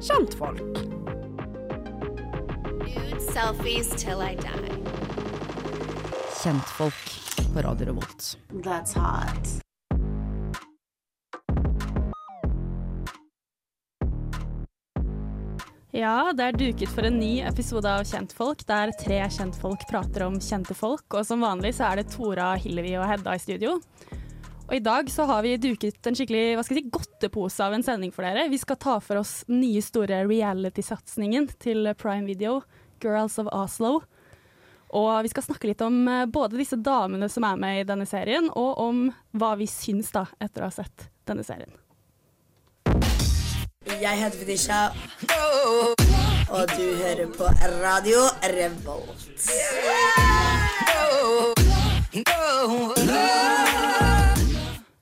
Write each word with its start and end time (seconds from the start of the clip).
kjentfolk. 0.00 0.60
Nude 2.82 3.20
selfies 3.32 3.90
till 3.90 4.22
I 4.22 4.36
die. 4.36 4.72
Kjentfolk 6.42 7.20
på 7.54 7.62
Radio 7.62 7.86
Revolt. 7.86 8.38
That's 8.64 8.94
hot. 8.94 9.66
Ja, 15.96 16.32
det 16.36 16.44
er 16.44 16.52
duket 16.52 16.90
for 16.92 17.06
en 17.08 17.16
ny 17.16 17.40
episode 17.40 17.88
av 17.88 18.02
Kjentfolk, 18.04 18.66
der 18.68 18.90
tre 19.00 19.22
kjentfolk 19.32 19.86
prater 19.88 20.26
om 20.26 20.36
kjente 20.44 20.76
folk. 20.76 21.06
Og 21.16 21.24
som 21.24 21.40
vanlig 21.40 21.72
så 21.78 21.86
er 21.88 22.02
det 22.02 22.10
Tora, 22.12 22.50
Hillevi 22.60 22.92
og 23.00 23.06
Hedda 23.08 23.32
i 23.32 23.40
studio. 23.40 23.78
Og 24.66 24.74
i 24.74 24.82
dag 24.82 25.06
så 25.10 25.24
har 25.30 25.44
vi 25.46 25.54
duket 25.62 26.08
en 26.08 26.16
skikkelig 26.18 26.56
hva 26.58 26.64
skal 26.66 26.80
jeg 26.80 26.88
si, 26.88 26.90
godtepose 26.96 27.62
av 27.62 27.76
en 27.76 27.84
sending 27.86 28.10
for 28.14 28.26
dere. 28.26 28.48
Vi 28.50 28.58
skal 28.58 28.78
ta 28.82 28.96
for 28.98 29.20
oss 29.20 29.44
den 29.46 29.60
nye 29.62 29.82
store 29.84 30.24
reality-satsingen 30.26 31.46
til 31.62 31.86
Prime 31.94 32.26
Video, 32.26 32.58
Girls 33.02 33.38
of 33.38 33.46
Oslo. 33.54 34.00
Og 34.96 35.22
vi 35.22 35.30
skal 35.30 35.46
snakke 35.46 35.70
litt 35.70 35.82
om 35.86 36.00
eh, 36.10 36.26
både 36.26 36.58
disse 36.58 36.78
damene 36.78 37.28
som 37.30 37.46
er 37.46 37.62
med 37.62 37.80
i 37.80 37.86
denne 37.86 38.06
serien, 38.10 38.50
og 38.54 38.78
om 38.82 39.00
hva 39.38 39.54
vi 39.58 39.66
syns 39.70 40.10
da, 40.14 40.26
etter 40.42 40.62
å 40.62 40.70
ha 40.70 40.74
sett 40.74 41.08
denne 41.26 41.46
serien. 41.46 41.70
Jeg 43.86 44.18
heter 44.18 44.38
Fetisha, 44.40 44.80
og 46.50 46.74
du 46.74 46.86
hører 47.02 47.30
på 47.38 47.50
Radio 47.82 48.26
Revolt. 48.50 49.30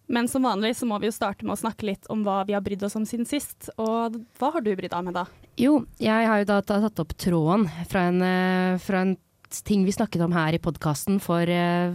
Men 0.07 0.29
som 0.29 0.45
vanlig 0.45 0.75
så 0.77 0.87
må 0.89 0.99
vi 1.01 1.09
jo 1.09 1.17
starte 1.17 1.47
med 1.47 1.57
å 1.57 1.61
snakke 1.63 1.87
litt 1.89 2.09
om 2.13 2.25
hva 2.27 2.43
vi 2.45 2.57
har 2.57 2.65
brydd 2.65 2.83
oss 2.85 2.97
om 2.99 3.07
siden 3.09 3.29
sist. 3.29 3.71
Og 3.81 4.19
hva 4.41 4.53
har 4.53 4.65
du 4.65 4.75
brydd 4.77 4.93
deg 4.93 5.07
med, 5.07 5.17
da? 5.17 5.25
Jo, 5.61 5.79
jeg 6.03 6.29
har 6.29 6.43
jo 6.43 6.51
da 6.51 6.61
tatt 6.67 7.01
opp 7.01 7.15
tråden 7.17 7.69
fra 7.89 8.09
en, 8.11 8.21
eh, 8.23 8.83
fra 8.83 9.05
en 9.07 9.17
ting 9.65 9.85
vi 9.87 9.95
snakket 9.95 10.25
om 10.25 10.35
her 10.35 10.57
i 10.57 10.61
podkasten 10.61 11.21
for, 11.23 11.41
eh, 11.49 11.95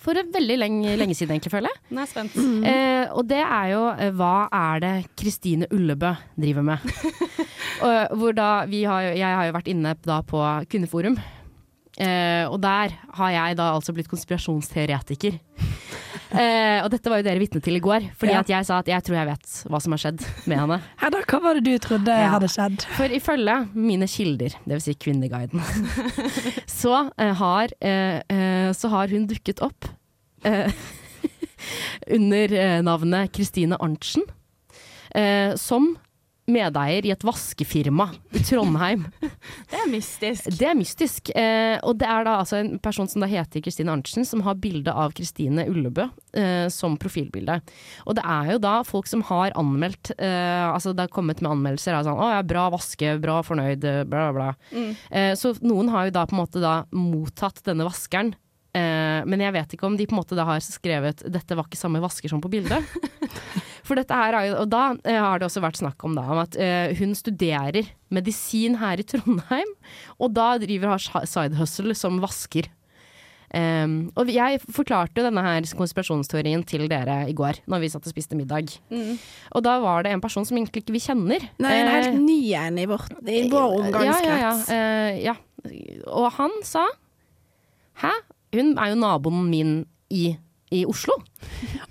for 0.00 0.14
veldig 0.14 0.56
lenge, 0.58 0.96
lenge 0.96 1.14
siden, 1.14 1.36
egentlig, 1.36 1.52
føler 1.52 1.70
jeg. 1.70 1.80
Jeg 1.98 2.08
spent. 2.08 2.36
Eh, 2.66 3.06
og 3.12 3.28
det 3.28 3.42
er 3.44 3.70
jo 3.70 3.82
eh, 3.92 4.10
hva 4.16 4.48
er 4.50 4.80
det 4.82 4.94
Kristine 5.14 5.68
Ullebø 5.70 6.16
driver 6.34 6.64
med? 6.66 6.82
og, 7.86 8.16
hvor 8.18 8.34
da 8.34 8.50
vi 8.66 8.82
har, 8.88 9.12
jeg 9.14 9.38
har 9.38 9.46
jo 9.46 9.54
vært 9.54 9.70
inne 9.70 9.94
da 10.02 10.22
på 10.26 10.42
Kvinneforum. 10.66 11.18
Eh, 11.96 12.44
og 12.48 12.58
der 12.60 12.96
har 13.16 13.30
jeg 13.32 13.56
da 13.60 13.70
altså 13.76 13.94
blitt 13.96 14.10
konspirasjonsteoretiker. 14.10 15.38
Eh, 16.36 16.78
og 16.84 16.90
dette 16.92 17.08
var 17.10 17.20
jo 17.22 17.26
dere 17.26 17.40
vitne 17.40 17.62
til 17.64 17.76
i 17.78 17.80
går, 17.80 18.10
fordi 18.18 18.32
Ja. 18.34 18.40
at 18.44 18.48
jeg 18.52 18.66
sa 18.68 18.78
at 18.82 18.86
jeg 18.90 19.02
tror 19.06 19.16
jeg 19.16 19.26
vet 19.30 19.46
hva 19.72 19.80
som 19.82 19.92
har 19.96 19.98
skjedd 20.02 20.24
med 20.46 20.58
henne. 20.60 20.78
Hedda, 21.02 21.22
hva 21.26 21.40
var 21.42 21.54
det 21.58 21.64
du 21.64 21.78
trodde 21.78 22.12
Ja. 22.12 22.28
hadde 22.34 22.48
skjedd? 22.52 22.84
For 22.98 23.08
ifølge 23.08 23.56
mine 23.74 24.06
kilder, 24.10 24.54
dvs. 24.66 24.84
Si 24.90 24.94
Kvinneguiden, 24.94 25.62
så, 26.80 27.10
eh, 27.18 27.32
har, 27.34 27.68
eh, 27.80 28.20
eh, 28.28 28.72
så 28.76 28.88
har 28.92 29.08
hun 29.08 29.26
dukket 29.26 29.62
opp 29.64 29.88
eh, 30.44 30.70
under 32.16 32.52
eh, 32.52 32.80
navnet 32.84 33.32
Kristine 33.32 33.78
Arntzen 33.80 34.22
eh, 35.14 35.54
som 35.56 35.96
medeier 36.50 37.06
i 37.06 37.12
et 37.14 37.24
vaskefirma 37.26 38.08
i 38.36 38.42
Trondheim. 38.46 39.06
Det 39.70 39.78
er 39.80 39.88
mystisk. 39.90 40.48
Det 40.58 40.68
er 40.70 40.76
mystisk. 40.78 41.30
Eh, 41.34 41.76
og 41.86 41.98
det 42.00 42.06
er 42.08 42.26
da 42.26 42.36
altså 42.40 42.60
en 42.60 42.76
person 42.82 43.08
som 43.10 43.22
da 43.22 43.28
heter 43.30 43.62
Kristine 43.64 43.92
Arntzen, 43.92 44.26
som 44.26 44.44
har 44.46 44.58
bilde 44.62 44.92
av 44.92 45.14
Kristine 45.16 45.66
Ullebø 45.70 46.06
eh, 46.38 46.68
som 46.72 46.96
profilbilde. 47.00 47.58
Og 48.06 48.18
det 48.18 48.24
er 48.24 48.52
jo 48.54 48.62
da 48.62 48.76
folk 48.86 49.10
som 49.10 49.24
har 49.26 49.54
anmeldt 49.58 50.12
eh, 50.16 50.64
Altså 50.66 50.92
det 50.94 51.06
har 51.06 51.12
kommet 51.12 51.42
med 51.42 51.52
anmeldelser 51.52 51.96
av 51.96 52.06
sånn 52.06 52.18
'Å 52.20 52.30
ja, 52.36 52.40
bra 52.46 52.66
vaske, 52.74 53.16
bra 53.22 53.40
fornøyd', 53.46 53.86
bla, 54.08 54.26
bla, 54.30 54.32
bla. 54.72 54.82
Eh, 55.10 55.34
så 55.38 55.54
noen 55.66 55.90
har 55.92 56.08
jo 56.08 56.16
da 56.16 56.26
på 56.26 56.36
en 56.36 56.42
måte 56.42 56.62
da 56.62 56.76
mottatt 56.94 57.62
denne 57.66 57.86
vaskeren. 57.86 58.34
Eh, 58.76 59.20
men 59.24 59.40
jeg 59.40 59.54
vet 59.56 59.74
ikke 59.76 59.88
om 59.88 59.96
de 59.96 60.06
på 60.08 60.14
en 60.14 60.20
måte 60.20 60.36
da 60.36 60.44
har 60.48 60.60
skrevet 60.64 61.24
'dette 61.24 61.56
var 61.56 61.68
ikke 61.68 61.80
samme 61.80 62.02
vasker 62.02 62.28
som 62.28 62.42
på 62.42 62.52
bildet'. 62.52 62.84
For 63.86 63.98
dette 63.98 64.16
her 64.18 64.34
er 64.34 64.48
jo, 64.50 64.54
og 64.64 64.70
da 64.72 64.84
eh, 65.06 65.18
har 65.22 65.38
det 65.38 65.46
også 65.48 65.62
vært 65.64 65.78
snakk 65.78 66.02
om, 66.06 66.16
da, 66.18 66.24
om 66.34 66.40
at 66.42 66.56
eh, 66.58 66.94
hun 66.98 67.14
studerer 67.14 67.86
medisin 68.14 68.78
her 68.80 68.98
i 68.98 69.06
Trondheim, 69.06 69.70
og 70.18 70.34
da 70.36 70.56
driver 70.62 70.96
har 70.96 71.26
side 71.30 71.58
hustle 71.60 71.94
som 71.98 72.18
vasker. 72.22 72.68
Um, 73.56 74.10
og 74.18 74.28
jeg 74.28 74.58
forklarte 74.74 75.22
denne 75.22 75.40
her 75.40 75.64
konspirasjonsteorien 75.78 76.64
til 76.66 76.88
dere 76.90 77.20
i 77.30 77.34
går, 77.36 77.60
når 77.70 77.84
vi 77.84 77.90
satt 77.92 78.08
og 78.08 78.10
spiste 78.12 78.36
middag. 78.36 78.72
Og 79.54 79.62
da 79.64 79.76
var 79.80 80.02
det 80.04 80.12
en 80.12 80.20
person 80.20 80.44
som 80.44 80.58
egentlig 80.58 80.82
ikke 80.82 80.96
vi 80.96 81.04
kjenner. 81.04 81.46
Nei, 81.62 81.76
en 81.78 81.86
Eh, 81.86 81.94
helt 81.94 82.18
ny 82.24 82.40
en 82.58 82.80
i, 82.82 82.82
i 82.82 82.88
vår 83.52 83.76
omgangskrets. 83.78 84.26
ja, 84.26 84.34
ja, 84.34 84.36
ja, 84.42 84.54
Uh, 84.66 85.22
ja. 85.22 85.36
Og 86.10 86.26
han 86.36 86.52
sa 86.66 86.84
Hæ? 88.02 88.10
Hun 88.52 88.74
er 88.78 88.90
jo 88.92 88.98
naboen 89.00 89.46
min 89.50 89.70
i, 90.12 90.36
i 90.74 90.80
Oslo. 90.88 91.14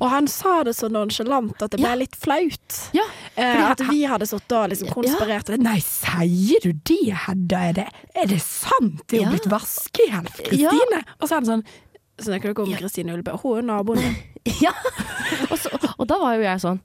Og 0.01 0.09
han 0.11 0.27
sa 0.27 0.63
det 0.67 0.73
så 0.75 0.89
nonchalant 0.91 1.61
at 1.63 1.71
det 1.71 1.79
ble 1.79 1.87
Ja. 1.93 1.95
litt 1.95 2.15
flaut. 2.15 2.79
Ja, 2.93 3.05
Eh, 3.37 3.71
at 3.71 3.79
vi 3.89 4.03
hadde 4.07 4.25
sittet 4.27 4.51
og 4.51 4.69
liksom 4.71 4.89
konspirert. 4.91 5.49
Nei, 5.59 5.79
sier 5.79 6.59
du 6.63 6.71
det, 6.73 7.13
Hedda? 7.25 7.57
Er 7.69 7.73
det, 7.73 7.87
er 8.15 8.27
det 8.27 8.41
sant? 8.41 9.01
Det 9.07 9.19
er 9.19 9.23
jo 9.23 9.29
Ja. 9.29 9.31
blitt 9.35 9.49
vaskehjelp, 9.51 10.35
Kristine. 10.43 11.03
Og 11.21 11.27
så 11.29 11.31
er 11.31 11.39
han 11.41 11.45
sånn 11.45 11.65
Snakker 12.17 12.53
dere 12.53 12.63
om 12.63 12.73
Kristine 12.79 13.11
Ulbø? 13.11 13.33
Hun 13.43 13.57
er 13.57 13.61
naboen 13.63 13.97
min. 13.99 14.15
Ja. 14.61 14.71
og, 15.51 15.57
så, 15.59 15.69
og 15.99 16.07
da 16.07 16.17
var 16.21 16.35
jo 16.35 16.43
jeg 16.43 16.59
sånn 16.63 16.79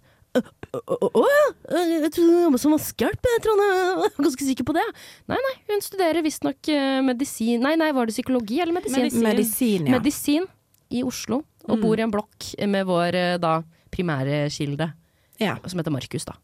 «Å, 0.73 1.23
ja, 1.27 1.81
jeg 1.83 2.11
trodde 2.15 2.31
hun 2.31 2.45
jobbet 2.47 2.61
som 2.63 2.73
vaskehjelp. 2.73 3.27
Jeg 3.27 3.41
er 3.43 4.23
ganske 4.23 4.47
sikker 4.47 4.65
på 4.65 4.75
det. 4.77 4.85
Nei, 5.29 5.37
nei, 5.37 5.55
hun 5.73 5.81
studerer 5.83 6.23
visstnok 6.23 6.69
uh, 6.71 7.01
medisin 7.03 7.61
Nei, 7.61 7.75
nei, 7.77 7.91
var 7.93 8.07
det 8.07 8.15
psykologi 8.15 8.61
eller 8.63 8.73
medisin? 8.77 9.03
Medisin. 9.03 9.23
Medisin, 9.27 9.87
ja. 9.91 9.99
Medisin 9.99 10.47
i 10.91 11.03
Oslo, 11.07 11.43
og 11.69 11.81
bor 11.83 11.99
i 11.99 12.05
en 12.07 12.13
blokk 12.13 12.53
med 12.71 12.87
vår 12.89 13.19
eh, 13.19 13.37
da 13.43 13.61
primære 13.91 14.45
kilde, 14.55 14.87
ja. 15.41 15.57
som 15.67 15.81
heter 15.81 15.93
Markus, 15.95 16.25
da. 16.29 16.37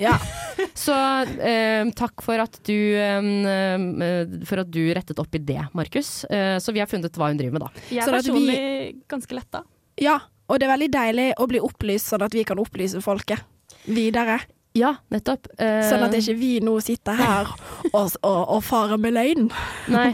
ja. 0.00 0.16
Så 0.80 0.94
eh, 1.40 1.88
takk 1.96 2.22
for 2.24 2.40
at 2.42 2.58
du 2.66 2.76
eh, 2.98 3.18
eh, 3.20 4.32
For 4.48 4.62
at 4.62 4.70
du 4.72 4.80
rettet 4.96 5.18
opp 5.22 5.34
i 5.34 5.40
det, 5.42 5.60
Markus. 5.76 6.24
Eh, 6.30 6.56
så 6.62 6.72
vi 6.74 6.80
har 6.82 6.88
funnet 6.90 7.16
hva 7.16 7.30
hun 7.30 7.38
driver 7.40 7.56
med, 7.58 7.64
da. 7.66 7.84
Jeg 7.90 8.06
Sånn 8.06 8.14
er 8.14 8.18
at 8.22 8.28
vi- 8.28 8.32
personlig 8.32 9.08
ganske 9.10 9.36
letta. 9.38 9.64
Ja, 10.00 10.18
og 10.50 10.58
det 10.58 10.66
er 10.66 10.72
veldig 10.74 10.90
deilig 10.94 11.28
å 11.38 11.46
bli 11.50 11.60
opplyst, 11.62 12.10
sånn 12.12 12.24
at 12.26 12.34
vi 12.34 12.44
kan 12.48 12.58
opplyse 12.62 13.00
folket 13.04 13.42
videre. 13.86 14.40
Ja, 14.76 14.94
nettopp. 15.10 15.48
Uh, 15.58 15.80
Sånn 15.82 16.04
at 16.06 16.14
ikke 16.14 16.36
vi 16.38 16.50
nå 16.62 16.76
sitter 16.84 17.18
her 17.18 17.48
og, 17.96 18.12
og, 18.22 18.40
og 18.54 18.60
farer 18.62 19.00
med 19.02 19.16
løgn. 19.16 19.48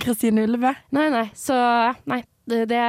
Kristine 0.00 0.46
Ulve. 0.48 0.72
Nei, 0.96 1.10
nei. 1.12 1.26
Så 1.36 1.56
nei. 2.08 2.22
Det, 2.46 2.60
det, 2.70 2.80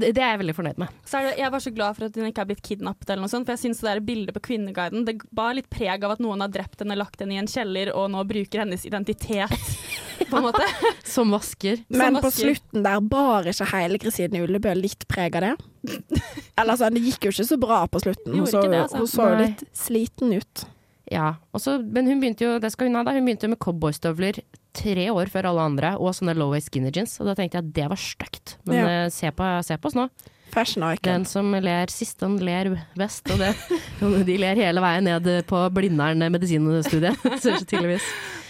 det, 0.00 0.12
er 0.16 0.30
jeg 0.32 0.40
veldig 0.40 0.54
fornøyd 0.56 0.78
med. 0.80 0.92
Så 1.04 1.18
er 1.18 1.26
det, 1.26 1.32
jeg 1.42 1.52
var 1.52 1.60
så 1.60 1.72
glad 1.76 1.96
for 1.96 2.06
at 2.06 2.14
hun 2.16 2.28
ikke 2.30 2.40
er 2.40 2.48
blitt 2.48 2.62
kidnappet, 2.64 3.10
eller 3.10 3.26
noe 3.26 3.32
sånt, 3.32 3.44
for 3.44 3.52
jeg 3.52 3.60
syns 3.66 3.82
det 3.82 3.90
der 3.90 4.00
bildet 4.06 4.36
på 4.36 4.40
Kvinneguiden 4.46 5.04
det 5.04 5.18
bar 5.36 5.52
litt 5.58 5.68
preg 5.72 6.06
av 6.06 6.14
at 6.14 6.22
noen 6.24 6.40
har 6.40 6.52
drept 6.54 6.80
henne, 6.80 6.96
lagt 6.96 7.20
henne 7.20 7.36
i 7.36 7.40
en 7.42 7.50
kjeller, 7.50 7.92
og 7.92 8.08
nå 8.14 8.22
bruker 8.30 8.62
hennes 8.64 8.86
identitet, 8.88 9.52
på 10.30 10.40
en 10.40 10.46
måte. 10.46 10.64
Som 11.04 11.36
vasker. 11.36 11.82
Men 11.92 12.16
på 12.16 12.30
vasker. 12.30 12.48
slutten 12.48 12.86
der 12.88 13.04
bar 13.12 13.50
ikke 13.52 13.68
hele 13.74 14.00
Kristine 14.00 14.40
Ullebø 14.46 14.72
litt 14.78 15.04
preg 15.10 15.36
av 15.36 15.50
det? 15.50 15.54
Eller 16.62 16.80
sånn, 16.80 16.96
det 16.96 17.04
gikk 17.04 17.28
jo 17.28 17.34
ikke 17.34 17.48
så 17.52 17.60
bra 17.60 17.84
på 17.84 18.00
slutten. 18.06 18.38
Hun 18.40 18.48
så, 18.48 18.64
altså. 18.64 19.04
hun 19.04 19.10
så 19.10 19.28
jo 19.34 19.42
litt 19.42 19.66
sliten 19.76 20.32
ut. 20.32 20.64
Ja. 21.12 21.34
Også, 21.52 21.78
men 21.84 22.06
hun 22.08 22.20
begynte 22.22 22.46
jo 22.46 22.58
det 22.62 22.70
skal 22.72 22.88
hun 22.88 22.96
ha 22.96 23.02
da, 23.04 23.12
hun 23.16 23.26
begynte 23.26 23.44
jo 23.48 23.52
med 23.52 23.60
cowboystøvler 23.60 24.38
tre 24.74 25.08
år 25.12 25.28
før 25.30 25.50
alle 25.50 25.64
andre, 25.68 25.90
og 26.00 26.14
sånne 26.16 26.34
low 26.38 26.50
waist 26.54 26.70
skinny 26.72 26.90
jeans. 26.94 27.18
Og 27.20 27.28
da 27.28 27.34
tenkte 27.38 27.58
jeg 27.60 27.66
at 27.66 27.74
det 27.76 27.88
var 27.92 28.00
stygt. 28.00 28.56
Men 28.66 28.78
Ja. 28.80 28.86
uh, 29.04 29.10
se, 29.12 29.30
på, 29.30 29.50
se 29.66 29.76
på 29.78 29.90
oss 29.90 29.98
nå. 29.98 30.08
Fashion 30.54 30.84
icon. 30.86 31.02
Den 31.02 31.24
som 31.26 31.50
ler 31.52 31.90
sist, 31.90 32.20
den 32.20 32.36
ler 32.38 32.70
best. 32.96 33.26
Og 33.34 33.38
det, 33.42 33.52
de 34.28 34.36
ler 34.38 34.54
hele 34.60 34.80
veien 34.84 35.04
ned 35.08 35.28
på 35.50 35.60
Blindern 35.74 36.22
medisinstudie, 36.32 37.12
så 37.42 37.58
tydeligvis. 37.64 38.06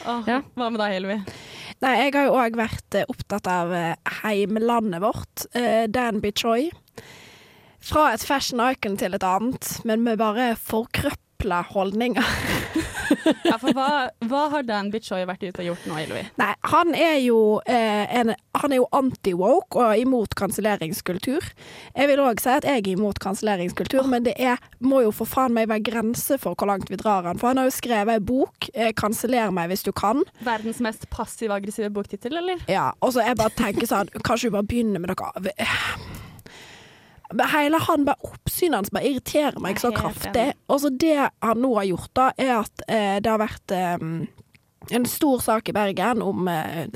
Åh, 0.06 0.22
Ja. 0.28 0.40
Hva 0.54 0.70
med 0.70 0.82
deg, 0.84 0.96
Helvi? 0.98 1.18
Nei, 1.82 1.94
jeg 2.04 2.12
har 2.14 2.28
jo 2.28 2.36
òg 2.38 2.56
vært 2.56 2.96
eh, 3.00 3.08
opptatt 3.10 3.48
av 3.50 3.72
eh, 3.74 3.94
heimlandet 4.22 5.02
vårt, 5.02 5.46
Dan 5.52 5.90
Danby 5.92 6.30
Choi. 6.36 6.68
Fra 7.84 8.12
et 8.14 8.22
fashion 8.24 8.62
icon 8.64 8.94
til 9.00 9.16
et 9.16 9.24
annet, 9.26 9.80
men 9.84 10.04
med 10.06 10.20
bare 10.20 10.52
forkrøpla 11.44 11.62
holdninger. 11.72 12.24
Ja, 13.44 13.58
for 13.60 13.70
hva, 13.76 14.08
hva 14.26 14.40
har 14.50 14.64
Dan 14.66 14.88
Bitchoy 14.90 15.22
vært 15.28 15.44
ute 15.44 15.60
og 15.62 15.66
gjort 15.68 15.84
nå, 15.86 15.96
Ilovi? 16.02 16.22
Nei, 16.40 16.48
han 16.72 16.94
er 16.96 17.18
jo, 17.22 17.60
eh, 17.70 18.08
en, 18.18 18.32
han 18.58 18.74
jo 18.74 18.86
anti-woke 18.96 19.78
og 19.80 20.00
imot 20.00 20.34
kanselleringskultur. 20.36 21.44
Jeg 21.94 22.10
vil 22.10 22.22
òg 22.24 22.40
si 22.42 22.50
at 22.50 22.66
jeg 22.66 22.80
er 22.80 22.90
imot 22.94 23.20
kanselleringskultur, 23.22 24.08
men 24.10 24.26
det 24.26 24.34
er, 24.40 24.58
må 24.80 25.04
jo 25.04 25.12
for 25.14 25.30
faen 25.30 25.54
meg 25.56 25.70
være 25.70 25.84
grenser 25.86 26.40
for 26.42 26.58
hvor 26.58 26.72
langt 26.72 26.90
vi 26.90 26.98
drar 27.00 27.28
han. 27.28 27.40
For 27.40 27.52
han 27.52 27.60
har 27.60 27.68
jo 27.68 27.76
skrevet 27.76 28.18
en 28.18 28.28
bok, 28.32 28.68
eh, 28.72 28.92
'Kanseller 28.96 29.52
meg 29.54 29.70
hvis 29.70 29.86
du 29.86 29.92
kan'. 29.92 30.24
Verdens 30.44 30.80
mest 30.80 31.08
passiv-aggressive 31.12 31.92
boktittel, 31.94 32.40
eller? 32.40 32.64
Ja, 32.68 32.90
og 33.00 33.14
så 33.14 33.24
jeg 33.24 33.36
bare 33.40 33.56
tenker 33.56 33.88
sånn, 33.88 34.10
kanskje 34.24 34.50
vi 34.50 34.56
bare 34.58 34.70
begynner 34.72 35.00
med 35.00 35.12
Men 35.14 36.23
Hele 37.32 37.80
han 37.80 38.04
bare 38.06 38.28
oppsynet 38.28 38.76
hans 38.78 38.92
bare 38.94 39.08
irriterer 39.08 39.56
meg 39.62 39.80
så 39.80 39.90
kraftig. 39.94 40.50
Og 40.68 40.82
så 40.82 40.90
det 40.92 41.16
han 41.18 41.62
nå 41.62 41.74
har 41.78 41.88
gjort, 41.88 42.10
da, 42.16 42.30
er 42.36 42.56
at 42.60 42.84
eh, 42.88 43.16
det 43.24 43.30
har 43.32 43.40
vært 43.40 43.74
eh, 43.74 44.04
en 44.90 45.06
stor 45.08 45.40
sak 45.40 45.68
i 45.68 45.74
Bergen 45.74 46.22
om 46.22 46.48
eh, 46.48 46.86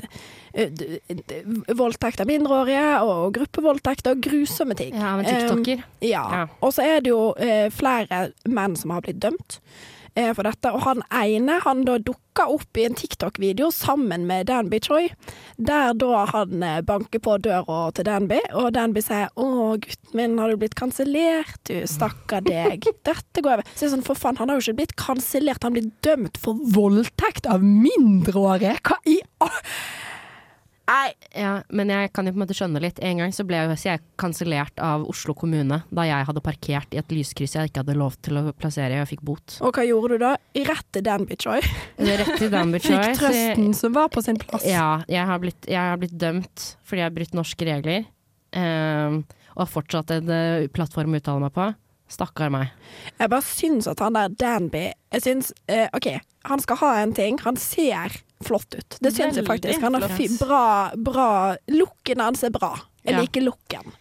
voldtekt 1.77 2.21
av 2.21 2.29
mindreårige 2.29 2.85
og 3.05 3.33
gruppevoldtekter 3.37 4.15
og 4.15 4.23
grusomme 4.25 4.77
ting. 4.77 4.95
Ja, 4.97 5.15
med 5.17 5.29
tiktoker. 5.29 5.83
Um, 5.85 6.05
ja. 6.05 6.25
Ja. 6.35 6.43
Og 6.61 6.73
så 6.77 6.85
er 6.85 7.01
det 7.05 7.13
jo 7.13 7.31
eh, 7.41 7.69
flere 7.73 8.29
menn 8.49 8.77
som 8.79 8.93
har 8.95 9.05
blitt 9.05 9.21
dømt 9.23 9.59
for 10.35 10.47
dette. 10.47 10.71
Og 10.75 10.83
han 10.85 11.03
ene 11.15 11.59
han 11.63 11.85
da 11.87 11.97
dukka 12.01 12.47
opp 12.53 12.79
i 12.79 12.85
en 12.87 12.97
TikTok-video 12.97 13.69
sammen 13.75 14.25
med 14.29 14.47
Danby 14.49 14.79
Choi, 14.83 15.09
der 15.57 15.95
da 15.99 16.25
han 16.31 16.63
eh, 16.63 16.81
banker 16.85 17.21
på 17.23 17.37
døra 17.43 17.81
til 17.95 18.07
Danby, 18.07 18.39
og 18.53 18.73
Danby 18.77 19.03
sier 19.03 19.31
'Å, 19.35 19.77
gutten 19.83 20.15
min, 20.15 20.37
har 20.39 20.51
du 20.51 20.59
blitt 20.61 20.77
kansellert, 20.79 21.59
du? 21.67 21.81
Stakkar 21.89 22.45
deg. 22.47 22.87
Dette 23.09 23.43
går 23.43 23.59
over'. 23.59 23.73
Så 23.75 23.87
er 23.87 23.95
sånn, 23.95 24.05
for 24.05 24.19
faen, 24.19 24.39
han 24.39 24.49
har 24.49 24.59
jo 24.59 24.69
ikke 24.69 24.81
blitt 24.83 24.97
kansellert, 24.99 25.63
han 25.63 25.75
blir 25.75 25.89
dømt 26.05 26.39
for 26.41 26.59
voldtekt 26.75 27.49
av 27.49 27.65
mindreårige. 27.65 28.77
Hva 28.83 29.01
i 29.09 29.19
all 29.43 29.59
Nei. 30.89 31.09
Ja, 31.37 31.51
men 31.69 31.91
jeg 31.93 32.09
kan 32.15 32.25
jo 32.25 32.33
på 32.33 32.39
en 32.39 32.43
måte 32.43 32.55
skjønne 32.57 32.81
litt. 32.81 32.99
En 33.05 33.21
gang 33.21 33.33
så 33.35 33.45
ble 33.47 33.59
jeg 33.77 34.01
kansellert 34.19 34.81
av 34.81 35.05
Oslo 35.09 35.35
kommune 35.37 35.81
da 35.93 36.05
jeg 36.07 36.25
hadde 36.25 36.43
parkert 36.43 36.95
i 36.95 37.01
et 37.01 37.13
lyskryss 37.13 37.53
jeg 37.57 37.69
ikke 37.69 37.83
hadde 37.83 37.97
lov 37.99 38.15
til 38.25 38.39
å 38.41 38.43
plassere 38.57 39.01
og 39.03 39.09
fikk 39.11 39.21
bot. 39.27 39.59
Og 39.65 39.75
hva 39.75 39.85
gjorde 39.85 40.17
du 40.17 40.23
da? 40.25 40.31
Rett 40.69 40.87
til 40.95 41.05
Danby 41.05 41.37
Choi. 41.39 41.59
Rett 41.99 42.31
til 42.39 42.49
Danby 42.53 42.81
Fikk 42.81 42.95
Choice. 42.95 43.19
trøsten 43.21 43.75
som 43.77 43.93
var 43.97 44.09
på 44.13 44.23
sin 44.25 44.39
plass. 44.41 44.65
Ja, 44.65 45.03
jeg 45.11 45.27
har, 45.29 45.41
blitt, 45.43 45.69
jeg 45.69 45.79
har 45.79 45.99
blitt 46.01 46.17
dømt 46.17 46.71
fordi 46.87 47.03
jeg 47.03 47.11
har 47.11 47.19
brutt 47.19 47.37
norske 47.37 47.69
regler. 47.69 48.09
Um, 48.57 49.21
og 49.53 49.61
har 49.61 49.69
fortsatt 49.69 50.15
en 50.15 50.31
uh, 50.33 50.65
plattform 50.73 51.13
å 51.13 51.21
uttale 51.21 51.43
meg 51.45 51.53
på. 51.53 51.67
Stakkar 52.09 52.49
meg. 52.49 52.73
Jeg 53.19 53.29
bare 53.29 53.45
syns 53.45 53.85
at 53.91 53.99
han 54.01 54.15
der 54.17 54.31
Danby 54.33 54.87
Jeg 55.13 55.21
syns 55.21 55.51
uh, 55.69 55.85
OK, 55.93 56.15
han 56.49 56.63
skal 56.63 56.81
ha 56.81 56.93
en 57.03 57.13
ting. 57.13 57.37
Han 57.45 57.59
ser 57.61 58.17
flott 58.43 58.75
ut. 58.75 58.97
Det 59.01 59.11
syns 59.13 59.35
jeg 59.35 59.45
faktisk. 59.47 59.81
Han 59.81 59.93
har 59.99 60.07
bra, 60.39 60.91
bra 60.95 61.55
Looken 61.67 62.21
hans 62.23 62.43
er 62.43 62.49
bra. 62.55 62.75
Jeg 63.03 63.13
Ja. 63.15 63.21
liker 63.21 63.41
looken. 63.41 63.91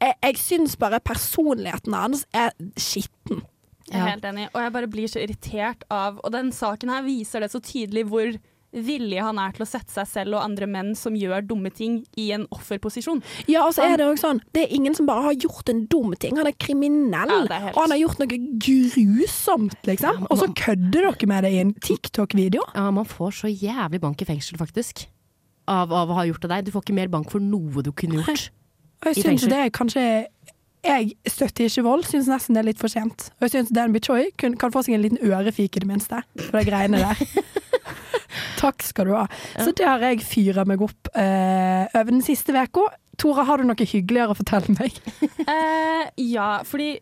Jeg, 0.00 0.14
jeg 0.22 0.36
syns 0.36 0.76
bare 0.78 1.00
personligheten 1.00 1.94
hans 1.94 2.24
er 2.34 2.50
skitten. 2.76 3.42
Jeg 3.90 4.00
er 4.00 4.04
Ja. 4.04 4.10
helt 4.10 4.24
enig. 4.24 4.48
Og 4.54 4.60
jeg 4.62 4.72
bare 4.72 4.86
blir 4.88 5.06
så 5.08 5.20
irritert 5.22 5.82
av 5.90 6.18
Og 6.24 6.32
den 6.32 6.50
saken 6.52 6.88
her 6.90 7.02
viser 7.02 7.40
det 7.40 7.50
så 7.52 7.60
tydelig 7.60 8.04
hvor 8.06 8.36
villig 8.84 9.20
han 9.22 9.38
er 9.40 9.54
til 9.56 9.64
å 9.64 9.68
sette 9.68 9.92
seg 9.94 10.08
selv 10.10 10.36
og 10.36 10.42
andre 10.44 10.66
menn 10.70 10.92
som 10.98 11.14
gjør 11.16 11.44
dumme 11.48 11.70
ting, 11.74 12.02
i 12.16 12.30
en 12.36 12.46
offerposisjon. 12.54 13.22
Ja, 13.48 13.64
og 13.66 13.74
så 13.76 13.86
er 13.86 13.96
det 14.00 14.06
også 14.06 14.28
sånn 14.28 14.40
Det 14.52 14.64
er 14.66 14.74
ingen 14.76 14.94
som 14.96 15.06
bare 15.08 15.22
har 15.28 15.34
gjort 15.34 15.68
en 15.72 15.84
dum 15.90 16.14
ting. 16.20 16.36
Han 16.36 16.46
er 16.50 16.56
kriminell, 16.58 17.32
Ja, 17.48 17.56
er 17.56 17.64
helt- 17.68 17.76
og 17.76 17.82
han 17.82 17.94
har 17.94 18.00
gjort 18.02 18.18
noe 18.22 18.38
grusomt, 18.66 19.76
liksom. 19.88 20.26
Og 20.30 20.38
så 20.38 20.48
kødder 20.54 21.10
dere 21.10 21.26
med 21.30 21.44
det 21.44 21.52
i 21.52 21.60
en 21.62 21.74
TikTok-video. 21.74 22.62
Ja, 22.74 22.90
man 22.90 23.04
får 23.08 23.34
så 23.42 23.50
jævlig 23.52 24.00
bank 24.00 24.22
i 24.22 24.28
fengsel, 24.28 24.58
faktisk. 24.58 25.06
Av, 25.68 25.90
av 25.92 26.10
å 26.10 26.14
ha 26.20 26.24
gjort 26.28 26.42
det 26.42 26.50
der. 26.52 26.62
Du 26.62 26.70
får 26.70 26.84
ikke 26.86 26.94
mer 26.94 27.08
bank 27.08 27.30
for 27.32 27.42
noe 27.42 27.82
du 27.82 27.90
kunne 27.92 28.20
gjort. 28.22 28.50
Og 29.04 29.12
jeg 29.12 29.24
syns 29.24 29.46
det 29.50 29.58
er 29.66 29.70
kanskje 29.74 30.26
Jeg 30.86 31.16
støtter 31.26 31.66
ikke 31.66 31.82
vold, 31.82 32.04
syns 32.06 32.28
nesten 32.30 32.54
det 32.54 32.60
er 32.62 32.68
litt 32.68 32.78
for 32.78 32.88
sent. 32.92 33.30
Og 33.40 33.48
jeg 33.48 33.56
syns 33.56 33.72
Dan 33.74 33.92
Bichoy 33.92 34.28
kan 34.38 34.54
få 34.70 34.84
seg 34.86 34.94
en 34.94 35.02
liten 35.02 35.18
ørefik 35.18 35.76
i 35.76 35.82
det 35.82 35.88
minste, 35.88 36.20
for 36.38 36.60
de 36.60 36.68
greiene 36.68 37.00
der. 37.02 37.16
Takk 38.62 38.82
skal 38.86 39.08
du 39.08 39.14
ha. 39.16 39.24
Så 39.58 39.72
det 39.76 39.86
har 39.86 40.02
jeg 40.04 40.22
fyra 40.26 40.64
meg 40.68 40.82
opp 40.84 41.10
eh, 41.14 41.86
over 41.92 42.10
den 42.12 42.22
siste 42.24 42.54
uka. 42.56 42.86
Tora, 43.16 43.44
har 43.48 43.58
du 43.62 43.68
noe 43.68 43.86
hyggeligere 43.88 44.34
å 44.34 44.38
fortelle 44.38 44.74
meg? 44.78 44.96
Eh, 45.46 46.08
ja, 46.26 46.60
fordi 46.66 46.96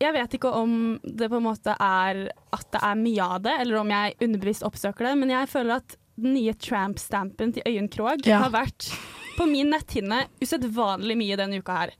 jeg 0.00 0.14
vet 0.16 0.32
ikke 0.38 0.48
om 0.56 0.70
det 1.04 1.26
på 1.28 1.36
en 1.36 1.44
måte 1.44 1.74
er 1.76 2.22
at 2.56 2.66
det 2.72 2.80
er 2.80 2.96
mye 2.96 3.26
av 3.36 3.42
det, 3.44 3.52
eller 3.60 3.76
om 3.82 3.90
jeg 3.92 4.14
underbevisst 4.24 4.64
oppsøker 4.64 5.10
det, 5.10 5.12
men 5.20 5.32
jeg 5.34 5.50
føler 5.52 5.76
at 5.76 5.96
den 6.20 6.32
nye 6.38 6.54
tramp-stampen 6.56 7.52
til 7.56 7.66
Øyunn 7.68 7.90
Krogh 7.92 8.24
Ja. 8.28 8.38
har 8.46 8.54
vært 8.54 8.88
på 9.36 9.44
min 9.48 9.68
netthinne 9.72 10.22
usedvanlig 10.40 11.16
mye 11.20 11.36
denne 11.40 11.60
uka 11.60 11.76
her. 11.82 11.92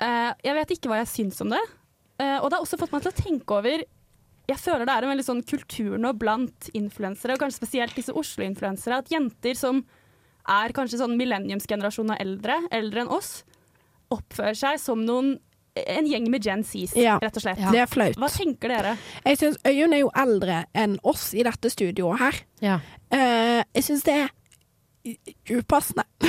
Eh, 0.00 0.32
jeg 0.48 0.56
vet 0.62 0.72
ikke 0.78 0.90
hva 0.92 1.02
jeg 1.02 1.12
syns 1.12 1.40
om 1.44 1.52
det, 1.52 1.60
eh, 2.24 2.38
og 2.40 2.48
det 2.48 2.56
har 2.58 2.64
også 2.64 2.80
fått 2.80 2.92
meg 2.96 3.04
til 3.04 3.12
å 3.12 3.20
tenke 3.20 3.60
over 3.60 3.84
jeg 4.48 4.60
føler 4.62 4.86
det 4.88 4.94
er 4.94 5.04
en 5.06 5.12
veldig 5.12 5.26
sånn 5.26 5.42
kultur 5.46 5.98
nå 6.00 6.14
blant 6.18 6.70
influensere, 6.76 7.34
og 7.36 7.42
kanskje 7.42 7.60
spesielt 7.60 7.96
disse 7.98 8.14
Oslo-influensere, 8.16 9.02
at 9.02 9.10
jenter 9.12 9.58
som 9.58 9.82
er 10.48 10.72
kanskje 10.76 11.02
sånn 11.02 11.18
millenniumsgenerasjon 11.20 12.14
og 12.14 12.22
eldre, 12.22 12.56
eldre 12.72 13.04
enn 13.04 13.12
oss, 13.12 13.42
oppfører 14.14 14.56
seg 14.56 14.80
som 14.80 15.02
noen 15.04 15.34
en 15.78 16.08
gjeng 16.10 16.24
med 16.32 16.42
Gen 16.42 16.64
Zs, 16.66 16.96
Ja. 16.98 17.18
rett 17.22 17.36
og 17.36 17.42
slett. 17.44 17.60
Det 17.70 17.78
er 17.78 17.86
flaut. 17.86 18.16
Hva 18.18 18.28
tenker 18.32 18.72
dere? 18.72 18.96
Jeg 19.24 19.38
syns 19.38 19.58
Øyunn 19.68 19.94
er 19.94 20.00
jo 20.00 20.10
eldre 20.16 20.64
enn 20.74 20.98
oss 21.04 21.34
i 21.34 21.44
dette 21.46 21.70
studioet 21.70 22.18
her. 22.18 22.40
Ja. 22.64 22.80
Uh, 23.12 23.62
jeg 23.76 23.84
syns 23.84 24.02
det 24.08 24.14
er 24.24 24.32
upassende. 25.58 26.04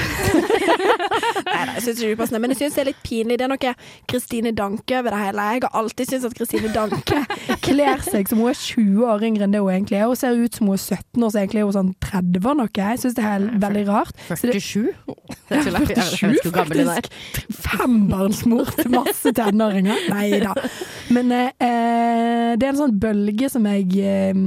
Nei 1.50 1.64
da, 1.66 1.74
jeg 1.76 1.84
syns 1.84 2.00
ikke 2.00 2.08
det 2.10 2.16
upassende, 2.18 2.40
men 2.44 2.54
jeg 2.54 2.60
syns 2.62 2.76
det 2.78 2.82
er 2.84 2.88
litt 2.92 3.02
pinlig. 3.06 3.38
Det 3.40 3.46
er 3.48 3.52
noe 3.52 3.72
Kristine 4.10 4.52
Danke 4.56 5.00
over 5.00 5.14
det 5.16 5.22
hele. 5.24 5.46
Jeg 5.54 5.64
har 5.66 5.76
alltid 5.80 6.10
syntes 6.12 6.28
at 6.30 6.36
Kristine 6.38 6.72
Danke 6.76 7.22
kler 7.68 8.04
seg 8.06 8.30
som 8.30 8.42
hun 8.44 8.52
er 8.52 8.60
20 8.60 9.06
år 9.10 9.26
yngre 9.30 9.48
enn 9.48 9.56
det 9.56 9.62
hun 9.64 9.72
egentlig 9.74 10.00
er. 10.00 10.08
Hun 10.12 10.20
ser 10.20 10.38
ut 10.40 10.60
som 10.60 10.70
hun 10.72 10.78
er 10.78 10.84
17 10.84 11.26
år, 11.26 11.34
så 11.34 11.42
egentlig 11.44 11.62
er 11.64 11.70
hun 11.70 11.78
sånn 11.80 11.94
30 12.06 12.50
og 12.54 12.60
noe. 12.62 12.74
Jeg 12.80 13.02
syns 13.04 13.18
det 13.20 13.26
er 13.30 13.48
veldig 13.66 13.86
rart. 13.90 14.26
Så 14.30 14.40
det- 14.52 14.60
47? 14.64 14.94
Ja, 15.50 15.64
Jeg 15.66 15.74
vet 15.76 15.98
ikke 15.98 16.50
hvor 16.50 16.58
gammel 16.60 16.84
hun 16.84 16.92
er. 16.94 17.00
faktisk. 17.00 17.56
Fembarnsmor 17.66 18.70
til 18.80 18.92
masse 18.94 19.34
tenåringer. 19.38 20.06
Nei 20.14 20.30
da. 20.44 20.54
Men 21.16 21.32
eh, 21.36 21.50
eh, 21.58 22.52
det 22.60 22.68
er 22.68 22.72
en 22.74 22.82
sånn 22.84 22.98
bølge 23.02 23.50
som 23.52 23.66
jeg 23.70 23.90
eh, 24.04 24.44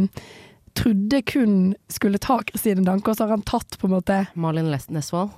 trodde 0.79 1.23
kun 1.29 1.55
skulle 1.93 2.19
ta 2.23 2.39
Kristine 2.49 2.85
Danke, 2.87 3.13
og 3.13 3.17
så 3.19 3.27
har 3.27 3.37
han 3.37 3.43
tatt 3.47 3.79
på 3.81 3.89
en 3.89 3.95
måte 3.99 4.19
Malin 4.35 4.71
Nesvold. 4.91 5.31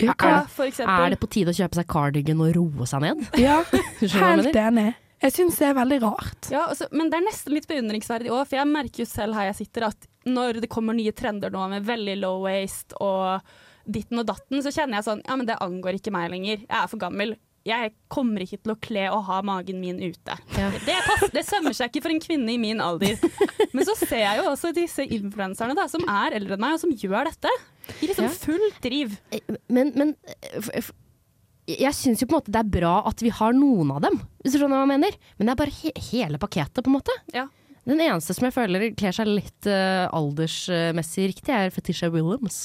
Ja, 0.00 0.14
Er 0.18 0.46
det- 0.46 0.80
Er 0.80 1.10
det 1.10 1.20
på 1.20 1.28
tide 1.30 1.52
å 1.52 1.54
kjøpe 1.54 1.74
seg 1.78 1.86
cardigan 1.86 2.40
og 2.40 2.54
roe 2.56 2.86
seg 2.86 3.00
ned? 3.02 3.26
Ja, 3.38 3.62
helt 4.00 4.56
enig. 4.56 4.94
Jeg 5.22 5.32
syns 5.36 5.58
det 5.60 5.68
er 5.68 5.74
veldig 5.74 6.00
rart. 6.02 6.48
Ja, 6.50 6.64
altså, 6.72 6.88
men 6.90 7.08
det 7.10 7.20
er 7.20 7.26
nesten 7.28 7.52
litt 7.54 7.68
beundringsverdig 7.70 8.32
òg, 8.32 8.46
for 8.48 8.56
jeg 8.58 8.66
merker 8.66 9.04
jo 9.04 9.06
selv 9.06 9.34
her 9.38 9.52
jeg 9.52 9.60
sitter 9.60 9.84
at 9.92 10.08
når 10.26 10.60
det 10.64 10.70
kommer 10.72 10.96
nye 10.98 11.12
trender 11.14 11.50
nå 11.54 11.68
med 11.70 11.84
veldig 11.86 12.16
low 12.18 12.40
waste 12.42 12.96
og 13.00 13.40
ditten 13.86 14.18
og 14.18 14.26
datten, 14.26 14.62
så 14.64 14.72
kjenner 14.74 14.98
jeg 14.98 15.06
sånn 15.06 15.22
ja, 15.28 15.36
men 15.36 15.46
det 15.46 15.60
angår 15.62 16.00
ikke 16.00 16.10
meg 16.14 16.30
lenger. 16.32 16.64
Jeg 16.66 16.74
er 16.80 16.90
for 16.90 16.98
gammel. 16.98 17.36
Jeg 17.68 17.92
kommer 18.10 18.42
ikke 18.42 18.58
til 18.58 18.72
å 18.74 18.78
kle 18.82 19.04
og 19.14 19.20
ha 19.28 19.36
magen 19.46 19.78
min 19.82 20.00
ute. 20.02 20.34
Ja. 20.58 20.70
Det, 20.86 20.96
det 21.34 21.44
sømmer 21.46 21.76
seg 21.78 21.92
ikke 21.92 22.02
for 22.08 22.14
en 22.14 22.22
kvinne 22.22 22.50
i 22.50 22.58
min 22.58 22.80
alder. 22.82 23.20
Men 23.70 23.86
så 23.86 23.94
ser 24.00 24.24
jeg 24.24 24.40
jo 24.40 24.48
også 24.50 24.72
disse 24.74 25.06
influenserne 25.06 25.76
da, 25.78 25.84
som 25.90 26.02
er 26.10 26.34
eldre 26.40 26.56
enn 26.58 26.64
meg, 26.64 26.74
og 26.74 26.82
som 26.82 26.96
gjør 26.96 27.30
dette. 27.30 27.52
I 28.02 28.10
liksom 28.10 28.26
Ja. 28.26 28.32
fullt 28.34 28.82
driv. 28.82 29.14
Men, 29.70 29.92
men 29.94 30.12
eh, 30.42 30.90
jeg 31.70 31.94
syns 31.94 32.22
jo 32.22 32.26
på 32.26 32.34
en 32.34 32.40
måte 32.40 32.52
det 32.54 32.62
er 32.64 32.74
bra 32.80 32.96
at 33.06 33.22
vi 33.22 33.30
har 33.30 33.54
noen 33.54 33.94
av 33.94 34.02
dem, 34.08 34.18
hvis 34.42 34.56
du 34.56 34.58
skjønner 34.58 34.80
hva 34.82 34.86
jeg 34.88 34.94
mener. 34.96 35.18
Men 35.38 35.46
det 35.48 35.54
er 35.54 35.60
bare 35.62 35.76
he 35.78 35.92
hele 36.10 36.42
pakketet, 36.42 36.82
på 36.82 36.90
en 36.90 36.98
måte. 36.98 37.14
Ja. 37.34 37.46
Den 37.86 38.02
eneste 38.02 38.34
som 38.34 38.46
jeg 38.46 38.54
føler 38.54 38.88
kler 38.98 39.14
seg 39.14 39.30
litt 39.30 39.66
uh, 39.70 40.06
aldersmessig 40.14 41.30
riktig, 41.32 41.50
er 41.54 41.70
Fetisha 41.74 42.10
Williams. 42.14 42.64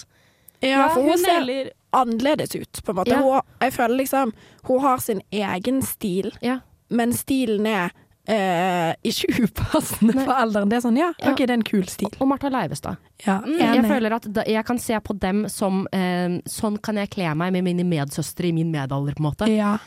Ja, 0.62 0.88
for 0.90 1.06
hun 1.06 1.14
hun 1.14 1.22
ser 1.22 1.40
nailer 1.42 1.72
annerledes 1.98 2.56
ut, 2.56 2.82
på 2.84 2.94
en 2.94 3.00
måte. 3.02 3.14
Ja. 3.16 3.22
Hun, 3.26 3.42
jeg 3.64 3.74
føler 3.76 3.98
liksom 4.04 4.34
Hun 4.68 4.80
har 4.84 4.98
sin 5.04 5.22
egen 5.32 5.82
stil, 5.82 6.32
Ja. 6.42 6.60
men 6.90 7.12
stilen 7.14 7.66
er 7.68 7.92
eh, 8.28 8.94
ikke 9.08 9.30
upassende 9.48 10.14
Nei. 10.16 10.26
for 10.26 10.34
alderen. 10.36 10.70
Det 10.72 10.78
er 10.80 10.84
sånn 10.84 10.98
ja. 11.00 11.12
OK, 11.24 11.38
det 11.46 11.50
er 11.50 11.58
en 11.60 11.64
kul 11.68 11.86
stil. 11.88 12.10
Og 12.20 12.28
Martha 12.28 12.50
Leivestad. 12.52 12.98
Ja, 13.26 13.38
Mm, 13.46 13.60
Jeg 13.60 13.86
føler 13.88 14.16
at 14.18 14.26
jeg 14.48 14.66
kan 14.68 14.80
se 14.84 15.00
på 15.00 15.16
dem 15.20 15.46
som 15.50 15.86
eh, 15.96 16.40
Sånn 16.46 16.78
kan 16.84 16.96
jeg 17.00 17.10
kle 17.16 17.34
meg 17.40 17.54
med 17.56 17.64
mine 17.64 17.86
medsøstre 17.88 18.50
i 18.50 18.52
min 18.56 18.72
medalder, 18.72 19.16
på 19.16 19.24
en 19.24 19.30
måte. 19.30 19.48
Ja. 19.50 19.78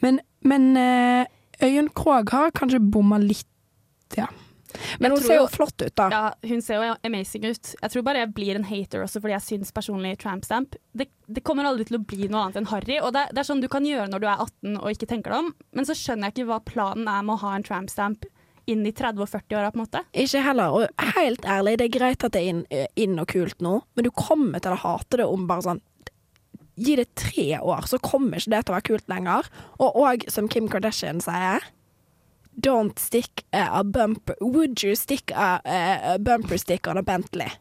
Men, 0.00 0.20
men 0.42 0.70
eh, 0.80 1.26
Øyunn 1.62 1.90
Krogh 1.92 2.32
har 2.32 2.50
kanskje 2.56 2.80
bomma 2.80 3.18
litt, 3.20 3.44
ja. 4.16 4.26
Men 5.02 5.14
hun 5.14 5.22
ser 5.24 5.40
jo 5.40 5.46
flott 5.50 5.82
ut, 5.82 5.94
da. 5.98 6.08
Ja, 6.12 6.50
hun 6.50 6.62
ser 6.64 6.82
jo 6.84 6.96
amazing 7.06 7.46
ut. 7.50 7.72
Jeg 7.76 7.94
tror 7.94 8.06
bare 8.06 8.24
jeg 8.24 8.34
blir 8.36 8.58
en 8.58 8.66
hater 8.68 9.04
også 9.04 9.22
fordi 9.22 9.36
jeg 9.36 9.46
syns 9.46 9.72
personlig 9.76 10.16
trampstamp 10.22 10.76
det, 10.96 11.06
det 11.30 11.44
kommer 11.46 11.68
aldri 11.68 11.86
til 11.88 12.00
å 12.00 12.02
bli 12.02 12.28
noe 12.28 12.46
annet 12.46 12.60
enn 12.60 12.70
harry. 12.72 12.98
Og 13.00 13.14
det, 13.14 13.28
det 13.34 13.42
er 13.42 13.48
sånn 13.48 13.62
du 13.62 13.68
kan 13.70 13.86
gjøre 13.86 14.10
når 14.10 14.22
du 14.22 14.28
er 14.28 14.42
18 14.42 14.76
og 14.80 14.90
ikke 14.92 15.08
tenker 15.10 15.34
deg 15.34 15.46
om, 15.46 15.54
men 15.76 15.88
så 15.88 15.96
skjønner 15.96 16.28
jeg 16.28 16.38
ikke 16.38 16.50
hva 16.50 16.60
planen 16.66 17.10
er 17.10 17.24
med 17.26 17.36
å 17.36 17.42
ha 17.44 17.56
en 17.56 17.66
trampstamp 17.66 18.26
inn 18.70 18.86
i 18.86 18.92
30- 18.92 19.22
og 19.24 19.30
40-åra, 19.30 19.70
på 19.72 19.78
en 19.80 19.84
måte. 19.84 20.02
Ikke 20.14 20.42
heller. 20.44 20.74
Og 20.74 21.06
helt 21.16 21.46
ærlig, 21.48 21.76
det 21.80 21.88
er 21.88 21.94
greit 21.96 22.26
at 22.26 22.34
det 22.36 22.42
er 22.42 22.50
inn, 22.52 22.64
eh, 22.70 22.86
inn 23.00 23.18
og 23.18 23.30
kult 23.32 23.62
nå, 23.64 23.80
men 23.96 24.06
du 24.06 24.10
kommer 24.14 24.62
til 24.62 24.76
å 24.76 24.82
hate 24.84 25.22
det 25.22 25.26
om 25.26 25.48
bare 25.50 25.66
sånn 25.66 25.86
Gi 26.80 26.94
det 26.96 27.10
tre 27.18 27.58
år, 27.58 27.84
så 27.90 27.98
kommer 28.00 28.40
ikke 28.40 28.54
det 28.54 28.60
til 28.64 28.72
å 28.72 28.76
være 28.78 28.84
kult 28.86 29.10
lenger. 29.10 29.48
Og 29.84 29.98
òg, 30.00 30.22
som 30.32 30.46
Kim 30.48 30.64
Kardashian 30.70 31.18
sier 31.20 31.66
Don't 32.60 32.98
stick 32.98 33.44
a 33.52 33.82
bumper 33.82 34.36
Would 34.40 34.82
you 34.82 34.94
stick 34.94 35.30
a, 35.30 35.60
a 35.64 36.18
bumper 36.18 36.58
stick 36.58 36.86
on 36.86 36.98
a 36.98 37.02
Bentley? 37.02 37.52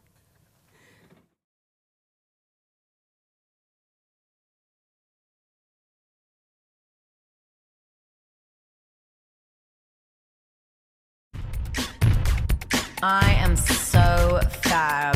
I 13.01 13.31
am 13.39 13.55
so 13.55 14.41
fab. 14.63 15.15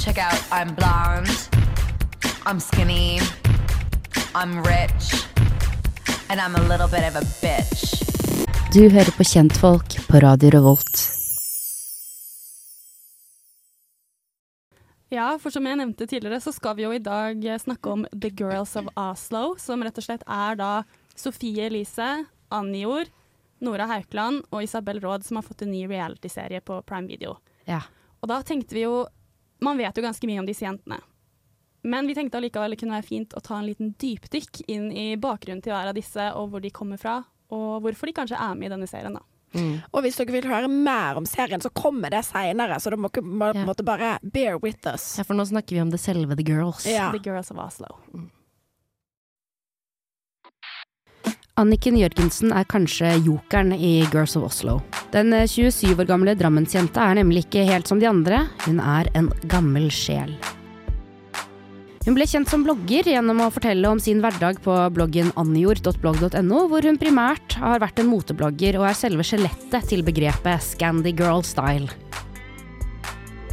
check 0.00 0.18
out 0.18 0.42
I'm 0.50 0.74
blonde, 0.74 1.48
I'm 2.44 2.58
skinny, 2.58 3.20
I'm 4.34 4.60
rich, 4.64 5.26
and 6.28 6.40
I'm 6.40 6.56
a 6.56 6.62
little 6.62 6.88
bit 6.88 7.04
of 7.04 7.14
a 7.14 7.24
bitch. 7.40 8.03
Du 8.74 8.80
hører 8.90 9.12
på 9.14 9.22
Kjentfolk 9.22 9.92
på 10.08 10.18
Radio 10.18 10.48
Revolt. 10.50 11.02
Ja, 15.14 15.28
for 15.38 15.54
som 15.54 15.68
jeg 15.68 15.78
nevnte 15.78 16.08
tidligere, 16.10 16.40
så 16.42 16.50
skal 16.50 16.74
vi 16.74 16.82
jo 16.82 16.90
i 16.90 16.98
dag 16.98 17.38
eh, 17.46 17.60
snakke 17.62 17.92
om 17.92 18.02
The 18.10 18.32
Girls 18.34 18.72
of 18.80 18.88
Oslo, 18.98 19.52
som 19.62 19.84
rett 19.86 20.00
og 20.00 20.06
slett 20.08 20.24
er 20.26 20.58
da 20.58 20.70
Sofie 21.14 21.68
Elise, 21.68 22.08
Annie 22.50 22.82
Jord, 22.82 23.12
Nora 23.62 23.86
Haukeland 23.92 24.42
og 24.48 24.64
Isabel 24.66 24.98
Råd 25.04 25.22
som 25.28 25.38
har 25.38 25.46
fått 25.46 25.62
en 25.62 25.70
ny 25.70 25.84
realityserie 25.92 26.58
på 26.66 26.80
Prime 26.82 27.06
Video. 27.12 27.36
Ja. 27.70 27.84
Og 28.24 28.32
da 28.32 28.40
tenkte 28.42 28.74
vi 28.74 28.88
jo 28.88 29.04
Man 29.62 29.78
vet 29.78 29.94
jo 29.94 30.02
ganske 30.02 30.26
mye 30.26 30.42
om 30.42 30.48
disse 30.50 30.66
jentene. 30.66 30.98
Men 31.86 32.10
vi 32.10 32.18
tenkte 32.18 32.40
allikevel 32.40 32.74
det 32.74 32.80
kunne 32.82 32.98
være 32.98 33.06
fint 33.06 33.38
å 33.38 33.44
ta 33.44 33.60
en 33.60 33.70
liten 33.70 33.94
dypdykk 34.02 34.64
inn 34.66 34.90
i 34.90 35.06
bakgrunnen 35.14 35.62
til 35.62 35.72
hver 35.72 35.92
av 35.92 35.94
disse, 35.94 36.26
og 36.34 36.50
hvor 36.50 36.64
de 36.64 36.74
kommer 36.74 36.98
fra, 36.98 37.20
og 37.54 37.84
hvorfor 37.86 38.10
de 38.10 38.16
kanskje 38.16 38.40
er 38.40 38.58
med 38.58 38.68
i 38.68 38.74
denne 38.74 38.90
serien, 38.90 39.14
da. 39.14 39.22
Og 39.94 40.02
hvis 40.02 40.16
dere 40.18 40.34
vil 40.34 40.48
høre 40.50 40.66
mer 40.66 41.14
om 41.20 41.26
serien, 41.30 41.62
så 41.62 41.70
kommer 41.70 42.10
det 42.10 42.24
seinere, 42.26 42.74
så 42.82 42.90
dere 42.90 42.98
må, 43.04 43.10
må, 43.22 43.52
Ja. 43.54 43.62
måtte 43.68 43.84
bare 43.86 44.16
bear 44.34 44.58
with 44.58 44.82
us. 44.90 45.12
ja, 45.18 45.22
for 45.22 45.38
nå 45.38 45.44
snakker 45.46 45.76
vi 45.76 45.80
om 45.84 45.90
det 45.94 46.00
selve 46.02 46.34
The 46.34 46.42
Girls. 46.48 46.84
Ja. 46.90 47.12
The 47.14 47.22
Girls 47.22 47.52
of 47.54 47.58
Oslo. 47.62 47.86
Anniken 51.56 51.94
Jørgensen 52.00 52.50
er 52.50 52.64
kanskje 52.66 53.12
jokeren 53.22 53.70
i 53.76 53.92
Girls 54.10 54.34
of 54.36 54.48
Oslo. 54.48 54.80
Den 55.14 55.30
eh, 55.36 55.46
27 55.46 55.94
år 56.02 56.08
gamle 56.08 56.34
Drammensjenta 56.34 57.04
er 57.12 57.20
nemlig 57.20 57.44
ikke 57.46 57.62
helt 57.68 57.86
som 57.86 58.00
de 58.02 58.08
andre, 58.10 58.48
hun 58.66 58.80
er 58.82 59.06
en 59.14 59.28
gammel 59.46 59.86
sjel. 59.94 60.34
Hun 62.04 62.12
ble 62.12 62.26
kjent 62.28 62.50
som 62.52 62.60
blogger 62.60 63.06
gjennom 63.08 63.38
å 63.40 63.48
fortelle 63.48 63.88
om 63.88 64.00
sin 64.02 64.18
hverdag 64.20 64.58
på 64.60 64.72
bloggen 64.92 65.30
annijord.blogg.no, 65.40 66.58
hvor 66.68 66.84
hun 66.84 66.98
primært 67.00 67.56
har 67.56 67.80
vært 67.80 68.02
en 68.02 68.10
moteblogger 68.10 68.76
og 68.76 68.90
er 68.90 68.98
selve 68.98 69.24
skjelettet 69.24 69.88
til 69.88 70.04
begrepet 70.04 70.66
Scandy 70.66 71.14
Girl 71.16 71.40
Style. 71.48 71.88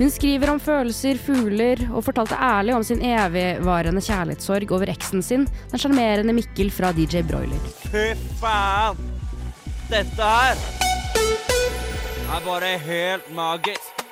Hun 0.01 0.12
skriver 0.12 0.51
om 0.51 0.60
følelser, 0.60 1.15
fugler, 1.22 1.79
og 1.93 2.03
fortalte 2.10 2.36
ærlig 2.43 2.75
om 2.75 2.84
sin 2.84 3.00
evigvarende 3.05 4.03
kjærlighetssorg 4.03 4.75
over 4.75 4.91
eksen 4.91 5.24
sin, 5.24 5.48
den 5.72 5.86
sjarmerende 5.86 6.36
Mikkel 6.36 6.75
fra 6.75 6.91
DJ 6.91 7.24
Broiler. 7.24 7.72
Fy 7.88 8.12
faen! 8.41 9.00
Dette 9.88 10.27
her 10.27 10.60
er 12.36 12.43
bare 12.43 12.75
helt 12.84 13.31
magisk. 13.36 14.08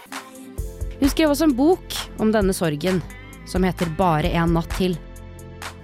Hun 0.99 1.11
skrev 1.11 1.35
også 1.35 1.51
en 1.51 1.59
bok 1.59 2.03
om 2.23 2.31
denne 2.31 2.55
sorgen, 2.55 3.03
som 3.49 3.65
heter 3.65 3.89
Bare 3.97 4.29
en 4.37 4.53
natt 4.53 4.69
til, 4.77 4.95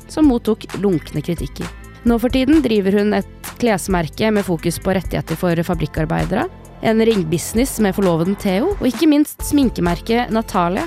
som 0.07 0.29
mottok 0.29 0.67
lunkne 0.77 1.23
kritikker. 1.25 1.67
Nå 2.05 2.19
for 2.21 2.29
tiden 2.29 2.61
driver 2.61 2.99
hun 2.99 3.15
et 3.17 3.49
klesmerke 3.57 4.29
med 4.31 4.45
fokus 4.45 4.77
på 4.79 4.93
rettigheter 4.93 5.39
for 5.39 5.57
fabrikkarbeidere, 5.65 6.45
en 6.85 7.01
ringbusiness 7.01 7.79
med 7.81 7.95
forloveden 7.97 8.37
Theo, 8.37 8.75
og 8.75 8.85
ikke 8.85 9.09
minst 9.09 9.41
sminkemerket 9.47 10.29
Natalia. 10.35 10.85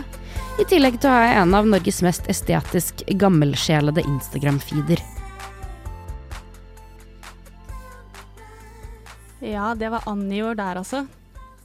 I 0.59 0.67
tillegg 0.67 1.01
til 1.03 1.11
å 1.11 1.15
ha 1.15 1.43
en 1.43 1.55
av 1.55 1.67
Norges 1.67 2.01
mest 2.07 2.27
estetisk 2.31 3.03
gammelsjelede 3.19 4.05
Instagram-feeder. 4.07 5.03
Ja, 9.43 9.75
det 9.79 9.91
var 9.91 10.07
Annie 10.11 10.43
år 10.43 10.59
der, 10.59 10.81
altså. 10.81 11.05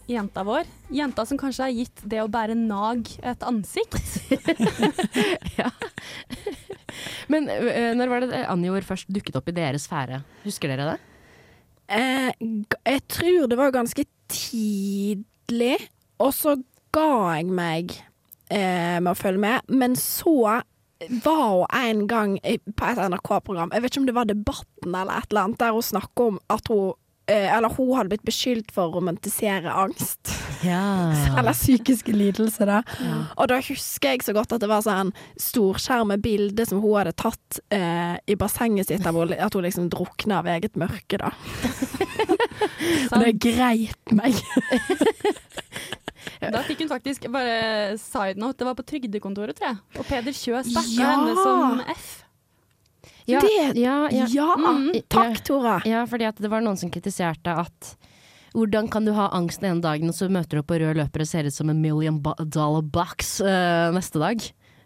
Jenta 0.10 0.44
vår. 0.44 0.68
Jenta 0.92 1.26
som 1.26 1.38
kanskje 1.40 1.64
har 1.64 1.74
gitt 1.74 2.02
det 2.12 2.20
å 2.20 2.28
bære 2.32 2.58
nag 2.60 3.08
et 3.24 3.44
ansikt. 3.48 4.04
Men 7.32 7.48
øh, 7.50 7.94
når 7.96 8.12
var 8.12 8.26
det 8.26 8.42
Anjor 8.52 8.84
først 8.86 9.12
dukket 9.14 9.38
opp 9.40 9.48
i 9.50 9.56
deres 9.56 9.88
sfære? 9.88 10.22
Husker 10.44 10.74
dere 10.74 10.90
det? 10.92 10.98
Eh, 11.94 12.32
jeg 12.84 13.02
tror 13.12 13.48
det 13.48 13.60
var 13.60 13.76
ganske 13.76 14.06
tidlig, 14.32 15.78
og 16.20 16.34
så 16.36 16.58
ga 16.94 17.08
jeg 17.38 17.48
meg 17.54 17.96
eh, 18.52 19.00
med 19.00 19.14
å 19.14 19.18
følge 19.18 19.44
med. 19.44 19.72
Men 19.72 19.96
så 20.00 20.60
var 21.24 21.48
hun 21.52 21.80
en 21.80 22.06
gang 22.08 22.36
på 22.44 22.88
et 22.88 23.02
NRK-program, 23.12 23.74
jeg 23.74 23.84
vet 23.84 23.92
ikke 23.92 24.04
om 24.04 24.08
det 24.08 24.16
var 24.16 24.30
Debatten 24.30 24.94
eller 24.94 25.18
et 25.18 25.32
eller 25.32 25.48
annet, 25.48 25.60
der 25.60 25.76
hun 25.76 25.84
snakket 25.84 26.28
om 26.28 26.38
at 26.54 26.70
hun 26.72 26.94
eller 27.58 27.72
hun 27.78 27.94
hadde 27.96 28.12
blitt 28.12 28.26
beskyldt 28.28 28.72
for 28.76 28.90
å 28.90 28.98
romantisere 28.98 29.72
angst. 29.72 30.32
Ja. 30.64 30.82
Eller 31.40 31.56
psykiske 31.56 32.12
lidelser, 32.16 32.68
da. 32.68 32.82
Og 33.38 33.48
da 33.52 33.62
husker 33.64 34.14
jeg 34.16 34.26
så 34.26 34.36
godt 34.36 34.56
at 34.56 34.64
det 34.64 34.70
var 34.72 34.84
sånn 34.84 35.12
med 36.08 36.24
bilde 36.24 36.66
som 36.68 36.82
hun 36.84 36.98
hadde 37.00 37.16
tatt 37.20 37.60
eh, 37.74 38.16
i 38.28 38.36
bassenget 38.40 38.92
sitt, 38.92 39.08
av 39.08 39.20
at 39.24 39.56
hun 39.56 39.64
liksom 39.68 39.88
drukna 39.94 40.42
av 40.42 40.52
eget 40.52 40.76
mørke, 40.80 41.20
da. 41.22 41.32
Og 43.14 43.20
det 43.24 43.32
greit 43.44 44.16
meg. 44.16 44.36
Da 46.44 46.60
fikk 46.68 46.84
hun 46.84 46.92
faktisk, 46.92 47.28
bare 47.32 47.96
side 48.02 48.40
note, 48.42 48.60
det 48.60 48.68
var 48.68 48.76
på 48.80 48.86
trygdekontoret, 48.88 49.56
tror 49.58 49.72
jeg. 49.72 49.82
Og 50.00 50.08
Peder 50.10 50.36
Kjøs 50.36 50.74
backa 50.76 51.00
Ja! 51.00 51.16
henne 51.16 51.36
som 51.40 51.84
F. 51.96 52.23
Ja, 53.30 53.40
Det- 53.42 53.76
ja, 53.80 54.08
ja. 54.12 54.26
Ja! 54.28 54.50
Mm, 54.58 54.92
Takk, 55.10 55.44
Tora. 55.48 55.78
Ja, 55.88 56.06
fordi 56.10 56.30
det 56.42 56.50
var 56.52 56.62
noen 56.62 56.78
som 56.78 56.92
kritiserte 56.92 57.54
at 57.66 57.94
hvordan 58.54 58.90
kan 58.92 59.06
du 59.06 59.14
ha 59.18 59.30
angst 59.34 59.62
den 59.62 59.72
ene 59.72 59.82
dagen, 59.82 60.10
og 60.12 60.14
så 60.16 60.28
møter 60.30 60.58
du 60.58 60.62
opp 60.62 60.68
på 60.70 60.78
rød 60.82 60.96
løper 61.00 61.24
og 61.24 61.28
ser 61.28 61.48
ut 61.50 61.54
som 61.56 61.70
en 61.72 61.80
million 61.82 62.20
dollar 62.22 62.84
box 62.84 63.40
uh, 63.42 63.90
neste 63.96 64.20
dag? 64.22 64.44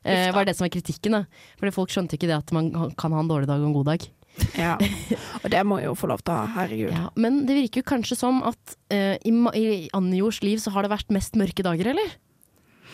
Uh, 0.07 0.31
var 0.31 0.45
det 0.47 0.55
som 0.55 0.63
var 0.63 0.71
kritikken, 0.71 1.11
da. 1.17 1.23
Fordi 1.59 1.73
folk 1.75 1.89
skjønte 1.91 2.15
ikke 2.15 2.29
det 2.29 2.37
at 2.37 2.53
man 2.55 2.69
kan 2.95 3.11
ha 3.11 3.19
en 3.19 3.27
dårlig 3.27 3.49
dag 3.49 3.59
og 3.59 3.67
en 3.71 3.75
god 3.81 3.91
dag. 3.93 4.07
Ja. 4.53 4.75
Og 5.41 5.49
det 5.49 5.63
må 5.65 5.79
jeg 5.81 5.87
jo 5.89 5.95
få 5.97 6.07
lov 6.11 6.21
til 6.21 6.29
å 6.29 6.37
ha. 6.37 6.45
Herregud. 6.59 6.91
Ja, 6.93 7.07
men 7.17 7.39
det 7.49 7.55
virker 7.57 7.81
jo 7.81 7.87
kanskje 7.89 8.15
som 8.19 8.43
at 8.45 8.75
uh, 8.93 9.15
i, 9.17 9.31
i 9.57 9.89
Anjords 9.97 10.43
liv 10.45 10.61
så 10.61 10.69
har 10.75 10.85
det 10.85 10.91
vært 10.93 11.09
mest 11.11 11.33
mørke 11.35 11.65
dager, 11.65 11.89
eller? 11.95 12.11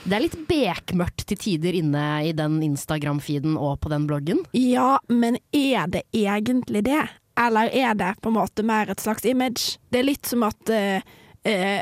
Det 0.04 0.18
er 0.18 0.24
litt 0.26 0.38
bekmørkt 0.50 1.26
til 1.30 1.40
tider 1.40 1.76
inne 1.80 2.04
i 2.28 2.34
den 2.36 2.58
Instagram-feeden 2.66 3.56
og 3.56 3.80
på 3.84 3.92
den 3.94 4.08
bloggen. 4.10 4.44
Ja, 4.58 4.98
men 5.08 5.40
er 5.56 5.88
det 5.92 6.04
egentlig 6.12 6.84
det? 6.90 7.06
Eller 7.40 7.72
er 7.72 7.96
det 7.98 8.14
på 8.22 8.30
en 8.30 8.38
måte 8.38 8.66
mer 8.68 8.92
et 8.92 9.02
slags 9.02 9.26
image? 9.26 9.80
Det 9.90 10.04
er 10.04 10.10
litt 10.12 10.30
som 10.30 10.44
at 10.46 10.74
uh 10.74 11.20
eh, 11.44 11.82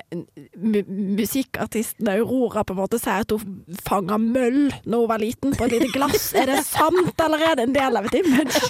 musikkartisten 0.87 2.07
Aurora 2.09 2.63
på 2.63 2.73
en 2.73 2.79
måte 2.81 2.99
sier 3.01 3.25
at 3.25 3.33
hun 3.33 3.77
fanga 3.85 4.17
møll 4.21 4.71
når 4.83 5.03
hun 5.03 5.09
var 5.11 5.21
liten 5.21 5.55
på 5.57 5.67
et 5.67 5.75
lite 5.75 5.91
glass. 5.93 6.31
Er 6.37 6.49
det 6.49 6.61
sant, 6.67 7.13
eller 7.21 7.45
er 7.45 7.59
det 7.59 7.67
en 7.69 7.75
del 7.77 7.99
av 7.99 8.09
et 8.09 8.19
image? 8.21 8.61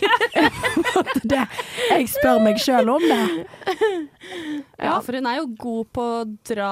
Det. 1.31 1.43
Jeg 1.91 2.07
spør 2.11 2.41
meg 2.43 2.59
sjøl 2.59 2.89
om 2.91 3.03
det. 3.05 3.19
Ja, 4.81 4.97
for 5.03 5.15
hun 5.15 5.27
er 5.29 5.37
jo 5.37 5.51
god 5.59 5.89
på 5.93 6.05
å 6.17 6.23
dra 6.49 6.71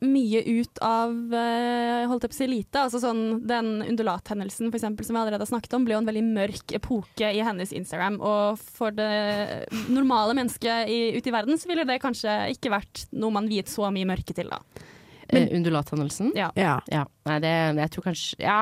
mye 0.00 0.40
ut 0.46 0.80
av 0.84 1.34
eh, 1.36 2.06
holdt 2.08 2.24
jeg 2.24 2.32
på 2.32 2.36
å 2.36 2.38
si 2.38 2.48
lite. 2.48 2.84
Altså 2.84 3.00
sånn, 3.02 3.24
den 3.48 3.82
undulathendelsen 3.84 4.70
for 4.70 4.78
eksempel, 4.80 5.06
som 5.06 5.16
vi 5.16 5.22
allerede 5.22 5.44
har 5.44 5.52
snakket 5.52 5.76
om, 5.76 5.84
ble 5.86 5.96
jo 5.96 6.02
en 6.02 6.08
veldig 6.08 6.24
mørk 6.30 6.76
epoke 6.76 7.32
i 7.34 7.42
hennes 7.44 7.74
Instagram. 7.76 8.20
Og 8.20 8.60
for 8.60 8.96
det 8.96 9.66
normale 9.92 10.36
mennesket 10.38 10.90
i, 10.90 11.00
ute 11.16 11.32
i 11.32 11.34
verden 11.34 11.60
så 11.60 11.70
ville 11.70 11.86
det 11.88 12.00
kanskje 12.02 12.38
ikke 12.54 12.72
vært 12.72 13.04
noe 13.12 13.34
man 13.34 13.50
viet 13.50 13.70
så 13.70 13.90
mye 13.92 14.08
mørke 14.08 14.36
til, 14.36 14.50
da. 14.52 14.62
Eh, 15.30 15.48
Undulathendelsen. 15.56 16.32
Ja. 16.34 16.50
Ja. 16.58 16.80
Ja, 16.90 17.04
nei, 17.28 17.38
det, 17.44 17.52
jeg 17.78 17.92
tror 17.94 18.06
kanskje 18.08 18.40
ja, 18.42 18.58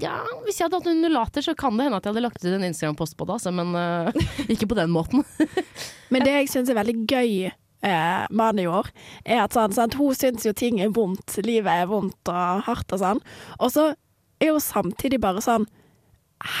ja, 0.00 0.14
hvis 0.46 0.56
jeg 0.56 0.68
hadde 0.68 0.80
hatt 0.80 0.90
undulater, 0.94 1.44
så 1.44 1.52
kan 1.58 1.76
det 1.76 1.88
hende 1.88 1.98
at 2.00 2.06
jeg 2.06 2.14
hadde 2.14 2.24
lagt 2.24 2.44
ut 2.44 2.52
en 2.54 2.68
Instagram-post 2.70 3.18
på 3.18 3.28
det, 3.28 3.36
altså, 3.36 3.52
men 3.52 3.74
uh, 3.76 4.28
ikke 4.52 4.70
på 4.70 4.78
den 4.78 4.94
måten. 4.94 5.26
Men 6.08 6.24
det 6.24 6.32
jeg 6.32 6.48
syns 6.48 6.70
er 6.72 6.78
veldig 6.78 7.02
gøy 7.04 7.50
eh, 7.82 8.26
Anne 8.28 8.64
er 9.24 9.42
at 9.44 9.54
sånn, 9.56 9.74
sånn, 9.76 9.94
hun 9.98 10.14
syns 10.16 10.46
jo 10.46 10.52
ting 10.56 10.80
er 10.82 10.90
vondt, 10.94 11.38
livet 11.44 11.84
er 11.84 11.86
vondt 11.90 12.32
og 12.32 12.64
hardt 12.66 12.92
og 12.94 13.02
sånn. 13.02 13.20
Og 13.58 13.72
så 13.74 13.84
er 14.42 14.52
hun 14.54 14.62
samtidig 14.62 15.20
bare 15.22 15.42
sånn 15.44 15.66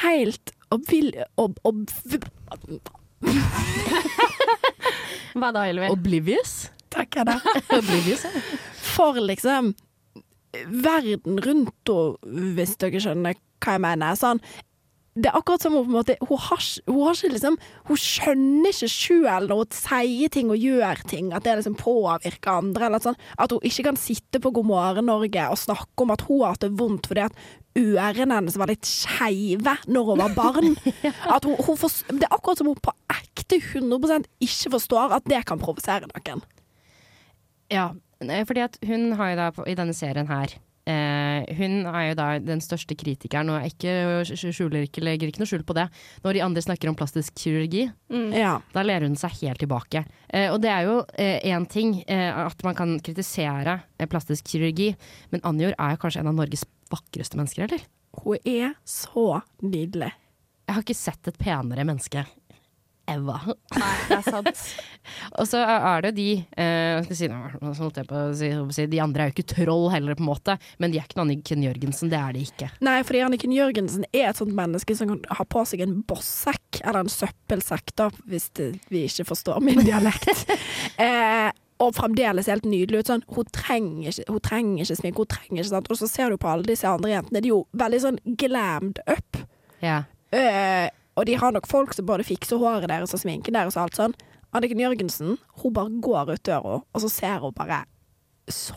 helt 0.02 0.54
og 0.74 0.82
vil 0.90 1.12
og, 1.40 1.56
og 1.64 1.74
Hva 5.38 5.52
da, 5.54 5.64
Ylvi? 5.70 5.88
Oblivious? 5.92 6.70
Takk, 6.92 7.20
Hedda. 7.20 7.36
Oblivious, 7.78 8.24
ja. 8.26 8.30
For 8.94 9.18
liksom 9.22 9.74
verden 10.82 11.38
rundt 11.44 11.92
henne, 11.92 12.52
hvis 12.56 12.76
dere 12.80 13.02
skjønner 13.02 13.38
hva 13.62 13.76
jeg 13.76 13.82
mener. 13.84 14.18
Sånn, 14.18 14.40
det 15.18 15.30
er 15.30 15.36
akkurat 15.38 15.62
som 15.64 15.74
hun 15.74 15.86
på 15.86 15.90
en 15.90 15.96
måte 15.96 16.16
Hun 16.28 16.38
har, 16.38 16.64
hun 16.86 17.00
har 17.02 17.16
ikke 17.16 17.34
liksom 17.34 17.56
Hun 17.88 18.00
skjønner 18.00 18.70
ikke 18.70 18.90
sjøl 18.92 19.48
når 19.50 19.62
hun 19.62 19.76
sier 19.78 20.32
ting 20.34 20.52
og 20.54 20.62
gjør 20.62 21.02
ting, 21.10 21.32
at 21.34 21.46
det 21.46 21.56
liksom 21.58 21.78
påvirker 21.78 22.60
andre. 22.60 22.88
Eller 22.88 23.02
sånn, 23.02 23.18
at 23.38 23.54
hun 23.54 23.64
ikke 23.66 23.88
kan 23.88 23.98
sitte 23.98 24.40
på 24.42 24.52
God 24.54 24.68
morgen 24.68 25.08
Norge 25.08 25.46
og 25.50 25.60
snakke 25.60 26.04
om 26.04 26.12
at 26.14 26.24
hun 26.28 26.42
har 26.44 26.54
hatt 26.54 26.66
det 26.66 26.74
vondt 26.78 27.08
fordi 27.10 27.24
at 27.24 27.40
ørene 27.78 28.38
hennes 28.38 28.58
var 28.58 28.70
litt 28.70 28.86
skeive 28.88 29.74
når 29.88 30.10
hun 30.10 30.22
var 30.22 30.36
barn. 30.36 30.76
At 31.34 31.46
hun, 31.46 31.54
hun 31.62 31.78
for, 31.78 31.92
det 32.10 32.26
er 32.26 32.34
akkurat 32.34 32.58
som 32.58 32.70
hun 32.72 32.80
på 32.82 32.94
ekte 33.14 33.60
100% 33.60 34.26
ikke 34.44 34.72
forstår 34.74 35.14
at 35.14 35.28
det 35.30 35.44
kan 35.46 35.60
provosere 35.62 36.08
noen. 36.10 36.42
Ja, 37.70 37.92
fordi 38.18 38.64
at 38.64 38.80
hun 38.88 39.12
har 39.18 39.30
jo 39.30 39.38
da 39.38 39.48
i 39.70 39.76
denne 39.78 39.94
serien 39.94 40.30
her 40.30 40.56
Eh, 40.88 41.44
hun 41.58 41.82
er 41.90 42.06
jo 42.08 42.14
da 42.16 42.26
den 42.40 42.62
største 42.64 42.96
kritikeren, 42.96 43.50
og 43.52 43.66
ikke, 43.68 43.92
skjuler 44.32 44.86
ikke, 44.86 45.02
legger 45.04 45.28
ikke 45.28 45.42
noe 45.42 45.50
skjul 45.50 45.64
på 45.68 45.76
det. 45.76 45.84
Når 46.24 46.38
de 46.38 46.42
andre 46.46 46.62
snakker 46.64 46.88
om 46.88 46.96
plastisk 46.96 47.34
kirurgi, 47.36 47.90
Ja. 48.32 48.54
da 48.72 48.82
ler 48.86 49.04
hun 49.04 49.16
seg 49.20 49.36
helt 49.42 49.60
tilbake. 49.60 50.04
Eh, 50.32 50.48
og 50.52 50.62
det 50.64 50.70
er 50.72 50.82
jo 50.88 51.02
én 51.18 51.68
ting 51.68 52.02
eh, 52.08 52.32
at 52.46 52.64
man 52.64 52.74
kan 52.74 52.96
kritisere 53.00 53.82
eh, 53.98 54.06
plastisk 54.08 54.44
kirurgi, 54.48 54.94
men 55.30 55.44
Anjor 55.44 55.74
er 55.78 55.90
jo 55.94 56.00
kanskje 56.00 56.20
en 56.24 56.32
av 56.32 56.38
Norges 56.40 56.64
vakreste 56.90 57.36
mennesker, 57.36 57.68
eller? 57.68 57.84
Hun 58.24 58.38
er 58.48 58.72
så 58.88 59.42
nydelig. 59.62 60.12
Jeg 60.68 60.74
har 60.74 60.82
ikke 60.82 60.96
sett 60.96 61.28
et 61.28 61.38
penere 61.38 61.84
menneske. 61.84 62.24
Eva. 63.08 63.38
Nei, 63.78 63.92
det 64.08 64.18
er 64.18 64.26
sant. 64.26 64.64
Og 65.40 65.48
så 65.48 65.60
er 65.64 66.04
det 66.04 66.12
jo 66.12 66.16
de 66.18 66.26
eh, 66.60 67.08
si, 67.08 67.28
si, 68.76 68.86
De 68.92 69.00
andre 69.02 69.24
er 69.24 69.30
jo 69.30 69.36
ikke 69.36 69.54
troll 69.54 69.88
heller, 69.94 70.18
på 70.18 70.24
en 70.24 70.30
måte, 70.30 70.58
men 70.82 70.92
de 70.92 71.00
er 71.00 71.08
ikke 71.08 71.20
noe 71.20 71.28
Anniken 71.28 71.64
Jørgensen. 71.64 72.12
Det 72.12 72.18
er 72.20 72.36
de 72.36 72.44
ikke. 72.48 72.72
Nei, 72.84 72.98
fordi 73.06 73.22
Anniken 73.26 73.54
Jørgensen 73.56 74.08
er 74.12 74.30
et 74.30 74.40
sånt 74.40 74.56
menneske 74.56 74.96
som 74.98 75.12
kan 75.12 75.38
ha 75.38 75.46
på 75.48 75.64
seg 75.68 75.84
en 75.84 76.00
bossekk, 76.08 76.82
eller 76.82 77.04
en 77.04 77.12
søppelsekk, 77.12 77.94
da, 77.98 78.10
hvis 78.28 78.50
det, 78.58 78.74
vi 78.92 79.06
ikke 79.08 79.28
forstår 79.32 79.64
min 79.64 79.82
dialekt. 79.86 80.44
eh, 81.06 81.48
og 81.78 81.94
fremdeles 81.94 82.50
helt 82.50 82.66
nydelig 82.66 83.02
ut. 83.02 83.10
Sånn, 83.12 83.24
hun, 83.30 83.48
trenger 83.54 84.10
ikke, 84.10 84.28
hun 84.32 84.44
trenger 84.44 84.84
ikke 84.84 84.98
sminke, 84.98 85.24
hun 85.24 85.32
trenger 85.34 85.62
ikke 85.62 85.72
sant. 85.72 85.90
Og 85.92 86.00
så 86.00 86.10
ser 86.10 86.34
du 86.34 86.40
på 86.40 86.50
alle 86.50 86.66
disse 86.68 86.90
andre 86.90 87.14
jentene, 87.14 87.42
de 87.42 87.50
er 87.50 87.54
jo 87.54 87.64
veldig 87.78 88.00
sånn 88.04 88.22
glammed 88.40 89.02
up. 89.06 89.42
Ja. 89.84 90.02
Eh, 90.34 90.88
og 91.18 91.26
de 91.26 91.34
har 91.40 91.52
nok 91.52 91.66
folk 91.68 91.92
som 91.94 92.06
både 92.08 92.24
fikser 92.28 92.58
håret 92.62 92.88
deres 92.88 93.12
og 93.14 93.20
sminken 93.20 93.58
deres 93.58 93.76
og 93.76 93.88
alt 93.88 93.98
sånn. 93.98 94.14
Anniken 94.54 94.80
Jørgensen, 94.80 95.36
hun 95.60 95.72
bare 95.76 95.90
går 96.00 96.30
ut 96.36 96.42
døra, 96.48 96.78
og 96.80 97.02
så 97.04 97.10
ser 97.12 97.38
hun 97.42 97.52
bare 97.52 97.82
så 98.48 98.72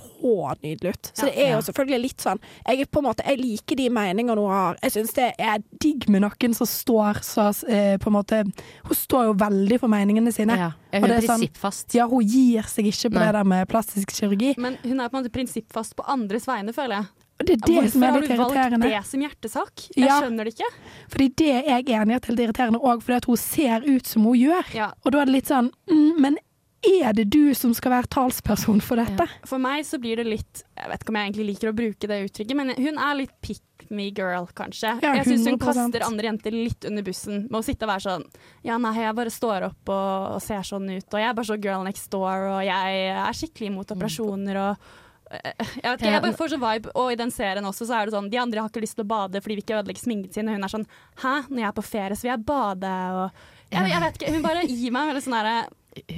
nydelig 0.60 0.90
ut. 0.98 1.12
Så 1.16 1.30
det 1.30 1.38
er 1.38 1.52
jo 1.54 1.60
Ja. 1.62 1.62
selvfølgelig 1.64 2.02
litt 2.02 2.18
sånn 2.20 2.40
Jeg 2.68 2.82
er 2.82 2.86
på 2.92 3.00
en 3.00 3.06
måte, 3.06 3.24
jeg 3.26 3.40
liker 3.40 3.76
de 3.78 3.86
meningene 3.90 4.36
hun 4.36 4.50
har. 4.52 4.76
Jeg 4.84 4.92
syns 4.92 5.14
det 5.16 5.34
er 5.40 5.60
digg 5.80 6.10
med 6.10 6.24
noen 6.24 6.54
som 6.54 6.68
står 6.68 7.22
så 7.24 7.46
eh, 7.70 7.96
på 7.98 8.08
en 8.08 8.14
måte 8.18 8.44
Hun 8.84 8.96
står 8.96 9.24
jo 9.30 9.34
veldig 9.34 9.80
for 9.80 9.88
meningene 9.88 10.34
sine. 10.34 10.58
ja. 10.58 10.72
Og 10.92 11.04
er 11.04 11.08
det 11.08 11.12
er 11.12 11.22
sånn- 11.22 11.40
prinsippfast. 11.48 11.94
Ja, 11.96 12.06
hun 12.06 12.20
gir 12.28 12.64
seg 12.64 12.86
ikke 12.92 13.12
på 13.12 13.20
Nei. 13.20 13.26
det 13.28 13.34
der 13.34 13.44
med 13.46 13.68
plastisk 13.70 14.08
kirurgi. 14.12 14.58
Men 14.58 14.76
hun 14.84 15.00
er 15.00 15.08
på 15.08 15.16
en 15.18 15.24
måte 15.24 15.32
prinsippfast 15.32 15.96
på 15.96 16.04
andres 16.06 16.46
vegne, 16.46 16.74
føler 16.74 16.98
jeg. 17.00 17.06
Og 17.42 17.50
det 17.50 17.58
er 17.58 17.64
det 17.66 17.92
som 17.92 18.04
Hvorfor 18.06 18.06
er 18.06 18.12
har 18.12 18.22
du 18.22 18.44
valgt 18.44 18.86
det 18.86 19.02
som 19.10 19.26
hjertesak? 19.26 19.84
Jeg 19.96 20.06
Ja. 20.08 20.20
skjønner 20.22 20.46
det 20.48 20.54
ikke. 20.56 20.70
Fordi 21.10 21.28
det 21.42 21.50
er 21.56 21.64
jeg 21.72 21.90
enig 21.98 22.14
i 22.14 22.20
at 22.20 22.30
er 22.30 22.36
litt 22.36 22.46
irriterende 22.48 22.82
òg, 22.82 23.02
fordi 23.02 23.18
at 23.18 23.26
hun 23.26 23.38
ser 23.42 23.84
ut 23.88 24.08
som 24.08 24.24
hun 24.30 24.38
gjør. 24.38 24.74
Ja. 24.78 24.92
Og 25.06 25.12
da 25.12 25.22
er 25.22 25.26
det 25.26 25.36
litt 25.40 25.52
sånn 25.52 25.72
mm, 25.90 26.20
Men 26.22 26.38
er 26.82 27.14
det 27.14 27.30
du 27.30 27.54
som 27.54 27.74
skal 27.78 27.92
være 27.94 28.10
talsperson 28.10 28.82
for 28.82 28.98
dette? 28.98 29.28
For 29.46 29.62
meg 29.62 29.86
så 29.86 30.00
blir 30.02 30.18
det 30.18 30.26
litt 30.26 30.64
Jeg 30.78 30.90
vet 30.90 31.04
ikke 31.04 31.14
om 31.14 31.20
jeg 31.20 31.30
egentlig 31.30 31.46
liker 31.52 31.70
å 31.70 31.76
bruke 31.78 32.10
det 32.10 32.18
uttrykket, 32.26 32.58
men 32.58 32.74
hun 32.78 32.98
er 32.98 33.20
litt 33.20 33.36
pick 33.42 33.62
me 33.92 34.10
girl, 34.16 34.48
kanskje. 34.56 34.96
Ja, 35.04 35.14
jeg 35.20 35.26
syns 35.28 35.48
hun 35.50 35.60
kaster 35.62 36.06
andre 36.06 36.30
jenter 36.30 36.54
litt 36.56 36.86
under 36.88 37.04
bussen 37.04 37.44
med 37.52 37.60
å 37.60 37.64
sitte 37.66 37.86
og 37.86 37.92
være 37.94 38.06
sånn 38.08 38.26
Ja, 38.64 38.78
nei, 38.82 38.94
jeg 38.98 39.16
bare 39.18 39.34
står 39.34 39.68
opp 39.68 39.90
og, 39.94 40.36
og 40.38 40.42
ser 40.42 40.66
sånn 40.66 40.90
ut, 40.90 41.06
og 41.12 41.20
jeg 41.20 41.30
er 41.30 41.38
bare 41.38 41.50
så 41.50 41.60
girl 41.62 41.84
next 41.86 42.10
door, 42.14 42.48
og 42.56 42.62
jeg 42.66 43.06
er 43.14 43.38
skikkelig 43.38 43.72
imot 43.74 43.94
operasjoner 43.94 44.62
og 44.62 44.92
jeg 45.32 45.86
vet 45.86 46.02
ikke, 46.02 46.12
jeg 46.12 46.24
bare 46.26 46.38
får 46.38 46.52
sånn 46.54 46.64
vibe, 46.64 46.92
og 47.00 47.12
i 47.14 47.18
den 47.20 47.32
serien 47.32 47.68
også 47.68 47.88
så 47.88 47.98
er 48.00 48.10
det 48.10 48.16
sånn 48.16 48.30
De 48.32 48.40
andre 48.42 48.64
har 48.64 48.72
ikke 48.72 48.84
lyst 48.84 48.98
til 49.00 49.06
å 49.06 49.12
bade 49.12 49.42
fordi 49.42 49.58
vi 49.60 49.64
ikke 49.66 49.78
ødelegger 49.80 50.04
sminken 50.04 50.34
sin, 50.36 50.50
og 50.50 50.58
hun 50.58 50.68
er 50.68 50.74
sånn 50.74 50.88
Hæ, 51.24 51.34
når 51.50 51.62
jeg 51.64 51.68
er 51.70 51.76
på 51.78 51.86
ferie 51.88 52.18
så 52.18 52.28
vil 52.28 52.34
jeg 52.34 52.46
bade, 52.50 52.96
og 53.16 53.44
jeg, 53.72 53.92
jeg 53.94 54.02
vet 54.04 54.20
ikke, 54.20 54.34
Hun 54.36 54.44
bare 54.46 54.66
gir 54.68 54.96
meg 54.96 55.12
veldig 55.12 55.24
sånn 55.24 55.38
derre 55.38 55.56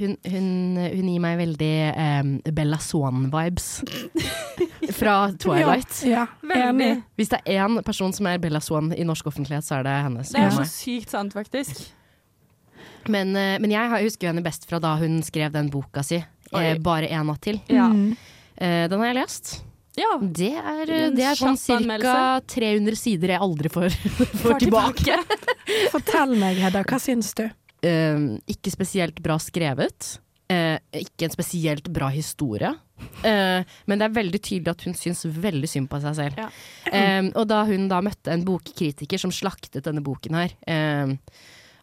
Hun, 0.00 0.16
hun, 0.32 0.48
hun 0.82 1.08
gir 1.12 1.22
meg 1.22 1.38
veldig 1.40 1.72
um, 1.94 2.32
Bella 2.58 2.78
Swan-vibes 2.82 3.68
fra 4.98 5.14
Twilight. 5.40 5.96
Ja, 6.06 6.28
enig. 6.54 7.00
Hvis 7.18 7.32
det 7.32 7.40
er 7.42 7.64
én 7.64 7.80
person 7.82 8.12
som 8.14 8.28
er 8.30 8.38
Bella 8.38 8.60
Swan 8.62 8.92
i 8.94 9.06
norsk 9.06 9.26
offentlighet, 9.32 9.66
så 9.66 9.80
er 9.80 9.88
det 9.88 9.94
henne. 10.04 10.22
Det 10.28 10.42
er 10.44 10.52
så 10.54 10.66
sykt 10.70 11.10
sant, 11.10 11.34
faktisk. 11.34 11.80
Men, 13.10 13.34
eh, 13.36 13.56
men 13.58 13.72
jeg 13.74 14.04
husker 14.04 14.30
henne 14.30 14.44
best 14.44 14.68
fra 14.68 14.78
da 14.82 14.94
hun 15.00 15.18
skrev 15.26 15.50
den 15.56 15.72
boka 15.72 16.04
si, 16.06 16.20
Oi. 16.52 16.62
eh, 16.62 16.78
'Bare 16.78 17.10
en 17.10 17.26
natt 17.32 17.42
til'. 17.42 17.60
Ja. 17.72 17.88
Mm. 17.90 18.14
Eh, 18.56 18.84
den 18.90 19.00
har 19.00 19.10
jeg 19.10 19.18
lest. 19.18 19.54
ja. 19.98 20.10
Det 20.20 20.52
er, 20.54 20.90
En 21.08 21.16
det 21.16 21.26
er 21.30 21.38
sånn 21.38 21.58
ca. 21.58 22.40
300 22.46 22.98
sider 22.98 23.34
jeg 23.36 23.42
aldri 23.46 23.72
får, 23.72 23.94
får 24.42 24.58
tilbake. 24.64 25.18
Fortell 25.94 26.36
meg, 26.40 26.60
Hedda, 26.62 26.84
hva 26.86 27.00
syns 27.02 27.32
du? 27.38 27.46
Uh, 27.84 28.38
ikke 28.48 28.72
spesielt 28.72 29.18
bra 29.24 29.36
skrevet. 29.42 30.16
Uh, 30.50 30.76
ikke 30.96 31.26
en 31.26 31.32
spesielt 31.34 31.88
bra 31.92 32.08
historie. 32.12 32.70
Uh, 33.24 33.64
men 33.90 33.98
det 34.00 34.06
er 34.06 34.14
veldig 34.16 34.40
tydelig 34.44 34.70
at 34.72 34.84
hun 34.86 34.94
syns 34.96 35.24
veldig 35.26 35.68
synd 35.68 35.90
på 35.90 36.00
seg 36.04 36.16
selv. 36.18 36.38
Ja. 36.40 36.48
Eh, 36.94 37.26
og 37.34 37.48
da 37.50 37.62
hun 37.68 37.88
da 37.90 37.98
møtte 38.04 38.32
en 38.32 38.44
bokkritiker 38.46 39.20
som 39.20 39.32
slaktet 39.34 39.84
denne 39.86 40.04
boken 40.04 40.36
her, 40.38 40.54
eh, 40.70 41.14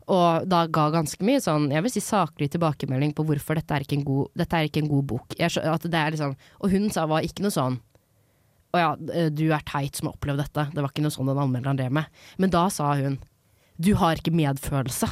og 0.09 0.47
da 0.49 0.63
ga 0.71 0.87
ganske 0.93 1.25
mye 1.25 1.41
sånn, 1.43 1.69
jeg 1.73 1.85
vil 1.85 1.93
si 1.93 2.03
saklig 2.03 2.49
tilbakemelding 2.53 3.13
på 3.17 3.25
hvorfor 3.27 3.59
dette 3.59 3.75
er 3.75 3.85
ikke 3.85 3.99
en 3.99 4.07
god, 4.07 4.31
dette 4.41 4.57
er 4.57 4.69
ikke 4.69 4.83
en 4.83 4.91
god 4.91 5.07
bok. 5.13 5.37
Jeg, 5.39 5.53
at 5.61 5.87
det 5.87 5.99
er 5.99 6.15
liksom, 6.15 6.35
og 6.59 6.73
hun 6.73 6.89
sa 6.93 7.05
var 7.09 7.27
ikke 7.27 7.45
noe 7.45 7.53
sånn 7.53 7.79
å 8.71 8.79
ja, 8.79 8.91
eh, 9.13 9.27
du 9.33 9.49
er 9.51 9.63
teit 9.67 9.97
som 9.99 10.07
har 10.07 10.15
opplevd 10.15 10.45
dette. 10.45 10.67
Det 10.71 10.83
var 10.83 10.93
ikke 10.93 11.03
noe 11.03 11.13
sånn 11.13 11.27
den 11.27 11.41
anmelderen 11.43 11.79
drev 11.79 11.95
med. 11.99 12.21
Men 12.39 12.53
da 12.53 12.67
sa 12.71 12.93
hun 12.99 13.19
du 13.81 13.95
har 13.97 14.19
ikke 14.19 14.33
medfølelse 14.35 15.09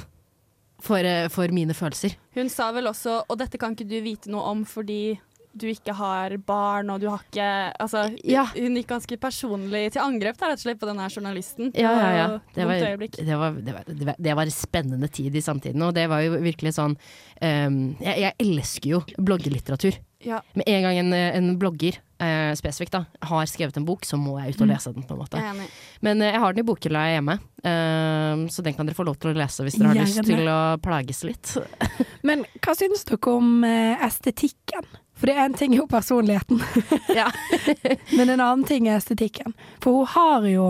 for, 0.79 0.99
eh, 0.99 1.27
for 1.27 1.47
mine 1.51 1.73
følelser. 1.73 2.15
Hun 2.37 2.49
sa 2.49 2.71
vel 2.71 2.87
også, 2.87 3.23
og 3.27 3.39
dette 3.39 3.59
kan 3.59 3.75
ikke 3.75 3.89
du 3.89 3.99
vite 4.05 4.31
noe 4.31 4.45
om 4.51 4.63
fordi 4.67 5.19
du 5.53 5.65
ikke 5.71 5.93
har 5.97 6.35
barn, 6.45 6.89
og 6.93 7.01
du 7.01 7.07
har 7.09 7.23
ikke 7.25 7.47
Altså, 7.79 8.05
Ja. 8.23 8.45
hun 8.53 8.75
gikk 8.75 8.87
ganske 8.87 9.17
personlig 9.17 9.91
til 9.93 10.01
angrep 10.01 10.37
da, 10.37 10.49
rett 10.51 10.59
og 10.59 10.65
slett 10.65 10.79
på 10.79 10.89
den 10.89 10.99
her 10.99 11.09
journalisten. 11.09 11.71
Ja, 11.73 11.91
ja, 11.91 12.11
ja. 12.17 12.27
Det 12.53 12.67
var, 12.67 12.73
det, 12.73 13.37
var, 13.37 13.53
det, 13.57 13.75
var, 14.05 14.15
det, 14.17 14.35
var, 14.35 14.43
en 14.43 14.51
spennende 14.51 15.07
tid 15.07 15.35
i 15.35 15.41
samtiden, 15.41 15.81
og 15.81 15.93
det 15.93 16.07
var 16.09 16.21
jo 16.21 16.37
virkelig 16.39 16.75
sånn 16.77 16.95
um, 17.41 17.79
jeg, 17.99 18.15
jeg 18.25 18.33
elsker 18.39 18.89
jo 18.89 19.01
bloggelitteratur. 19.17 19.99
Ja, 20.19 20.41
Med 20.53 20.67
en 20.67 20.83
gang 20.83 20.97
en, 20.99 21.13
en 21.13 21.57
blogger 21.59 21.95
eh, 22.19 22.53
spesifikt 22.59 22.91
da, 22.91 23.05
har 23.21 23.45
skrevet 23.47 23.77
en 23.79 23.85
bok, 23.87 24.03
så 24.05 24.17
må 24.19 24.35
jeg 24.41 24.55
ut 24.55 24.63
og 24.65 24.67
lese 24.67 24.91
den. 24.91 25.05
på 25.07 25.15
en 25.15 25.21
måte. 25.21 25.39
jeg. 25.39 25.69
Men 26.05 26.21
eh, 26.21 26.33
jeg 26.33 26.41
har 26.43 26.55
den 26.55 26.63
i 26.63 26.67
bokhylla 26.67 27.03
hjemme, 27.13 27.37
ehm, 27.63 28.43
så 28.51 28.65
den 28.65 28.75
kan 28.75 28.89
dere 28.89 28.97
få 28.97 29.07
lov 29.07 29.15
til 29.19 29.31
å 29.31 29.37
lese 29.39 29.63
hvis 29.63 29.79
dere 29.79 29.93
har 29.93 30.01
lyst 30.01 30.23
til 30.27 30.51
å 30.51 30.59
plages 30.83 31.23
litt. 31.27 31.53
Men 32.27 32.43
hva 32.59 32.75
syns 32.75 33.07
dere 33.07 33.35
om 33.37 33.63
eh, 33.67 34.03
estetikken? 34.09 34.91
For 35.19 35.27
det 35.27 35.35
er 35.35 35.45
en 35.49 35.53
ting 35.59 35.73
er 35.75 35.81
jo 35.81 35.87
personligheten, 35.91 36.61
ja. 37.19 37.27
men 38.17 38.29
en 38.29 38.39
annen 38.39 38.63
ting 38.67 38.87
er 38.87 38.97
estetikken. 39.01 39.51
For 39.83 39.91
hun 39.99 40.07
har 40.13 40.45
jo 40.47 40.67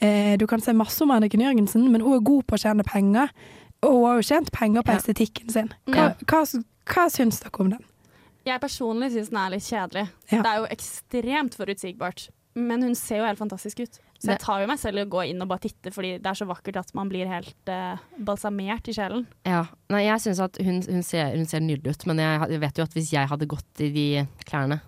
eh, 0.00 0.36
Du 0.40 0.46
kan 0.48 0.60
se 0.64 0.72
masse 0.72 1.02
om 1.04 1.12
Anniken 1.12 1.40
Jørgensen, 1.44 1.90
men 1.92 2.00
hun 2.00 2.16
er 2.16 2.24
god 2.24 2.46
på 2.48 2.56
å 2.56 2.62
tjene 2.62 2.86
penger. 2.88 3.28
Og 3.84 3.92
hun 3.92 4.06
har 4.08 4.16
jo 4.22 4.26
tjent 4.30 4.48
penger 4.56 4.82
på 4.82 4.94
Ja. 4.94 5.02
estetikken 5.02 5.52
sin. 5.52 5.68
Hva, 5.92 6.14
hva, 6.24 6.40
hva 6.88 7.04
syns 7.12 7.42
dere 7.44 7.60
om 7.60 7.70
den? 7.76 7.84
Jeg 8.46 8.60
personlig 8.62 9.12
syns 9.12 9.28
den 9.32 9.38
er 9.42 9.52
litt 9.52 9.66
kjedelig. 9.66 10.06
Ja. 10.30 10.40
Det 10.40 10.50
er 10.52 10.58
jo 10.62 10.66
ekstremt 10.72 11.54
forutsigbart. 11.58 12.28
Men 12.56 12.82
hun 12.86 12.94
ser 12.96 13.18
jo 13.20 13.26
helt 13.28 13.38
fantastisk 13.42 13.80
ut. 13.84 13.98
Så 14.18 14.32
jeg 14.32 14.42
tar 14.42 14.62
jo 14.62 14.70
meg 14.70 14.80
selv 14.80 15.00
i 15.00 15.04
å 15.06 15.10
gå 15.12 15.26
inn 15.30 15.44
og 15.44 15.50
bare 15.50 15.64
titte, 15.66 15.92
fordi 15.94 16.16
det 16.22 16.30
er 16.30 16.38
så 16.38 16.48
vakkert 16.48 16.80
at 16.80 16.92
man 16.96 17.10
blir 17.12 17.28
helt 17.30 17.72
uh, 17.72 18.00
balsamert 18.16 18.88
i 18.90 18.96
sjelen. 18.96 19.26
Ja. 19.46 19.66
Nei, 19.92 20.06
jeg 20.06 20.24
syns 20.24 20.42
at 20.44 20.58
hun, 20.62 20.82
hun, 20.88 21.04
ser, 21.06 21.34
hun 21.36 21.48
ser 21.48 21.64
nydelig 21.64 21.96
ut, 21.96 22.10
men 22.10 22.22
jeg, 22.24 22.50
jeg 22.56 22.64
vet 22.64 22.80
jo 22.80 22.86
at 22.88 22.96
hvis 22.96 23.14
jeg 23.14 23.32
hadde 23.32 23.50
gått 23.50 23.84
i 23.84 23.92
de 23.94 24.08
klærne 24.48 24.80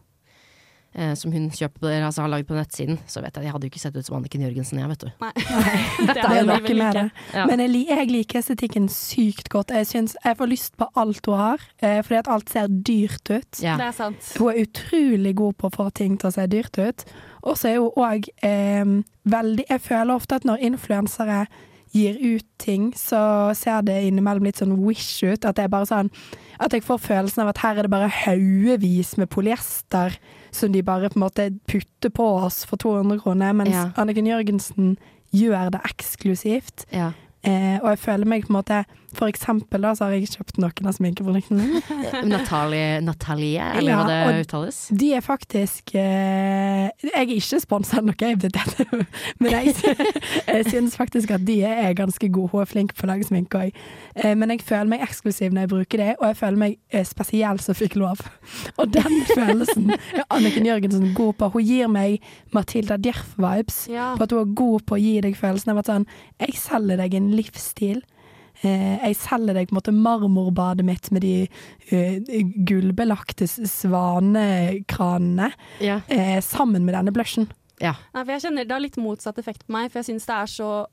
eh, 0.99 1.15
som 1.19 1.33
hun 1.33 1.49
kjøper, 1.55 2.01
altså 2.03 2.25
har 2.25 2.33
lagd 2.33 2.49
på 2.49 2.57
nettsiden, 2.57 2.99
så 3.11 3.23
vet 3.25 3.37
jeg 3.37 3.49
jeg 3.49 3.55
hadde 3.55 3.69
jo 3.69 3.73
ikke 3.73 3.83
sett 3.83 3.97
ut 3.97 4.07
som 4.07 4.19
Anniken 4.19 4.45
Jørgensen, 4.45 4.81
jeg, 4.81 4.91
vet 4.93 5.05
du. 5.05 5.09
Nei. 5.23 5.33
Det 6.09 6.17
er 6.17 6.37
jo 6.41 6.45
noe 6.49 6.75
med 6.81 6.99
det. 6.99 7.07
Ja. 7.35 7.47
Men 7.51 7.63
jeg, 7.65 7.85
jeg 7.89 8.11
liker 8.11 8.41
estetikken 8.43 8.89
sykt 8.93 9.51
godt. 9.53 9.75
Jeg, 9.75 9.89
syns, 9.91 10.17
jeg 10.25 10.39
får 10.39 10.51
lyst 10.51 10.79
på 10.81 10.89
alt 10.99 11.31
hun 11.31 11.41
har, 11.41 11.65
eh, 11.83 12.01
fordi 12.05 12.21
at 12.23 12.31
alt 12.35 12.53
ser 12.53 12.69
dyrt 12.71 13.33
ut. 13.33 13.63
Ja. 13.63 13.79
Det 13.81 13.91
er 13.91 13.97
sant. 13.97 14.33
Hun 14.39 14.53
er 14.53 14.63
utrolig 14.65 15.35
god 15.39 15.59
på 15.61 15.71
å 15.71 15.77
få 15.79 15.91
ting 16.03 16.19
til 16.21 16.31
å 16.31 16.35
se 16.35 16.47
dyrt 16.51 16.81
ut. 16.81 17.09
Og 17.49 17.57
så 17.59 17.69
er 17.73 17.79
hun 17.81 17.91
òg 17.97 18.29
eh, 18.45 18.85
veldig 19.29 19.65
Jeg 19.71 19.81
føler 19.81 20.15
ofte 20.15 20.39
at 20.39 20.45
når 20.49 20.63
influensere 20.69 21.47
gir 21.95 22.19
ut 22.21 22.45
ting, 22.61 22.91
så 22.97 23.55
ser 23.57 23.81
det 23.87 23.95
innimellom 24.05 24.45
litt 24.45 24.61
sånn 24.61 24.75
wish 24.85 25.23
ut. 25.25 25.47
At 25.49 25.57
det 25.57 25.65
er 25.65 25.73
bare 25.73 25.89
sånn 25.89 26.11
At 26.61 26.75
jeg 26.77 26.85
får 26.85 26.99
følelsen 27.01 27.43
av 27.47 27.49
at 27.55 27.63
her 27.63 27.79
er 27.79 27.87
det 27.87 27.93
bare 27.95 28.11
haugevis 28.13 29.15
med 29.17 29.31
polyester 29.33 30.19
som 30.53 30.73
de 30.73 30.83
bare 30.83 31.09
på 31.09 31.17
en 31.21 31.25
måte 31.25 31.47
putter 31.69 32.11
på 32.11 32.25
oss 32.45 32.65
for 32.67 32.77
200 32.81 33.21
kroner, 33.23 33.53
mens 33.53 33.73
Ja. 33.77 33.91
Anniken 34.01 34.27
Jørgensen 34.27 34.97
gjør 35.33 35.71
det 35.71 35.81
eksklusivt. 35.85 36.87
Ja. 36.93 37.13
Eh, 37.45 37.79
og 37.83 37.89
jeg 37.93 37.99
føler 37.99 38.27
meg 38.27 38.47
på 38.47 38.51
en 38.53 38.57
måte 38.59 38.85
For 39.17 39.31
eksempel 39.31 39.81
da, 39.81 39.95
så 39.97 40.05
har 40.09 40.17
jeg 40.19 40.29
kjøpt 40.35 40.59
noen 40.61 40.89
av 40.89 40.95
sminkeproduktene. 40.97 41.81
Natalie, 42.29 42.99
Natalie, 43.01 43.65
eller 43.79 43.93
Ja, 43.93 44.01
hva 44.05 44.33
det 44.35 44.43
uttales? 44.45 44.81
De 44.93 45.09
er 45.17 45.25
faktisk 45.25 45.95
eh, 45.97 46.91
Jeg 47.01 47.15
er 47.15 47.33
ikke 47.33 47.61
sponsa 47.63 48.03
noe, 48.05 48.33
vet 48.43 48.59
men 49.41 49.55
jeg, 49.55 49.73
jeg 50.53 50.67
syns 50.69 50.99
faktisk 50.99 51.33
at 51.39 51.47
de 51.49 51.61
er 51.65 51.97
ganske 51.97 52.29
gode. 52.29 52.53
Hun 52.53 52.65
er 52.65 52.71
flink 52.71 52.93
på 52.99 53.07
å 53.07 53.11
lage 53.13 53.29
sminke 53.29 53.63
òg. 53.63 53.81
Eh, 54.19 54.35
men 54.37 54.53
jeg 54.53 54.67
føler 54.69 54.93
meg 54.93 55.07
eksklusiv 55.07 55.57
når 55.57 55.65
jeg 55.65 55.73
bruker 55.73 56.03
det, 56.05 56.11
og 56.19 56.29
jeg 56.29 56.39
føler 56.43 56.63
meg 56.65 56.77
eh, 56.93 57.07
spesiell 57.09 57.63
som 57.65 57.79
fikk 57.79 57.97
lov. 58.01 58.21
Og 58.79 58.93
den 58.93 59.23
følelsen 59.33 59.95
er 59.95 60.27
Anniken 60.35 60.69
Jørgensen 60.69 61.15
god 61.17 61.39
på. 61.41 61.49
Hun 61.57 61.65
gir 61.65 61.89
meg 61.93 62.21
Matilda 62.55 62.99
Djerf-vibes. 63.01 63.87
Ja. 63.93 64.13
På 64.19 64.29
at 64.29 64.37
hun 64.37 64.45
er 64.45 64.55
god 64.59 64.87
på 64.89 64.99
å 64.99 65.01
gi 65.01 65.17
deg 65.25 65.37
følelsen 65.39 65.73
av 65.73 65.83
at 65.83 65.91
sånn 65.91 66.07
Jeg 66.43 66.57
selger 66.61 67.01
deg 67.01 67.17
en 67.19 67.33
livsstil. 67.39 68.05
Eh, 68.63 68.99
jeg 69.07 69.17
selger 69.21 69.55
deg 69.55 69.69
på 69.69 69.75
en 69.77 69.79
måte 69.79 69.93
marmorbadet 69.95 70.83
mitt 70.85 71.11
med 71.15 71.23
de 71.23 71.49
uh, 71.93 72.19
gullbelagte 72.67 73.47
svanekranene 73.47 75.53
Ja. 75.81 76.01
eh, 76.09 76.41
sammen 76.43 76.85
med 76.85 76.95
denne 76.95 77.13
blushen. 77.15 77.47
ja. 77.81 77.95
Nei, 78.15 78.25
for 78.25 78.33
jeg 78.35 78.43
kjenner 78.43 78.65
Det 78.67 78.73
har 78.75 78.81
litt 78.83 78.97
motsatt 78.97 79.39
effekt 79.39 79.67
på 79.67 79.73
meg, 79.73 79.91
for 79.93 79.99
jeg 80.03 80.07
syns 80.11 80.27
det 80.27 80.35
er 80.35 80.47
så 80.47 80.87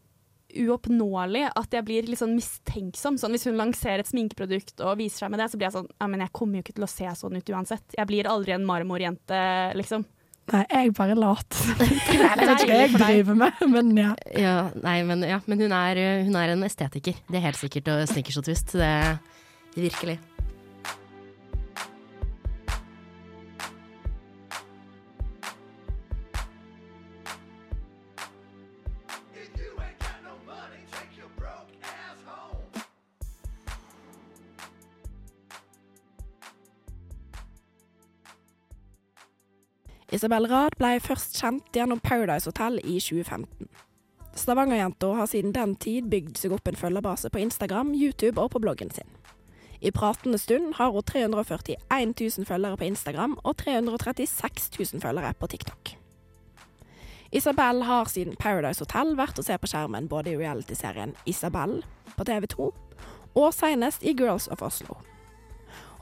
uoppnåelig 0.56 1.48
at 1.58 1.72
jeg 1.74 1.84
blir 1.88 2.06
litt 2.08 2.20
sånn 2.22 2.36
mistenksom. 2.38 3.18
Sånn, 3.20 3.32
hvis 3.34 3.48
hun 3.50 3.58
lanserer 3.58 4.00
et 4.04 4.08
sminkeprodukt 4.08 4.80
og 4.86 5.00
viser 5.02 5.26
seg 5.26 5.32
med 5.34 5.40
det, 5.42 5.48
så 5.52 5.58
blir 5.58 5.66
jeg 5.68 5.74
sånn 5.80 5.90
Ja, 6.00 6.08
men 6.08 6.20
jeg 6.22 6.32
kommer 6.38 6.56
jo 6.60 6.64
ikke 6.64 6.76
til 6.78 6.86
å 6.86 6.92
se 6.92 7.10
sånn 7.18 7.36
ut 7.36 7.50
uansett. 7.50 7.84
Jeg 7.98 8.08
blir 8.08 8.28
aldri 8.30 8.54
en 8.56 8.64
marmorjente, 8.68 9.40
liksom. 9.76 10.06
Nei, 10.54 10.62
jeg 10.70 10.94
bare 10.94 11.16
lat. 11.18 11.58
jeg 11.82 12.20
vet 12.22 12.62
ikke 12.62 12.68
hva 12.70 12.78
jeg 12.84 12.92
driver 12.94 13.38
med, 13.40 13.64
men 13.72 13.96
ja. 13.98 14.12
Ja, 14.38 14.56
nei, 14.84 15.00
men, 15.08 15.26
ja, 15.26 15.40
men 15.50 15.66
hun, 15.66 15.74
er, 15.74 15.98
uh, 15.98 16.28
hun 16.28 16.38
er 16.38 16.54
en 16.54 16.68
estetiker. 16.68 17.18
Det 17.26 17.42
er 17.42 17.48
helt 17.48 17.60
sikkert. 17.60 17.90
Og 17.96 18.06
snickers 18.12 18.38
og 18.42 18.46
twist. 18.46 18.76
Det, 18.78 18.94
virkelig. 19.74 20.20
Isabel 40.16 40.46
Rad 40.48 40.78
ble 40.80 40.94
først 41.04 41.36
kjent 41.42 41.76
gjennom 41.76 42.00
Paradise 42.00 42.48
Hotel 42.48 42.78
i 42.86 43.02
2015. 43.04 43.68
Stavanger-jenta 44.36 45.10
har 45.18 45.28
siden 45.28 45.52
den 45.56 45.74
tid 45.76 46.08
bygd 46.12 46.38
seg 46.40 46.54
opp 46.56 46.70
en 46.70 46.78
følgerbase 46.80 47.32
på 47.34 47.42
Instagram, 47.42 47.92
YouTube 47.96 48.40
og 48.40 48.54
på 48.54 48.62
bloggen 48.64 48.92
sin. 48.96 49.10
I 49.84 49.92
pratende 49.92 50.40
stund 50.40 50.78
har 50.78 50.94
hun 50.96 51.04
341 51.04 52.14
000 52.16 52.48
følgere 52.48 52.80
på 52.80 52.88
Instagram 52.88 53.36
og 53.44 53.58
336 53.60 54.70
000 54.80 55.04
følgere 55.04 55.34
på 55.40 55.50
TikTok. 55.52 55.96
Isabel 57.36 57.84
har 57.84 58.08
siden 58.08 58.40
Paradise 58.40 58.86
Hotel 58.86 59.18
vært 59.20 59.42
å 59.42 59.44
se 59.44 59.58
på 59.60 59.68
skjermen 59.68 60.08
både 60.08 60.32
i 60.32 60.40
realityserien 60.40 61.12
Isabel 61.28 61.82
på 62.16 62.24
TV2 62.24 62.70
og 63.36 63.52
senest 63.52 64.08
i 64.08 64.16
Girls 64.16 64.48
of 64.48 64.64
Oslo. 64.64 64.96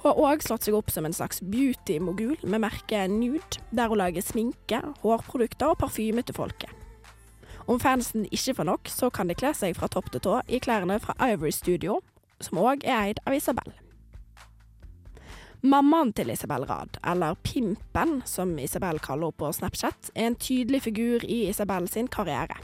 Hun 0.04 0.12
har 0.12 0.34
òg 0.34 0.42
slått 0.44 0.66
seg 0.68 0.76
opp 0.76 0.90
som 0.92 1.06
en 1.08 1.14
slags 1.16 1.40
beauty-mogul 1.48 2.36
med 2.44 2.60
merket 2.66 3.08
Nude, 3.08 3.62
der 3.72 3.88
hun 3.88 4.02
lager 4.02 4.26
sminke, 4.26 4.82
hårprodukter 5.00 5.72
og 5.72 5.80
parfyme 5.80 6.26
til 6.28 6.36
folket. 6.36 6.68
Om 7.72 7.80
fansen 7.80 8.26
ikke 8.28 8.58
får 8.58 8.68
nok, 8.68 8.92
så 8.92 9.08
kan 9.08 9.32
de 9.32 9.38
kle 9.40 9.54
seg 9.56 9.78
fra 9.78 9.88
topp 9.88 10.12
til 10.12 10.26
tå 10.26 10.42
i 10.52 10.60
klærne 10.60 11.00
fra 11.00 11.16
Ivory 11.24 11.54
Studio, 11.56 12.02
som 12.44 12.60
òg 12.60 12.84
er 12.84 13.14
eid 13.14 13.24
av 13.24 13.38
Isabel. 13.38 13.72
Mammaen 15.64 16.12
til 16.12 16.34
Isabel 16.34 16.68
Rad, 16.68 17.00
eller 17.08 17.40
Pimpen 17.40 18.18
som 18.28 18.58
Isabel 18.60 19.00
kaller 19.00 19.32
henne 19.32 19.40
på 19.40 19.56
Snapchat, 19.56 20.12
er 20.12 20.28
en 20.28 20.36
tydelig 20.36 20.84
figur 20.84 21.24
i 21.24 21.46
Isabel 21.48 21.88
sin 21.88 22.12
karriere. 22.12 22.60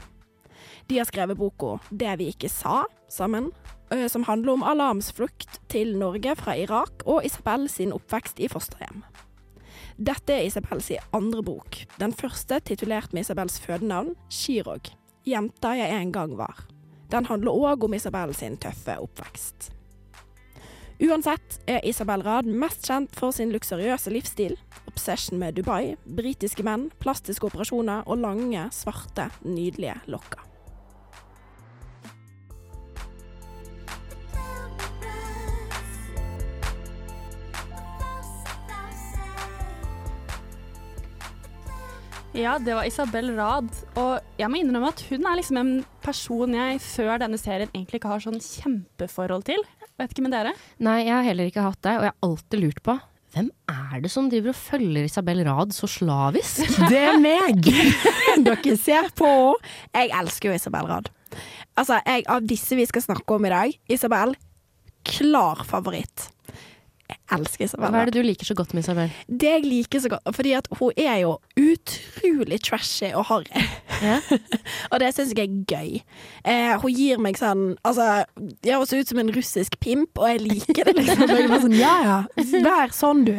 De 0.92 0.98
har 1.00 1.08
skrevet 1.08 1.40
boka 1.40 1.78
Det 1.88 2.18
vi 2.20 2.28
ikke 2.34 2.52
sa 2.52 2.82
sammen, 3.08 3.48
som 4.08 4.24
handler 4.28 4.52
om 4.52 4.62
Alams 4.62 5.10
flukt 5.12 5.58
til 5.72 5.96
Norge 5.98 6.36
fra 6.38 6.54
Irak 6.58 7.02
og 7.06 7.24
Isabel 7.26 7.68
sin 7.68 7.92
oppvekst 7.92 8.38
i 8.38 8.48
fosterhjem. 8.50 9.02
Dette 10.00 10.32
er 10.32 10.46
Isabels 10.46 10.92
andre 11.12 11.42
bok, 11.44 11.76
den 12.00 12.14
første 12.16 12.60
titulert 12.64 13.12
med 13.12 13.26
Isabels 13.26 13.58
fødenavn, 13.60 14.14
Chirog, 14.30 14.88
jenta 15.26 15.74
jeg 15.76 15.92
en 15.92 16.12
gang 16.14 16.36
var. 16.38 16.64
Den 17.10 17.26
handler 17.26 17.52
òg 17.52 17.84
om 17.84 17.94
Isabel 17.94 18.32
sin 18.34 18.56
tøffe 18.56 18.96
oppvekst. 19.02 19.72
Uansett 21.00 21.58
er 21.68 21.84
Isabel 21.88 22.22
Rad 22.22 22.48
mest 22.48 22.84
kjent 22.84 23.14
for 23.16 23.32
sin 23.32 23.52
luksuriøse 23.54 24.12
livsstil, 24.12 24.58
obsession 24.90 25.40
med 25.40 25.56
Dubai, 25.56 25.96
britiske 26.04 26.64
menn, 26.66 26.90
plastiske 27.00 27.48
operasjoner 27.48 28.04
og 28.06 28.20
lange, 28.20 28.66
svarte, 28.76 29.30
nydelige 29.44 29.96
lokker. 30.12 30.49
Ja, 42.40 42.54
det 42.56 42.72
var 42.72 42.86
Isabel 42.88 43.34
Rad. 43.36 43.68
Og 44.00 44.38
jeg 44.40 44.48
må 44.48 44.60
innrømme 44.60 44.88
at 44.94 45.02
hun 45.10 45.26
er 45.28 45.36
liksom 45.36 45.58
en 45.60 45.72
person 46.00 46.54
jeg 46.56 46.78
før 46.80 47.20
denne 47.20 47.36
serien 47.40 47.68
egentlig 47.74 48.00
ikke 48.00 48.12
har 48.14 48.22
sånn 48.24 48.40
kjempeforhold 48.40 49.44
til. 49.50 49.60
Vet 50.00 50.14
ikke 50.14 50.24
med 50.24 50.32
dere? 50.32 50.54
Nei, 50.80 51.02
jeg 51.04 51.12
har 51.12 51.26
heller 51.26 51.50
ikke 51.50 51.66
hatt 51.66 51.82
det, 51.84 51.98
og 51.98 52.06
jeg 52.06 52.14
har 52.14 52.30
alltid 52.30 52.62
lurt 52.64 52.84
på 52.86 52.96
hvem 53.30 53.46
er 53.70 54.00
det 54.02 54.08
som 54.10 54.26
driver 54.26 54.50
og 54.50 54.58
følger 54.58 55.06
Isabel 55.06 55.44
Rad 55.46 55.70
så 55.70 55.86
slavisk? 55.86 56.64
Det 56.90 56.98
er 56.98 57.20
meg! 57.22 57.60
Dere 58.46 58.74
ser 58.80 59.06
på 59.14 59.28
Jeg 59.94 60.10
elsker 60.18 60.50
jo 60.50 60.56
Isabel 60.56 60.88
Rad. 60.90 61.12
Altså, 61.78 62.00
jeg, 62.02 62.24
av 62.26 62.42
disse 62.42 62.74
vi 62.74 62.88
skal 62.90 63.04
snakke 63.04 63.36
om 63.36 63.46
i 63.46 63.52
dag, 63.52 63.76
Isabel, 63.86 64.34
klar 65.06 65.62
favoritt. 65.68 66.26
Jeg 67.10 67.18
elsker 67.34 67.66
Isabel 67.66 67.90
Hva 67.90 68.02
er 68.04 68.10
det 68.10 68.20
du 68.20 68.26
liker 68.26 68.46
så 68.46 68.54
godt 68.58 68.72
med 68.76 68.84
Isabel? 68.84 69.10
Det 69.26 69.50
jeg 69.50 69.64
liker 69.66 70.02
så 70.02 70.10
godt, 70.12 70.30
fordi 70.36 70.52
at 70.58 70.68
hun 70.78 71.00
er 71.00 71.16
jo 71.24 71.32
utrolig 71.58 72.60
trashy 72.62 73.10
og 73.10 73.26
harry. 73.30 73.64
Ja. 74.00 74.18
og 74.92 75.00
det 75.02 75.10
syns 75.16 75.34
jeg 75.34 75.48
er 75.48 75.64
gøy. 75.70 75.98
Eh, 76.44 76.74
hun 76.82 76.94
gir 76.94 77.20
meg 77.22 77.38
sånn 77.40 77.74
Altså, 77.86 78.06
jeg 78.64 78.76
høres 78.76 78.94
ut 78.94 79.10
som 79.10 79.20
en 79.22 79.32
russisk 79.34 79.76
pimp, 79.82 80.20
og 80.20 80.30
jeg 80.30 80.44
liker 80.44 80.88
det, 80.88 80.96
liksom. 81.00 81.26
Jeg 81.40 81.50
bare 81.50 81.62
sånn, 81.64 81.76
ja 81.78 81.94
ja, 82.04 82.16
vær 82.64 82.94
sånn, 82.94 83.24
du. 83.26 83.34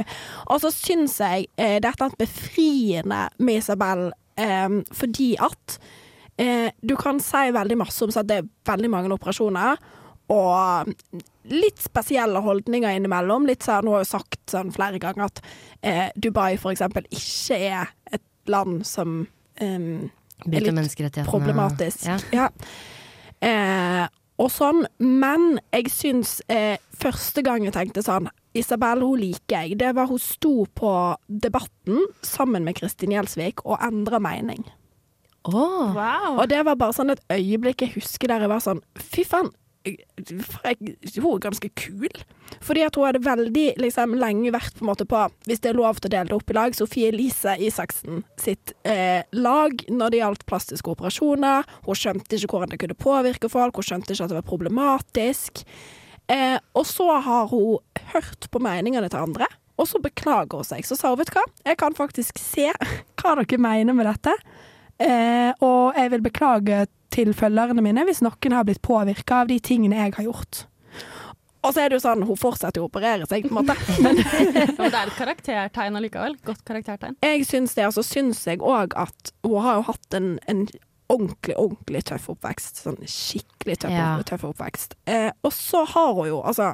Og 0.52 0.62
så 0.64 0.72
syns 0.74 1.18
jeg 1.22 1.48
eh, 1.62 1.78
dette 1.84 2.08
er 2.08 2.20
befriende 2.20 3.24
med 3.40 3.62
Isabel, 3.62 4.10
eh, 4.40 4.78
fordi 4.98 5.34
at 5.42 5.80
eh, 6.42 6.70
du 6.82 6.96
kan 7.00 7.22
si 7.24 7.50
veldig 7.54 7.80
masse 7.80 8.04
om 8.06 8.14
at 8.16 8.30
det 8.30 8.42
er 8.42 8.50
veldig 8.72 8.92
mange 8.92 9.14
operasjoner. 9.16 9.80
Og 10.32 10.92
litt 11.52 11.82
spesielle 11.82 12.40
holdninger 12.46 12.96
innimellom. 12.96 13.48
Litt 13.50 13.66
sånn, 13.68 13.88
Hun 13.88 13.98
har 13.98 14.06
jo 14.06 14.12
sagt 14.14 14.42
sånn 14.52 14.72
flere 14.76 15.02
ganger 15.02 15.28
at 15.28 15.44
eh, 15.82 16.08
Dubai 16.16 16.56
for 16.62 16.72
eksempel 16.74 17.08
ikke 17.12 17.58
er 17.58 17.94
et 18.12 18.24
land 18.52 18.86
som 18.88 19.26
eh, 19.58 20.10
er 20.48 20.66
litt 20.68 21.22
problematisk. 21.28 22.08
Ja. 22.08 22.18
Ja. 22.32 22.50
Eh, 23.42 24.08
og 24.42 24.50
sånn, 24.50 24.86
men 24.98 25.60
jeg 25.74 25.92
syns 25.94 26.40
eh, 26.50 26.78
første 26.98 27.44
gang 27.46 27.66
jeg 27.68 27.76
tenkte 27.76 28.04
sånn 28.06 28.30
Isabel, 28.58 29.04
hun 29.06 29.22
liker 29.22 29.64
jeg. 29.64 29.78
Det 29.80 29.94
var 29.96 30.10
hun 30.10 30.20
sto 30.20 30.66
på 30.76 30.92
Debatten 31.28 32.02
sammen 32.26 32.66
med 32.68 32.76
Kristin 32.80 33.14
Gjelsvik 33.14 33.64
og 33.64 33.80
endra 33.86 34.20
mening. 34.24 34.66
Oh. 35.48 35.94
Wow. 35.96 36.42
Og 36.42 36.50
det 36.52 36.60
var 36.68 36.78
bare 36.78 36.94
sånn 36.94 37.14
et 37.14 37.22
øyeblikk 37.34 37.86
jeg 37.86 37.96
husker 37.96 38.30
der 38.30 38.44
jeg 38.46 38.52
var 38.52 38.62
sånn 38.62 38.84
Fy 39.00 39.24
faen. 39.26 39.50
Hun 39.86 40.42
er 40.64 41.42
ganske 41.42 41.70
kul. 41.80 42.24
Fordi 42.62 42.84
at 42.86 42.98
hun 42.98 43.08
hadde 43.08 43.24
veldig 43.26 43.66
liksom, 43.82 44.14
lenge 44.20 44.52
vært 44.54 44.78
på 44.78 44.86
måte 44.86 45.08
på, 45.10 45.24
hvis 45.48 45.64
det 45.64 45.72
er 45.72 45.80
lov 45.80 46.02
til 46.02 46.12
å 46.12 46.14
dele 46.16 46.30
det 46.30 46.38
opp 46.38 46.52
i 46.52 46.58
lag, 46.58 46.76
Sofie 46.78 47.10
Elise 47.10 47.56
Isaksen 47.62 48.26
sitt 48.40 48.74
eh, 48.88 49.24
lag 49.34 49.86
når 49.90 50.14
det 50.14 50.22
gjaldt 50.22 50.46
plastiske 50.50 50.94
operasjoner. 50.94 51.66
Hun 51.88 51.98
skjønte 51.98 52.38
ikke 52.38 52.52
hvordan 52.54 52.76
det 52.76 52.82
kunne 52.84 53.00
påvirke 53.00 53.50
folk, 53.52 53.80
hun 53.80 53.90
skjønte 53.90 54.14
ikke 54.14 54.28
at 54.28 54.34
det 54.34 54.40
var 54.42 54.50
problematisk. 54.52 55.64
Eh, 56.32 56.60
og 56.78 56.86
så 56.88 57.10
har 57.24 57.50
hun 57.52 57.82
hørt 58.14 58.48
på 58.52 58.62
meningene 58.64 59.10
til 59.12 59.24
andre, 59.24 59.50
og 59.80 59.90
så 59.90 60.02
beklager 60.04 60.62
hun 60.62 60.68
seg. 60.68 60.86
Så 60.86 61.00
sa 61.00 61.14
hun, 61.14 61.22
vet 61.22 61.32
du 61.32 61.40
hva, 61.40 61.48
jeg 61.66 61.80
kan 61.82 61.98
faktisk 61.98 62.42
se 62.42 62.70
hva 63.22 63.38
dere 63.40 63.62
mener 63.62 63.98
med 63.98 64.12
dette. 64.12 64.36
Eh, 65.02 65.50
og 65.66 65.98
jeg 65.98 66.12
vil 66.14 66.28
beklage 66.28 66.86
til 67.12 67.34
følgerne 67.38 67.84
mine 67.84 68.06
hvis 68.08 68.22
noen 68.26 68.56
har 68.56 68.64
blitt 68.68 68.82
påvirka 68.86 69.42
av 69.44 69.50
de 69.52 69.60
tingene 69.64 70.00
jeg 70.00 70.14
har 70.18 70.28
gjort. 70.30 70.66
Og 71.62 71.76
så 71.76 71.84
er 71.84 71.92
det 71.92 72.00
jo 72.00 72.02
sånn, 72.08 72.24
hun 72.26 72.38
fortsetter 72.42 72.82
jo 72.82 72.88
å 72.88 72.90
operere 72.90 73.28
seg, 73.30 73.44
på 73.46 73.54
en 73.54 73.60
måte. 73.60 73.76
Men 74.02 74.18
det 74.18 74.98
er 74.98 75.12
et 75.12 75.18
karaktertegn 75.20 76.00
allikevel. 76.00 76.40
Godt 76.48 76.64
karaktertegn. 76.66 77.20
jeg 77.22 77.44
syns 77.46 77.76
det. 77.78 77.86
Og 77.86 77.94
så 78.00 78.02
syns 78.08 78.40
jeg 78.50 78.64
òg 78.66 78.96
at 78.98 79.30
hun 79.46 79.60
har 79.62 79.78
jo 79.78 79.84
hatt 79.92 80.18
en, 80.18 80.32
en 80.50 80.64
ordentlig, 81.12 81.54
ordentlig 81.62 82.02
tøff 82.10 82.32
oppvekst. 82.34 82.82
Sånn 82.82 82.98
skikkelig 83.06 83.78
tøff, 83.84 83.94
Ja. 83.94 84.08
tøff 84.26 84.48
oppvekst. 84.50 84.98
Eh, 85.06 85.30
og 85.46 85.54
så 85.54 85.84
har 85.94 86.14
hun 86.18 86.32
jo 86.32 86.42
Altså, 86.42 86.72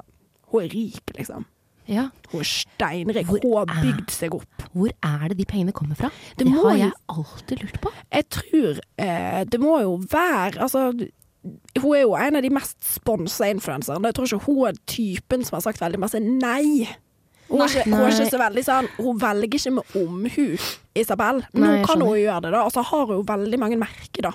hun 0.54 0.64
er 0.64 0.72
rik, 0.72 1.04
liksom. 1.20 1.44
Ja. 1.88 2.10
Hun 2.32 2.44
er 2.44 2.50
steinrik. 2.50 3.30
Hun 3.32 3.40
har 3.56 3.72
bygd 3.82 4.12
seg 4.12 4.36
opp. 4.36 4.66
Hvor 4.74 4.92
er 4.92 5.28
det 5.32 5.38
de 5.40 5.46
pengene 5.48 5.76
kommer 5.76 5.96
fra? 6.00 6.12
Det 6.38 6.46
Det, 6.48 6.54
har 6.54 6.76
jeg 6.76 6.92
alltid 7.10 7.64
lurt 7.64 7.80
på. 7.82 7.94
Jeg 8.12 8.30
tror 8.30 8.82
eh, 9.00 9.44
det 9.48 9.60
må 9.64 9.80
jo 9.82 9.96
være 10.12 10.62
Altså, 10.62 10.92
hun 11.80 11.96
er 11.96 12.02
jo 12.02 12.16
en 12.16 12.36
av 12.36 12.44
de 12.44 12.52
mest 12.52 12.78
sponsa 12.84 13.48
influenserne. 13.52 14.06
Jeg 14.10 14.16
tror 14.16 14.26
ikke 14.26 14.46
hun 14.46 14.64
er 14.68 14.80
typen 14.88 15.46
som 15.48 15.58
har 15.58 15.68
sagt 15.70 15.82
veldig 15.82 16.00
masse 16.04 16.20
nei. 16.20 16.88
Hun 17.48 17.62
er, 17.64 17.72
ikke, 17.72 17.86
hun 17.88 18.02
er 18.04 18.12
ikke 18.12 18.26
så 18.28 18.40
veldig 18.42 18.62
sånn 18.68 18.88
Hun 18.98 19.20
velger 19.22 19.56
ikke 19.56 19.72
med 19.78 19.94
omhu, 19.96 20.48
Isabel. 21.00 21.46
Men 21.54 21.64
Nei, 21.64 21.86
kan 21.88 22.02
hun 22.04 22.18
gjøre 22.20 22.42
det, 22.44 22.52
da. 22.58 22.66
Og 22.68 22.74
så 22.76 22.84
har 22.90 23.14
hun 23.14 23.24
veldig 23.28 23.60
mange 23.62 23.80
merker, 23.80 24.28
da. 24.28 24.34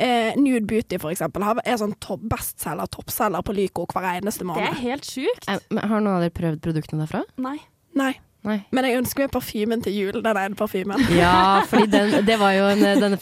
Eh, 0.00 0.32
Nude 0.40 0.64
Beauty, 0.66 0.96
for 1.02 1.12
eksempel, 1.12 1.44
er 1.64 1.76
sånn 1.80 1.92
top, 2.00 2.22
bestselger, 2.30 2.88
toppselger 2.94 3.44
på 3.44 3.56
Lyco 3.56 3.84
hver 3.90 4.08
eneste 4.14 4.46
måned. 4.48 4.64
Det 4.64 4.72
er 4.78 4.82
helt 4.88 5.06
sjukt. 5.08 5.46
Eh, 5.50 5.60
men 5.70 5.86
Har 5.90 6.00
noen 6.00 6.16
av 6.16 6.24
dere 6.24 6.34
prøvd 6.34 6.64
produktene 6.64 7.04
derfra? 7.04 7.24
Nei. 7.42 7.58
Nei. 7.98 8.14
Nei. 8.46 8.56
Men 8.72 8.86
jeg 8.88 8.96
ønsker 9.02 9.26
meg 9.26 9.32
parfymen 9.34 9.82
til 9.84 9.96
jul, 9.98 10.18
den 10.24 10.38
ene 10.40 10.56
parfymen. 10.56 11.02
Ja, 11.20 11.60
fordi 11.68 11.90
den, 11.92 12.14
det 12.28 12.38
var 12.40 12.54
jo 12.56 12.70
en, 12.72 12.84
denne, 13.02 13.18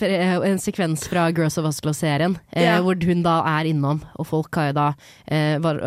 en 0.47 0.61
sekvens 0.62 1.09
fra 1.11 1.27
Girls 1.35 1.59
of 1.59 1.67
Oslo-serien, 1.67 2.37
eh, 2.53 2.62
yeah. 2.62 2.83
hvor 2.85 2.99
hun 3.09 3.25
da 3.27 3.41
er 3.57 3.73
innom, 3.73 4.05
og 4.14 4.29
folk 4.31 4.55
har 4.61 4.71
jo 4.71 4.77
da 4.79 4.91
eh, 5.27 5.57
var, 5.64 5.83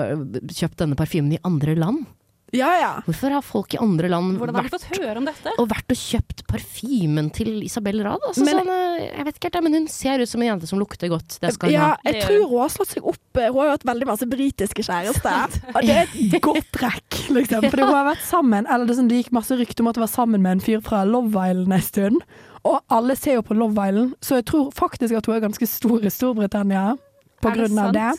kjøpt 0.52 0.82
denne 0.84 1.00
parfymen 1.00 1.38
i 1.38 1.40
andre 1.48 1.78
land. 1.80 2.04
Ja, 2.52 2.70
ja. 2.76 2.90
Hvorfor 3.06 3.32
har 3.32 3.44
folk 3.46 3.74
i 3.76 3.80
andre 3.80 4.10
land 4.12 4.36
vært 4.42 4.52
og 5.56 5.70
vært 5.72 5.94
og 5.94 6.00
kjøpt 6.00 6.44
parfymen 6.50 7.30
til 7.32 7.62
Isabel 7.64 8.02
Rad? 8.04 8.20
Altså, 8.28 8.44
Men- 8.44 8.60
sånn, 8.60 8.72
eh, 9.00 9.06
jeg 9.18 9.26
vet 9.26 9.36
ikke 9.40 9.50
helt, 9.54 9.64
men 9.64 9.74
hun 9.74 9.88
ser 9.88 10.20
ut 10.20 10.28
som 10.28 10.42
en 10.42 10.48
jente 10.50 10.68
som 10.68 10.80
lukter 10.80 11.08
godt. 11.10 11.40
Det 11.40 11.54
skal 11.54 11.70
hun 11.70 11.74
Ja, 11.74 11.88
ha. 11.92 11.98
jeg 12.04 12.24
tror 12.24 12.50
hun 12.50 12.60
har 12.60 12.70
slått 12.70 12.92
seg 12.92 13.04
opp 13.08 13.38
eh, 13.38 13.48
Hun 13.48 13.56
har 13.62 13.66
jo 13.66 13.72
hatt 13.72 13.88
veldig 13.88 14.06
masse 14.06 14.28
britiske 14.28 14.84
kjærester. 14.84 15.60
Og 15.76 15.82
det 15.82 15.96
er 15.96 16.08
et 16.36 16.42
godt 16.42 16.72
trekk, 16.72 17.10
liksom. 17.32 17.64
Fordi 17.72 17.84
hun 17.88 17.96
har 17.96 18.16
vært 18.16 18.26
sammen, 18.28 18.66
eller 18.68 18.86
det, 18.86 18.98
er 18.98 19.02
sånn, 19.02 19.10
det 19.10 19.24
gikk 19.24 19.32
masse 19.32 19.56
rykter 19.56 19.82
om 19.82 19.88
at 19.88 19.96
hun 19.96 20.04
var 20.08 20.12
sammen 20.12 20.42
med 20.42 20.52
en 20.52 20.60
fyr 20.60 20.82
fra 20.84 21.04
Love 21.06 21.32
Island 21.32 21.72
en 21.72 21.82
stund. 21.82 22.22
Og 22.68 22.82
alle 22.92 23.16
ser 23.16 23.40
jo 23.40 23.42
på 23.48 23.56
Love 23.58 23.80
Island, 23.88 24.16
så 24.22 24.36
jeg 24.42 24.46
tror 24.46 24.72
faktisk 24.76 25.16
at 25.18 25.26
hun 25.26 25.36
er 25.36 25.48
ganske 25.48 25.68
stor 25.68 26.04
i 26.04 26.12
Storbritannia 26.14 26.98
på 27.42 27.52
Er 27.52 27.62
grunn 27.62 27.80
av 27.80 27.94
det. 27.96 28.10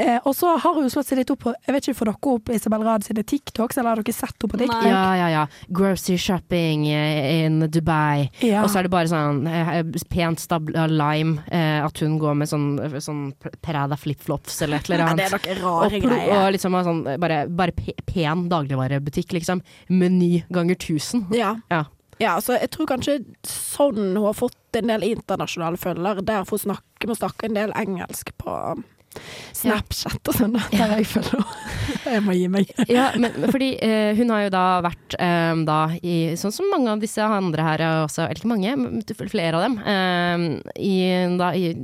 Eh, 0.00 0.16
og 0.24 0.32
så 0.32 0.54
har 0.56 0.74
hun 0.78 0.86
slått 0.88 1.10
seg 1.10 1.18
litt 1.18 1.28
opp 1.34 1.42
på 1.44 1.50
Jeg 1.66 1.74
vet 1.74 1.84
ikke, 1.90 1.96
Får 1.98 2.08
dere 2.08 2.30
opp 2.32 2.48
Isabel 2.54 2.84
Rad 2.86 3.02
sine 3.04 3.20
TikToks, 3.26 3.76
eller 3.76 3.90
har 3.90 4.00
dere 4.00 4.14
sett 4.16 4.32
henne 4.40 4.48
på 4.54 4.60
TikTok? 4.62 4.82
Nei. 4.86 4.92
Ja, 4.94 5.02
ja, 5.18 5.26
ja. 5.34 5.42
Grocery 5.76 6.16
shopping 6.16 6.86
eh, 6.88 7.44
in 7.44 7.58
Dubai. 7.68 8.30
Ja. 8.40 8.62
Og 8.64 8.70
så 8.72 8.80
er 8.80 8.88
det 8.88 8.92
bare 8.94 9.10
sånn 9.12 9.42
eh, 9.50 9.82
pent 10.08 10.40
stabla 10.40 10.86
lime, 10.88 11.42
eh, 11.52 11.84
at 11.84 12.00
hun 12.00 12.16
går 12.22 12.38
med 12.40 12.48
sånn, 12.48 12.70
sånn 12.96 13.26
Prada 13.60 13.98
flipflops 14.00 14.62
eller 14.64 14.80
et 14.80 14.88
eller 14.88 15.04
Ja, 15.04 15.10
annet. 15.12 15.36
det 15.44 15.52
er 15.52 15.60
noen 15.60 15.68
og, 15.68 15.84
rare 15.84 16.00
plo- 16.00 16.08
greier. 16.16 16.36
og 16.46 16.52
liksom 16.56 16.80
sånn, 16.88 17.04
bare, 17.20 17.42
bare 17.48 17.72
pen 18.08 18.48
dagligvarebutikk, 18.48 19.36
liksom. 19.36 19.60
Meny 19.90 20.44
ganger 20.50 20.80
tusen. 20.80 21.26
Ja. 21.36 21.56
Ja. 21.68 21.84
Ja, 22.20 22.36
så 22.44 22.58
jeg 22.58 22.70
tror 22.74 22.88
kanskje 22.90 23.18
sånn 23.48 24.12
hun 24.12 24.24
har 24.26 24.36
fått 24.36 24.78
en 24.78 24.92
del 24.92 25.06
internasjonale 25.08 25.80
følgere, 25.80 26.24
der 26.26 26.46
hun 26.48 26.60
snakke, 26.60 27.08
må 27.08 27.16
snakke 27.16 27.48
en 27.48 27.56
del 27.56 27.72
engelsk 27.78 28.34
på 28.40 28.54
Snapchat 29.56 30.28
og 30.30 30.36
sånn. 30.36 30.54
der 30.54 30.76
ja. 30.76 30.86
jeg 30.94 31.08
følger 31.10 31.40
henne. 31.40 31.56
Jeg 32.10 32.22
må 32.24 32.34
gi 32.34 32.46
meg. 32.50 32.70
Ja, 32.90 33.08
men 33.20 33.34
fordi 33.50 33.72
eh, 33.82 34.12
hun 34.18 34.30
har 34.32 34.44
jo 34.44 34.52
da 34.54 34.62
vært 34.86 35.16
eh, 35.20 35.50
da 35.66 35.78
i 36.06 36.14
Sånn 36.38 36.54
som 36.54 36.70
mange 36.72 36.92
av 36.92 37.02
disse 37.02 37.22
andre 37.22 37.66
her 37.66 37.82
er 37.84 38.04
også, 38.04 38.24
eller 38.24 38.40
ikke 38.40 38.52
mange, 38.52 38.76
men 38.78 39.02
flere 39.30 39.58
av 39.58 39.66
dem, 39.66 39.76
eh, 39.82 40.46
i, 40.78 40.94
da, 41.40 41.50
i, 41.54 41.74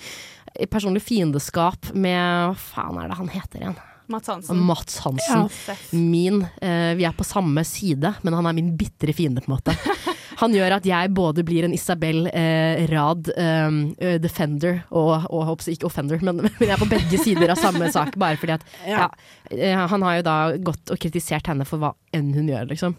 i 0.64 0.70
personlig 0.72 1.04
fiendeskap 1.04 1.92
med 1.94 2.50
Hva 2.50 2.58
faen 2.64 3.00
er 3.00 3.12
det 3.12 3.20
han 3.20 3.32
heter 3.36 3.62
igjen? 3.62 3.78
Mats 4.10 4.30
Hansen. 4.32 4.62
Mats 4.66 4.98
Hansen. 5.04 5.48
Ja. 5.68 5.76
Min 5.96 6.42
Uh, 6.60 6.94
Vi 6.98 7.04
er 7.06 7.14
på 7.16 7.24
samme 7.24 7.62
side, 7.64 8.14
men 8.22 8.34
han 8.36 8.46
er 8.46 8.56
min 8.56 8.72
bitre 8.76 9.14
fiende, 9.16 9.40
på 9.44 9.50
en 9.50 9.56
måte. 9.58 9.76
Han 10.40 10.54
gjør 10.56 10.76
at 10.78 10.86
jeg 10.88 11.12
både 11.12 11.44
blir 11.46 11.66
en 11.66 11.74
Isabel 11.76 12.24
eh, 12.32 12.86
Rad 12.90 13.28
eh, 13.34 13.66
eh, 14.00 14.16
defender 14.22 14.82
og, 14.88 15.26
og 15.28 15.44
håper 15.50 15.74
ikke 15.74 15.88
offender, 15.90 16.22
men, 16.24 16.40
men 16.58 16.64
jeg 16.64 16.76
er 16.76 16.80
på 16.80 16.88
begge 16.90 17.20
sider 17.20 17.52
av 17.52 17.60
samme 17.60 17.90
sak, 17.92 18.16
bare 18.20 18.40
fordi 18.40 18.56
at 18.56 18.64
ja. 18.88 19.10
Ja, 19.50 19.84
Han 19.90 20.06
har 20.06 20.20
jo 20.20 20.24
da 20.30 20.38
gått 20.70 20.94
og 20.94 21.00
kritisert 21.02 21.50
henne 21.50 21.66
for 21.68 21.82
hva 21.82 21.92
enn 22.16 22.32
hun 22.36 22.48
gjør, 22.48 22.70
liksom. 22.70 22.96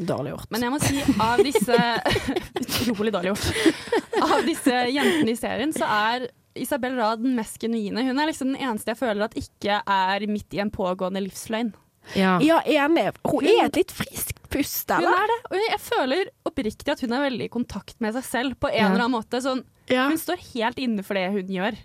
Dårlig 0.00 0.34
gjort. 0.34 0.50
Men 0.52 0.64
jeg 0.64 0.72
må 0.72 0.80
si, 0.82 1.00
av 1.20 1.40
disse 1.44 1.78
Utrolig 2.60 3.12
dårlig 3.14 3.32
gjort. 3.32 3.48
Av 4.20 4.38
disse 4.46 4.84
jentene 4.92 5.32
i 5.32 5.38
serien, 5.38 5.72
så 5.76 5.88
er 5.88 6.28
Isabel 6.58 6.96
Rad 6.98 7.22
den 7.22 7.36
mest 7.36 7.58
genuine. 7.62 8.02
Hun 8.06 8.18
er 8.18 8.26
liksom 8.30 8.52
den 8.54 8.60
eneste 8.60 8.90
jeg 8.94 8.98
føler 8.98 9.24
at 9.28 9.36
ikke 9.38 9.80
er 9.86 10.26
midt 10.26 10.54
i 10.56 10.60
en 10.64 10.70
pågående 10.74 11.22
livsløgn. 11.22 11.72
Ja. 12.16 12.38
Ja, 12.42 12.60
enig. 12.64 13.10
Hun 13.28 13.44
er 13.46 13.66
et 13.68 13.76
litt 13.76 13.92
friskt 13.92 14.38
pust, 14.50 14.88
Hun 14.90 15.04
er 15.06 15.26
det, 15.30 15.36
og 15.50 15.58
jeg 15.62 15.80
føler 15.84 16.30
oppriktig 16.48 16.88
at 16.90 17.00
hun 17.04 17.12
er 17.12 17.22
veldig 17.28 17.44
i 17.46 17.52
kontakt 17.52 18.00
med 18.02 18.14
seg 18.16 18.24
selv 18.24 18.56
på 18.58 18.70
en 18.72 18.78
Ja. 18.80 18.86
eller 18.88 19.04
annen 19.04 19.20
måte. 19.20 19.38
Sånn, 19.44 19.62
Ja. 19.88 20.08
hun 20.08 20.16
står 20.18 20.40
helt 20.54 20.78
inne 20.78 21.04
for 21.04 21.14
det 21.14 21.30
hun 21.30 21.46
gjør. 21.46 21.76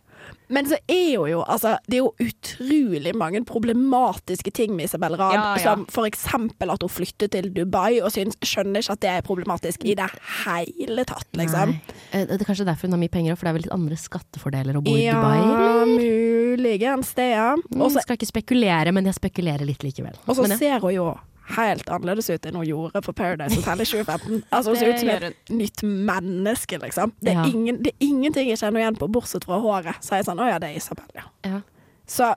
Men 0.49 0.67
så 0.69 0.77
er 0.88 1.07
jo 1.15 1.23
jo 1.25 1.39
altså, 1.41 1.77
Det 1.89 1.97
er 1.97 2.03
jo 2.03 2.11
utrolig 2.21 3.15
mange 3.17 3.41
problematiske 3.45 4.51
ting 4.53 4.75
med 4.75 4.85
Isabel 4.85 5.15
Rad. 5.17 5.33
Ja, 5.33 5.45
ja. 5.57 5.63
Som 5.63 5.85
for 5.89 6.05
eksempel 6.05 6.69
at 6.73 6.81
hun 6.85 6.89
flytter 6.93 7.31
til 7.33 7.49
Dubai 7.55 7.99
og 8.01 8.11
syns, 8.13 8.38
skjønner 8.45 8.83
ikke 8.83 8.93
at 8.97 9.01
det 9.01 9.09
er 9.15 9.25
problematisk 9.25 9.85
i 9.85 9.95
det 9.97 10.09
hele 10.45 11.05
tatt, 11.09 11.27
liksom. 11.33 11.73
Nei. 11.75 11.97
Eh, 12.11 12.25
Det 12.29 12.41
er 12.41 12.45
kanskje 12.45 12.65
derfor 12.67 12.88
hun 12.88 12.97
har 12.97 13.03
mye 13.05 13.13
penger, 13.13 13.35
for 13.35 13.45
det 13.47 13.49
er 13.53 13.57
vel 13.59 13.65
litt 13.67 13.73
andre 13.75 13.97
skattefordeler 13.99 14.77
å 14.77 14.83
bo 14.85 14.93
i 14.95 15.05
Ja, 15.05 15.17
Dubai? 15.17 15.38
Ja, 15.41 15.85
muligens 15.85 17.13
det, 17.17 17.29
ja. 17.35 17.55
Mm, 17.55 17.81
Og 17.81 17.91
skal 17.97 18.17
ikke 18.19 18.29
spekulere, 18.29 18.91
men 18.95 19.05
jeg 19.09 19.17
spekulerer 19.17 19.65
litt 19.65 19.83
likevel. 19.85 20.13
og 20.27 20.35
så 20.35 20.45
ser 20.57 20.79
hun 20.79 20.93
jo 20.93 21.09
helt 21.55 21.89
annerledes 21.93 22.29
ut 22.29 22.45
enn 22.49 22.55
hun 22.58 22.65
gjorde 22.65 23.01
på 23.05 23.13
Paradise 23.13 23.55
Hotel 23.60 23.81
i 23.84 23.86
2015. 23.86 24.43
Altså 24.51 24.71
Hun 24.73 24.77
ser 24.79 24.93
ut 24.93 24.99
som 24.99 25.10
et 25.10 25.51
nytt 25.53 25.84
menneske, 25.84 26.79
liksom. 26.81 27.13
Det 27.21 27.31
er, 27.36 27.41
Ja. 27.43 27.45
ingen, 27.45 27.81
det 27.84 27.93
er 27.93 28.05
ingenting 28.08 28.49
jeg 28.49 28.58
kjenner 28.58 28.81
igjen 28.81 28.97
på, 28.97 29.08
bortsett 29.12 29.45
fra 29.45 29.60
håret. 29.62 29.95
Så 30.01 30.13
er 30.13 30.23
jeg 30.23 30.25
sånn 30.25 30.39
Å 30.41 30.49
ja, 30.49 30.60
det 30.60 30.71
er 30.73 30.77
Isabel, 30.81 31.05
ja. 31.15 31.23
Ja. 31.45 31.62
Så 32.08 32.34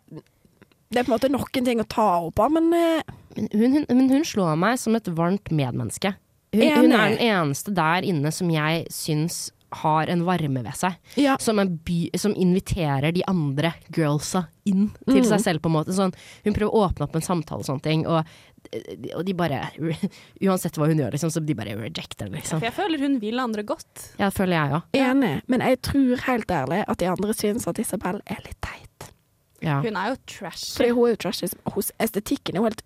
det 0.90 1.00
er 1.00 1.04
på 1.04 1.12
en 1.12 1.18
måte 1.18 1.30
noen 1.32 1.64
ting 1.64 1.80
å 1.80 1.88
ta 1.88 2.08
henne 2.20 2.32
på, 2.32 2.48
men 2.52 2.72
eh, 2.72 3.02
Men 3.36 3.48
hun, 3.52 3.72
hun, 3.74 3.86
men 3.96 4.08
hun 4.10 4.24
slår 4.24 4.56
meg 4.58 4.78
som 4.78 4.94
et 4.96 5.04
varmt 5.14 5.50
medmenneske. 5.50 6.14
Hun, 6.54 6.62
hun 6.64 6.92
er 6.96 7.10
den 7.12 7.18
eneste 7.20 7.74
der 7.76 8.02
inne 8.08 8.32
som 8.32 8.48
jeg 8.50 8.86
syns 8.90 9.50
har 9.82 10.08
en 10.08 10.22
varme 10.24 10.62
ved 10.64 10.72
seg. 10.74 10.94
ja. 11.20 11.34
Som, 11.38 11.58
by, 11.84 12.08
som 12.16 12.32
inviterer 12.34 13.12
de 13.12 13.20
andre 13.28 13.74
girlsa 13.92 14.46
inn 14.64 14.88
til 15.06 15.20
Mm. 15.20 15.28
seg 15.28 15.40
selv, 15.44 15.60
på 15.60 15.68
en 15.68 15.74
måte. 15.76 15.92
Sånn, 15.92 16.14
hun 16.44 16.54
prøver 16.54 16.72
å 16.72 16.88
åpne 16.88 17.04
opp 17.04 17.14
en 17.16 17.20
samtale 17.20 17.60
og 17.60 17.66
sånne 17.66 17.82
ting, 17.84 18.06
og, 18.06 18.24
og 19.16 19.22
de 19.26 19.34
bare 19.38 19.60
Uansett 20.44 20.76
hva 20.78 20.88
hun 20.90 21.00
gjør, 21.00 21.14
liksom, 21.14 21.32
så 21.32 21.42
de 21.44 21.56
bare 21.58 21.76
rejecter 21.78 22.28
det, 22.28 22.40
liksom. 22.40 22.62
Jeg 22.64 22.74
føler 22.76 23.04
hun 23.04 23.18
vil 23.22 23.40
andre 23.42 23.64
godt. 23.66 24.10
Ja, 24.18 24.28
det 24.28 24.34
føler 24.36 24.58
jeg 24.58 24.76
òg. 24.78 24.90
Enig, 24.98 25.32
men 25.48 25.64
jeg 25.64 25.80
tror 25.88 26.26
helt 26.28 26.52
ærlig 26.58 26.82
at 26.86 27.00
de 27.00 27.10
andre 27.10 27.36
syns 27.36 27.68
at 27.70 27.80
Isabel 27.82 28.20
er 28.26 28.44
litt 28.44 28.58
teit. 28.64 28.87
Ja. 29.62 29.80
Hun 29.82 29.96
er 29.98 30.12
jo 30.12 30.16
trash. 30.30 30.76
Fordi 30.76 30.90
hun 30.94 31.06
er 31.08 31.10
jo 31.10 31.16
trashy. 31.24 31.48
Hos 31.74 31.88
estetikken 31.98 32.56
er 32.56 32.60
jo 32.60 32.68
helt 32.68 32.82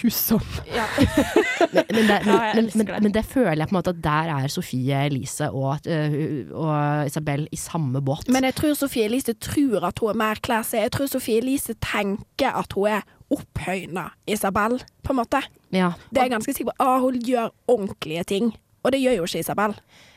grusom. 0.00 0.40
Ja. 0.72 0.86
Men, 1.74 1.84
men, 1.90 2.06
det, 2.08 2.16
Ja, 2.26 2.38
men, 2.54 2.64
elsker 2.64 3.00
men, 3.02 3.12
det. 3.12 3.24
føler 3.28 3.60
jeg 3.60 3.68
på 3.68 3.74
en 3.74 3.78
måte 3.78 3.92
at 3.92 4.00
der 4.04 4.30
er 4.36 4.46
Sofie 4.48 5.02
Elise 5.06 5.50
og, 5.50 5.78
øh, 5.88 6.46
og 6.52 7.06
Isabel 7.06 7.48
i 7.52 7.56
samme 7.56 8.00
båt. 8.04 8.28
Men 8.32 8.44
jeg 8.44 8.54
tror 8.54 8.74
Sofie 8.74 9.04
Elise 9.04 9.32
tror 9.34 9.84
at 9.90 9.98
hun 10.00 10.10
er 10.14 10.18
mer 10.22 10.40
classy. 10.44 10.76
Jeg 10.80 10.92
tror 10.92 11.06
Sofie 11.12 11.38
Elise 11.42 11.74
tenker 11.82 12.56
at 12.56 12.72
hun 12.72 12.86
er 12.88 13.04
opphøyna 13.34 14.08
Isabel, 14.26 14.80
på 15.02 15.12
en 15.12 15.16
måte. 15.20 15.42
ja. 15.72 15.92
Det 16.10 16.18
er 16.18 16.28
jeg 16.28 16.30
ganske 16.38 16.52
sikker 16.54 16.70
på. 16.72 16.76
Ah, 16.84 17.00
hun 17.00 17.20
gjør 17.20 17.48
ordentlige 17.68 18.24
ting. 18.24 18.52
Og 18.84 18.92
det 18.92 19.00
gjør 19.00 19.16
jo 19.20 19.24
ikke 19.28 19.38
Isabel. 19.44 19.74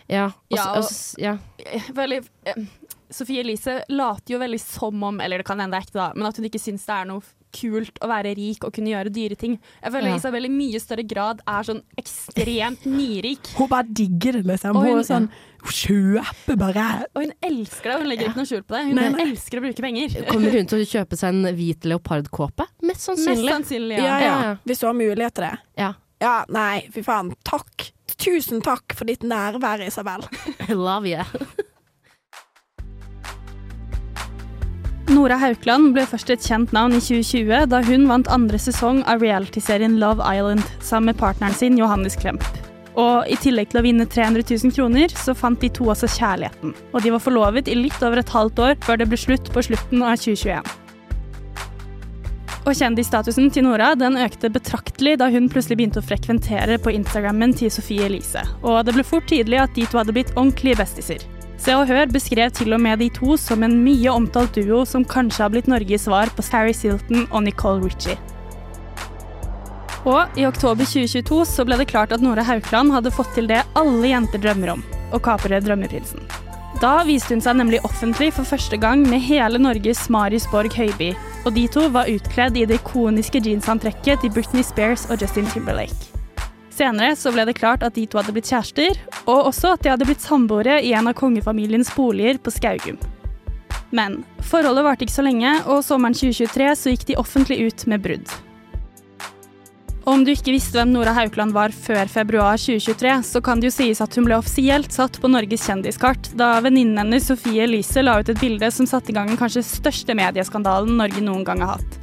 Ja, 0.09 0.25
Også, 0.25 0.55
Ja, 0.55 0.69
og- 0.71 0.77
også, 0.77 1.15
ja. 1.19 1.37
veldig 1.95 2.19
Sofie 3.09 3.39
Elise 3.39 3.81
later 3.89 4.33
jo 4.35 4.39
veldig 4.41 4.59
som 4.59 5.03
om, 5.03 5.19
eller 5.23 5.37
det 5.39 5.45
kan 5.47 5.59
hende 5.59 5.77
det 5.77 5.83
er 5.83 5.87
ekte, 5.87 5.99
da, 5.99 6.11
men 6.15 6.27
at 6.27 6.37
hun 6.37 6.45
ikke 6.49 6.59
syns 6.59 6.85
det 6.85 6.95
er 6.97 7.05
noe 7.07 7.21
kult 7.57 8.01
å 8.03 8.09
være 8.11 8.33
rik 8.35 8.65
og 8.67 8.73
kunne 8.75 8.91
gjøre 8.91 9.09
dyre 9.15 9.35
ting. 9.39 9.53
Jeg 9.81 9.91
føler 9.93 10.09
Ja. 10.11 10.15
Isabel 10.19 10.45
i 10.45 10.49
mye 10.51 10.79
større 10.83 11.05
grad 11.07 11.39
er 11.47 11.63
sånn 11.63 11.79
ekstremt 11.97 12.83
nyrik. 12.85 13.47
Hun 13.57 13.69
bare 13.71 13.87
digger 13.87 14.33
det, 14.33 14.43
liksom. 14.51 14.75
Og 14.75 14.83
Hun 14.83 14.91
hun- 14.91 14.99
er 14.99 15.07
sånn 15.07 15.29
kjøper 15.67 16.57
bare 16.59 16.83
Og 17.15 17.23
hun 17.23 17.31
elsker 17.43 17.89
det, 17.91 17.95
hun 18.01 18.07
legger 18.11 18.27
ikke 18.29 18.37
noe 18.39 18.45
skjul 18.51 18.63
på 18.67 18.75
det. 18.75 18.83
Hun 18.87 18.95
Nei, 18.95 19.07
nei. 19.15 19.25
elsker 19.31 19.59
å 19.59 19.63
bruke 19.65 19.83
penger. 19.83 20.17
Kommer 20.31 20.51
hun 20.59 20.67
til 20.69 20.83
å 20.83 20.87
kjøpe 20.91 21.17
seg 21.19 21.33
en 21.33 21.55
hvit 21.57 21.87
leopardkåpe? 21.87 22.67
Mest 22.83 22.91
Mest 22.91 23.07
sannsynlig. 23.09 23.51
sannsynlig, 23.55 23.97
Ja, 23.97 24.03
ja. 24.03 24.17
ja. 24.19 24.27
Ja, 24.27 24.41
ja. 24.51 24.55
Hvis 24.67 24.79
du 24.83 24.87
har 24.87 24.93
mulighet 24.99 25.33
til 25.39 25.47
det. 25.47 25.53
Ja. 25.79 25.93
Ja, 26.21 26.35
nei, 26.49 26.83
fy 26.93 27.03
faen. 27.05 27.31
Takk. 27.47 27.89
Tusen 28.17 28.61
takk 28.65 28.95
for 28.97 29.05
ditt 29.05 29.23
nærvær, 29.27 29.83
Isabel. 29.87 30.23
Love 30.69 31.07
you. 31.07 31.63
Nora 35.07 35.37
Haukeland 35.39 35.93
ble 35.95 36.03
først 36.03 36.31
et 36.33 36.43
kjent 36.43 36.73
navn 36.75 36.91
i 36.97 36.99
2020 36.99 37.69
da 37.71 37.79
hun 37.87 38.09
vant 38.09 38.27
andre 38.27 38.59
sesong 38.59 39.05
av 39.07 39.21
realityserien 39.23 39.95
Love 40.01 40.19
Island 40.27 40.65
sammen 40.83 41.13
med 41.13 41.19
partneren 41.21 41.55
sin 41.55 41.77
Johannes 41.79 42.17
Klemp. 42.19 42.43
Og 42.99 43.29
i 43.31 43.37
tillegg 43.39 43.71
til 43.71 43.79
å 43.79 43.85
vinne 43.85 44.07
300 44.09 44.43
000 44.49 44.73
kroner, 44.75 45.13
så 45.15 45.35
fant 45.37 45.61
de 45.63 45.69
to 45.71 45.87
også 45.93 46.09
kjærligheten. 46.11 46.73
Og 46.91 47.05
de 47.05 47.13
var 47.13 47.23
forlovet 47.23 47.71
i 47.71 47.77
litt 47.77 48.03
over 48.03 48.19
et 48.19 48.33
halvt 48.35 48.59
år 48.65 48.75
før 48.83 48.99
det 48.99 49.07
ble 49.07 49.21
slutt 49.21 49.47
på 49.53 49.63
slutten 49.69 50.03
av 50.03 50.19
2021. 50.19 50.75
Og 52.67 52.75
kjendisstatusen 52.75 53.47
til 53.53 53.63
Nora 53.63 53.93
den 53.95 54.19
økte 54.19 54.51
betraktelig 54.51 55.15
da 55.21 55.31
hun 55.31 55.47
plutselig 55.47 55.79
begynte 55.79 56.03
å 56.03 56.09
frekventere 56.09 56.81
på 56.83 56.91
Instagrammen 56.97 57.55
til 57.55 57.71
Sofie 57.71 58.09
Elise. 58.09 58.43
Og 58.59 58.83
det 58.83 58.97
ble 58.97 59.07
fort 59.07 59.31
tydelig 59.31 59.63
at 59.63 59.77
de 59.77 59.87
to 59.87 60.01
hadde 60.01 60.17
blitt 60.17 60.35
ordentlige 60.35 60.81
bestiser. 60.83 61.23
Se 61.57 61.73
og 61.73 61.89
Hør 61.89 62.05
beskrev 62.13 62.51
til 62.53 62.75
og 62.75 62.81
med 62.81 63.01
de 63.01 63.09
to 63.13 63.35
som 63.41 63.65
en 63.65 63.79
mye 63.81 64.11
omtalt 64.13 64.55
duo 64.55 64.83
som 64.85 65.05
kanskje 65.05 65.43
har 65.43 65.53
blitt 65.53 65.69
Norges 65.71 66.05
svar 66.05 66.29
på 66.37 66.45
Paris 66.45 66.83
Hilton 66.85 67.25
og 67.31 67.43
Nicole 67.47 67.81
Ritchie. 67.83 68.17
Og 70.07 70.39
i 70.39 70.45
oktober 70.47 70.87
2022 70.87 71.43
så 71.49 71.65
ble 71.67 71.79
det 71.81 71.89
klart 71.89 72.13
at 72.15 72.23
Nora 72.23 72.45
Haukeland 72.47 72.93
hadde 72.95 73.11
fått 73.11 73.33
til 73.35 73.49
det 73.49 73.63
alle 73.75 74.13
jenter 74.13 74.39
drømmer 74.43 74.77
om, 74.77 74.83
å 75.11 75.19
kapre 75.19 75.59
drømmeprinsen. 75.65 76.21
Da 76.81 77.01
viste 77.07 77.33
hun 77.33 77.41
seg 77.41 77.57
nemlig 77.57 77.81
offentlig 77.87 78.29
for 78.37 78.45
første 78.45 78.77
gang 78.77 79.01
med 79.09 79.23
hele 79.25 79.59
Norges 79.59 80.05
Marius 80.13 80.45
Borg 80.51 80.77
Høiby, 80.77 81.09
og 81.43 81.55
de 81.57 81.65
to 81.73 81.87
var 81.91 82.11
utkledd 82.11 82.59
i 82.59 82.67
det 82.69 82.79
ikoniske 82.83 83.41
jeansantrekket 83.41 84.21
til 84.21 84.35
Britney 84.35 84.63
Spears 84.63 85.07
og 85.09 85.17
Justin 85.23 85.49
Timberlake. 85.55 86.16
Senere 86.77 87.15
så 87.17 87.31
ble 87.33 87.47
det 87.49 87.57
klart 87.57 87.81
at 87.85 87.95
de 87.97 88.05
to 88.05 88.19
hadde 88.19 88.33
blitt 88.35 88.49
kjærester, 88.51 88.97
og 89.25 89.49
også 89.49 89.73
at 89.73 89.83
de 89.83 89.93
hadde 89.93 90.05
blitt 90.05 90.21
samboere 90.21 90.77
i 90.85 90.93
en 90.93 91.09
av 91.09 91.17
kongefamiliens 91.17 91.89
boliger 91.95 92.37
på 92.37 92.53
Skaugum. 92.53 92.99
Men 93.89 94.19
forholdet 94.45 94.85
varte 94.85 95.07
ikke 95.07 95.15
så 95.15 95.25
lenge, 95.25 95.53
og 95.65 95.81
sommeren 95.85 96.17
2023 96.17 96.67
så 96.77 96.93
gikk 96.93 97.07
de 97.09 97.17
offentlig 97.17 97.63
ut 97.65 97.87
med 97.89 98.03
brudd. 98.03 98.35
Om 100.07 100.21
du 100.23 100.31
ikke 100.31 100.53
visste 100.53 100.77
hvem 100.77 100.93
Nora 100.93 101.11
Haukeland 101.17 101.51
var 101.51 101.73
før 101.75 102.07
februar 102.07 102.61
2023, 102.61 103.15
så 103.27 103.41
kan 103.43 103.59
det 103.59 103.67
jo 103.67 103.75
sies 103.75 103.99
at 104.03 104.13
hun 104.15 104.29
ble 104.29 104.37
offisielt 104.37 104.93
satt 104.95 105.19
på 105.19 105.27
Norges 105.27 105.65
kjendiskart 105.67 106.29
da 106.39 106.53
venninnen 106.63 107.01
hennes 107.01 107.27
Sofie 107.27 107.65
Elise 107.65 108.05
la 108.05 108.19
ut 108.21 108.31
et 108.31 108.39
bilde 108.39 108.69
som 108.71 108.87
satte 108.87 109.11
i 109.11 109.17
gang 109.17 109.27
den 109.27 109.39
kanskje 109.41 109.65
største 109.67 110.15
medieskandalen 110.15 110.95
Norge 111.01 111.25
noen 111.25 111.43
gang 111.47 111.65
har 111.65 111.75
hatt. 111.75 111.96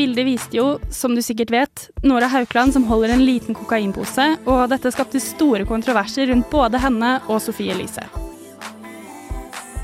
Bildet 0.00 0.24
viste 0.24 0.56
jo, 0.56 0.78
som 0.88 1.12
du 1.12 1.20
sikkert 1.20 1.50
vet, 1.52 1.80
Nora 2.00 2.24
Haukeland 2.32 2.72
som 2.72 2.86
holder 2.88 3.10
en 3.12 3.20
liten 3.20 3.52
kokainpose, 3.52 4.24
og 4.48 4.70
dette 4.72 4.88
skapte 4.94 5.20
store 5.20 5.66
kontroverser 5.68 6.30
rundt 6.30 6.48
både 6.48 6.80
henne 6.80 7.10
og 7.26 7.42
Sofie 7.44 7.74
Elise. 7.74 8.06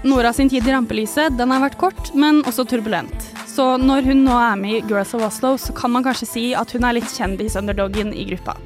Nora 0.08 0.30
sin 0.32 0.48
tid 0.48 0.64
i 0.64 0.72
rampelyset 0.72 1.36
den 1.36 1.52
har 1.52 1.60
vært 1.66 1.76
kort, 1.82 2.14
men 2.16 2.40
også 2.48 2.64
turbulent. 2.64 3.28
Så 3.44 3.74
når 3.76 4.08
hun 4.08 4.24
nå 4.24 4.38
er 4.40 4.56
med 4.62 4.78
i 4.78 4.80
Girls 4.88 5.12
of 5.18 5.26
Oslo, 5.28 5.52
så 5.60 5.76
kan 5.76 5.92
man 5.92 6.08
kanskje 6.08 6.30
si 6.30 6.46
at 6.56 6.72
hun 6.72 6.88
er 6.88 6.96
litt 6.96 7.12
kjendis-underdogen 7.12 8.16
i 8.16 8.24
gruppa. 8.32 8.56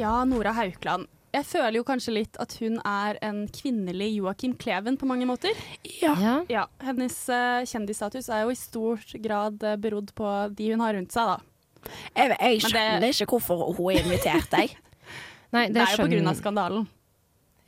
Ja, 0.00 0.16
Nora 0.24 0.56
Haukeland. 0.56 1.12
Jeg 1.38 1.46
føler 1.46 1.76
jo 1.78 1.84
kanskje 1.86 2.12
litt 2.16 2.38
at 2.42 2.54
hun 2.58 2.80
er 2.88 3.18
en 3.22 3.44
kvinnelig 3.54 4.08
Joakim 4.16 4.56
Kleven 4.58 4.96
på 4.98 5.06
mange 5.06 5.26
måter. 5.28 5.54
Ja. 6.00 6.14
Ja. 6.18 6.34
Ja, 6.50 6.64
Hennes 6.82 7.14
uh, 7.30 7.62
kjendisstatus 7.68 8.26
er 8.34 8.42
jo 8.46 8.50
i 8.54 8.58
stor 8.58 9.02
grad 9.22 9.62
uh, 9.62 9.76
berodd 9.78 10.10
på 10.18 10.32
de 10.58 10.72
hun 10.72 10.82
har 10.82 10.96
rundt 10.98 11.14
seg, 11.14 11.30
da. 11.30 11.38
Jeg, 12.16 12.34
jeg 12.34 12.62
skjønner 12.66 13.04
det- 13.06 13.12
ikke 13.14 13.30
hvorfor 13.38 13.68
hun 13.70 13.92
har 13.92 14.00
invitert 14.02 14.50
deg. 14.50 14.74
Nei, 15.54 15.68
Det, 15.72 15.80
er 15.84 15.94
jo 15.94 16.02
på 16.04 16.10
grunn 16.10 16.28
av 16.32 16.38
skandalen. 16.40 16.88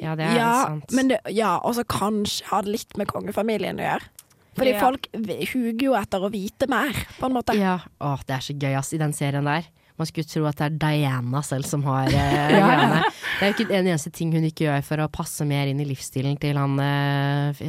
Ja, 0.00 0.14
det 0.16 0.26
er 0.32 0.38
ja, 0.40 0.50
sant. 0.66 0.92
men 0.96 1.12
det, 1.12 1.20
ja, 1.36 1.54
og 1.60 1.76
så 1.76 1.84
kanskje 1.88 2.48
har 2.50 2.64
det 2.66 2.74
litt 2.74 2.96
med 2.98 3.08
kongefamilien 3.12 3.78
å 3.80 3.86
gjøre. 3.86 4.10
Fordi 4.58 4.72
Ja. 4.74 4.80
folk 4.82 5.06
huger 5.52 5.84
jo 5.86 5.92
etter 5.94 6.24
å 6.26 6.30
vite 6.32 6.66
mer, 6.68 6.96
på 7.20 7.28
en 7.28 7.36
måte. 7.36 7.54
Ja, 7.56 7.78
Åh, 8.02 8.24
det 8.26 8.34
er 8.34 8.44
så 8.44 8.56
gøy 8.58 8.74
ass, 8.80 8.90
i 8.96 8.98
den 9.00 9.12
serien 9.16 9.46
der. 9.46 9.68
Man 10.00 10.08
skulle 10.08 10.28
tro 10.30 10.46
at 10.48 10.56
det 10.60 10.66
er 10.70 10.78
Diana 10.80 11.42
selv 11.44 11.68
som 11.68 11.84
har 11.88 12.08
eh, 12.08 12.16
Ja, 12.16 12.48
ja. 12.56 12.64
greiene. 12.64 13.04
Det 13.04 13.44
er 13.46 13.52
jo 13.52 13.54
ikke 13.58 13.68
en 13.78 13.86
eneste 13.92 14.10
ting 14.16 14.32
hun 14.36 14.48
ikke 14.48 14.66
gjør 14.66 14.82
for 14.88 15.04
å 15.04 15.10
passe 15.12 15.44
mer 15.48 15.68
inn 15.70 15.80
i 15.84 15.86
livsstilen 15.88 16.36
til 16.40 16.56
han 16.60 16.74
eh, 16.80 17.60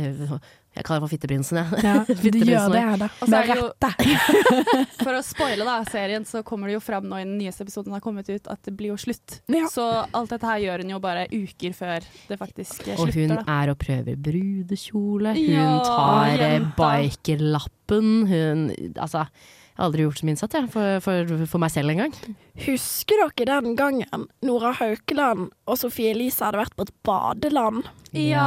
Jeg 0.72 0.86
kaller 0.88 1.02
det 1.02 1.04
for 1.04 1.12
Fitteprinsen, 1.12 1.60
jeg. 1.60 1.82
Ja, 1.84 1.94
du 2.08 2.38
gjør 2.48 2.72
det, 2.72 2.84
da. 3.02 3.08
Med 3.28 3.50
rette. 3.52 3.89
For 5.02 5.17
å 5.17 5.22
spoile 5.26 5.65
da, 5.67 5.74
serien, 5.89 6.24
så 6.30 6.44
kommer 6.48 6.70
det 6.70 6.76
jo 6.78 6.82
fram 6.84 7.08
nå 7.10 7.17
i 7.20 7.26
den 7.26 7.34
nyeste 7.41 7.65
episoden 7.65 7.91
har 7.96 8.04
kommet 8.06 8.30
ut 8.32 8.48
at 8.54 8.62
det 8.67 8.72
blir 8.80 8.94
jo 8.94 8.98
slutt. 9.02 9.39
Ja. 9.52 9.65
Så 9.72 9.84
alt 10.06 10.32
dette 10.32 10.48
her 10.48 10.62
gjør 10.63 10.84
hun 10.86 10.94
jo 10.94 11.00
bare 11.04 11.26
uker 11.34 11.74
før 11.76 12.06
det 12.30 12.38
faktisk 12.39 12.86
slutter. 12.86 13.02
Og 13.04 13.12
hun 13.17 13.34
da. 13.36 13.41
er 13.58 13.74
og 13.74 13.80
prøver 13.82 14.20
brudekjole. 14.30 15.34
Hun 15.36 15.50
Ja, 15.58 15.72
tar 15.89 16.46
eh, 16.48 16.70
bikerlappen. 16.80 18.13
Hun 18.32 18.63
Altså, 18.96 19.26
jeg 19.72 19.78
har 19.80 19.86
aldri 19.88 20.04
gjort 20.06 20.20
som 20.22 20.30
innsatt, 20.30 20.54
jeg, 20.60 20.70
for, 20.74 21.00
for, 21.06 21.46
for 21.50 21.64
meg 21.64 21.72
selv 21.74 21.94
engang. 21.94 22.12
Husker 22.68 23.22
dere 23.38 23.62
den 23.64 23.76
gangen 23.80 24.26
Nora 24.46 24.74
Haukeland 24.78 25.48
og 25.66 25.78
Sofie 25.80 26.12
Elise 26.14 26.44
hadde 26.46 26.60
vært 26.62 26.76
på 26.78 26.86
et 26.86 26.92
badeland? 27.08 27.88
Ja. 28.14 28.44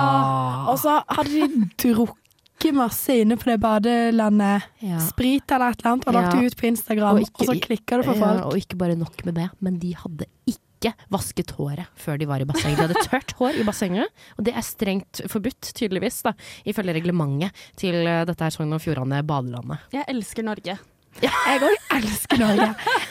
Og 0.70 0.78
så 0.82 1.00
hadde 1.08 1.32
de 1.32 1.48
Drukket 1.84 2.76
masse 2.76 3.16
inne 3.24 3.36
på 3.40 3.48
det 3.50 3.56
badelandet. 3.64 4.68
Ja. 4.84 5.00
Sprit 5.02 5.50
eller 5.52 5.72
et 5.74 5.80
eller 5.82 5.94
annet, 5.96 6.06
og 6.08 6.14
lagt 6.16 6.30
Ja. 6.34 6.36
det 6.40 6.52
ut 6.52 6.60
på 6.60 6.68
Instagram. 6.70 7.18
Og 7.24 7.40
Og, 7.40 7.48
så 7.50 7.56
klikker 7.60 8.00
det 8.00 8.06
for 8.10 8.14
Ja, 8.14 8.28
folk. 8.28 8.44
og 8.52 8.60
ikke 8.60 8.78
bare 8.84 8.96
nok 9.00 9.24
med 9.26 9.34
det, 9.40 9.48
men 9.60 9.78
de 9.82 9.90
hadde 9.98 10.28
ikke 10.48 10.92
vasket 11.10 11.50
håret 11.56 11.86
før 11.96 12.18
de 12.20 12.26
var 12.28 12.40
i 12.44 12.44
bassenget. 12.48 12.76
De 12.78 12.86
hadde 12.86 13.04
tørt 13.08 13.32
hår 13.40 13.58
i 13.60 13.64
bassenget, 13.64 14.08
og 14.38 14.44
det 14.44 14.54
er 14.54 14.64
strengt 14.64 15.22
forbudt, 15.32 15.72
tydeligvis, 15.74 16.22
da, 16.28 16.32
ifølge 16.68 16.94
reglementet 17.00 17.52
til 17.80 17.94
eh, 18.06 18.24
dette 18.28 18.44
her 18.44 18.52
Sogn 18.52 18.72
og 18.76 18.82
Fjordane 18.84 19.22
badelandet. 19.24 19.80
Jeg 19.96 20.04
elsker 20.12 20.44
Norge. 20.44 20.76
Jeg 21.22 21.60
òg 21.62 21.92
elsker 21.94 22.40
Norge. 22.40 22.66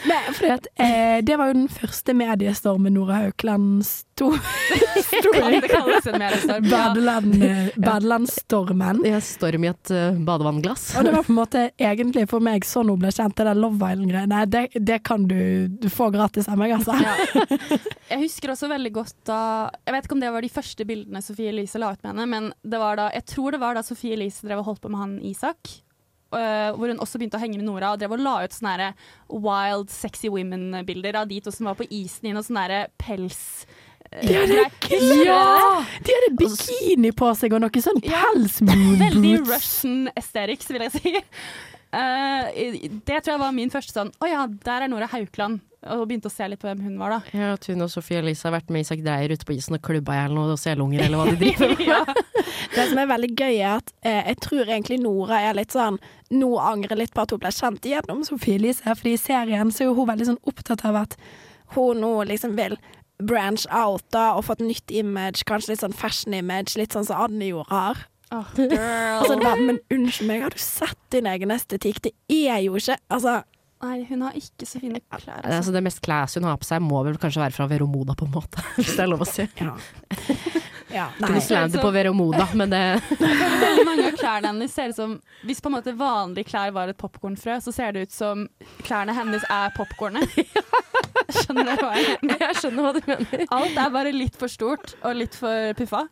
Nei, 0.09 0.19
fordi 0.35 0.51
at, 0.53 0.67
eh, 0.75 1.19
det 1.25 1.37
var 1.39 1.49
jo 1.49 1.55
den 1.55 1.69
første 1.71 2.15
mediestormen 2.17 2.93
Nora 2.97 3.21
Haukeland 3.23 3.85
sto. 3.87 4.31
Det 4.33 5.69
kalles 5.71 6.07
en 6.09 6.19
mediestorm. 6.19 6.67
Ja. 6.67 6.71
Badeland, 6.73 7.43
eh, 7.43 7.69
badelandstormen. 7.77 9.03
Jeg 9.07 9.23
storm 9.25 9.65
i 9.65 9.71
et 9.71 9.93
uh, 9.93 10.19
badevannglass. 10.27 10.89
Og 10.99 11.07
det 11.07 11.13
var 11.15 11.25
på 11.25 11.33
en 11.33 11.39
måte 11.39 11.63
egentlig 11.79 12.25
for 12.31 12.43
meg 12.43 12.67
sånn 12.67 12.91
hun 12.91 12.99
ble 13.01 13.13
kjent, 13.13 13.35
det 13.39 13.47
der 13.47 13.59
Love 13.59 13.93
Island-greiene. 13.93 14.43
Det, 14.51 14.65
det 14.75 14.99
kan 15.07 15.27
du, 15.29 15.67
du 15.67 15.89
få 15.93 16.09
gratis 16.13 16.49
av 16.51 16.59
meg, 16.59 16.75
altså. 16.77 16.97
Ja. 16.99 17.79
Jeg 18.13 18.25
husker 18.25 18.53
også 18.53 18.67
veldig 18.69 18.91
godt 18.93 19.15
da 19.25 19.37
Jeg 19.87 19.93
vet 19.95 20.05
ikke 20.05 20.15
om 20.15 20.21
det 20.21 20.29
var 20.35 20.45
de 20.45 20.51
første 20.51 20.85
bildene 20.87 21.21
Sofie 21.23 21.49
Elise 21.53 21.79
la 21.81 21.93
ut 21.93 22.03
med 22.03 22.11
henne, 22.11 22.27
men 22.29 22.51
det 22.61 22.81
var 22.81 22.99
da, 22.99 23.07
jeg 23.15 23.25
tror 23.31 23.55
det 23.55 23.61
var 23.63 23.77
da 23.77 23.83
Sofie 23.85 24.17
Elise 24.17 24.45
drev 24.45 24.61
og 24.61 24.71
holdt 24.71 24.83
på 24.83 24.91
med 24.93 25.01
han 25.01 25.15
Isak. 25.25 25.71
Øh, 26.35 26.73
hvor 26.77 26.91
hun 26.91 26.99
også 27.03 27.19
begynte 27.21 27.39
å 27.39 27.43
henge 27.43 27.59
med 27.59 27.67
Nora 27.67 27.93
og 27.93 28.01
drev 28.01 28.15
og 28.17 28.21
la 28.23 28.35
ut 28.43 28.55
sånne 28.55 28.91
wild, 29.29 29.89
sexy 29.93 30.29
women-bilder 30.33 31.21
av 31.21 31.29
de 31.31 31.39
to 31.45 31.53
som 31.53 31.69
var 31.69 31.77
på 31.79 31.87
isen 31.89 32.29
i 32.29 32.35
noe 32.35 32.45
sånn 32.45 32.59
pels... 33.01 33.41
øh, 34.11 34.23
De 34.27 34.33
hadde, 34.39 34.65
ja! 35.25 35.83
De 36.05 36.17
hadde 36.17 36.33
bikini 36.41 37.13
på 37.17 37.31
seg 37.39 37.53
og 37.57 37.63
noe 37.65 37.85
sånn 37.85 38.01
Ja. 38.05 38.23
pelsmoon 38.33 38.97
Veldig. 39.01 39.35
Russian 39.49 40.09
aesthetics, 40.15 40.69
vil 40.73 40.85
jeg 40.87 40.95
si. 40.99 41.15
Eh, 41.93 42.89
det 43.05 43.19
tror 43.21 43.35
jeg 43.35 43.41
var 43.43 43.53
min 43.53 43.69
første 43.69 43.93
sånn 43.93 44.09
Å 44.17 44.25
ja, 44.25 44.47
der 44.65 44.85
er 44.85 44.89
Nora 44.89 45.05
Haukeland. 45.11 45.61
Og 45.93 46.05
begynte 46.07 46.29
å 46.29 46.31
se 46.31 46.45
litt 46.47 46.61
på 46.61 46.69
hvem 46.69 46.79
hun 46.85 46.95
var, 46.95 47.17
da. 47.17 47.35
Ja, 47.35 47.47
at 47.57 47.65
hun 47.67 47.83
og 47.83 47.89
Sofie 47.91 48.21
Elise 48.21 48.47
har 48.47 48.53
vært 48.55 48.69
med 48.71 48.85
Isak 48.85 49.01
Dreyer 49.03 49.33
ute 49.35 49.43
på 49.43 49.57
isen 49.57 49.75
og 49.75 49.83
klubba 49.83 50.15
i 50.15 50.21
hjel 50.21 50.35
noen 50.37 50.59
selunger, 50.59 51.03
eller 51.03 51.19
hva 51.19 51.25
de 51.27 51.35
driver 51.41 51.73
med. 51.75 51.83
ja. 51.91 51.99
Det 52.71 52.85
som 52.87 53.01
er 53.01 53.09
veldig 53.11 53.29
gøy, 53.35 53.57
er 53.57 53.81
at 53.81 53.91
eh, 54.07 54.21
jeg 54.31 54.39
tror 54.45 54.63
egentlig 54.63 55.01
Nora 55.03 55.41
er 55.43 55.57
litt 55.59 55.75
sånn 55.75 55.99
Nå 56.33 56.53
angrer 56.63 56.97
litt 56.97 57.11
på 57.13 57.25
at 57.25 57.35
hun 57.35 57.41
ble 57.43 57.51
kjent 57.53 57.85
gjennom 57.85 58.23
Sofie 58.25 58.55
Elise, 58.61 58.95
fordi 58.95 59.17
i 59.17 59.19
serien 59.21 59.75
så 59.75 59.83
er 59.83 59.91
jo 59.91 59.97
hun 59.99 60.09
veldig 60.09 60.29
sånn 60.31 60.41
opptatt 60.49 60.85
av 60.87 61.01
at 61.03 61.17
hun 61.75 61.99
nå 62.01 62.13
liksom 62.31 62.55
vil 62.57 62.77
branch 63.21 63.67
out 63.69 64.05
da, 64.15 64.31
og 64.37 64.47
få 64.47 64.55
et 64.57 64.65
nytt 64.71 64.95
image, 65.03 65.43
kanskje 65.49 65.73
litt 65.73 65.83
sånn 65.83 65.95
fashion 65.95 66.33
image, 66.37 66.77
litt 66.79 66.95
sånn 66.95 67.05
som 67.07 67.27
Anne 67.27 67.51
gjorde 67.51 67.69
her. 67.75 68.01
Åh, 68.33 68.53
girl. 68.57 68.77
Altså, 69.21 69.39
det 69.39 69.55
men 69.67 69.79
unnskyld 69.93 70.29
meg, 70.29 70.45
har 70.47 70.53
du 70.55 70.61
sett 70.61 70.99
din 71.13 71.27
egen 71.29 71.53
estetikk? 71.53 72.01
Det 72.07 72.13
er 72.29 72.63
jo 72.65 72.77
ikke 72.79 72.97
Altså, 73.13 73.41
Nei, 73.83 73.97
hun 74.07 74.21
har 74.23 74.35
ikke 74.39 74.63
så 74.63 74.79
fine 74.79 75.01
klær. 75.11 75.41
Altså, 75.43 75.57
Altså. 75.57 75.71
det 75.75 75.81
mest 75.83 75.99
classy 76.05 76.39
hun 76.39 76.45
har 76.47 76.55
på 76.61 76.63
seg, 76.69 76.79
må 76.85 77.01
vel 77.03 77.17
kanskje 77.19 77.41
være 77.43 77.51
fra 77.51 77.65
Veromoda, 77.67 78.13
på 78.15 78.23
en 78.29 78.31
måte. 78.31 78.61
Hvis 78.77 78.93
det 78.95 79.03
er 79.03 79.09
lov 79.11 79.25
å 79.25 79.27
si. 79.27 79.43
ja. 79.59 79.73
ja 80.97 81.07
Ikke 81.09 81.25
nei. 81.25 81.31
noe 81.33 81.41
slander 81.43 81.83
på 81.83 81.91
Veromoda, 81.91 82.45
men 82.55 82.71
det 82.71 82.79
Veldig 83.19 83.85
mange 83.89 84.05
av 84.07 84.15
klærne 84.21 84.53
hennes 84.53 84.71
ser 84.77 84.93
ut 84.93 84.97
som 85.01 85.17
Hvis 85.43 85.59
på 85.63 85.67
en 85.71 85.75
måte 85.75 85.95
vanlige 85.99 86.47
klær 86.53 86.71
var 86.75 86.91
et 86.93 86.99
popkornfrø, 87.01 87.57
så 87.65 87.73
ser 87.75 87.91
det 87.97 88.07
ut 88.07 88.15
som 88.15 88.47
klærne 88.87 89.15
hennes 89.19 89.43
er 89.51 89.75
popkornet. 89.75 90.31
Skjønner 91.33 91.67
du 91.73 91.83
hva 91.83 91.91
jeg 91.97 92.17
mener? 92.21 92.39
Jeg 92.47 92.59
skjønner 92.61 92.87
hva 92.87 92.91
du 92.95 93.01
mener. 93.09 93.45
Alt 93.57 93.79
er 93.83 93.93
bare 93.99 94.15
litt 94.15 94.39
for 94.39 94.51
stort 94.51 94.95
og 95.01 95.15
litt 95.19 95.35
for 95.35 95.73
puffa. 95.79 96.05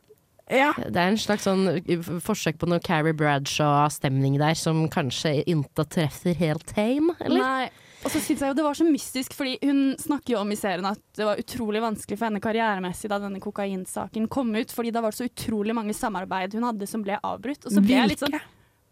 Ja. 0.52 0.72
Det 0.78 1.00
er 1.00 1.14
en 1.14 1.20
slags 1.20 1.48
sånn 1.48 1.80
forsøk 2.24 2.60
på 2.62 2.68
noe 2.70 2.82
Carrie 2.84 3.16
Bradshaw-stemning 3.18 4.38
der, 4.42 4.58
som 4.60 4.84
kanskje 4.92 5.40
ikke 5.46 5.88
treffer 5.96 6.36
helt 6.42 6.68
tame, 6.72 7.16
eller? 7.24 7.42
Nei. 7.42 7.70
Og 8.02 8.10
så 8.10 8.18
synes 8.18 8.42
jeg 8.42 8.50
jo 8.50 8.56
det 8.58 8.64
var 8.66 8.78
så 8.78 8.86
mystisk, 8.88 9.36
fordi 9.38 9.60
hun 9.62 9.82
snakker 10.02 10.34
jo 10.34 10.40
om 10.42 10.54
i 10.54 10.58
serien 10.58 10.88
at 10.90 11.02
det 11.18 11.26
var 11.28 11.42
utrolig 11.42 11.84
vanskelig 11.84 12.18
for 12.18 12.28
henne 12.28 12.42
karrieremessig 12.42 13.12
da 13.12 13.20
denne 13.22 13.42
kokainsaken 13.44 14.26
kom 14.32 14.50
ut, 14.58 14.74
fordi 14.74 14.94
da 14.96 15.04
var 15.06 15.14
det 15.14 15.20
så 15.20 15.28
utrolig 15.30 15.76
mange 15.78 15.94
samarbeid 15.94 16.58
hun 16.58 16.66
hadde 16.66 16.90
som 16.90 17.06
ble 17.06 17.20
avbrutt. 17.22 17.68
Og 17.68 17.76
så 17.76 17.84
ble 17.86 18.00
jeg 18.00 18.14
litt 18.16 18.26
sånn 18.26 18.40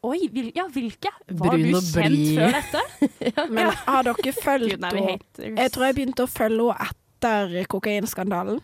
Oi, 0.07 0.30
vil, 0.32 0.45
ja, 0.55 0.64
hvilke? 0.72 1.10
Var 1.28 1.57
Brun 1.57 1.66
du 1.66 1.74
kjent 1.76 2.14
blid. 2.14 2.38
før 2.38 2.53
dette? 2.55 3.10
Men 3.57 3.74
har 3.84 4.05
dere 4.07 4.34
fulgt 4.38 4.86
henne? 4.86 5.18
Jeg 5.43 5.74
tror 5.76 5.89
jeg 5.89 5.97
begynte 5.97 6.24
å 6.24 6.30
følge 6.32 6.70
henne 6.70 6.93
etter 7.20 7.66
kokainskandalen? 7.68 8.62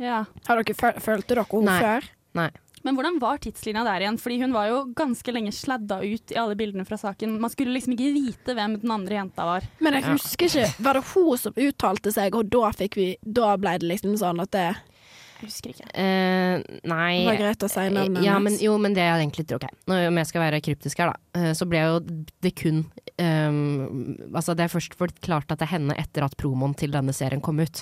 Ja. 0.00 0.22
Har 0.48 0.62
dere 0.62 0.76
føl 0.78 0.96
følte 1.04 1.34
dere 1.34 1.44
henne 1.50 1.74
før? 1.84 2.06
Nei. 2.34 2.50
Men 2.84 2.98
hvordan 2.98 3.16
var 3.16 3.38
tidslinja 3.40 3.80
der 3.86 4.02
igjen? 4.04 4.18
Fordi 4.20 4.36
hun 4.42 4.52
var 4.52 4.68
jo 4.68 4.80
ganske 4.96 5.32
lenge 5.32 5.52
sladda 5.56 6.02
ut 6.04 6.32
i 6.34 6.36
alle 6.36 6.56
bildene 6.58 6.84
fra 6.84 6.98
saken. 7.00 7.38
Man 7.40 7.52
skulle 7.52 7.72
liksom 7.72 7.94
ikke 7.96 8.10
vite 8.12 8.56
hvem 8.56 8.74
den 8.82 8.92
andre 8.92 9.16
jenta 9.16 9.46
var. 9.48 9.68
Men 9.80 9.96
jeg 9.96 10.04
husker 10.10 10.50
ikke. 10.50 10.66
Var 10.84 10.98
det 10.98 11.04
hun 11.14 11.38
som 11.40 11.62
uttalte 11.64 12.12
seg, 12.12 12.34
og 12.36 12.50
da 12.52 12.72
fikk 12.76 12.98
vi 13.00 13.06
Da 13.24 13.54
ble 13.60 13.78
det 13.80 13.88
liksom 13.88 14.18
sånn 14.20 14.42
at 14.44 14.52
det 14.52 14.66
Jeg 14.66 15.46
husker 15.46 15.72
ikke. 15.72 15.86
Uh, 15.96 16.60
nei 16.90 17.22
var 17.24 17.38
greit 17.40 17.64
å 17.64 17.70
si 17.72 17.86
navnet 17.88 18.26
ja, 18.26 18.34
men, 18.42 18.58
Jo, 18.60 18.74
men 18.80 18.96
det 18.96 19.06
er 19.06 19.16
egentlig 19.16 19.46
Ok, 19.56 19.64
Nå, 19.88 20.00
om 20.10 20.20
jeg 20.20 20.28
skal 20.28 20.44
være 20.44 20.60
kryptisk 20.64 21.00
her, 21.00 21.14
da. 21.14 21.40
eh, 21.40 21.54
Så 21.56 21.68
ble 21.70 21.80
jo 21.86 22.02
det 22.44 22.52
kun 22.60 22.82
um, 23.16 24.12
Altså, 24.28 24.52
det 24.52 24.66
er 24.66 24.74
først 24.74 24.98
forklart 25.00 25.48
at 25.48 25.62
det 25.62 25.70
er 25.70 25.72
henne 25.78 25.96
etter 26.04 26.26
at 26.28 26.36
promoen 26.36 26.76
til 26.76 26.92
denne 26.92 27.16
serien 27.16 27.40
kom 27.44 27.64
ut. 27.64 27.80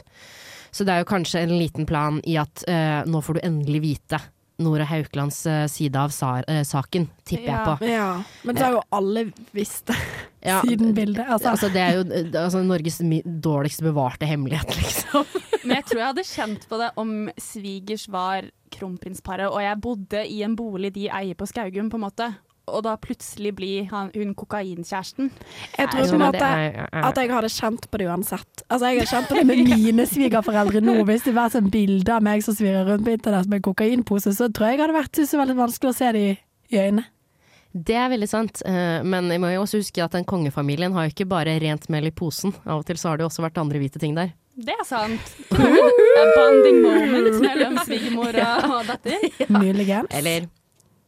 Så 0.73 0.87
det 0.87 0.95
er 0.95 1.03
jo 1.03 1.11
kanskje 1.11 1.43
en 1.43 1.57
liten 1.59 1.91
plan 1.91 2.23
i 2.23 2.39
at 2.41 2.63
uh, 2.71 3.03
nå 3.11 3.19
får 3.27 3.41
du 3.41 3.43
endelig 3.51 3.83
vite 3.89 4.23
Nora 4.63 4.87
Haukelands 4.89 5.43
eh, 5.47 5.65
side 5.71 5.99
av 5.99 6.13
eh, 6.49 6.63
saken, 6.67 7.09
tipper 7.29 7.49
Ja. 7.49 7.57
jeg 7.59 7.67
på. 7.83 7.89
Ja. 7.91 8.09
Men 8.47 8.57
så 8.59 8.65
har 8.69 8.77
jo 8.79 8.83
alle 8.91 9.27
visst 9.57 9.87
det. 9.91 9.99
Ja, 10.43 10.57
Siden 10.67 10.91
bildet. 10.97 11.29
Altså, 11.31 11.53
altså, 11.53 11.69
det 11.71 11.79
er 11.79 12.01
jo 12.01 12.41
altså, 12.41 12.65
Norges 12.67 12.97
dårligst 13.45 13.85
bevarte 13.87 14.27
hemmelighet, 14.27 14.73
liksom. 14.81 15.23
Men 15.63 15.77
jeg 15.77 15.85
tror 15.87 16.01
jeg 16.01 16.09
hadde 16.09 16.25
kjent 16.27 16.65
på 16.67 16.81
det 16.81 16.89
om 16.99 17.13
svigers 17.39 18.09
var 18.11 18.49
kronprinsparet, 18.75 19.47
og 19.47 19.63
jeg 19.63 19.79
bodde 19.85 20.25
i 20.27 20.41
en 20.43 20.57
bolig 20.59 20.91
de 20.97 21.07
eier 21.15 21.39
på 21.39 21.47
Skaugum, 21.47 21.93
på 21.93 22.01
en 22.01 22.07
måte. 22.09 22.29
Og 22.71 22.83
da 22.87 22.93
plutselig 22.97 23.51
blir 23.59 23.89
han, 23.91 24.11
hun 24.15 24.35
kokainkjæresten. 24.39 25.31
Jeg 25.79 25.89
tror 25.91 26.31
det 26.33 26.41
er- 26.41 26.87
er- 26.93 27.05
at 27.09 27.17
jeg 27.19 27.31
hadde 27.31 27.49
kjent 27.51 27.89
på 27.91 27.99
det 27.99 28.07
uansett. 28.07 28.63
Altså, 28.71 28.87
jeg 28.87 28.99
hadde 29.01 29.11
kjent 29.11 29.29
på 29.29 29.35
det 29.35 29.47
med 29.47 29.65
mine 29.69 30.07
svigerforeldre 30.07 30.81
nå, 30.81 30.95
hvis 31.05 31.25
det 31.25 31.35
var 31.35 31.51
sånn 31.51 31.71
bilde 31.71 32.09
av 32.15 32.23
meg 32.23 32.43
som 32.43 32.55
svirrer 32.55 32.87
rundt 32.87 33.05
på 33.05 33.11
internett 33.17 33.49
med 33.49 33.63
kokainpose, 33.63 34.31
så 34.37 34.47
tror 34.53 34.69
jeg 34.71 34.79
det 34.79 34.87
hadde 34.87 35.01
vært 35.03 35.13
synes 35.19 35.35
veldig 35.35 35.57
vanskelig 35.59 35.91
å 35.91 35.95
se 35.99 36.13
det 36.13 36.23
i, 36.23 36.39
i 36.77 36.79
øynene. 36.79 37.05
Det 37.75 37.97
er 37.97 38.09
veldig 38.13 38.29
sant, 38.29 38.63
eh, 38.67 39.03
men 39.03 39.29
jeg 39.33 39.41
må 39.41 39.49
jo 39.55 39.63
også 39.63 39.79
huske 39.81 40.05
at 40.05 40.13
den 40.13 40.25
kongefamilien 40.25 40.93
har 40.93 41.09
jo 41.09 41.15
ikke 41.15 41.29
bare 41.29 41.59
rent 41.59 41.89
mel 41.89 42.07
i 42.07 42.11
posen. 42.11 42.55
Av 42.67 42.79
og 42.79 42.85
til 42.87 42.97
så 42.97 43.09
har 43.09 43.17
det 43.17 43.25
jo 43.25 43.29
også 43.31 43.43
vært 43.43 43.59
andre 43.59 43.79
hvite 43.81 43.99
ting 43.99 44.15
der. 44.15 44.35
Det 44.57 44.75
er 44.79 44.85
sant. 44.85 45.21
A 45.51 46.25
bonding 46.37 46.83
moment 46.85 47.41
mellom 47.41 47.79
svigermor 47.87 48.37
og 48.37 48.87
datter. 48.87 49.19
Muligens. 49.49 50.07
Eller 50.13 50.47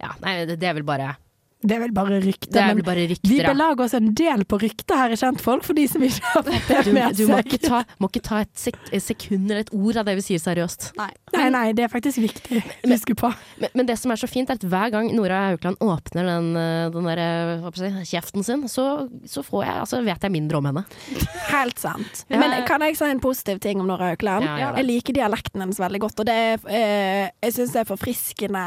Ja, 0.00 0.10
nei, 0.20 0.44
det, 0.46 0.58
det 0.58 0.66
er 0.68 0.74
vel 0.74 0.82
bare 0.88 1.16
Det 1.64 1.78
er 1.78 1.80
vel 1.86 1.94
bare 1.96 2.20
rykter. 2.20 2.50
Det 2.52 2.60
er 2.60 2.70
men 2.72 2.80
vel 2.82 2.86
bare 2.90 3.06
rykter, 3.08 3.34
ja. 3.38 3.52
belager 3.54 3.86
oss 3.86 3.96
en 3.96 4.10
del 4.16 4.44
på 4.48 4.58
rykter 4.60 4.98
her 5.00 5.14
i 5.14 5.18
Kjentfolk, 5.20 5.64
for 5.64 5.78
de 5.78 5.86
som 5.88 6.02
ikke 6.04 6.32
har 6.34 6.44
fått 6.44 6.68
det 6.68 6.92
med 6.92 7.04
med 7.04 7.18
du 7.18 7.24
må 7.28 7.38
seg. 7.38 7.48
ikke 7.48 7.60
ta, 7.64 7.80
må 8.02 8.10
ikke 8.10 8.22
ta 8.24 8.40
et, 8.44 8.52
sek 8.58 8.78
sekund 9.02 9.50
eller 9.50 9.64
et 9.64 9.72
ord 9.74 10.00
av 10.00 10.08
det 10.08 10.16
vi 10.18 10.24
sier 10.26 10.42
seriøst. 10.42 10.90
Nei. 10.98 11.10
Nei, 11.34 11.46
nei, 11.52 11.64
det 11.76 11.86
er 11.86 11.92
faktisk 11.92 12.22
viktig 12.22 12.60
å 12.60 12.90
huske 12.92 13.16
på. 13.18 13.30
Men, 13.60 13.72
men 13.80 13.88
det 13.88 13.96
som 14.00 14.12
er 14.14 14.20
så 14.20 14.28
fint, 14.30 14.50
er 14.50 14.58
at 14.60 14.66
hver 14.70 14.92
gang 14.94 15.10
Nora 15.16 15.40
Haukeland 15.50 15.80
åpner 15.84 16.28
den, 16.30 16.50
eh, 16.60 16.86
den 16.94 17.08
der, 17.10 17.22
eh, 17.24 17.68
jeg 17.84 18.08
kjeften 18.12 18.46
sin, 18.46 18.66
så, 18.70 18.86
så 19.28 19.44
får 19.46 19.66
jeg, 19.66 19.76
altså, 19.84 20.02
vet 20.06 20.26
jeg 20.28 20.34
mindre 20.34 20.60
om 20.60 20.70
henne. 20.70 20.84
Helt 21.54 21.80
sant. 21.82 22.24
Ja. 22.28 22.40
Men 22.40 22.56
kan 22.68 22.84
jeg 22.86 22.98
si 23.00 23.08
en 23.08 23.22
positiv 23.24 23.62
ting 23.64 23.82
om 23.82 23.90
Nora 23.90 24.12
Haukeland? 24.12 24.46
Ja, 24.46 24.74
jeg 24.78 24.88
liker 24.90 25.16
dialekten 25.16 25.64
hennes 25.64 25.80
veldig 25.82 26.04
godt, 26.06 26.22
og 26.22 26.30
det 26.30 26.38
er, 26.48 26.68
eh, 26.68 27.24
jeg 27.48 27.58
syns 27.58 27.74
det 27.74 27.84
er 27.84 27.90
forfriskende 27.90 28.66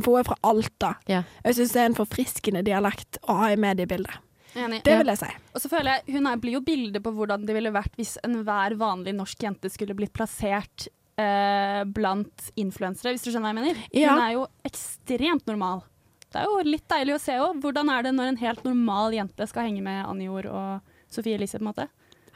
For 0.00 0.10
hun 0.10 0.20
er 0.22 0.26
fra 0.26 0.38
Alta. 0.42 0.94
Ja. 1.10 1.22
Jeg 1.44 1.58
syns 1.58 1.74
det 1.74 1.82
er 1.82 1.90
en 1.90 1.98
forfriskende 1.98 2.64
dialekt 2.66 3.20
å 3.30 3.38
ha 3.38 3.52
i 3.54 3.58
mediebildet. 3.60 4.16
Enig. 4.54 4.82
Det 4.86 4.94
vil 5.00 5.10
jeg 5.10 5.18
si. 5.18 5.30
Og 5.54 5.62
så 5.62 5.70
føler 5.70 5.96
jeg, 5.96 6.14
Hun 6.14 6.28
er, 6.30 6.38
blir 6.38 6.56
jo 6.58 6.60
bildet 6.62 7.02
på 7.02 7.10
hvordan 7.14 7.46
det 7.46 7.56
ville 7.56 7.72
vært 7.74 7.96
hvis 7.98 8.16
enhver 8.26 8.76
vanlig 8.78 9.14
norsk 9.16 9.42
jente 9.42 9.70
skulle 9.72 9.96
blitt 9.98 10.14
plassert 10.14 10.86
eh, 11.18 11.82
blant 11.90 12.50
influensere, 12.54 13.14
hvis 13.14 13.26
du 13.26 13.32
skjønner 13.32 13.50
hva 13.50 13.54
jeg 13.54 13.60
mener. 13.60 13.82
Ja. 13.90 14.14
Hun 14.14 14.22
er 14.28 14.36
jo 14.36 14.46
ekstremt 14.70 15.50
normal. 15.50 15.82
Det 16.34 16.42
er 16.42 16.50
jo 16.50 16.62
litt 16.66 16.86
deilig 16.90 17.14
å 17.14 17.22
se 17.22 17.34
òg. 17.38 17.60
Hvordan 17.62 17.90
er 17.94 18.06
det 18.06 18.14
når 18.14 18.32
en 18.32 18.40
helt 18.40 18.64
normal 18.66 19.14
jente 19.14 19.46
skal 19.50 19.68
henge 19.68 19.84
med 19.86 20.02
Anjor 20.06 20.48
og 20.50 20.96
Sofie 21.14 21.38
Elise, 21.38 21.60
på 21.60 21.62
en 21.62 21.70
måte? 21.70 21.86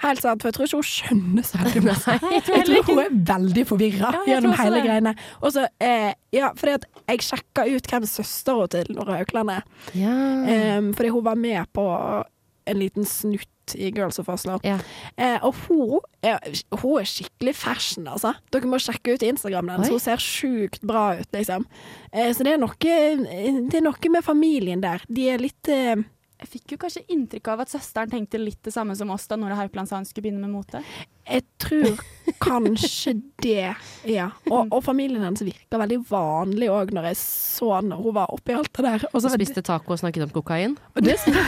Helt 0.05 0.23
sant, 0.23 0.43
for 0.43 0.49
jeg 0.49 0.55
tror 0.57 0.69
ikke 0.69 0.79
hun 0.79 0.89
skjønner 0.89 1.47
så 1.49 1.59
veldig 1.63 1.83
mye. 1.83 2.17
Jeg 2.59 2.65
tror 2.69 2.89
hun 2.89 3.03
er 3.03 3.13
veldig 3.33 3.65
forvirra 3.67 4.13
Ja, 4.15 4.23
gjennom 4.31 4.55
hele 4.61 4.79
det. 4.79 4.85
greiene. 4.87 5.13
Og 5.43 5.53
så, 5.57 5.67
eh, 5.83 6.13
ja, 6.35 6.53
fordi 6.57 6.77
at 6.79 6.87
jeg 7.09 7.25
sjekka 7.27 7.65
ut 7.67 7.89
hvem 7.91 8.07
søstera 8.07 8.67
til 8.71 8.91
Nora 8.95 9.19
Haukeland 9.19 9.51
er. 9.57 9.63
Ja. 9.99 10.15
Um, 10.79 10.93
fordi 10.95 11.11
hun 11.15 11.25
var 11.27 11.39
med 11.41 11.67
på 11.75 11.87
en 12.69 12.79
liten 12.79 13.07
snutt 13.09 13.75
i 13.77 13.91
Girls 13.93 14.19
of 14.21 14.29
Oslo. 14.33 14.59
Ja. 14.65 14.79
Eh, 15.17 15.39
og 15.45 15.55
hun 15.67 15.99
er, 16.25 16.39
hun 16.81 17.01
er 17.01 17.09
skikkelig 17.09 17.55
fashion, 17.59 18.07
altså. 18.09 18.35
Dere 18.53 18.69
må 18.71 18.79
sjekke 18.81 19.17
ut 19.17 19.25
Instagramen 19.27 19.75
hennes. 19.77 19.91
Hun 19.93 20.03
ser 20.03 20.23
sjukt 20.23 20.85
bra 20.89 21.11
ut, 21.19 21.29
liksom. 21.37 21.67
Eh, 22.13 22.31
så 22.37 22.47
det 22.47 22.55
er, 22.55 22.63
noe, 22.63 22.77
det 22.79 23.81
er 23.81 23.85
noe 23.85 24.13
med 24.15 24.25
familien 24.25 24.85
der. 24.85 25.05
De 25.09 25.29
er 25.33 25.43
litt 25.43 25.73
eh, 25.73 25.97
Jeg 26.39 26.51
fikk 26.53 26.73
jo 26.75 26.77
kanskje 26.85 27.01
inntrykk 27.11 27.49
av 27.51 27.65
at 27.65 27.71
søsteren 27.73 28.13
tenkte 28.13 28.39
litt 28.39 28.61
det 28.63 28.71
samme 28.71 28.95
som 28.95 29.11
oss 29.11 29.25
da 29.27 29.35
Nora 29.35 29.57
Haukeland 29.59 29.91
sa 29.91 29.99
hun 29.99 30.05
skulle 30.07 30.29
begynne 30.29 30.45
med 30.45 30.53
mote. 30.55 30.85
Jeg 31.27 31.43
tror 31.61 31.99
kanskje 32.41 33.17
det, 33.43 33.73
ja. 34.07 34.29
Og, 34.47 34.71
og 34.71 34.79
familien 34.87 35.25
hennes 35.27 35.43
virker 35.43 35.83
veldig 35.83 35.99
vanlig 36.09 36.71
òg, 36.71 36.95
når 36.95 37.11
jeg 37.11 37.19
så 37.21 37.81
når 37.85 38.05
hun 38.05 38.17
var 38.21 38.31
oppi 38.37 38.55
alt 38.55 38.71
det 38.79 38.87
der. 38.87 39.07
Og 39.11 39.25
så, 39.25 39.33
Spiste 39.35 39.67
taco 39.67 39.97
og 39.97 40.01
snakket 40.01 40.29
om 40.29 40.35
kokain. 40.39 40.79
Og 40.95 41.05
det 41.05 41.19
som, 41.21 41.35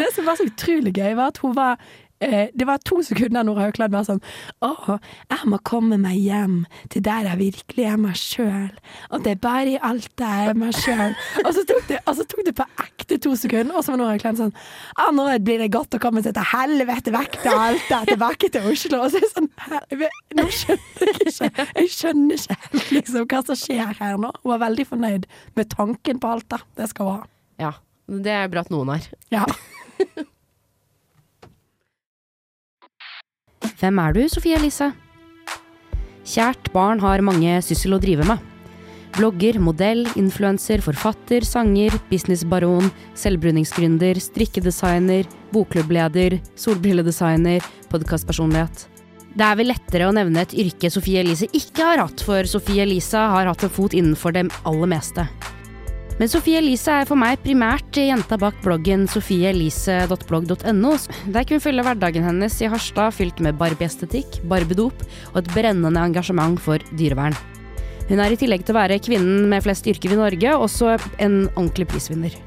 det 0.00 0.08
som 0.14 0.30
var 0.30 0.38
så 0.38 0.46
utrolig 0.46 0.94
gøy, 0.94 1.16
var 1.18 1.34
at 1.34 1.42
hun 1.42 1.58
var 1.58 1.82
det 2.20 2.64
var 2.64 2.80
to 2.86 3.02
sekunder 3.04 3.44
når 3.44 3.58
Haukeland 3.60 3.92
var 3.92 4.04
sånn 4.06 4.20
Å, 4.64 4.96
jeg 5.28 5.48
må 5.52 5.58
komme 5.66 5.98
meg 6.00 6.16
hjem 6.16 6.54
til 6.92 7.04
der 7.04 7.26
jeg 7.28 7.40
virkelig 7.40 7.84
er 7.90 7.98
meg 8.00 8.16
sjøl. 8.16 8.70
Og 9.10 9.24
det 9.24 9.34
er 9.34 9.42
bare 9.42 9.74
i 9.74 9.80
Alta 9.84 10.30
jeg 10.40 10.52
er 10.52 10.60
meg 10.60 10.76
sjøl. 10.78 11.16
Og 11.42 11.50
så 11.56 11.64
tok 11.68 11.84
det, 11.90 12.00
og 12.08 12.16
så 12.16 12.26
tok 12.28 12.42
det 12.46 12.54
på 12.56 12.66
ekte 12.86 13.18
to 13.22 13.34
sekunder, 13.36 13.76
og 13.76 13.84
så 13.84 13.92
var 13.92 14.00
Nora 14.00 14.14
Haukeland 14.14 14.40
sånn 14.40 14.54
Å, 14.56 15.10
nå 15.16 15.28
blir 15.44 15.60
det 15.60 15.70
godt 15.74 15.98
å 15.98 16.02
komme 16.02 16.24
seg 16.24 16.36
til 16.38 16.48
helvete 16.54 17.14
vekk 17.14 17.40
til 17.42 17.52
Alta, 17.66 18.02
tilbake 18.08 18.50
til 18.54 18.70
Oslo. 18.72 19.02
Og 19.04 19.12
så 19.12 19.20
er 19.20 19.26
det 19.26 19.32
sånn 19.34 19.50
«Hæ? 19.66 19.82
Nå 20.36 20.46
skjønner 20.52 21.10
jeg 21.12 21.32
ikke. 21.32 21.66
Jeg 21.66 21.92
skjønner 21.92 22.40
ikke 22.40 22.60
helt 22.62 22.94
liksom 22.96 23.28
hva 23.28 23.42
som 23.50 23.60
skjer 23.60 23.92
her 24.00 24.20
nå. 24.20 24.32
Hun 24.42 24.54
var 24.54 24.62
veldig 24.66 24.88
fornøyd 24.88 25.28
med 25.58 25.74
tanken 25.74 26.22
på 26.22 26.32
Alta. 26.36 26.62
Det 26.78 26.88
skal 26.92 27.10
hun 27.10 27.20
ha. 27.20 27.28
Ja. 27.60 27.74
Det 28.06 28.30
er 28.30 28.48
bra 28.52 28.62
at 28.62 28.70
noen 28.70 28.94
har. 28.94 29.06
Ja. 29.34 29.44
Hvem 33.76 33.98
er 34.00 34.14
du, 34.16 34.22
Sofie 34.32 34.56
Elise? 34.56 34.86
Kjært 36.26 36.70
barn 36.72 37.00
har 37.02 37.20
mange 37.20 37.58
syssel 37.60 37.92
å 37.92 38.00
drive 38.00 38.24
med. 38.24 38.40
Blogger, 39.16 39.58
modell, 39.60 40.06
influenser, 40.16 40.80
forfatter, 40.84 41.44
sanger, 41.44 41.92
businessbaron, 42.08 42.88
selvbruningsgründer, 43.16 44.16
strikkedesigner, 44.20 45.28
bokklubbleder, 45.52 46.38
solbrilledesigner, 46.56 47.64
podkastpersonlighet. 47.92 48.86
Det 49.36 49.44
er 49.44 49.60
vel 49.60 49.68
lettere 49.68 50.08
å 50.08 50.14
nevne 50.16 50.46
et 50.46 50.56
yrke 50.56 50.88
Sofie 50.92 51.20
Elise 51.20 51.48
ikke 51.52 51.84
har 51.84 52.00
hatt, 52.00 52.24
for 52.24 52.48
Sofie 52.48 52.84
Elise 52.86 53.20
har 53.20 53.48
hatt 53.50 53.68
en 53.68 53.72
fot 53.72 53.96
innenfor 53.96 54.32
det 54.36 54.48
aller 54.64 54.92
meste. 54.96 55.28
Men 56.16 56.30
Sofie 56.32 56.62
Elise 56.62 56.94
er 57.02 57.08
for 57.08 57.20
meg 57.20 57.42
primært 57.44 57.98
jenta 58.00 58.38
bak 58.40 58.56
bloggen 58.64 59.04
sofieelise.blogg.no, 59.12 60.92
der 61.28 61.44
kunne 61.44 61.60
fylle 61.60 61.84
hverdagen 61.84 62.24
hennes 62.24 62.56
i 62.64 62.70
Harstad 62.72 63.12
fylt 63.12 63.42
med 63.44 63.58
barbieestetikk, 63.60 64.38
barbedop 64.48 65.02
og 65.34 65.42
et 65.42 65.50
brennende 65.52 66.00
engasjement 66.00 66.56
for 66.62 66.80
dyrevern. 66.96 67.36
Hun 68.08 68.22
er 68.22 68.32
i 68.32 68.38
tillegg 68.40 68.64
til 68.64 68.72
å 68.72 68.78
være 68.78 69.00
kvinnen 69.02 69.44
med 69.50 69.64
flest 69.66 69.88
yrker 69.90 70.14
i 70.14 70.16
Norge, 70.16 70.54
også 70.56 70.94
en 71.20 71.36
ordentlig 71.50 71.88
prisvinner. 71.90 72.38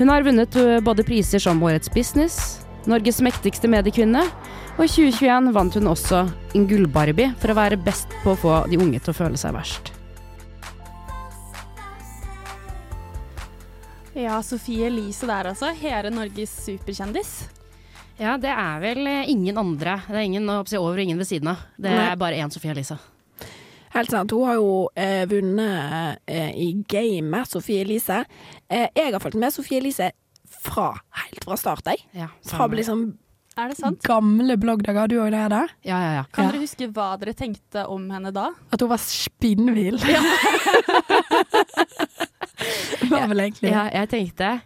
Hun 0.00 0.10
har 0.10 0.26
vunnet 0.26 0.58
både 0.82 1.04
priser 1.06 1.42
som 1.42 1.62
Årets 1.62 1.92
business, 1.94 2.64
Norges 2.88 3.20
mektigste 3.22 3.70
mediekvinne, 3.70 4.24
og 4.78 4.82
i 4.86 4.90
2021 4.90 5.52
vant 5.54 5.78
hun 5.78 5.92
også 5.92 6.24
en 6.56 6.66
gullbarbie 6.70 7.30
for 7.38 7.52
å 7.52 7.58
være 7.60 7.78
best 7.78 8.10
på 8.24 8.34
å 8.34 8.42
få 8.42 8.58
de 8.70 8.80
unge 8.80 8.98
til 8.98 9.14
å 9.14 9.18
føle 9.20 9.38
seg 9.38 9.54
verst. 9.54 9.92
Ja, 14.18 14.40
Sofie 14.42 14.86
Elise 14.88 15.26
der 15.30 15.46
altså. 15.52 15.68
Hele 15.78 16.10
Norges 16.10 16.50
superkjendis. 16.64 17.36
Ja, 18.18 18.32
det 18.40 18.50
er 18.50 18.80
vel 18.82 19.06
eh, 19.06 19.28
ingen 19.30 19.58
andre. 19.60 20.00
Det 20.08 20.16
er 20.18 20.24
ingen 20.26 20.48
over 20.50 20.78
og 20.80 20.98
ingen 20.98 21.18
ved 21.20 21.26
siden 21.28 21.52
av. 21.52 21.56
Det 21.78 21.92
Nei. 21.94 22.08
er 22.10 22.16
bare 22.18 22.40
én 22.42 22.50
Sofie 22.50 22.72
Elise. 22.74 22.96
Helt 23.94 24.10
sant. 24.10 24.30
Hun 24.34 24.44
har 24.48 24.56
jo 24.58 24.72
eh, 24.98 25.22
vunnet 25.30 26.18
eh, 26.26 26.50
i 26.58 26.72
gamet, 26.90 27.46
Sofie 27.48 27.84
Elise. 27.86 28.24
Eh, 28.68 28.88
jeg 28.98 29.12
har 29.14 29.22
fulgt 29.22 29.38
med 29.38 29.54
Sofie 29.54 29.78
Elise 29.80 30.10
fra 30.66 30.90
helt 31.22 31.44
fra 31.46 31.56
start, 31.60 31.86
jeg. 31.92 32.02
Ja, 32.18 32.26
Fra 32.48 32.66
liksom 32.72 33.12
Er 33.58 33.68
det 33.72 33.78
sant? 33.78 34.02
Gamle 34.06 34.54
bloggdager, 34.58 35.08
du 35.10 35.16
òg 35.22 35.30
det, 35.34 35.44
da? 35.50 35.62
ja, 35.86 35.98
ja, 36.02 36.10
ja. 36.18 36.24
Kan 36.32 36.44
Ja. 36.46 36.50
dere 36.52 36.60
huske 36.62 36.86
hva 36.94 37.08
dere 37.18 37.34
tenkte 37.34 37.86
om 37.90 38.10
henne 38.10 38.30
da? 38.34 38.50
At 38.72 38.80
hun 38.82 38.88
var 38.90 38.98
spinnvill. 39.02 39.98
det 39.98 40.18
var 43.10 43.28
vel 43.30 43.46
egentlig 43.48 43.70
ja. 43.74 43.86
Jeg 44.02 44.10
tenkte 44.14 44.56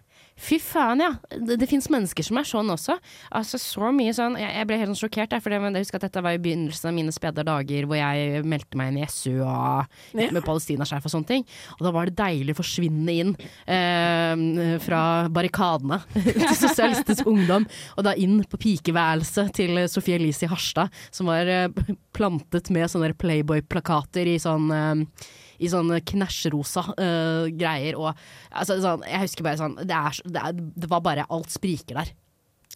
Fy 0.42 0.56
faen, 0.58 0.98
ja. 0.98 1.10
Det, 1.30 1.58
det 1.60 1.66
fins 1.70 1.84
mennesker 1.92 2.24
som 2.24 2.38
er 2.40 2.46
sånn 2.48 2.70
også. 2.72 2.94
Altså 3.36 3.58
så 3.60 3.90
mye 3.94 4.14
sånn 4.16 4.34
Jeg, 4.40 4.48
jeg 4.56 4.66
ble 4.66 4.78
helt 4.80 4.90
sånn 4.90 4.98
sjokkert, 5.04 5.34
for 5.44 5.52
det, 5.52 5.58
men 5.62 5.76
jeg 5.76 5.84
husker 5.84 6.00
at 6.00 6.06
dette 6.08 6.22
var 6.24 6.34
i 6.34 6.40
begynnelsen 6.42 6.88
av 6.88 6.94
mine 6.96 7.12
spede 7.14 7.44
dager 7.46 7.86
hvor 7.86 8.00
jeg 8.00 8.40
meldte 8.48 8.80
meg 8.80 8.90
inn 8.90 9.02
i 9.04 9.06
SU 9.12 9.36
og 9.44 9.92
Ja. 10.18 10.30
med 10.32 10.42
palestinaskjerf 10.42 11.04
og 11.06 11.12
sånne 11.14 11.28
ting. 11.28 11.44
Og 11.76 11.84
da 11.86 11.92
var 11.94 12.08
det 12.10 12.16
deilig 12.18 12.56
å 12.56 12.58
forsvinne 12.62 13.14
inn 13.22 13.34
eh, 13.68 14.78
fra 14.82 15.02
barrikadene 15.36 16.00
til 16.16 16.56
Sosialistisk 16.58 17.28
Ungdom, 17.30 17.68
og 18.00 18.08
da 18.08 18.16
inn 18.18 18.40
på 18.48 18.58
pikeværelset 18.64 19.52
til 19.60 19.84
Sofie 19.92 20.16
Elise 20.18 20.48
i 20.48 20.50
Harstad, 20.50 20.90
som 21.14 21.30
var 21.30 21.46
eh, 21.46 21.68
plantet 22.16 22.72
med 22.74 22.90
sånne 22.90 23.12
Playboy-plakater 23.20 24.32
i 24.32 24.40
sånn 24.42 24.72
eh, 24.74 25.28
i 25.62 25.70
sånne 25.70 26.00
knæsjrosa 26.08 26.84
uh, 26.92 27.46
greier. 27.54 27.98
Og 28.00 28.10
altså, 28.50 28.80
sånn, 28.82 29.06
jeg 29.08 29.24
husker 29.26 29.46
bare 29.46 29.60
sånn 29.60 29.78
det, 29.80 29.94
er, 29.94 30.20
det, 30.26 30.42
er, 30.42 30.58
det 30.84 30.90
var 30.90 31.04
bare 31.04 31.28
Alt 31.32 31.54
spriker 31.54 32.02
der. 32.02 32.12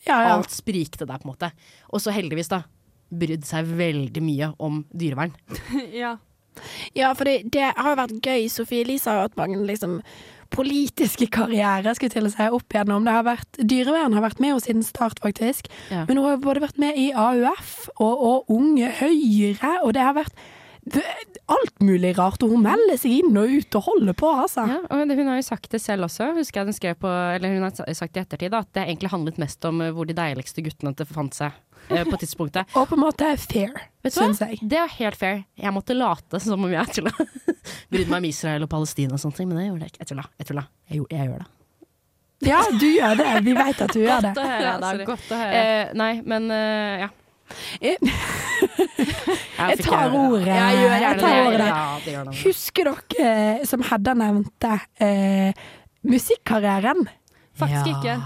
Ja, 0.06 0.20
ja. 0.22 0.36
Alt 0.36 0.54
sprikte 0.54 1.06
der, 1.06 1.18
på 1.18 1.26
en 1.26 1.34
måte. 1.34 1.50
Og 1.90 2.02
så 2.02 2.14
heldigvis, 2.14 2.52
da, 2.52 2.62
brydd 3.10 3.46
seg 3.46 3.68
veldig 3.78 4.22
mye 4.22 4.52
om 4.62 4.84
dyrevern. 4.94 5.34
ja. 6.02 6.16
Ja, 6.96 7.10
for 7.12 7.28
det, 7.28 7.50
det 7.52 7.68
har 7.76 7.92
jo 7.92 7.98
vært 7.98 8.24
gøy. 8.24 8.46
Sofie 8.52 8.84
Elise 8.86 9.12
har 9.12 9.26
hatt 9.26 9.36
mange 9.36 9.58
liksom 9.68 10.00
politiske 10.54 11.26
karriere 11.32 11.94
skulle 11.96 12.14
til 12.14 12.28
å 12.28 12.32
si, 12.32 12.46
opp 12.54 12.74
igjennom. 12.74 13.06
Det 13.06 13.14
har 13.16 13.26
vært, 13.26 13.58
dyrevern 13.58 14.14
har 14.16 14.24
vært 14.24 14.42
med 14.42 14.54
henne 14.54 14.64
siden 14.64 14.86
start, 14.86 15.20
faktisk. 15.24 15.70
Ja. 15.90 16.04
Men 16.08 16.20
hun 16.20 16.28
har 16.30 16.44
både 16.44 16.62
vært 16.64 16.78
med 16.80 16.98
i 17.00 17.08
AUF 17.10 17.74
og, 17.96 18.14
og 18.14 18.54
Unge 18.54 18.92
Høyre, 19.00 19.74
og 19.82 19.96
det 19.96 20.06
har 20.06 20.16
vært 20.16 20.38
alt 21.52 21.82
mulig 21.84 22.12
rart. 22.18 22.42
Og 22.42 22.54
hun 22.54 22.64
melder 22.64 22.98
seg 23.00 23.20
inn 23.20 23.36
og 23.38 23.52
ut 23.52 23.78
og 23.78 23.86
holder 23.86 24.16
på, 24.18 24.30
altså. 24.44 24.66
Ja, 24.70 24.80
og 24.84 25.12
hun 25.12 25.30
har 25.30 25.38
jo 25.40 25.46
sagt 25.46 25.70
det 25.72 25.80
selv 25.82 26.08
også, 26.08 26.32
husker 26.36 26.62
jeg 26.62 26.70
hun 26.70 26.76
skrev 26.76 26.98
på 27.02 27.12
Eller 27.36 27.54
hun 27.54 27.66
har 27.66 27.94
sagt 27.98 28.18
i 28.18 28.22
ettertid, 28.22 28.52
da, 28.54 28.62
at 28.66 28.72
det 28.76 28.86
egentlig 28.86 29.12
handlet 29.12 29.40
mest 29.42 29.64
om 29.68 29.82
eh, 29.84 29.92
hvor 29.94 30.08
de 30.08 30.16
deiligste 30.16 30.64
guttene 30.66 30.94
det 30.96 31.08
fant 31.10 31.36
seg 31.36 31.54
eh, 31.90 32.06
på 32.06 32.20
tidspunktet. 32.22 32.70
Og 32.78 32.88
på 32.90 32.98
en 32.98 33.04
måte 33.04 33.32
fair, 33.42 33.74
Vet 34.06 34.16
syns 34.16 34.42
jeg. 34.44 34.60
Det 34.62 34.80
er 34.82 34.96
helt 34.98 35.20
fair. 35.20 35.44
Jeg 35.58 35.74
måtte 35.74 35.96
late 35.96 36.40
som 36.42 36.66
om 36.66 36.72
jeg 36.72 36.98
tulla. 36.98 37.12
Brydde 37.90 38.10
meg 38.10 38.18
om 38.22 38.30
Israel 38.30 38.66
og 38.66 38.72
Palestina 38.72 39.18
og 39.18 39.22
sånne 39.22 39.40
ting, 39.40 39.50
men 39.50 39.60
det 39.60 39.68
gjorde 39.68 39.86
jeg 39.86 39.94
ikke. 39.94 40.02
Jeg 40.04 40.12
tulla. 40.14 40.26
Jeg, 40.38 40.50
tulla. 40.50 40.66
jeg, 40.90 40.98
jeg, 40.98 41.12
jeg 41.18 41.30
gjør 41.30 41.44
det. 41.44 41.52
Ja, 42.44 42.60
du 42.68 42.88
gjør 42.90 43.14
det. 43.16 43.28
Vi 43.46 43.54
vet 43.56 43.78
at 43.86 43.94
du 43.94 44.00
gjør 44.06 44.26
det. 44.26 44.32
Godt 44.34 44.42
å 44.42 44.50
høre. 44.50 45.06
Godt 45.08 45.30
å 45.30 45.38
høre. 45.40 45.62
Eh, 45.62 45.94
nei, 45.96 46.10
men 46.26 46.50
eh, 46.52 47.06
ja. 47.06 47.12
Jeg, 47.80 47.98
Jeg, 49.58 49.78
tar 49.84 50.14
ordet. 50.14 50.46
Jeg 50.46 50.80
gjør 50.80 50.96
Jeg 51.02 51.20
tar 51.20 51.36
ordet. 51.46 51.70
Husker 52.42 52.90
dere, 52.90 53.30
eh, 53.58 53.64
som 53.68 53.84
Hedda 53.86 54.14
nevnte, 54.18 54.72
eh, 55.02 55.66
musikkarrieren? 56.06 57.06
Faktisk 57.56 57.92
ikke. 57.94 58.18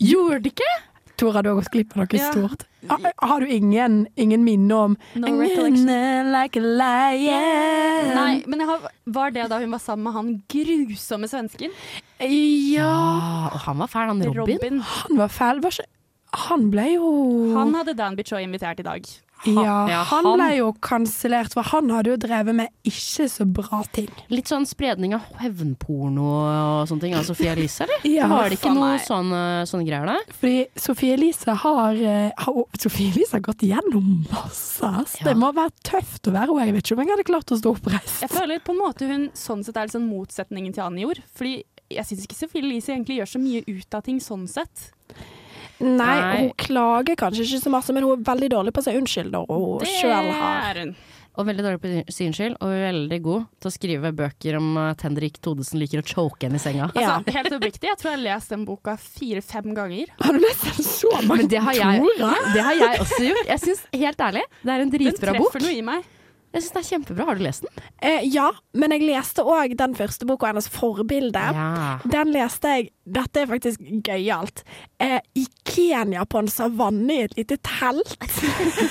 Gjorde 0.00 0.42
det 0.44 0.54
ikke? 0.54 0.72
Tora, 1.20 1.42
du 1.44 1.50
har 1.50 1.58
gått 1.58 1.72
glipp 1.74 1.92
av 1.96 2.06
noe 2.06 2.20
stort. 2.32 2.62
Har, 2.88 3.12
har 3.28 3.42
du 3.44 3.50
ingen, 3.52 4.06
ingen 4.16 4.40
minne 4.44 4.72
om 4.72 4.94
No. 5.20 5.28
Like 5.36 6.56
a 6.56 6.64
lion. 6.64 8.14
Nei, 8.16 8.42
men 8.48 8.62
jeg 8.62 8.68
har, 8.70 8.86
var 9.04 9.34
det 9.34 9.48
da 9.52 9.58
hun 9.60 9.74
var 9.74 9.82
sammen 9.84 10.06
med 10.08 10.16
han 10.16 10.30
grusomme 10.48 11.28
svensken? 11.28 11.76
Ja, 12.20 12.28
Ja, 12.80 13.48
og 13.52 13.60
han 13.66 13.80
var 13.80 13.88
fæl, 13.92 14.08
han 14.14 14.22
Robin. 14.24 14.56
Robin. 14.56 14.80
han 14.80 15.20
var 15.20 15.28
fæl. 15.32 15.60
Var 15.64 15.76
ikke 15.76 15.99
Han 16.32 16.70
ble 16.70 16.92
jo 16.94 17.54
Han 17.56 17.74
hadde 17.74 17.96
Dan 17.96 18.16
Bichoy 18.16 18.42
invitert 18.44 18.80
i 18.80 18.82
dag. 18.86 19.06
ja, 19.46 19.88
ja, 19.88 20.02
han 20.04 20.24
han- 20.26 20.36
ble 20.36 20.56
jo 20.58 20.72
kansellert, 20.84 21.54
for 21.54 21.62
han 21.62 21.88
hadde 21.88 22.10
jo 22.12 22.16
drevet 22.20 22.54
med 22.54 22.68
ikke 22.84 23.24
så 23.26 23.46
bra 23.50 23.82
ting. 23.90 24.10
Litt 24.28 24.44
sånn 24.46 24.66
spredning 24.68 25.14
av 25.16 25.22
hevnporno 25.40 26.26
og 26.82 26.88
sånne 26.90 27.00
ting 27.00 27.14
av 27.16 27.24
Sofie 27.24 27.48
Elise, 27.54 27.86
eller? 27.86 28.04
Ja, 28.04 28.28
var 28.28 28.50
det 28.52 28.58
ikke 28.58 28.74
noe 28.76 28.98
sånne, 29.00 29.40
sånne 29.64 29.86
greier 29.88 30.04
der? 30.10 30.20
Fordi 30.36 30.66
Sofie 30.76 31.14
Elise 31.16 31.54
har, 31.64 31.94
eh, 31.94 32.30
har 32.36 32.64
Sophie 32.78 33.08
Elise 33.14 33.32
har 33.32 33.40
gått 33.40 33.64
gjennom 33.64 34.26
masse. 34.30 34.84
ass. 34.84 35.16
Ja. 35.20 35.30
Det 35.32 35.36
må 35.40 35.54
være 35.54 35.72
tøft 35.82 36.28
å 36.28 36.32
være 36.36 36.52
henne. 36.52 36.66
Jeg 36.66 36.74
vet 36.74 36.84
ikke 36.84 36.98
om 36.98 37.04
jeg 37.06 37.16
hadde 37.16 37.28
klart 37.32 37.46
å 37.56 37.60
stå 37.62 37.74
oppreist. 37.76 38.20
Jeg 38.20 38.30
føler 38.30 38.60
på 38.60 38.76
en 38.76 38.78
måte 38.84 39.08
hun 39.08 39.28
sånn 39.32 39.64
sett 39.64 39.76
er 39.76 39.88
litt 39.88 39.96
sånn 39.96 40.08
motsetningen 40.08 40.74
til 40.74 40.84
Annie 40.84 41.06
gjorde. 41.06 41.22
Fordi 41.34 41.64
jeg 41.90 42.04
syns 42.04 42.26
ikke 42.26 42.36
Sophie 42.36 42.60
Elise 42.62 42.92
egentlig 42.92 43.16
gjør 43.18 43.32
så 43.32 43.40
mye 43.40 43.64
ut 43.66 43.94
av 43.94 44.02
ting 44.04 44.20
sånn 44.20 44.46
sett. 44.46 44.90
Nei, 45.80 46.16
Nei. 46.20 46.34
hun 46.42 46.50
klager 46.60 47.16
kanskje 47.16 47.46
ikke 47.46 47.62
så 47.64 47.72
masse, 47.72 47.94
men 47.96 48.04
hun 48.04 48.18
er 48.18 48.26
veldig 48.26 48.50
dårlig 48.52 48.74
på 48.76 48.82
å 48.82 48.84
si 48.84 48.92
unnskyld 48.98 49.32
når 49.32 49.48
hun 49.48 49.88
sjøl 49.88 50.28
har 50.40 50.80
hun. 50.84 50.92
Og 51.38 51.46
veldig 51.46 51.62
dårlig 51.64 51.78
på 51.80 51.88
å 51.88 52.12
si 52.12 52.26
unnskyld, 52.26 52.56
og 52.60 52.72
veldig 52.74 53.18
god 53.24 53.44
til 53.62 53.70
å 53.70 53.72
skrive 53.72 54.10
bøker 54.18 54.56
om 54.58 54.66
at 54.82 55.04
Henrik 55.06 55.38
Thodesen 55.40 55.78
liker 55.80 56.02
å 56.02 56.04
choke 56.04 56.42
henne 56.48 56.58
i 56.58 56.62
senga. 56.62 56.90
Ja. 56.98 57.14
Altså, 57.20 57.32
helt 57.38 57.54
oppriktig, 57.56 57.86
jeg 57.88 58.00
tror 58.00 58.10
jeg 58.10 58.18
har 58.18 58.24
lest 58.26 58.52
den 58.52 58.66
boka 58.68 58.96
fire-fem 59.00 59.70
ganger. 59.78 60.10
Har 60.20 60.36
du 60.36 60.42
lest 60.42 60.66
den 60.68 60.84
så 60.84 61.12
mange 61.22 61.46
ganger? 61.46 61.50
det 61.54 61.60
har 61.64 61.78
jeg, 61.80 62.14
det 62.56 62.64
har 62.66 62.80
jeg 62.82 63.04
også 63.06 63.22
gjort. 63.30 63.46
Jeg 63.54 63.64
syns, 63.64 63.84
helt 64.02 64.24
ærlig, 64.26 64.42
det 64.60 64.74
er 64.74 64.84
en 64.84 64.90
Den 64.90 64.98
dritbra 64.98 65.36
bok. 65.38 65.52
treffer 65.54 65.68
noe 65.70 65.78
i 65.78 65.84
meg. 65.86 66.10
Jeg 66.52 66.62
syns 66.64 66.72
den 66.74 66.80
er 66.80 66.86
kjempebra. 66.88 67.24
Har 67.28 67.38
du 67.38 67.42
lest 67.44 67.62
den? 67.62 67.82
eh, 68.02 68.24
Ja, 68.26 68.48
men 68.74 68.90
jeg 68.90 69.04
leste 69.06 69.44
òg 69.46 69.76
den 69.78 69.94
første 69.94 70.26
boka 70.26 70.46
hennes, 70.50 70.66
'Forbilde'. 70.68 71.44
Ja. 71.54 71.98
Den 72.10 72.32
leste 72.34 72.68
jeg 72.76 72.88
Dette 73.10 73.40
er 73.42 73.46
faktisk 73.50 73.80
gøyalt. 74.06 74.62
Eh, 75.00 75.20
I 75.34 75.46
Kenya, 75.64 76.24
på 76.24 76.38
en 76.38 76.46
savanne 76.48 77.10
i 77.10 77.22
et 77.24 77.36
lite 77.36 77.56
telt. 77.62 78.16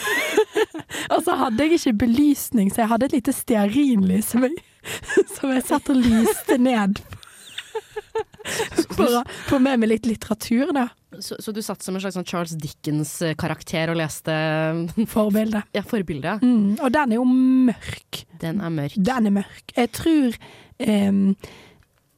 Og 1.14 1.24
så 1.24 1.36
hadde 1.40 1.64
jeg 1.64 1.72
ikke 1.80 1.94
belysning, 2.06 2.70
så 2.72 2.82
jeg 2.84 2.90
hadde 2.92 3.06
et 3.06 3.16
lite 3.20 3.34
stearinlys 3.34 4.26
som 4.34 4.44
jeg, 4.44 4.58
som 5.36 5.52
jeg 5.54 5.64
satt 5.68 5.90
og 5.90 5.96
lyste 6.04 6.58
ned. 6.58 7.00
For 8.96 9.20
å 9.22 9.24
få 9.50 9.60
med 9.62 9.80
meg 9.80 9.90
litt 9.94 10.06
litteratur, 10.10 10.72
da. 10.76 10.88
Så, 11.18 11.40
så 11.42 11.52
du 11.52 11.62
satt 11.66 11.82
som 11.82 11.96
en 11.98 12.04
slags 12.04 12.14
sånn 12.20 12.28
Charles 12.30 12.54
Dickens-karakter 12.62 13.90
og 13.90 13.98
leste 13.98 14.34
Forbildet. 15.16 15.66
ja, 15.74 15.82
forbildet? 15.86 16.44
Mm, 16.46 16.76
og 16.78 16.92
den 16.94 17.16
er 17.16 17.18
jo 17.18 17.26
mørk. 17.26 18.22
Den 18.44 18.62
er 18.62 18.76
mørk. 18.76 19.00
Den 19.10 19.30
er 19.32 19.36
mørk. 19.40 19.74
Jeg 19.74 19.90
tror 19.98 20.38
um, 20.86 21.24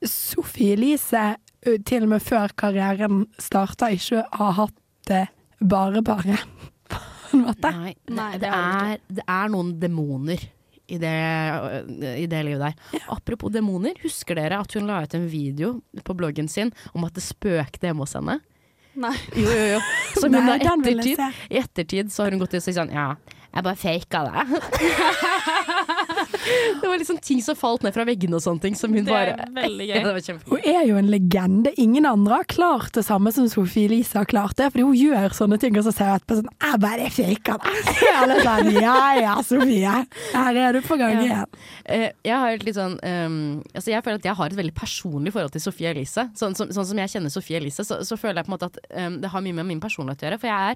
Sophie 0.03 0.75
Elise, 0.75 1.23
til 1.87 2.03
og 2.07 2.11
med 2.15 2.25
før 2.25 2.51
karrieren 2.57 3.23
starta, 3.39 3.91
ikke 3.95 4.25
har 4.35 4.55
hatt 4.59 4.77
det. 5.07 5.27
På 6.91 7.37
en 7.37 7.45
måte. 7.45 7.71
Nei, 7.71 7.93
det, 7.95 8.15
Nei, 8.17 8.31
det, 8.41 8.49
er, 8.51 8.97
det 9.07 9.23
er 9.29 9.51
noen 9.53 9.75
demoner 9.79 10.41
i 10.91 10.97
det, 10.99 11.15
i 12.19 12.25
det 12.27 12.41
livet 12.43 12.65
der. 12.65 13.01
Apropos 13.13 13.53
demoner, 13.53 13.95
husker 14.03 14.35
dere 14.35 14.59
at 14.59 14.73
hun 14.75 14.89
la 14.89 14.99
ut 15.05 15.13
en 15.15 15.29
video 15.31 15.77
på 16.03 16.15
bloggen 16.19 16.49
sin 16.51 16.73
om 16.91 17.05
at 17.07 17.15
det 17.15 17.23
spøkte 17.23 17.87
hjemme 17.87 18.03
hos 18.03 18.17
henne? 18.19 18.41
Nei. 18.93 19.13
Jo, 19.35 19.51
jo, 19.51 19.67
jo. 19.75 19.81
Så 20.17 20.27
hun 20.27 20.35
Nei, 20.35 20.57
da 20.59 20.73
ettertid, 20.75 21.21
i 21.47 21.59
ettertid 21.61 22.11
så 22.11 22.25
har 22.25 22.35
hun 22.35 22.41
gått 22.43 22.55
ut 22.55 22.59
og 22.59 22.65
sagt 22.65 22.75
sånn 22.75 22.91
Ja, 22.91 23.13
jeg 23.51 23.63
bare 23.63 23.79
faka 23.79 24.19
det. 24.27 24.41
det 26.81 26.87
var 26.87 26.97
liksom 27.01 27.17
ting 27.21 27.41
som 27.43 27.55
falt 27.59 27.83
ned 27.85 27.93
fra 27.95 28.05
veggene 28.07 28.37
og 28.37 28.43
sånne 28.43 28.61
ting 28.63 28.75
som 28.77 28.93
hun 28.93 29.03
Det 29.05 29.11
bare 29.13 29.35
er 29.35 29.51
veldig 29.55 29.87
Ja, 29.91 30.01
gøy. 30.01 30.21
det. 30.21 30.35
Hun 30.47 30.65
er 30.71 30.85
jo 30.87 30.97
en 31.01 31.09
legende. 31.11 31.73
Ingen 31.81 32.05
andre 32.09 32.39
har 32.41 32.47
klart 32.49 32.91
det 32.97 33.03
samme 33.07 33.31
som 33.35 33.47
Sofie 33.51 33.85
Elise 33.89 34.17
har 34.19 34.25
klart 34.29 34.55
det. 34.59 34.69
Fordi 34.73 34.85
hun 34.87 34.95
gjør 34.97 35.35
sånne 35.35 35.59
ting, 35.61 35.77
og 35.77 35.85
så 35.87 35.93
ser 35.95 36.11
hun 36.11 36.19
etterpå 36.19 36.39
sånn 36.39 36.51
Jeg 36.61 36.81
bare 36.85 37.09
faker 37.17 37.61
det. 37.61 38.41
Sånn 38.45 38.71
Ja 38.81 38.97
ja, 39.19 39.35
Sofie. 39.45 39.95
Her 40.33 40.61
er 40.65 40.73
du 40.77 40.81
på 40.85 40.97
gang 40.99 41.15
Ja. 41.17 41.21
igjen. 41.25 41.61
Eh, 41.85 42.07
jeg 42.25 42.37
har 42.43 42.57
litt 42.65 42.75
sånn 42.77 42.97
um, 43.03 43.37
altså 43.75 43.91
Jeg 43.93 44.03
føler 44.05 44.19
at 44.21 44.25
jeg 44.29 44.35
har 44.39 44.51
et 44.53 44.57
veldig 44.59 44.75
personlig 44.77 45.33
forhold 45.35 45.51
til 45.55 45.61
Sofie 45.63 45.91
Elise. 45.91 46.27
Sånn, 46.37 46.55
som- 46.55 46.69
sånn 46.71 46.85
som 46.85 46.97
jeg 47.03 47.09
kjenner 47.15 47.31
Sofie 47.33 47.57
Elise, 47.59 47.83
så, 47.87 48.01
så 48.07 48.17
føler 48.19 48.41
jeg 48.41 48.45
på 48.47 48.53
en 48.53 48.57
måte 48.57 48.69
at 48.71 48.77
um, 48.95 49.19
det 49.21 49.29
har 49.33 49.41
mye 49.41 49.53
med 49.59 49.65
min 49.65 49.81
personlighet 49.83 50.21
å 50.23 50.29
gjøre. 50.29 50.39
For 50.39 50.47
jeg 50.51 50.75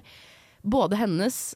både 0.66 0.96
hennes 0.98 1.54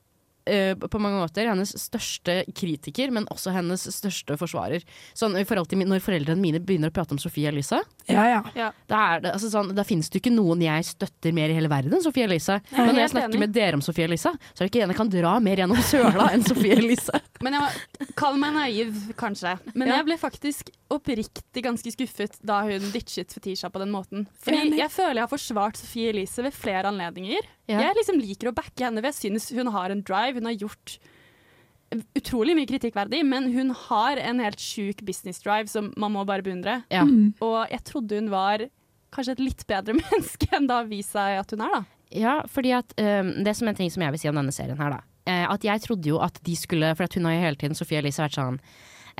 eh, 0.50 0.74
på 0.74 1.00
mange 1.02 1.20
måter 1.22 1.46
hennes 1.50 1.70
største 1.78 2.40
kritiker, 2.56 3.12
men 3.14 3.28
også 3.30 3.52
hennes 3.54 3.86
største 3.94 4.36
forsvarer. 4.40 4.82
Sånn 5.16 5.36
i 5.40 5.44
forhold 5.48 5.70
til 5.70 5.78
min, 5.80 5.88
Når 5.90 6.02
foreldrene 6.04 6.40
mine 6.42 6.60
begynner 6.60 6.90
å 6.90 6.94
prate 6.96 7.14
om 7.16 7.20
Sofie 7.22 7.48
Elise, 7.52 7.80
Ja 8.10 8.26
ja. 8.54 8.70
da, 8.90 8.98
er 9.14 9.20
det, 9.24 9.32
altså 9.36 9.50
sånn, 9.52 9.72
da 9.76 9.84
finnes 9.86 10.10
det 10.10 10.18
jo 10.18 10.24
ikke 10.24 10.34
noen 10.34 10.60
jeg 10.66 10.84
støtter 10.90 11.32
mer 11.36 11.50
i 11.52 11.56
hele 11.56 11.70
verden 11.70 11.94
enn 11.96 12.02
Sofie 12.04 12.26
Elise. 12.26 12.58
Men 12.74 12.92
når 12.94 13.04
jeg 13.06 13.12
snakker 13.14 13.30
enig. 13.34 13.42
med 13.46 13.54
dere 13.56 13.78
om 13.78 13.84
Sofie 13.86 14.04
Elise, 14.10 14.34
så 14.34 14.58
er 14.60 14.66
det 14.66 14.70
ikke 14.74 14.84
en 14.84 14.90
jeg 14.94 15.00
kan 15.00 15.12
dra 15.14 15.36
mer 15.40 15.62
gjennom 15.62 15.80
søla 15.86 16.28
enn 16.34 16.44
Sofie 16.46 16.76
Elise. 16.76 17.20
Men 17.44 17.56
jeg 17.56 17.62
var, 17.64 18.08
Kall 18.20 18.36
meg 18.36 18.52
naiv, 18.58 18.96
kanskje. 19.16 19.54
Men 19.74 19.88
Ja. 19.88 19.96
jeg 20.00 20.08
ble 20.10 20.16
faktisk 20.20 20.68
oppriktig 20.90 21.62
ganske 21.64 21.92
skuffet 21.94 22.34
da 22.44 22.60
hun 22.66 22.90
ditchet 22.92 23.32
Fetisha 23.32 23.70
på 23.72 23.78
den 23.80 23.92
måten. 23.94 24.26
Fordi 24.42 24.76
jeg 24.76 24.90
føler 24.92 25.20
jeg 25.22 25.26
har 25.28 25.30
forsvart 25.32 25.78
Sofie 25.80 26.10
Elise 26.12 26.42
ved 26.44 26.52
flere 26.56 26.90
anledninger. 26.90 27.46
Ja. 27.70 27.80
Jeg 27.86 27.96
liksom 28.00 28.18
liker 28.20 28.50
å 28.50 28.56
backe 28.56 28.82
henne, 28.88 29.00
for 29.00 29.10
jeg 29.12 29.18
syns 29.20 29.48
hun 29.54 29.70
har 29.74 29.94
en 29.94 30.02
drive. 30.06 30.40
Hun 30.40 30.48
har 30.50 30.58
gjort 30.58 30.98
utrolig 32.18 32.54
mye 32.54 32.68
kritikkverdig, 32.70 33.22
men 33.26 33.48
hun 33.54 33.72
har 33.88 34.20
en 34.22 34.42
helt 34.42 34.60
sjuk 34.62 35.02
business 35.06 35.40
drive 35.42 35.70
som 35.70 35.88
man 35.98 36.14
må 36.14 36.22
bare 36.28 36.44
beundre. 36.46 36.80
Ja. 36.92 37.02
Og 37.42 37.58
jeg 37.72 37.82
trodde 37.88 38.20
hun 38.20 38.30
var 38.30 38.66
kanskje 39.14 39.34
et 39.38 39.42
litt 39.42 39.64
bedre 39.70 39.96
menneske 40.00 40.50
enn 40.54 40.68
det 40.70 40.76
har 40.76 40.90
vist 40.90 41.16
seg 41.16 41.40
at 41.40 41.54
hun 41.54 41.64
er, 41.66 41.80
da. 41.80 41.82
Ja, 42.10 42.36
fordi 42.50 42.72
at 42.74 42.90
um, 42.98 43.28
Det 43.46 43.52
som 43.54 43.68
er 43.68 43.74
en 43.74 43.78
ting 43.78 43.90
som 43.94 44.02
jeg 44.02 44.10
vil 44.16 44.18
si 44.22 44.30
om 44.30 44.38
denne 44.38 44.54
serien 44.54 44.78
her, 44.82 44.96
da. 44.96 45.02
eh, 45.30 45.44
at 45.46 45.62
jeg 45.62 45.82
trodde 45.84 46.10
jo 46.10 46.16
at 46.18 46.40
de 46.42 46.56
skulle 46.58 46.88
For 46.98 47.06
at 47.06 47.14
hun 47.14 47.28
har 47.28 47.36
jo 47.36 47.44
hele 47.44 47.60
tiden 47.60 47.78
Sofie 47.78 48.00
Elise 48.02 48.24
vært 48.24 48.34
sånn 48.34 48.58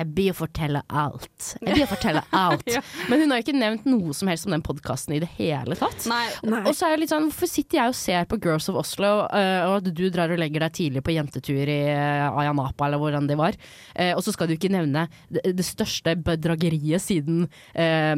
Jeg 0.00 0.08
blir 0.16 0.30
å 0.32 0.36
fortelle 0.38 0.80
alt. 0.88 1.50
Jeg 1.60 1.74
blir 1.76 1.84
å 1.84 1.88
fortelle 1.90 2.22
alt. 2.46 2.64
Ja. 2.72 2.80
Men 3.10 3.20
hun 3.24 3.34
har 3.34 3.40
jo 3.40 3.44
ikke 3.44 3.56
nevnt 3.60 3.84
noe 3.88 4.14
som 4.16 4.30
helst 4.32 4.46
om 4.48 4.54
den 4.54 4.64
podkasten 4.64 5.12
i 5.16 5.20
det 5.20 5.28
hele 5.36 5.76
tatt. 5.76 6.06
Nei, 6.08 6.22
Nei. 6.48 6.62
Og 6.64 6.72
så 6.76 6.86
er 6.88 6.94
jeg 6.96 7.02
litt 7.04 7.12
sånn, 7.12 7.28
Hvorfor 7.30 7.50
sitter 7.52 7.80
jeg 7.82 7.92
og 7.92 7.98
ser 8.00 8.24
på 8.30 8.38
Girls 8.42 8.70
of 8.72 8.78
Oslo, 8.80 9.10
uh, 9.28 9.60
og 9.68 9.74
at 9.82 9.90
du 9.92 10.02
drar 10.12 10.32
og 10.32 10.40
legger 10.40 10.64
deg 10.64 10.74
tidlig 10.78 11.02
på 11.04 11.12
jentetur 11.14 11.68
i 11.68 11.78
uh, 11.92 12.38
Ayanapa, 12.40 12.88
eller 12.88 13.02
hvordan 13.02 13.28
det 13.28 13.36
var, 13.40 13.58
uh, 13.60 14.12
og 14.16 14.24
så 14.24 14.32
skal 14.34 14.48
du 14.50 14.56
ikke 14.56 14.72
nevne 14.72 15.04
det, 15.28 15.44
det 15.58 15.66
største 15.68 16.16
bedrageriet 16.24 17.02
siden 17.04 17.44
eh, 17.74 18.14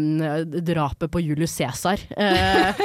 drapet 0.62 1.10
på 1.12 1.20
Julius 1.22 1.54
Cæsar 1.58 2.00
eh, 2.16 2.78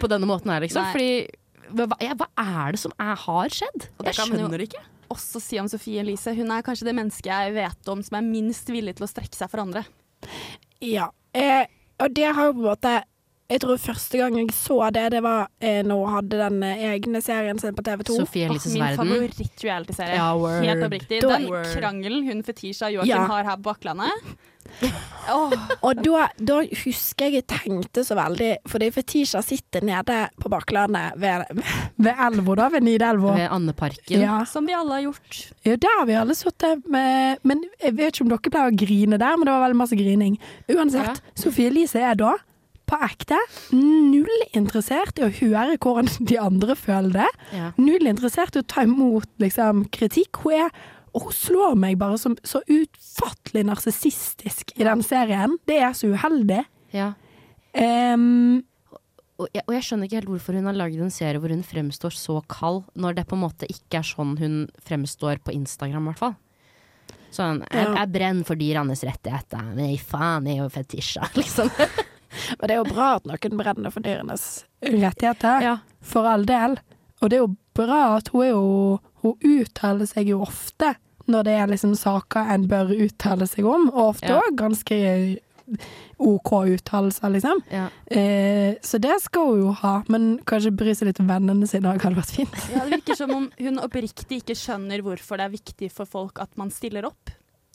på 0.00 0.08
denne 0.10 0.28
måten 0.28 0.50
her, 0.52 0.64
liksom. 0.64 0.86
Nei. 0.86 0.94
Fordi 0.94 1.74
hva, 1.76 1.86
hva- 1.92 2.00
ja, 2.02 2.16
hva 2.18 2.26
er 2.40 2.74
det 2.76 2.80
som 2.82 2.94
er, 2.96 3.12
har 3.26 3.52
skjedd? 3.54 3.86
Og 3.98 4.06
det 4.06 4.14
Jeg 4.14 4.18
skjønner 4.26 4.56
det 4.58 4.68
ikke. 4.70 4.82
Også 5.10 5.42
si 5.42 5.58
om 5.60 5.68
Sofie 5.70 6.02
Elise. 6.02 6.34
Hun 6.36 6.52
er 6.54 6.64
kanskje 6.66 6.88
det 6.88 6.96
mennesket 6.98 7.30
jeg 7.30 7.54
vet 7.56 7.92
om 7.92 8.02
som 8.06 8.18
er 8.18 8.26
minst 8.26 8.70
villig 8.70 8.96
til 8.98 9.06
å 9.06 9.10
strekke 9.10 9.36
seg 9.36 9.50
for 9.52 9.64
andre. 9.64 9.84
Ja. 10.84 11.10
Eh, 11.36 11.66
og 12.00 12.14
det 12.16 12.30
har 12.30 12.48
jo 12.48 12.56
på 12.56 12.62
en 12.62 12.70
måte 12.70 12.94
Jeg 13.50 13.60
tror 13.64 13.80
første 13.82 14.18
gang 14.20 14.36
jeg 14.38 14.52
så 14.54 14.76
det, 14.94 15.08
det 15.16 15.22
var 15.26 15.48
eh, 15.60 15.80
når 15.82 16.04
hun 16.04 16.14
hadde 16.14 16.38
den 16.38 16.60
eh, 16.62 16.84
egne 16.92 17.20
serien 17.24 17.58
sin 17.58 17.74
på 17.74 17.82
TV2. 17.82 18.20
Sofie 18.20 18.46
Elises 18.46 18.76
min 18.76 18.84
verden. 18.84 19.00
favoritt-reality-serie. 19.10 20.14
Ja. 20.20 20.28
Helt 20.62 20.84
oppriktig. 20.86 21.18
Da- 21.24 21.34
Den 21.36 21.48
Word. 21.50 21.66
krangelen 21.74 22.28
hun 22.28 22.44
Fetisha 22.46 22.86
og 22.86 22.92
Joakim 23.00 23.10
Ja. 23.10 23.24
har 23.26 23.44
her 23.50 23.56
på 23.58 23.66
Bakklandet. 23.72 24.36
oh. 25.34 25.50
Og 25.82 25.98
da, 26.04 26.28
da 26.38 26.58
husker 26.62 27.26
jeg 27.26 27.40
jeg 27.40 27.46
tenkte 27.50 28.04
så 28.06 28.14
veldig 28.14 28.50
Fordi 28.70 28.90
Fetisha 28.94 29.40
sitter 29.42 29.82
nede 29.82 30.18
på 30.38 30.50
Bakklandet 30.52 31.16
ved, 31.18 31.42
ved 31.98 32.12
elva, 32.28 32.54
da, 32.60 32.68
ved 32.76 32.84
Nidelva. 32.86 33.32
Ved 33.34 33.48
Andeparken. 33.56 34.20
Ja. 34.22 34.44
som 34.46 34.68
vi 34.68 34.76
alle 34.76 35.00
har 35.00 35.08
gjort. 35.08 35.40
ja, 35.66 35.74
der 35.74 35.96
har 35.98 36.06
vi 36.06 36.14
alle 36.20 36.36
sittet 36.38 36.86
med 36.86 37.42
Men 37.42 37.64
jeg 37.82 37.96
vet 37.98 38.14
ikke 38.14 38.28
om 38.28 38.30
dere 38.36 38.52
pleier 38.54 38.70
å 38.70 38.78
grine 38.84 39.18
der, 39.18 39.34
men 39.40 39.48
det 39.50 39.56
var 39.56 39.64
veldig 39.66 39.80
masse 39.82 39.98
grining. 39.98 40.38
Uansett, 40.70 41.18
Sofie 41.34 41.72
Elise 41.72 41.98
er 42.04 42.14
da 42.20 42.36
på 42.90 42.98
ekte 43.06 43.38
null 43.72 44.46
interessert 44.58 45.20
i 45.20 45.26
å 45.28 45.32
høre 45.40 45.78
hvordan 45.78 46.10
de 46.26 46.38
andre 46.42 46.74
føler 46.78 47.20
det. 47.20 47.28
Ja. 47.54 47.68
Null 47.78 48.10
interessert 48.10 48.58
i 48.58 48.62
å 48.64 48.66
ta 48.66 48.82
imot 48.86 49.28
liksom, 49.42 49.86
kritikk. 49.94 50.42
Hun 50.44 50.66
er 50.66 50.74
og 51.10 51.24
hun 51.26 51.34
slår 51.34 51.72
meg 51.74 51.96
bare 51.98 52.18
som 52.22 52.36
så 52.46 52.60
utfattelig 52.70 53.64
narsissistisk 53.66 54.70
i 54.78 54.84
den 54.86 55.00
serien. 55.02 55.56
Det 55.66 55.80
er 55.82 55.94
så 55.98 56.12
uheldig. 56.12 56.60
Ja. 56.94 57.12
Um, 57.74 58.62
Og 59.40 59.48
jeg, 59.56 59.64
og 59.64 59.72
jeg 59.72 59.84
skjønner 59.86 60.06
ikke 60.06 60.18
helt 60.20 60.30
hvorfor 60.34 60.56
hun 60.58 60.66
har 60.68 60.76
lagd 60.76 61.00
en 61.00 61.10
serie 61.14 61.40
hvor 61.40 61.48
hun 61.48 61.62
fremstår 61.64 62.12
så 62.12 62.34
kald, 62.52 62.82
når 62.92 63.14
det 63.16 63.22
på 63.30 63.38
en 63.38 63.42
måte 63.46 63.66
ikke 63.72 64.02
er 64.02 64.06
sånn 64.06 64.34
hun 64.36 64.56
fremstår 64.84 65.40
på 65.40 65.54
Instagram, 65.56 66.04
i 66.04 66.12
hvert 66.12 66.20
fall. 66.20 66.34
Sånn 67.32 67.62
jeg, 67.70 67.86
jeg 67.96 68.10
brenner 68.12 68.44
for 68.44 68.60
dyrenes 68.60 69.02
rettigheter, 69.06 69.64
men 69.78 69.94
faen, 70.02 70.46
jeg 70.50 70.58
er 70.58 70.62
jo 70.66 70.68
fetisja, 70.74 71.30
liksom. 71.40 71.70
Og 72.58 72.62
det 72.68 72.70
er 72.76 72.80
jo 72.80 72.88
bra 72.94 73.14
at 73.16 73.24
noen 73.28 73.56
brenner 73.60 73.90
for 73.94 74.00
dyrenes 74.06 74.64
rettigheter, 74.82 75.60
Ja. 75.62 75.76
for 76.00 76.26
all 76.26 76.44
del. 76.44 76.78
Og 77.22 77.30
det 77.30 77.36
er 77.38 77.44
jo 77.46 77.56
bra 77.74 78.16
at 78.16 78.28
hun 78.32 78.42
er 78.46 78.50
jo 78.54 79.00
Hun 79.20 79.34
uttaler 79.44 80.06
seg 80.08 80.28
jo 80.32 80.38
ofte 80.40 80.94
når 81.28 81.44
det 81.44 81.52
er 81.60 81.66
liksom 81.68 81.92
saker 81.94 82.48
en 82.54 82.62
bør 82.66 82.88
uttale 83.04 83.46
seg 83.46 83.66
om, 83.68 83.90
og 83.92 84.14
ofte 84.16 84.30
Ja. 84.32 84.40
ganske 84.56 85.38
OK 86.18 86.52
uttalelser, 86.66 87.28
liksom. 87.30 87.60
Ja. 87.70 87.88
Eh, 88.10 88.74
så 88.82 88.98
det 88.98 89.20
skal 89.22 89.46
hun 89.46 89.60
jo 89.60 89.72
ha, 89.82 90.02
men 90.08 90.38
kanskje 90.44 90.72
bry 90.74 90.94
seg 90.96 91.06
litt 91.10 91.20
om 91.22 91.28
vennene 91.30 91.68
sine 91.70 91.92
òg 91.92 92.02
hadde 92.02 92.18
vært 92.18 92.32
fint. 92.34 92.56
Ja, 92.72 92.82
det 92.84 92.96
virker 92.98 93.16
som 93.16 93.30
om 93.36 93.50
hun 93.58 93.78
oppriktig 93.78 94.40
ikke 94.42 94.56
skjønner 94.58 95.04
hvorfor 95.06 95.36
det 95.38 95.46
er 95.46 95.54
viktig 95.54 95.92
for 95.94 96.06
folk 96.10 96.40
at 96.42 96.50
man 96.60 96.70
stiller 96.74 97.06
opp. 97.06 97.30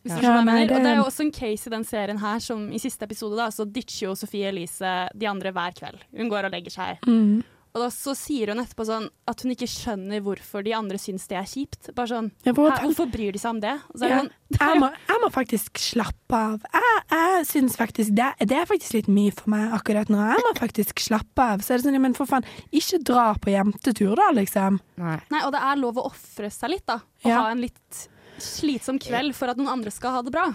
Hvis 0.06 0.14
du 0.20 0.22
Ja, 0.22 0.30
skjønner 0.30 0.38
hva 0.38 0.38
jeg 0.38 0.46
nei, 0.46 0.54
mener. 0.54 0.68
det- 0.68 0.76
Og 0.78 0.84
det 0.84 0.92
er 0.92 0.96
jo 1.02 1.08
også 1.10 1.26
en 1.26 1.32
case 1.32 1.68
i 1.68 1.70
den 1.74 1.84
serien 1.84 2.20
her 2.20 2.40
som 2.40 2.70
i 2.72 2.78
siste 2.78 3.02
episode 3.04 3.36
da, 3.36 3.48
så 3.50 3.66
ditcher 3.66 4.08
jo 4.08 4.14
Sofie 4.16 4.48
Elise 4.52 5.10
de 5.18 5.26
andre 5.26 5.52
hver 5.52 5.74
kveld. 5.74 6.00
Hun 6.16 6.30
går 6.30 6.46
og 6.46 6.52
legger 6.52 6.70
seg. 6.72 7.00
Mm. 7.08 7.44
Og 7.76 7.82
da 7.82 7.88
så 7.90 8.16
sier 8.16 8.48
hun 8.54 8.64
etterpå 8.64 8.86
sånn 8.88 9.10
at 9.28 9.42
hun 9.42 9.52
ikke 9.52 9.68
skjønner 9.68 10.22
hvorfor 10.24 10.64
de 10.64 10.72
andre 10.72 10.96
syns 10.98 11.28
det 11.28 11.36
er 11.36 11.44
kjipt. 11.44 11.94
Bare 11.94 12.08
sånn, 12.08 12.32
hun 12.46 12.54
hvorfor 12.56 13.12
bryr 13.12 13.34
de 13.34 13.38
seg 13.40 13.50
om 13.50 13.60
det? 13.60 13.74
Og 13.92 14.00
så 14.00 14.06
er 14.06 14.08
det 14.08 14.16
Ja. 14.16 14.22
sånn, 14.22 14.32
Jeg 14.62 14.80
må, 14.80 14.92
jeg 15.10 15.18
må 15.22 15.30
faktisk 15.34 15.72
slappe 15.74 16.32
av. 16.32 16.62
Jeg, 16.72 17.04
jeg 17.12 17.46
syns 17.48 17.76
faktisk 17.76 18.16
det, 18.16 18.48
det 18.48 18.52
er 18.56 18.66
faktisk 18.66 18.94
litt 18.94 19.08
mye 19.10 19.34
for 19.34 19.50
meg 19.50 19.74
akkurat 19.74 20.08
nå. 20.08 20.16
Jeg 20.16 20.38
må 20.46 20.54
faktisk 20.56 20.94
slappe 21.04 21.40
av. 21.40 21.60
Så 21.60 21.74
er 21.74 21.78
det 21.82 21.86
sånn, 21.92 22.00
men 22.00 22.14
for 22.14 22.26
faen, 22.26 22.46
ikke 22.72 23.04
dra 23.04 23.34
på 23.34 23.52
jentetur 23.52 24.16
da, 24.16 24.32
liksom. 24.32 24.80
Nei. 24.98 25.20
Nei, 25.32 25.42
og 25.44 25.52
det 25.52 25.60
er 25.62 25.76
lov 25.76 25.96
å 25.96 26.06
ofre 26.14 26.50
seg 26.50 26.70
litt, 26.70 26.86
da. 26.86 26.94
Og 27.26 27.26
Ja. 27.26 27.42
ha 27.42 27.50
en 27.52 27.60
litt 27.60 28.08
slitsom 28.42 29.00
kveld 29.02 29.36
for 29.38 29.52
at 29.52 29.60
noen 29.60 29.72
andre 29.78 29.94
skal 29.94 30.18
ha 30.18 30.24
det 30.26 30.34
bra. 30.36 30.50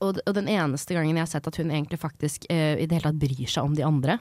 Og, 0.00 0.20
og 0.24 0.32
den 0.36 0.48
eneste 0.48 0.94
gangen 0.96 1.16
jeg 1.16 1.26
har 1.26 1.30
sett 1.30 1.48
at 1.50 1.58
hun 1.60 1.70
egentlig 1.72 1.98
faktisk 2.00 2.46
uh, 2.50 2.76
i 2.80 2.86
det 2.86 2.96
hele 2.96 3.10
tatt 3.10 3.20
bryr 3.20 3.50
seg 3.50 3.66
om 3.66 3.74
de 3.76 3.84
andre, 3.86 4.18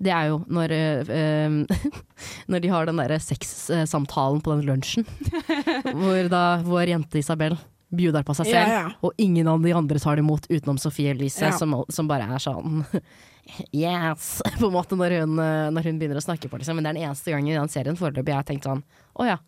det 0.00 0.12
er 0.16 0.30
jo 0.30 0.38
når, 0.48 0.72
eh, 0.72 1.56
når 2.50 2.62
de 2.64 2.70
har 2.72 2.86
den 2.88 2.96
derre 3.02 3.18
sexsamtalen 3.20 4.40
på 4.40 4.54
den 4.54 4.62
lunsjen. 4.64 5.04
hvor 6.00 6.30
da 6.32 6.44
vår 6.64 6.94
jente 6.94 7.20
Isabel 7.20 7.58
bjuder 7.92 8.24
på 8.24 8.32
seg 8.38 8.48
selv, 8.48 8.70
Ja, 8.70 8.78
ja. 8.86 8.92
og 9.04 9.12
ingen 9.20 9.50
av 9.50 9.60
de 9.60 9.74
andre 9.76 10.00
tar 10.00 10.16
det 10.16 10.24
imot 10.24 10.46
utenom 10.48 10.78
Sofie 10.80 11.12
Elise, 11.12 11.50
Ja. 11.50 11.52
som, 11.58 11.74
som 11.92 12.08
bare 12.08 12.28
er 12.32 12.40
sånn 12.40 12.80
Yes! 13.74 14.38
På 14.60 14.68
en 14.70 14.76
måte 14.78 14.96
når 14.96 15.18
hun, 15.20 15.36
når 15.74 15.88
hun 15.90 15.98
begynner 16.00 16.20
å 16.20 16.22
snakke 16.22 16.48
på, 16.48 16.60
det. 16.60 16.68
Men 16.70 16.84
det 16.86 16.90
er 16.92 16.96
den 17.00 17.08
eneste 17.08 17.32
gangen 17.34 17.50
i 17.50 17.58
den 17.58 17.72
serien 17.72 17.98
foreløpig 17.98 18.30
jeg 18.30 18.38
har 18.38 18.46
tenkt 18.46 18.68
sånn 18.68 18.84
Å 19.18 19.26
ja. 19.26 19.38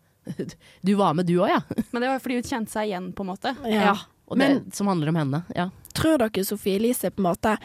Du 0.81 0.93
var 0.99 1.13
med 1.13 1.25
du 1.27 1.35
òg, 1.39 1.49
ja. 1.49 1.61
Men 1.91 2.01
det 2.01 2.09
var 2.09 2.19
fordi 2.23 2.35
hun 2.41 2.43
kjente 2.49 2.71
seg 2.71 2.89
igjen, 2.91 3.11
på 3.13 3.23
en 3.25 3.31
måte. 3.33 3.55
Ja. 3.69 3.95
Og 4.27 4.37
det, 4.39 4.47
Men- 4.47 4.71
som 4.71 4.87
handler 4.87 5.09
om 5.11 5.15
henne. 5.19 5.43
Ja. 5.55 5.69
Tror 5.93 6.17
dere 6.17 6.43
Sofie 6.47 6.75
Elise 6.79 7.11
på 7.11 7.19
en 7.21 7.27
måte 7.33 7.57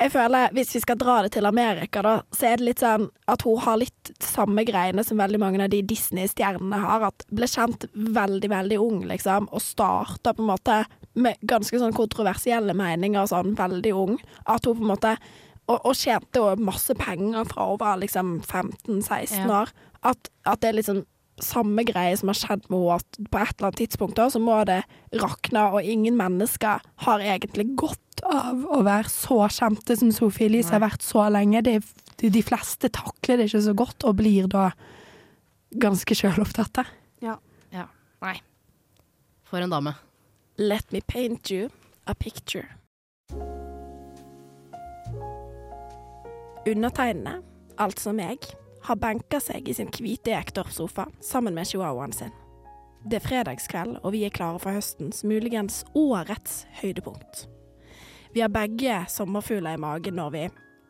Jeg 0.00 0.10
føler, 0.10 0.48
Hvis 0.52 0.72
vi 0.74 0.80
skal 0.82 0.96
dra 0.98 1.20
det 1.22 1.30
til 1.36 1.46
Amerika, 1.46 2.00
da, 2.02 2.14
så 2.34 2.48
er 2.48 2.56
det 2.58 2.64
litt 2.66 2.80
sånn 2.82 3.04
at 3.30 3.42
hun 3.46 3.60
har 3.62 3.76
litt 3.78 4.10
samme 4.20 4.64
greiene 4.66 5.04
som 5.06 5.20
veldig 5.20 5.38
mange 5.38 5.60
av 5.62 5.70
de 5.70 5.82
Disney-stjernene 5.86 6.80
har. 6.82 7.04
At 7.12 7.22
ble 7.30 7.46
kjent 7.46 7.86
veldig, 7.94 8.50
veldig 8.50 8.78
ung, 8.82 9.04
liksom, 9.06 9.46
og 9.54 9.62
starta 9.62 10.34
på 10.34 10.42
en 10.42 10.50
måte 10.50 10.80
med 11.14 11.38
ganske 11.46 11.78
sånn 11.78 11.94
kontroversielle 11.94 12.74
meninger 12.74 13.30
sånn 13.30 13.54
veldig 13.54 13.94
ung. 13.94 14.18
At 14.50 14.66
hun 14.66 14.80
på 14.80 14.82
en 14.82 14.92
måte 14.96 15.16
Og, 15.66 15.78
og 15.86 15.94
tjente 15.96 16.36
jo 16.42 16.50
masse 16.60 16.92
penger 16.98 17.46
fra 17.48 17.64
hun 17.70 17.78
var 17.80 17.96
liksom 17.96 18.34
15-16 18.42 19.46
Ja. 19.46 19.62
år. 19.62 19.70
At, 20.02 20.28
at 20.44 20.60
det 20.60 20.68
er 20.68 20.76
liksom 20.82 21.04
samme 21.42 21.82
greie 21.86 22.16
som 22.18 22.30
har 22.30 22.38
skjedd 22.38 22.68
med 22.70 22.78
henne, 22.78 22.98
at 23.00 23.18
på 23.30 23.40
et 23.42 23.54
eller 23.56 23.68
annet 23.70 23.80
tidspunkt 23.82 24.18
da, 24.18 24.28
så 24.30 24.42
må 24.42 24.56
det 24.68 24.80
rakne, 25.20 25.66
og 25.74 25.82
ingen 25.82 26.18
mennesker 26.18 26.82
har 27.06 27.24
egentlig 27.24 27.70
godt 27.80 28.24
av 28.24 28.62
å 28.70 28.82
være 28.86 29.10
så 29.10 29.40
kjente 29.52 29.96
som 29.98 30.12
Sophie 30.14 30.48
Elise 30.48 30.76
har 30.76 30.84
vært 30.84 31.04
så 31.04 31.26
lenge. 31.32 31.64
Det, 31.66 31.80
de, 32.22 32.30
de 32.32 32.44
fleste 32.46 32.90
takler 32.94 33.40
det 33.40 33.48
ikke 33.50 33.64
så 33.66 33.74
godt, 33.76 34.06
og 34.06 34.20
blir 34.22 34.46
da 34.52 34.70
ganske 35.74 36.14
sjølopptatte. 36.16 36.86
Nei. 38.24 38.38
For 39.44 39.60
en 39.60 39.70
dame. 39.70 39.92
Let 40.56 40.92
me 40.92 41.00
paint 41.00 41.50
you 41.50 41.68
a 42.06 42.14
picture. 42.14 42.64
Undertegnede, 46.64 47.42
altså 47.76 48.14
meg, 48.16 48.38
har 48.84 49.00
benka 49.00 49.40
seg 49.40 49.68
i 49.68 49.74
sin 49.76 49.88
hvite 49.92 50.34
Ektorp-sofa 50.36 51.06
sammen 51.24 51.56
med 51.56 51.68
chihuahuaen 51.70 52.12
sin. 52.12 52.32
Det 53.04 53.18
er 53.18 53.24
fredagskveld, 53.24 53.98
og 54.02 54.12
vi 54.14 54.24
er 54.24 54.32
klare 54.32 54.60
for 54.60 54.76
høstens, 54.76 55.22
muligens 55.28 55.82
årets, 55.96 56.64
høydepunkt. 56.80 57.46
Vi 58.34 58.40
har 58.40 58.52
begge 58.52 59.02
sommerfugler 59.12 59.76
i 59.76 59.80
magen 59.80 60.16
når 60.18 60.32
vi, 60.34 60.44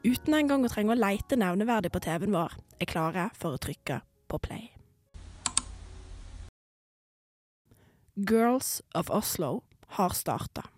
uten 0.07 0.37
engang 0.39 0.65
å 0.67 0.71
trenge 0.71 0.95
å 0.95 0.99
leite 0.99 1.39
nevneverdig 1.39 1.91
på 1.95 2.03
TV-en 2.07 2.35
vår, 2.35 2.55
er 2.81 2.91
klare 2.91 3.29
for 3.39 3.55
å 3.55 3.63
trykke 3.63 4.01
på 4.31 4.41
play. 4.43 4.71
Girls 8.15 8.79
of 8.95 9.11
Oslo 9.11 9.65
har 9.99 10.15
starta. 10.15 10.69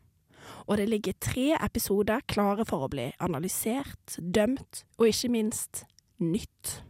Og 0.66 0.80
det 0.80 0.88
ligger 0.88 1.16
tre 1.20 1.50
episoder 1.60 2.24
klare 2.28 2.64
for 2.68 2.86
å 2.86 2.90
bli 2.92 3.10
analysert, 3.22 4.16
dømt 4.18 4.84
og 4.96 5.08
ikke 5.10 5.32
minst 5.32 5.84
nytt. 6.16 6.80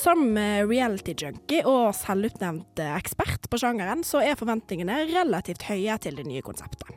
Som 0.00 0.36
eh, 0.38 0.62
reality-junkie 0.64 1.60
og 1.68 1.90
selvutnevnt 1.98 2.80
eh, 2.80 2.94
ekspert 2.96 3.50
på 3.52 3.58
sjangeren, 3.60 4.00
så 4.06 4.22
er 4.24 4.38
forventningene 4.38 5.02
relativt 5.10 5.66
høye 5.68 5.96
til 6.00 6.16
det 6.16 6.24
nye 6.24 6.44
konseptet. 6.44 6.94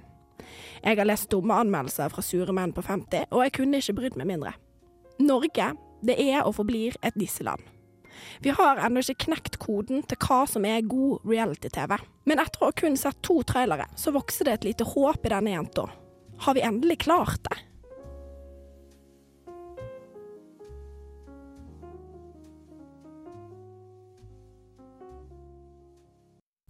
Jeg 0.83 0.99
har 0.99 1.07
lest 1.07 1.29
dumme 1.31 1.57
anmeldelser 1.59 2.11
fra 2.13 2.23
sure 2.23 2.55
menn 2.55 2.71
på 2.75 2.83
50, 2.85 3.27
og 3.31 3.43
jeg 3.43 3.55
kunne 3.57 3.81
ikke 3.81 3.97
brydd 3.97 4.15
meg 4.19 4.29
mindre. 4.29 4.53
Norge, 5.19 5.73
det 6.03 6.15
er 6.15 6.45
og 6.45 6.55
forblir 6.61 6.95
et 7.03 7.19
nisseland. 7.19 7.65
Vi 8.45 8.53
har 8.55 8.79
ennå 8.85 9.03
ikke 9.03 9.25
knekt 9.25 9.59
koden 9.59 10.05
til 10.07 10.19
hva 10.23 10.43
som 10.47 10.63
er 10.69 10.85
god 10.87 11.27
reality-TV. 11.27 11.97
Men 12.29 12.39
etter 12.39 12.61
å 12.61 12.71
ha 12.71 12.77
kun 12.77 12.95
sett 12.99 13.19
to 13.25 13.41
trailere, 13.47 13.89
så 13.99 14.15
vokser 14.15 14.47
det 14.47 14.57
et 14.59 14.69
lite 14.69 14.87
håp 14.93 15.27
i 15.27 15.33
denne 15.33 15.57
jenta. 15.57 15.89
Har 16.45 16.55
vi 16.55 16.63
endelig 16.63 17.01
klart 17.03 17.43
det? 17.49 17.59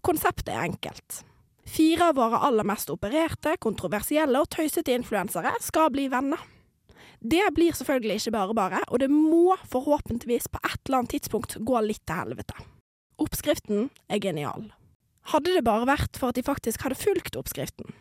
Konseptet 0.04 0.50
er 0.52 0.66
enkelt. 0.66 1.22
Fire 1.64 2.10
av 2.12 2.18
våre 2.20 2.42
aller 2.44 2.68
mest 2.68 2.90
opererte, 2.92 3.56
kontroversielle 3.64 4.42
og 4.42 4.50
tøysete 4.52 4.92
influensere 4.92 5.54
skal 5.64 5.94
bli 5.94 6.10
venner. 6.12 6.42
Det 7.24 7.46
blir 7.56 7.72
selvfølgelig 7.72 8.20
ikke 8.20 8.34
bare 8.36 8.56
bare, 8.58 8.82
og 8.92 9.00
det 9.00 9.08
må 9.08 9.56
forhåpentligvis 9.72 10.50
på 10.52 10.60
et 10.60 10.80
eller 10.84 10.98
annet 11.00 11.14
tidspunkt 11.16 11.56
gå 11.56 11.84
litt 11.86 12.04
til 12.04 12.20
helvete. 12.20 12.66
Oppskriften 13.24 13.88
er 14.12 14.20
genial. 14.20 14.74
Hadde 15.32 15.56
det 15.56 15.64
bare 15.64 15.88
vært 15.88 16.20
for 16.20 16.34
at 16.34 16.36
de 16.36 16.44
faktisk 16.44 16.84
hadde 16.84 17.00
fulgt 17.00 17.40
oppskriften. 17.40 17.96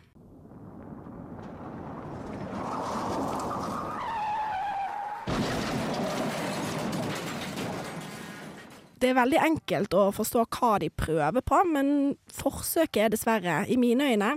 Det 9.03 9.09
er 9.11 9.17
veldig 9.17 9.39
enkelt 9.43 9.95
å 9.99 10.05
forstå 10.15 10.45
hva 10.55 10.77
de 10.79 10.87
prøver 10.87 11.43
på, 11.43 11.57
men 11.67 11.87
forsøket 12.31 13.01
er 13.03 13.09
dessverre, 13.11 13.55
i 13.67 13.75
mine 13.75 14.05
øyne, 14.13 14.29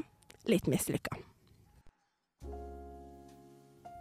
litt 0.50 0.66
mislykka. 0.66 1.14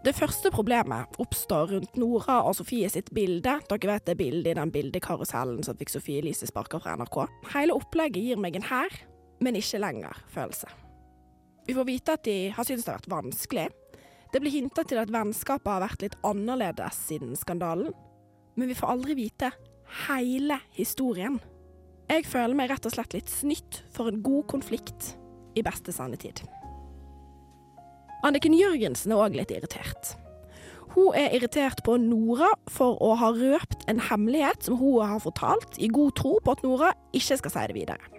Det 0.06 0.14
første 0.18 0.50
problemet 0.54 1.20
oppstår 1.22 1.70
rundt 1.70 2.00
Nora 2.02 2.40
og 2.50 2.56
Sofie 2.58 2.90
sitt 2.90 3.12
bilde. 3.14 3.60
Dere 3.70 3.92
vet 3.92 4.08
det 4.10 4.16
bildet 4.18 4.56
i 4.56 4.58
den 4.58 4.74
bildekarusellen 4.74 5.62
som 5.66 5.78
fikk 5.78 5.94
Sofie 5.94 6.24
Elise 6.24 6.50
sparka 6.50 6.82
fra 6.82 6.98
NRK. 6.98 7.20
Hele 7.54 7.78
opplegget 7.78 8.26
gir 8.26 8.42
meg 8.42 8.58
en 8.58 8.66
her, 8.72 8.98
men 9.46 9.62
ikke 9.62 9.84
lenger-følelse. 9.86 10.72
Vi 11.70 11.78
får 11.78 11.90
vite 11.92 12.18
at 12.18 12.26
de 12.26 12.38
har 12.58 12.66
syntes 12.66 12.90
det 12.90 12.94
har 12.96 13.04
vært 13.04 13.14
vanskelig. 13.14 13.70
Det 14.34 14.42
blir 14.42 14.58
hinta 14.58 14.82
til 14.82 14.98
at 14.98 15.14
vennskapet 15.14 15.76
har 15.76 15.86
vært 15.86 16.10
litt 16.10 16.18
annerledes 16.26 17.06
siden 17.06 17.38
skandalen. 17.38 17.94
Men 18.58 18.74
vi 18.74 18.82
får 18.82 18.98
aldri 18.98 19.22
vite 19.22 19.54
hele 20.08 20.60
historien. 20.76 21.40
Jeg 22.10 22.28
føler 22.30 22.58
meg 22.58 22.70
rett 22.70 22.86
og 22.86 22.94
slett 22.94 23.16
litt 23.16 23.32
snytt 23.32 23.82
for 23.94 24.12
en 24.12 24.22
god 24.26 24.46
konflikt 24.52 25.16
i 25.58 25.64
beste 25.66 25.94
sannetid. 25.96 26.44
Anniken 28.26 28.56
Jørgensen 28.58 29.14
er 29.14 29.22
òg 29.22 29.38
litt 29.38 29.54
irritert. 29.54 30.16
Hun 30.96 31.16
er 31.18 31.34
irritert 31.36 31.82
på 31.86 31.98
Nora 32.00 32.54
for 32.72 32.96
å 33.04 33.16
ha 33.20 33.32
røpt 33.36 33.84
en 33.92 34.00
hemmelighet 34.08 34.68
som 34.68 34.78
hun 34.80 35.02
har 35.04 35.20
fortalt, 35.24 35.76
i 35.78 35.90
god 35.92 36.16
tro 36.16 36.38
på 36.40 36.56
at 36.56 36.64
Nora 36.64 36.94
ikke 37.16 37.38
skal 37.42 37.54
si 37.54 37.66
det 37.72 37.76
videre. 37.76 38.14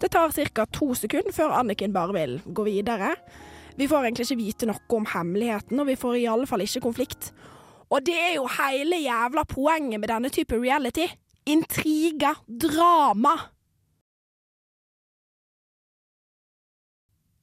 Det 0.00 0.10
tar 0.12 0.32
ca. 0.32 0.66
to 0.72 0.94
sekunder 0.94 1.32
før 1.32 1.54
Anniken 1.60 1.92
bare 1.92 2.16
vil 2.16 2.40
gå 2.44 2.64
videre. 2.64 3.14
Vi 3.76 3.88
får 3.88 4.06
egentlig 4.06 4.26
ikke 4.26 4.40
vite 4.40 4.68
noe 4.70 4.96
om 4.96 5.06
hemmeligheten, 5.08 5.80
og 5.80 5.86
vi 5.86 5.96
får 6.00 6.16
i 6.16 6.26
alle 6.32 6.48
fall 6.48 6.64
ikke 6.64 6.84
konflikt. 6.84 7.30
Og 7.90 8.02
det 8.06 8.16
er 8.18 8.34
jo 8.36 8.48
hele 8.50 8.98
jævla 8.98 9.44
poenget 9.48 10.00
med 10.00 10.10
denne 10.10 10.30
type 10.34 10.58
reality. 10.58 11.06
Intriger, 11.46 12.42
drama. 12.48 13.36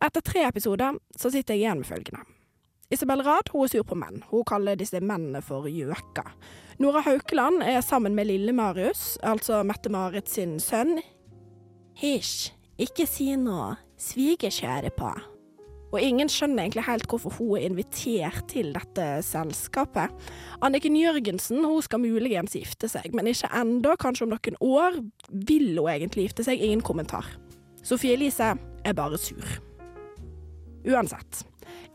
Etter 0.03 0.21
tre 0.21 0.47
episoder 0.49 0.97
så 1.15 1.31
sitter 1.31 1.55
jeg 1.55 1.63
igjen 1.63 1.83
med 1.83 1.87
følgende. 1.87 2.25
Isabel 2.91 3.23
Rad 3.25 3.49
hun 3.53 3.63
er 3.63 3.71
sur 3.71 3.85
på 3.87 3.95
menn. 3.97 4.19
Hun 4.29 4.43
kaller 4.45 4.77
disse 4.77 4.99
mennene 4.99 5.41
for 5.41 5.69
gjøker. 5.71 6.35
Nora 6.83 7.01
Haukeland 7.05 7.63
er 7.63 7.81
sammen 7.81 8.15
med 8.15 8.27
Lille-Marius, 8.27 9.17
altså 9.23 9.63
Mette-Marit 9.63 10.29
sin 10.29 10.59
sønn. 10.59 10.99
Hysj, 12.01 12.51
ikke 12.77 13.07
si 13.07 13.31
noe. 13.39 13.77
Sviger 13.97 14.51
kjører 14.51 14.91
på. 14.97 15.13
Og 15.93 16.01
ingen 16.01 16.29
skjønner 16.31 16.65
egentlig 16.65 16.85
helt 16.87 17.05
hvorfor 17.09 17.35
hun 17.37 17.53
er 17.59 17.67
invitert 17.67 18.47
til 18.49 18.71
dette 18.73 19.05
selskapet. 19.27 20.09
Anniken 20.65 20.97
Jørgensen 20.97 21.61
hun 21.61 21.83
skal 21.85 22.01
muligens 22.01 22.55
gifte 22.57 22.89
seg, 22.89 23.13
men 23.13 23.29
ikke 23.29 23.51
ennå. 23.53 23.93
Kanskje 24.01 24.25
om 24.25 24.33
noen 24.33 24.57
år 24.65 24.97
vil 25.29 25.77
hun 25.77 25.91
egentlig 25.93 26.29
gifte 26.29 26.45
seg. 26.47 26.61
Ingen 26.65 26.81
kommentar. 26.81 27.29
Sofie 27.85 28.17
Elise 28.17 28.55
er 28.83 28.97
bare 28.97 29.19
sur. 29.21 29.45
Uansett. 30.83 31.43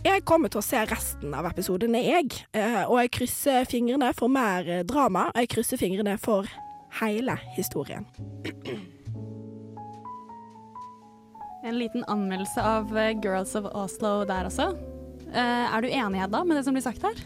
Jeg 0.05 0.22
kommer 0.24 0.49
til 0.49 0.62
å 0.62 0.64
se 0.64 0.78
resten 0.88 1.34
av 1.34 1.49
episodene, 1.51 1.99
jeg. 2.07 2.30
Eh, 2.55 2.84
Og 2.86 3.01
jeg 3.03 3.11
krysser 3.18 3.66
fingrene 3.68 4.12
for 4.14 4.28
mer 4.28 4.62
drama. 4.84 4.84
drama. 4.84 5.30
Jeg 5.34 5.49
krysser 5.49 5.76
fingrene 5.76 6.18
for 6.18 6.46
hele 7.01 7.34
historien. 7.57 8.07
En 11.68 11.76
liten 11.78 12.04
anmeldelse 12.08 12.62
av 12.64 12.96
eh, 12.96 13.10
Girls 13.20 13.52
of 13.58 13.66
Oslo 13.76 14.22
der 14.28 14.46
også. 14.48 14.70
Eh, 15.28 15.66
er 15.68 15.84
du 15.84 15.88
enig, 15.90 16.22
Hedda, 16.22 16.40
med 16.48 16.56
det 16.56 16.62
som 16.64 16.76
blir 16.76 16.84
sagt 16.84 17.04
her? 17.04 17.18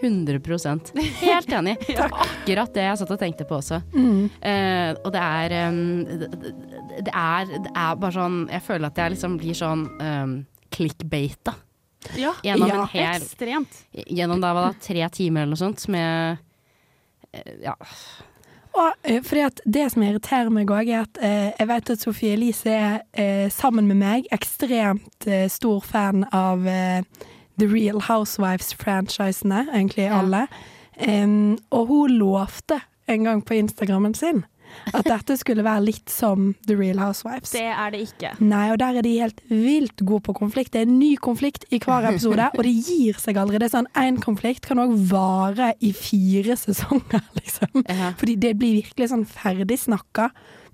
100% 0.00 0.90
Helt 1.20 1.52
enig. 1.54 1.76
Akkurat 2.24 2.74
det 2.74 2.88
jeg 2.88 2.98
satt 2.98 3.12
og 3.14 3.20
tenkte 3.20 3.46
på 3.46 3.60
også. 3.60 3.78
Mm. 3.94 4.24
Uh, 4.42 4.90
og 5.04 5.12
det 5.14 5.22
er, 5.22 5.54
um, 5.70 5.78
det, 6.10 6.30
det, 7.06 7.12
er, 7.14 7.46
det 7.54 7.70
er 7.70 8.00
bare 8.02 8.16
sånn 8.16 8.40
Jeg 8.50 8.64
føler 8.66 8.90
at 8.90 8.98
jeg 8.98 9.14
liksom 9.14 9.38
blir 9.38 9.58
sånn 9.62 9.86
um, 10.02 10.34
clickbata. 10.74 11.54
Ja, 12.18 12.34
Gjennom 12.44 12.68
Ja. 12.68 12.82
en 12.82 12.92
hel 12.92 13.22
ekstremt. 13.22 13.78
Gjennom 14.10 14.42
da, 14.42 14.50
hva 14.58 14.66
da, 14.66 14.74
tre 14.82 15.06
timer 15.14 15.46
eller 15.46 15.54
noe 15.54 15.62
sånt 15.62 15.86
med 15.94 16.42
uh, 17.30 17.54
Ja. 17.62 17.78
Og 18.74 18.92
eh, 19.06 19.20
fordi 19.22 19.40
at 19.46 19.60
Det 19.74 19.84
som 19.92 20.02
irriterer 20.02 20.50
meg 20.50 20.70
òg, 20.74 20.88
er 20.90 21.04
at 21.04 21.18
eh, 21.22 21.52
jeg 21.58 21.68
vet 21.70 21.90
at 21.94 22.00
Sofie 22.02 22.32
Elise 22.34 22.72
er 22.74 22.96
eh, 23.14 23.46
sammen 23.54 23.86
med 23.86 23.96
meg 24.00 24.26
ekstremt 24.34 25.28
eh, 25.30 25.46
stor 25.52 25.80
fan 25.86 26.24
av 26.34 26.66
eh, 26.66 27.02
The 27.58 27.68
Real 27.70 28.00
Housewives-franchisene, 28.08 29.68
egentlig 29.74 30.08
Ja. 30.08 30.18
alle. 30.22 30.46
Em, 30.98 31.58
og 31.70 31.86
hun 31.86 32.10
lovte 32.18 32.80
en 33.08 33.24
gang 33.24 33.44
på 33.44 33.54
Instagrammen 33.54 34.14
sin 34.14 34.44
at 34.92 35.06
dette 35.08 35.36
skulle 35.40 35.64
være 35.66 35.84
litt 35.86 36.12
som 36.12 36.52
The 36.68 36.76
Real 36.78 37.00
Housewives. 37.02 37.52
Det 37.54 37.66
er 37.70 37.94
det 37.94 38.02
ikke. 38.08 38.34
Nei, 38.44 38.66
og 38.72 38.80
der 38.82 38.98
er 39.00 39.06
de 39.06 39.14
helt 39.20 39.40
vilt 39.50 40.04
gode 40.04 40.26
på 40.28 40.36
konflikt. 40.38 40.72
Det 40.74 40.82
er 40.82 40.88
en 40.88 40.98
ny 40.98 41.14
konflikt 41.22 41.66
i 41.70 41.80
hver 41.82 42.10
episode, 42.10 42.50
og 42.54 42.66
det 42.66 42.74
gir 42.74 43.20
seg 43.22 43.38
aldri. 43.40 43.60
Det 43.62 43.70
er 43.70 43.76
sånn, 43.76 43.90
Én 44.04 44.18
konflikt 44.22 44.66
kan 44.68 44.80
òg 44.82 44.96
vare 45.10 45.72
i 45.84 45.92
fire 45.96 46.56
sesonger, 46.58 47.22
liksom. 47.40 47.84
Ja. 47.86 48.12
Fordi 48.20 48.36
det 48.40 48.54
blir 48.60 48.80
virkelig 48.82 49.10
sånn 49.12 49.26
ferdig 49.28 49.80
snakka. 49.86 50.30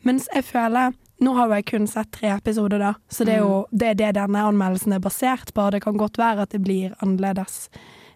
Mens 0.09 0.31
jeg 0.35 0.47
føler 0.49 0.97
Nå 1.21 1.35
har 1.37 1.51
jeg 1.53 1.67
kun 1.69 1.85
sett 1.85 2.09
tre 2.17 2.31
episoder, 2.33 2.81
da, 2.81 2.95
så 3.13 3.27
det 3.29 3.35
er 3.35 3.43
jo 3.43 3.57
det, 3.69 3.91
er 3.91 3.97
det 3.99 4.13
denne 4.17 4.41
anmeldelsen 4.49 4.95
er 4.97 5.03
basert 5.05 5.51
på. 5.53 5.67
Det 5.69 5.83
kan 5.85 5.99
godt 6.01 6.17
være 6.17 6.47
at 6.47 6.55
det 6.55 6.63
blir 6.65 6.95
annerledes 7.05 7.67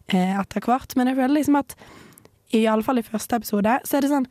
eh, 0.09 0.32
etter 0.32 0.64
hvert, 0.64 0.97
men 0.97 1.11
jeg 1.11 1.18
føler 1.18 1.35
liksom 1.37 1.59
at 1.61 1.76
i 2.57 2.62
alle 2.70 2.87
fall 2.87 3.03
i 3.03 3.05
første 3.05 3.37
episode, 3.37 3.76
så 3.85 3.99
er 3.99 4.07
det 4.07 4.12
sånn 4.14 4.28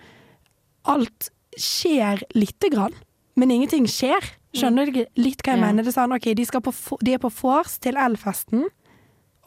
Alt 0.90 1.30
skjer 1.58 2.24
lite 2.36 2.70
grann, 2.70 2.94
men 3.36 3.52
ingenting 3.52 3.86
skjer. 3.90 4.22
Skjønner 4.54 4.86
du 4.94 5.06
litt 5.18 5.42
hva 5.42 5.54
jeg 5.56 5.60
Ja. 5.60 5.66
mener? 5.66 5.84
Det 5.84 5.96
er 5.96 6.02
sånn, 6.02 6.14
ok, 6.16 6.34
de, 6.36 6.46
skal 6.46 6.62
på, 6.62 6.74
de 7.04 7.14
er 7.14 7.18
på 7.18 7.32
vors 7.42 7.80
til 7.80 7.96
Elfesten, 7.98 8.68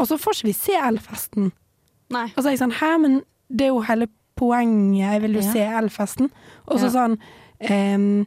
og 0.00 0.06
så 0.08 0.18
får 0.18 0.34
ikke 0.34 0.48
vi 0.50 0.52
se 0.52 0.72
Elfesten. 0.72 1.52
Nei. 2.10 2.26
Og 2.36 2.42
så 2.42 2.46
er 2.48 2.50
jeg 2.56 2.58
sånn, 2.60 2.72
hæ, 2.80 2.98
men 3.00 3.22
det 3.50 3.66
er 3.66 3.68
jo 3.74 3.80
hele 3.80 4.08
poenget, 4.36 5.12
jeg 5.12 5.22
vil 5.22 5.32
jo 5.34 5.40
Ja. 5.40 5.52
se 5.52 5.58
Elfesten. 5.60 6.30
Og 6.68 6.78
så 6.80 6.90
Ja. 6.90 6.90
sånn, 6.90 7.18
um, 7.70 8.26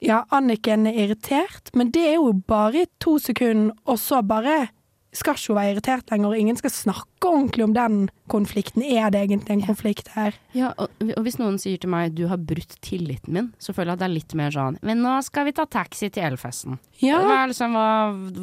ja, 0.00 0.24
Anniken 0.30 0.86
er 0.86 0.92
irritert, 1.08 1.70
men 1.74 1.90
det 1.90 2.04
er 2.06 2.14
jo 2.16 2.32
bare 2.32 2.82
i 2.82 2.86
to 3.00 3.18
sekunder, 3.18 3.74
og 3.86 3.96
så 3.98 4.20
bare 4.26 4.68
skal 5.12 5.34
ikke 5.34 5.46
hun 5.48 5.56
være 5.56 5.74
irritert 5.74 6.10
lenger, 6.10 6.26
og 6.28 6.38
ingen 6.38 6.56
skal 6.56 6.70
snakke 6.70 7.24
ordentlig 7.24 7.64
om 7.64 7.72
den 7.72 8.10
konflikten. 8.32 8.82
Er 8.82 9.10
det 9.14 9.22
egentlig 9.26 9.54
en 9.56 9.64
konflikt 9.66 10.08
her? 10.16 10.34
Ja, 10.56 10.72
og, 10.78 10.88
og 11.16 11.22
hvis 11.26 11.38
noen 11.40 11.58
sier 11.62 11.78
til 11.82 11.90
meg 11.92 12.14
du 12.16 12.24
har 12.30 12.38
brutt 12.40 12.76
tilliten 12.84 13.32
min, 13.36 13.52
så 13.62 13.74
føler 13.76 13.92
jeg 13.92 13.98
at 13.98 14.02
det 14.04 14.08
er 14.08 14.14
litt 14.16 14.34
mer 14.38 14.54
sånn 14.54 14.78
Men 14.86 15.02
nå 15.04 15.16
skal 15.26 15.46
vi 15.48 15.54
ta 15.56 15.66
taxi 15.66 16.08
til 16.10 16.26
Elfesten. 16.30 16.78
Ja, 17.02 17.18
Hva, 17.20 17.38
liksom, 17.50 17.74
hva, 17.76 17.88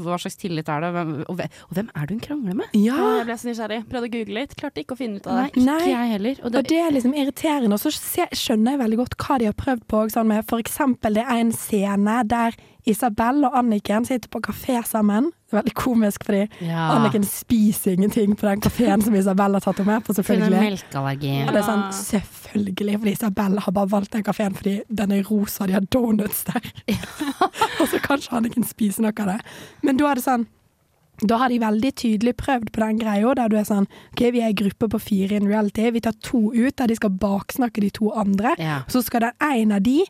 hva 0.06 0.18
slags 0.22 0.38
tillit 0.38 0.70
er 0.70 0.84
det? 0.86 0.92
Hvem, 0.94 1.14
og, 1.28 1.36
hvem, 1.40 1.56
og 1.70 1.78
hvem 1.80 1.88
er 1.96 2.06
det 2.10 2.18
hun 2.18 2.24
krangler 2.28 2.60
med? 2.64 2.76
ja. 2.78 3.00
Jeg 3.14 3.26
ble 3.30 3.38
så 3.40 3.48
nysgjerrig. 3.50 3.80
Prøvde 3.90 4.10
å 4.10 4.14
google 4.14 4.40
litt. 4.42 4.54
Klarte 4.60 4.84
ikke 4.84 4.96
å 4.98 5.00
finne 5.00 5.22
ut 5.22 5.28
av 5.32 5.40
Nei, 5.40 5.48
ikke 5.54 5.90
jeg 5.90 6.12
heller. 6.14 6.42
Og 6.42 6.46
Og 6.50 6.56
det, 6.58 6.64
det 6.70 6.82
er 6.84 6.92
liksom 6.94 7.16
irriterende, 7.18 7.78
og 7.78 7.82
så 7.82 7.94
skjønner 8.34 8.76
jeg 8.76 8.82
veldig 8.84 9.00
godt 9.04 9.18
hva 9.24 9.40
de 9.42 9.50
har 9.50 9.58
prøvd 9.58 9.88
på. 9.90 10.04
Sånn 10.14 10.30
med, 10.30 10.46
for 10.50 10.62
eksempel, 10.62 11.18
det 11.18 11.26
er 11.26 11.42
en 11.42 11.54
scene 11.56 12.20
der 12.30 12.58
Isabel 12.86 13.46
og 13.48 13.54
Anniken 13.56 14.04
sitter 14.06 14.28
på 14.30 14.42
kafé 14.44 14.82
sammen. 14.86 15.30
Det 15.48 15.56
er 15.56 15.62
veldig 15.62 15.76
komisk, 15.80 16.26
fordi 16.28 16.42
ja. 16.68 16.90
Anniken 16.98 17.24
spiser 17.24 17.96
ingenting 17.96 18.34
på 18.36 18.44
den 18.50 18.60
kafeen 18.66 19.02
som 19.06 19.16
Isabel 19.16 19.56
har 19.56 19.64
tatt 19.64 19.73
henne 19.82 19.94
med 19.94 20.04
på, 20.06 20.14
Hun 20.14 20.16
har 20.16 20.24
selvfølgelig. 20.24 20.62
melkeallergi. 20.64 21.34
Ja. 21.40 21.52
det 21.52 21.62
er 21.62 21.68
sånn, 21.68 21.86
selvfølgelig, 22.00 23.00
fordi 23.00 23.12
Isabel 23.18 23.60
har 23.66 23.72
bare 23.72 23.90
valgt 23.90 24.12
den 24.14 24.24
kafeen 24.24 24.56
fordi 24.56 24.76
den 24.90 25.12
er 25.12 25.24
rosa, 25.28 25.68
de 25.68 25.74
har 25.74 25.88
donuts 25.92 26.44
der. 26.50 26.72
og 27.82 27.88
så 27.90 28.00
kanskje 28.04 28.36
han 28.38 28.46
ikke 28.46 28.62
spiser 28.64 28.74
spise 28.74 29.04
noe 29.04 29.14
av 29.24 29.34
det. 29.34 29.40
Men 29.84 29.98
da 30.00 30.12
er 30.12 30.20
det 30.20 30.26
sånn 30.26 30.46
da 31.30 31.38
har 31.42 31.50
de 31.50 31.60
veldig 31.62 31.92
tydelig 31.96 32.34
prøvd 32.40 32.72
på 32.76 32.82
den 32.84 33.00
greia 33.02 33.34
der 33.38 33.50
du 33.52 33.56
er 33.60 33.68
sånn 33.68 33.86
OK, 34.14 34.22
vi 34.36 34.42
er 34.44 34.52
en 34.52 34.58
gruppe 34.60 34.90
på 34.94 35.00
fire 35.02 35.38
in 35.40 35.48
reality. 35.50 35.90
Vi 35.96 36.02
tar 36.04 36.16
to 36.26 36.52
ut 36.54 36.76
der 36.80 36.88
de 36.92 36.96
skal 37.00 37.14
baksnakke 37.22 37.82
de 37.84 37.90
to 37.96 38.12
andre. 38.18 38.56
Ja. 38.60 38.82
Så 38.92 39.02
skal 39.06 39.28
den 39.28 39.38
ene 39.44 39.78
av 39.80 39.86
de 39.86 40.04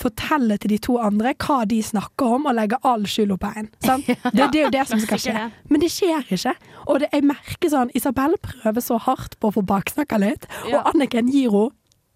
fortelle 0.00 0.56
til 0.60 0.70
de 0.74 0.78
to 0.82 0.96
andre 1.02 1.34
hva 1.40 1.60
de 1.68 1.80
snakker 1.84 2.36
om, 2.38 2.46
og 2.48 2.56
legge 2.56 2.78
all 2.86 3.04
skylda 3.08 3.36
på 3.42 3.52
én. 3.60 3.70
Ja. 3.90 3.96
Det, 3.98 4.46
det 4.52 4.60
er 4.60 4.64
jo 4.64 4.70
det 4.74 4.86
som 4.88 5.00
skal 5.02 5.18
skje. 5.20 5.48
Men 5.70 5.82
det 5.82 5.90
skjer 5.92 6.24
ikke. 6.30 6.54
Og 6.86 7.00
det, 7.02 7.08
jeg 7.12 7.24
merker 7.26 7.72
sånn 7.72 7.90
Isabel 7.98 8.36
prøver 8.42 8.84
så 8.84 8.98
hardt 9.02 9.36
på 9.40 9.50
å 9.50 9.54
få 9.58 9.62
baksnakka 9.66 10.18
litt, 10.22 10.46
Ja. 10.70 10.80
og 10.80 10.94
Anniken 10.94 11.28
gir 11.32 11.50
henne 11.50 11.70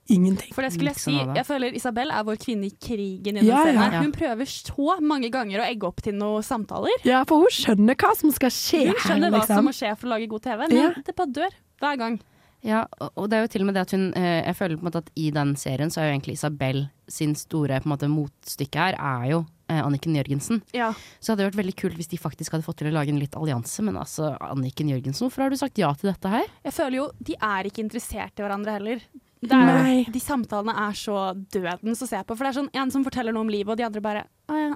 ingenting. 0.08 0.52
For 0.54 0.62
det 0.66 0.72
skulle 0.74 0.92
jeg 0.92 1.00
si. 1.00 1.14
av 1.20 1.30
det. 1.32 1.36
Jeg 1.40 1.46
føler 1.48 1.74
Isabel 1.78 2.10
er 2.10 2.26
vår 2.28 2.36
kvinne 2.42 2.68
i 2.68 2.74
krigen 2.76 3.38
i 3.38 3.40
den 3.40 3.48
Ja, 3.48 3.62
ja. 3.70 4.02
Hun 4.02 4.12
prøver 4.12 4.44
så 4.50 4.98
mange 5.00 5.30
ganger 5.32 5.62
å 5.62 5.66
egge 5.68 5.88
opp 5.88 6.02
til 6.04 6.14
noen 6.18 6.42
samtaler. 6.44 6.92
Ja, 7.08 7.22
for 7.28 7.44
hun 7.44 7.52
skjønner 7.54 7.96
hva 7.96 8.12
som 8.18 8.30
skal 8.34 8.50
skje 8.54 8.86
Hun 8.90 9.00
skjønner 9.00 9.30
her, 9.30 9.38
hva 9.38 9.46
som 9.46 9.56
liksom. 9.60 9.64
må 9.70 9.74
skje 9.78 9.96
for 9.96 10.10
å 10.10 10.14
lage 10.16 10.28
god 10.30 10.42
TV, 10.42 10.62
men 10.68 10.76
Ja. 10.76 10.92
det 11.06 11.16
bare 11.16 11.32
dør 11.40 11.58
hver 11.80 11.98
gang. 11.98 12.20
Ja, 12.64 12.86
og 13.16 13.28
det 13.28 13.36
er 13.36 13.42
jo 13.44 13.48
til 13.52 13.60
og 13.60 13.66
med 13.68 13.74
det 13.76 13.82
at 13.84 13.90
hun 13.92 14.04
eh, 14.16 14.40
Jeg 14.46 14.56
føler 14.56 14.78
på 14.78 14.80
en 14.80 14.88
måte 14.88 15.00
at 15.04 15.10
i 15.20 15.26
den 15.30 15.50
serien 15.60 15.90
så 15.92 16.00
er 16.00 16.06
jo 16.08 16.14
egentlig 16.14 16.32
Isabel 16.38 16.86
sin 17.12 17.34
store 17.36 17.76
på 17.82 17.84
en 17.84 17.92
måte 17.92 18.08
motstykke 18.08 18.80
her 18.80 18.96
er 18.96 19.26
jo 19.34 19.40
eh, 19.68 19.82
Anniken 19.84 20.16
Jørgensen. 20.16 20.62
Ja. 20.72 20.94
Så 21.20 21.32
hadde 21.34 21.44
det 21.44 21.50
vært 21.52 21.60
veldig 21.60 21.74
kult 21.76 21.98
hvis 22.00 22.08
de 22.08 22.16
faktisk 22.16 22.52
hadde 22.56 22.64
fått 22.64 22.78
til 22.80 22.88
å 22.88 22.94
lage 22.96 23.12
en 23.12 23.20
litt 23.20 23.36
allianse. 23.36 23.84
Men 23.84 23.98
altså, 24.00 24.32
Anniken 24.40 24.88
Jørgensen, 24.88 25.26
hvorfor 25.26 25.44
har 25.44 25.52
du 25.52 25.56
sagt 25.60 25.76
ja 25.76 25.92
til 25.92 26.08
dette 26.08 26.32
her? 26.32 26.48
Jeg 26.64 26.72
føler 26.72 26.96
jo 27.02 27.10
de 27.20 27.36
er 27.36 27.68
ikke 27.68 27.84
interessert 27.84 28.40
i 28.40 28.46
hverandre 28.46 28.78
heller. 28.78 29.04
Er 29.52 30.10
de 30.12 30.20
samtalene 30.20 30.74
er 30.88 30.92
så 30.92 31.34
dødens 31.52 32.02
å 32.02 32.06
se 32.08 32.16
på. 32.24 32.36
For 32.36 32.44
det 32.44 32.50
er 32.56 32.60
sånn 32.62 32.70
en 32.74 32.90
som 32.90 33.04
forteller 33.04 33.32
noe 33.32 33.40
om 33.44 33.48
livet, 33.48 33.70
og 33.70 33.76
de 33.76 33.84
andre 33.84 34.00
bare 34.00 34.24
Å 34.48 34.54
ja. 34.60 34.74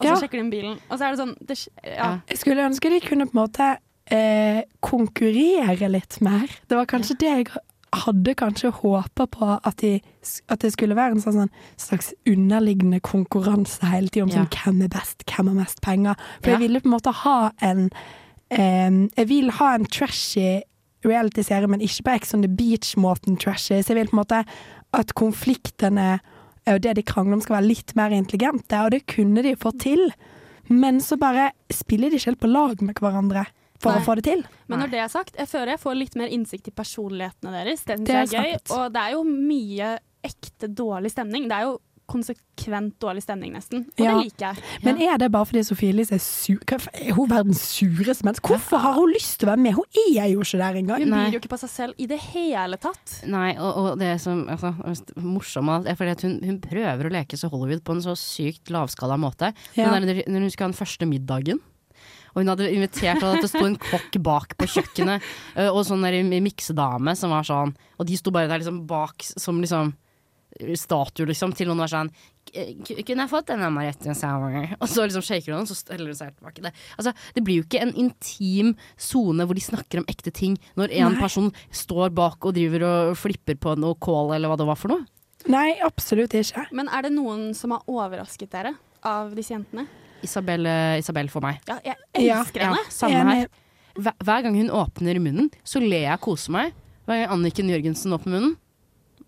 Og 0.00 0.06
så 0.06 0.08
Ja. 0.08 0.14
sjekker 0.16 0.42
de 0.42 0.50
bilen. 0.50 0.78
Og 0.90 0.98
så 0.98 1.04
er 1.04 1.10
det 1.14 1.18
sånn 1.20 1.36
det, 1.46 1.68
ja. 1.84 1.90
Ja. 1.96 2.20
Jeg 2.28 2.38
skulle 2.38 2.64
ønske 2.64 2.88
de 2.90 3.00
kunne 3.00 3.26
på 3.26 3.36
en 3.36 3.42
måte 3.46 3.78
eh, 4.10 4.62
konkurrere 4.80 5.88
litt 5.90 6.20
mer. 6.20 6.48
Det 6.68 6.76
var 6.76 6.86
kanskje 6.86 7.18
det 7.18 7.28
jeg 7.28 7.46
hadde 7.92 8.34
kanskje 8.38 8.70
håpa 8.72 9.26
på, 9.26 9.60
at, 9.66 9.76
de, 9.82 10.00
at 10.48 10.60
det 10.60 10.72
skulle 10.72 10.94
være 10.94 11.12
en 11.16 11.20
sånn, 11.20 11.34
sånn 11.34 11.50
slags 11.76 12.12
underliggende 12.26 13.00
konkurranse 13.02 13.82
hele 13.90 14.08
tiden 14.08 14.30
om 14.30 14.30
Ja. 14.30 14.44
sånn, 14.44 14.50
hvem 14.78 14.82
er 14.84 14.88
best, 14.88 15.24
hvem 15.26 15.48
har 15.48 15.54
mest 15.54 15.80
penger. 15.82 16.14
For 16.42 16.50
Ja. 16.50 16.58
jeg 16.58 16.68
ville 16.68 16.80
på 16.80 16.86
en 16.86 16.96
måte 16.98 17.12
ha 17.12 17.50
en 17.60 17.90
eh, 18.50 18.90
Jeg 19.16 19.26
vil 19.28 19.50
ha 19.50 19.74
en 19.74 19.84
trashy 19.84 20.62
reality-serie, 21.06 21.68
men 21.70 21.80
ikke 21.84 22.04
på 22.06 22.14
Ex 22.16 22.34
on 22.36 22.44
the 22.44 22.50
Beach-måten 22.50 23.38
trashes. 23.40 23.88
Jeg 23.88 23.96
vil 23.96 24.10
på 24.10 24.16
en 24.18 24.22
måte 24.22 24.42
at 24.96 25.14
konfliktene 25.18 26.10
eh, 26.66 26.74
og 26.74 26.82
det 26.84 26.96
de 26.98 27.06
krangler 27.06 27.38
om 27.38 27.44
skal 27.44 27.58
være 27.60 27.70
litt 27.70 27.94
mer 27.98 28.12
intelligente, 28.14 28.82
og 28.84 28.92
det 28.94 29.06
kunne 29.10 29.42
de 29.46 29.56
fått 29.58 29.80
til. 29.86 30.10
Men 30.70 31.00
så 31.02 31.16
bare 31.18 31.50
spiller 31.72 32.10
de 32.12 32.20
ikke 32.20 32.30
helt 32.30 32.42
på 32.44 32.50
lag 32.52 32.82
med 32.84 33.00
hverandre 33.00 33.46
for 33.80 33.96
Nei. 33.96 34.02
å 34.02 34.04
få 34.04 34.14
det 34.18 34.26
til. 34.28 34.44
Men 34.68 34.82
når 34.84 34.92
det 34.92 35.00
er 35.02 35.10
sagt, 35.10 35.38
jeg 35.40 35.48
føler 35.48 35.74
jeg 35.74 35.82
får 35.82 35.96
litt 35.96 36.16
mer 36.20 36.30
innsikt 36.30 36.68
i 36.68 36.74
personlighetene 36.76 37.54
deres. 37.56 37.82
Det 37.88 37.96
syns 37.96 38.10
er 38.10 38.20
jeg 38.20 38.28
er 38.28 38.50
gøy. 38.50 38.58
sant. 38.60 38.74
Og 38.76 38.92
det 38.94 39.04
er 39.06 39.14
jo 39.16 39.22
mye 39.24 39.92
ekte 40.30 40.68
dårlig 40.68 41.14
stemning. 41.14 41.48
Det 41.48 41.56
er 41.56 41.70
jo 41.70 41.78
konsekvent 42.10 42.96
dårlig 43.02 43.22
stemning, 43.24 43.54
nesten. 43.54 43.86
Og 43.94 44.02
Ja. 44.04 44.14
det 44.18 44.24
liker 44.30 44.46
jeg. 44.50 44.64
Men 44.84 45.00
er 45.06 45.16
det 45.22 45.30
bare 45.32 45.46
fordi 45.48 45.62
Sofie 45.64 45.92
Elise 45.94 46.14
er 46.18 46.22
sur? 46.24 46.58
Er 46.70 47.14
hun 47.14 47.30
verdens 47.30 47.62
sureste 47.76 48.26
menneske? 48.26 48.50
Hvorfor 48.50 48.82
har 48.82 48.98
hun 48.98 49.12
lyst 49.14 49.38
til 49.40 49.48
å 49.48 49.52
være 49.52 49.62
med? 49.64 49.74
Hun 49.78 49.84
er 50.18 50.28
jo 50.32 50.42
ikke 50.44 50.58
der 50.58 50.80
engang. 50.82 51.04
Hun 51.06 51.14
byr 51.16 51.32
jo 51.36 51.40
ikke 51.40 51.54
på 51.54 51.60
seg 51.62 51.70
selv 51.70 51.94
i 51.98 52.06
det 52.10 52.20
hele 52.30 52.76
tatt. 52.76 53.16
Nei, 53.30 53.54
og, 53.58 53.76
og 53.76 53.98
det 53.98 54.20
som 54.20 54.46
altså, 54.48 54.74
mest 54.84 55.14
morsomt, 55.16 55.86
er 55.86 55.94
fordi 55.98 56.10
at 56.16 56.22
hun, 56.26 56.38
hun 56.44 56.60
prøver 56.60 57.06
å 57.08 57.14
leke 57.14 57.38
så 57.38 57.50
Hollywood 57.50 57.84
på 57.86 57.96
en 57.96 58.02
så 58.04 58.16
sykt 58.18 58.70
lavskala 58.70 59.16
måte. 59.20 59.54
Ja. 59.78 59.90
Der, 59.94 60.24
når 60.26 60.40
hun 60.46 60.50
skulle 60.50 60.68
ha 60.68 60.72
den 60.74 60.80
første 60.80 61.06
middagen. 61.08 61.60
Og 62.30 62.42
hun 62.44 62.50
hadde 62.52 62.68
invitert 62.70 63.22
og 63.24 63.34
at 63.34 63.42
det 63.42 63.50
sto 63.50 63.64
en 63.66 63.78
kokk 63.80 64.18
bak 64.22 64.52
på 64.58 64.68
kjøkkenet, 64.70 65.24
og 65.72 65.80
sånn 65.86 66.04
der 66.06 66.22
miksedame 66.30 67.16
som 67.18 67.32
var 67.34 67.42
sånn 67.42 67.74
Og 67.98 68.06
de 68.06 68.16
sto 68.16 68.30
bare 68.30 68.46
der 68.46 68.62
liksom 68.62 68.84
bak 68.86 69.26
som 69.34 69.58
liksom 69.60 69.90
statue, 70.76 71.26
liksom, 71.30 71.52
til 71.56 71.68
noen 71.70 71.78
var 71.84 71.90
sånn 71.92 72.10
Kunne 72.50 73.22
jeg 73.22 73.30
fått 73.30 73.50
en 73.54 73.62
amaretto 73.62 74.10
sour? 74.16 74.54
Og 74.80 74.88
så 74.90 75.04
liksom 75.06 75.22
shaker 75.22 75.52
hun 75.52 75.60
den, 75.60 75.68
så 75.70 75.76
steller 75.78 76.10
hun 76.10 76.16
seg 76.18 76.32
tilbake. 76.34 76.62
Det, 76.64 76.72
altså, 76.98 77.12
det 77.36 77.44
blir 77.46 77.60
jo 77.60 77.66
ikke 77.68 77.82
en 77.84 77.92
intim 77.94 78.72
sone 78.98 79.44
hvor 79.46 79.54
de 79.54 79.62
snakker 79.62 80.00
om 80.02 80.08
ekte 80.10 80.32
ting, 80.34 80.56
når 80.74 80.90
en 80.98 81.12
Nei. 81.14 81.20
person 81.20 81.52
står 81.70 82.10
bak 82.16 82.42
og 82.48 82.56
driver 82.56 82.82
og 82.88 83.16
flipper 83.20 83.54
på 83.60 83.76
noe 83.78 83.94
kål, 84.02 84.34
eller 84.34 84.50
hva 84.50 84.58
det 84.58 84.66
var 84.66 84.80
for 84.80 84.96
noe. 84.96 85.06
Nei, 85.48 85.76
absolutt 85.86 86.34
ikke. 86.36 86.66
Men 86.76 86.90
er 86.92 87.06
det 87.06 87.12
noen 87.14 87.52
som 87.56 87.70
har 87.76 87.86
overrasket 87.88 88.50
dere 88.52 88.74
av 89.06 89.30
disse 89.38 89.54
jentene? 89.54 89.86
Isabel, 90.26 90.66
eh, 90.68 90.98
Isabel 91.00 91.30
for 91.32 91.40
meg. 91.46 91.60
Ja, 91.70 91.78
jeg 91.86 91.96
Ja. 92.26 92.40
elsker 92.42 92.60
henne. 92.66 92.82
samme 92.90 93.22
her. 93.30 93.46
Hver, 93.94 94.14
hver 94.24 94.42
gang 94.42 94.54
hun 94.58 94.68
åpner 94.70 95.18
munnen, 95.22 95.52
så 95.64 95.78
ler 95.80 96.02
jeg 96.08 96.12
og 96.18 96.20
koser 96.26 96.50
meg. 96.52 96.74
Hver 97.06 97.22
gang 97.26 97.38
Anniken 97.38 97.70
Jørgensen 97.70 98.12
åpner 98.12 98.34
munnen, 98.40 98.56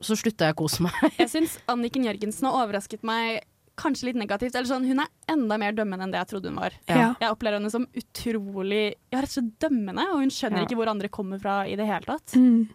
så 0.02 0.16
slutter 0.18 0.50
jeg 0.50 0.56
å 0.56 0.60
kose 0.64 0.84
meg. 0.84 0.96
Jeg 1.20 1.30
syns 1.32 1.56
Anniken 1.70 2.06
Jørgensen 2.06 2.48
har 2.48 2.58
overrasket 2.64 3.04
meg 3.06 3.42
kanskje 3.80 4.10
litt 4.10 4.18
negativt. 4.20 4.54
Eller 4.54 4.68
sånn, 4.68 4.86
hun 4.88 5.02
er 5.04 5.10
enda 5.34 5.58
mer 5.60 5.72
dømmende 5.76 6.06
enn 6.06 6.12
det 6.14 6.20
jeg 6.22 6.30
trodde 6.34 6.52
hun 6.52 6.60
var. 6.62 6.76
Ja. 6.90 7.08
Jeg 7.20 7.32
opplever 7.32 7.58
henne 7.60 7.72
som 7.72 7.88
utrolig 7.98 8.84
ja, 9.12 9.18
rett 9.20 9.30
og 9.32 9.38
slett 9.38 9.50
dømmende, 9.66 10.06
og 10.12 10.22
hun 10.22 10.32
skjønner 10.32 10.62
Ja. 10.62 10.68
ikke 10.68 10.78
hvor 10.80 10.92
andre 10.92 11.08
kommer 11.12 11.42
fra 11.42 11.62
i 11.68 11.76
det 11.78 11.88
hele 11.88 12.06
tatt. 12.06 12.36
Mm. 12.38 12.68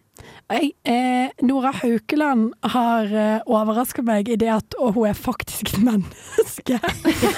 Jeg, 0.49 0.71
eh, 0.89 1.29
Nora 1.45 1.69
Haukeland 1.77 2.47
har 2.73 3.05
eh, 3.05 3.43
overraska 3.45 4.01
meg 4.01 4.31
i 4.33 4.37
det 4.41 4.47
at 4.49 4.77
å, 4.81 4.87
hun 4.95 5.05
er 5.11 5.13
faktisk 5.13 5.75
et 5.75 5.83
menneske. 5.85 6.79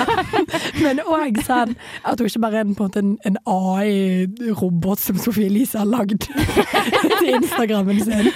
Men 0.84 1.02
òg 1.04 1.42
sånn 1.44 1.74
at 2.08 2.22
hun 2.22 2.30
ikke 2.30 2.44
bare 2.46 2.62
er 2.62 2.68
en, 2.70 2.76
på 2.80 2.86
en, 2.88 2.94
måte 2.94 3.04
en, 3.04 3.12
en 3.28 3.40
AI-robot 3.52 5.02
som 5.02 5.20
Sofie 5.20 5.50
Elise 5.52 5.82
har 5.82 5.90
lagd 5.90 6.24
til 7.20 7.30
Instagrammen 7.34 8.00
sin. 8.06 8.32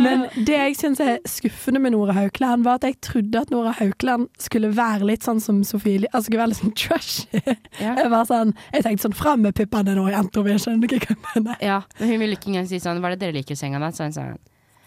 Men 0.00 0.26
det 0.36 0.58
jeg 0.58 0.76
syns 0.78 1.00
er 1.02 1.18
skuffende 1.28 1.80
med 1.82 1.94
Nora 1.94 2.14
Haukeland, 2.20 2.66
var 2.66 2.78
at 2.78 2.86
jeg 2.90 3.00
trodde 3.04 3.42
at 3.46 3.50
Nora 3.52 3.72
Haukeland 3.80 4.28
skulle 4.40 4.70
være 4.76 5.08
litt 5.08 5.26
sånn 5.26 5.40
som 5.42 5.64
Sofie 5.66 6.04
Elise. 6.10 6.16
Altså 6.16 6.26
skulle 6.26 6.42
være 6.42 6.50
litt 6.52 6.60
sånn 6.60 6.74
trashy. 6.76 7.24
Ja. 7.80 7.94
Jeg, 7.96 8.10
var 8.12 8.24
sånn, 8.28 8.54
jeg 8.74 8.82
tenkte 8.84 9.02
sånn 9.08 9.14
fram 9.16 9.40
med 9.46 9.54
puppene 9.56 9.94
nå, 9.96 10.04
jenter, 10.10 10.42
vi 10.44 10.56
skjønner 10.60 10.84
ikke 10.90 11.00
hva 11.06 11.16
jeg 11.16 11.44
mener. 11.46 11.56
Ja, 11.64 11.80
men 11.98 12.08
hun 12.14 12.18
ville 12.24 12.36
ikke 12.36 12.50
engang 12.52 12.68
si 12.68 12.80
sånn 12.82 13.00
Hva 13.00 13.08
er 13.10 13.16
det 13.16 13.22
dere 13.24 13.36
liker 13.38 13.54
i 13.54 13.60
senga 13.60 13.78
da? 13.80 13.90
Så 13.94 14.04
hun 14.08 14.12
sa 14.16 14.26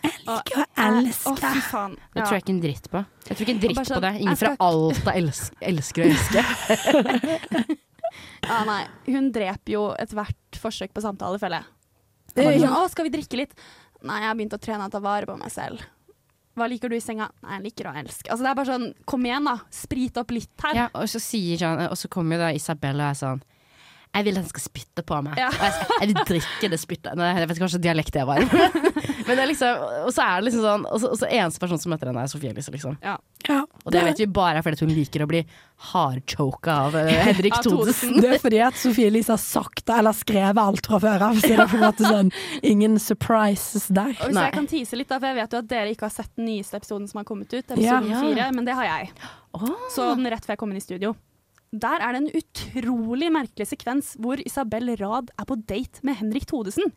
Ikke 0.03 0.59
å 0.59 0.65
Å, 0.67 0.87
elske. 0.99 1.51
fy 1.55 1.61
faen. 1.71 1.93
Det 2.13 2.25
tror 2.25 2.35
jeg 2.35 2.43
ikke 2.43 2.53
en 2.53 2.61
dritt 2.65 2.89
på. 2.91 3.03
Jeg 3.29 3.37
tror 3.37 3.45
ikke 3.47 3.53
en 3.55 3.61
dritt 3.63 3.77
sånn, 3.77 3.85
på 3.87 3.93
sånn, 3.93 4.03
det. 4.03 4.13
Ingen 4.25 4.39
fra 4.41 4.51
Alta 4.67 5.13
elsker, 5.15 5.55
elsker 5.71 6.03
å 6.03 6.11
elske. 6.11 7.77
Ja, 8.43 8.59
nei. 8.67 8.81
Hun 9.07 9.31
dreper 9.33 9.71
jo 9.73 9.85
ethvert 9.97 10.59
forsøk 10.59 10.91
på 10.93 11.01
samtale, 11.01 11.39
føler 11.41 11.61
jeg. 11.63 11.65
Det- 12.35 12.43
Bare 12.45 12.59
sånn, 12.59 12.75
ja. 12.75 12.87
Skal 12.91 13.05
vi 13.07 13.13
drikke 13.15 13.37
litt? 13.39 13.53
Nei, 14.03 14.19
jeg 14.19 14.27
har 14.27 14.35
begynt 14.35 14.53
å 14.53 14.59
trene 14.61 14.85
og 14.85 14.91
ta 14.91 14.99
vare 14.99 15.25
på 15.25 15.37
meg 15.39 15.49
selv. 15.53 15.81
Hva 16.53 16.67
liker 16.69 16.91
du 16.91 16.97
i 16.97 17.01
senga? 17.01 17.29
Nei, 17.41 17.55
jeg 17.57 17.65
liker 17.67 17.89
å 17.89 17.95
elske. 17.97 18.29
Altså, 18.29 18.43
det 18.45 18.51
er 18.51 18.57
bare 18.59 18.69
sånn, 18.69 18.85
kom 19.09 19.25
igjen 19.25 19.49
da, 19.49 19.55
sprit 19.73 20.19
opp 20.21 20.33
litt 20.35 20.67
her. 20.67 20.77
Ja, 20.77 20.85
og 20.93 21.09
så 21.09 21.21
sier 21.23 21.57
sånn 21.61 21.81
Og 21.87 21.97
så 21.97 22.09
kommer 22.13 22.37
jo 22.37 22.43
da 22.43 22.51
Isabel 22.53 23.01
og 23.01 23.09
er 23.09 23.19
sånn 23.19 23.43
jeg 24.13 24.27
vil 24.27 24.35
at 24.37 24.43
han 24.43 24.49
skal 24.51 24.61
spytte 24.61 25.01
på 25.09 25.17
meg. 25.25 25.39
Ja. 25.41 25.47
Og 25.49 25.63
jeg, 25.65 25.85
jeg 25.89 26.09
vil 26.11 26.25
drikke 26.29 26.67
det 26.69 26.77
spyttet. 26.77 27.15
Nei, 27.17 27.31
jeg 27.33 27.47
vet 27.49 27.57
ikke 27.57 27.65
hva 27.65 27.69
slags 27.73 27.81
dialekt 27.81 28.13
det 28.13 28.25
var. 28.29 28.43
Men 29.27 29.37
det 29.37 29.43
er 29.43 29.49
liksom, 29.51 29.83
og 30.07 30.11
så 30.13 30.21
er 30.25 30.33
det 30.41 30.45
liksom 30.49 30.63
sånn 30.65 30.83
Og 30.89 30.99
så, 31.01 31.09
og 31.13 31.17
så 31.21 31.27
eneste 31.29 31.59
person 31.63 31.79
som 31.79 31.91
møter 31.93 32.09
henne, 32.11 32.23
er 32.23 32.31
Sofie 32.31 32.51
Elise. 32.51 32.71
Liksom. 32.73 32.97
Ja. 33.03 33.17
Og 33.83 33.91
det 33.91 34.03
vet 34.05 34.19
vi 34.23 34.27
bare 34.31 34.59
er 34.61 34.65
fordi 34.65 34.85
hun 34.85 34.93
liker 34.95 35.23
å 35.25 35.27
bli 35.27 35.41
hardchoka 35.91 36.75
av 36.87 36.95
eh, 36.99 37.09
Henrik 37.27 37.57
Thodesen. 37.65 38.19
Det 38.23 38.29
er 38.37 38.39
fordi 38.43 38.61
at 38.63 38.77
Sofie 38.79 39.09
Elise 39.11 39.33
har 39.35 39.41
sagt 39.41 39.85
det, 39.89 39.97
eller 39.99 40.15
skrevet 40.15 40.61
alt 40.63 40.87
fra 40.87 40.99
før 41.03 41.25
av. 41.29 41.41
Så 41.41 41.49
det 41.51 41.57
er 41.59 41.67
på 41.73 41.79
en 41.79 41.85
måte 41.87 42.07
sånn 42.07 42.31
ingen 42.63 42.95
surprises 43.03 43.89
der. 43.91 44.13
Og 44.19 44.29
hvis 44.29 44.37
Nei. 44.39 44.47
jeg 44.47 44.57
kan 44.59 44.69
tease 44.71 44.99
litt, 45.01 45.09
da, 45.11 45.19
for 45.19 45.31
jeg 45.33 45.39
vet 45.41 45.53
jo 45.57 45.63
at 45.63 45.69
dere 45.73 45.91
ikke 45.95 46.07
har 46.07 46.15
sett 46.15 46.31
den 46.39 46.47
nyeste 46.51 46.79
episoden 46.79 47.09
som 47.11 47.19
har 47.23 47.27
kommet 47.27 47.51
ut, 47.51 47.63
Ja. 47.75 47.99
episode 47.99 48.09
Ja. 48.13 48.23
fire, 48.23 48.49
men 48.55 48.65
det 48.65 48.73
har 48.79 48.89
jeg. 48.91 49.11
Oh. 49.53 49.69
Så 49.93 50.13
den 50.15 50.25
rett 50.31 50.45
før 50.47 50.55
jeg 50.55 50.63
kom 50.63 50.71
inn 50.71 50.79
i 50.79 50.87
studio. 50.87 51.15
Der 51.73 52.03
er 52.05 52.13
det 52.13 52.19
en 52.21 52.33
utrolig 52.37 53.31
merkelig 53.33 53.65
sekvens 53.71 54.11
hvor 54.21 54.37
Isabel 54.45 54.91
Rad 54.99 55.31
er 55.41 55.45
på 55.49 55.57
date 55.65 56.03
med 56.05 56.19
Henrik 56.19 56.45
Thodesen. 56.45 56.93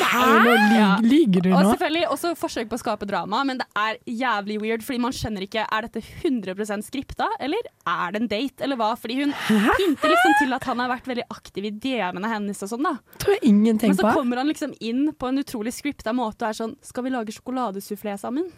Nei, 0.00 0.54
nå 0.70 0.86
lyger 1.04 1.44
du 1.44 1.50
Og 1.52 1.64
nå. 1.64 1.72
selvfølgelig 1.72 2.06
også 2.14 2.32
forsøk 2.38 2.70
på 2.70 2.78
å 2.78 2.82
skape 2.82 3.08
drama, 3.08 3.42
men 3.46 3.60
det 3.60 3.66
er 3.78 3.98
jævlig 4.06 4.58
weird, 4.62 4.84
fordi 4.86 5.02
man 5.02 5.14
skjønner 5.16 5.46
ikke 5.46 5.66
er 5.66 5.86
dette 5.86 6.02
100 6.02 6.82
skripta, 6.86 7.28
eller 7.42 7.68
er 7.88 8.14
det 8.14 8.22
en 8.22 8.30
date, 8.30 8.64
eller 8.66 8.80
hva? 8.80 8.92
Fordi 9.00 9.20
hun 9.22 9.34
hinter 9.36 10.12
liksom 10.14 10.36
til 10.40 10.56
at 10.56 10.66
han 10.70 10.82
har 10.82 10.92
vært 10.92 11.10
veldig 11.10 11.26
aktiv 11.32 11.68
i 11.70 11.74
DM-ene 11.84 12.32
hennes 12.32 12.64
og 12.66 12.72
sånn, 12.72 12.88
da. 12.88 12.96
tror 13.22 13.36
jeg 13.38 13.44
på. 13.50 13.92
Men 13.92 14.00
så 14.00 14.14
kommer 14.14 14.42
han 14.42 14.50
liksom 14.50 14.74
inn 14.80 15.10
på 15.16 15.30
en 15.30 15.42
utrolig 15.42 15.74
skripta 15.76 16.14
måte 16.16 16.44
og 16.44 16.50
er 16.50 16.58
sånn 16.58 16.76
Skal 16.84 17.04
vi 17.06 17.12
lage 17.12 17.34
sjokoladesufflé 17.34 18.16
sammen? 18.20 18.48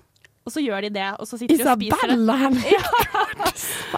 Og 0.42 0.50
så 0.50 0.58
gjør 0.64 0.82
de 0.82 0.88
det, 0.96 1.08
og 1.22 1.28
så 1.28 1.38
sitter 1.38 1.54
de 1.54 1.62
og 1.62 1.76
spiser 1.78 1.94
det. 1.94 2.16
Isabella 2.16 2.34
Henrik. 2.42 2.80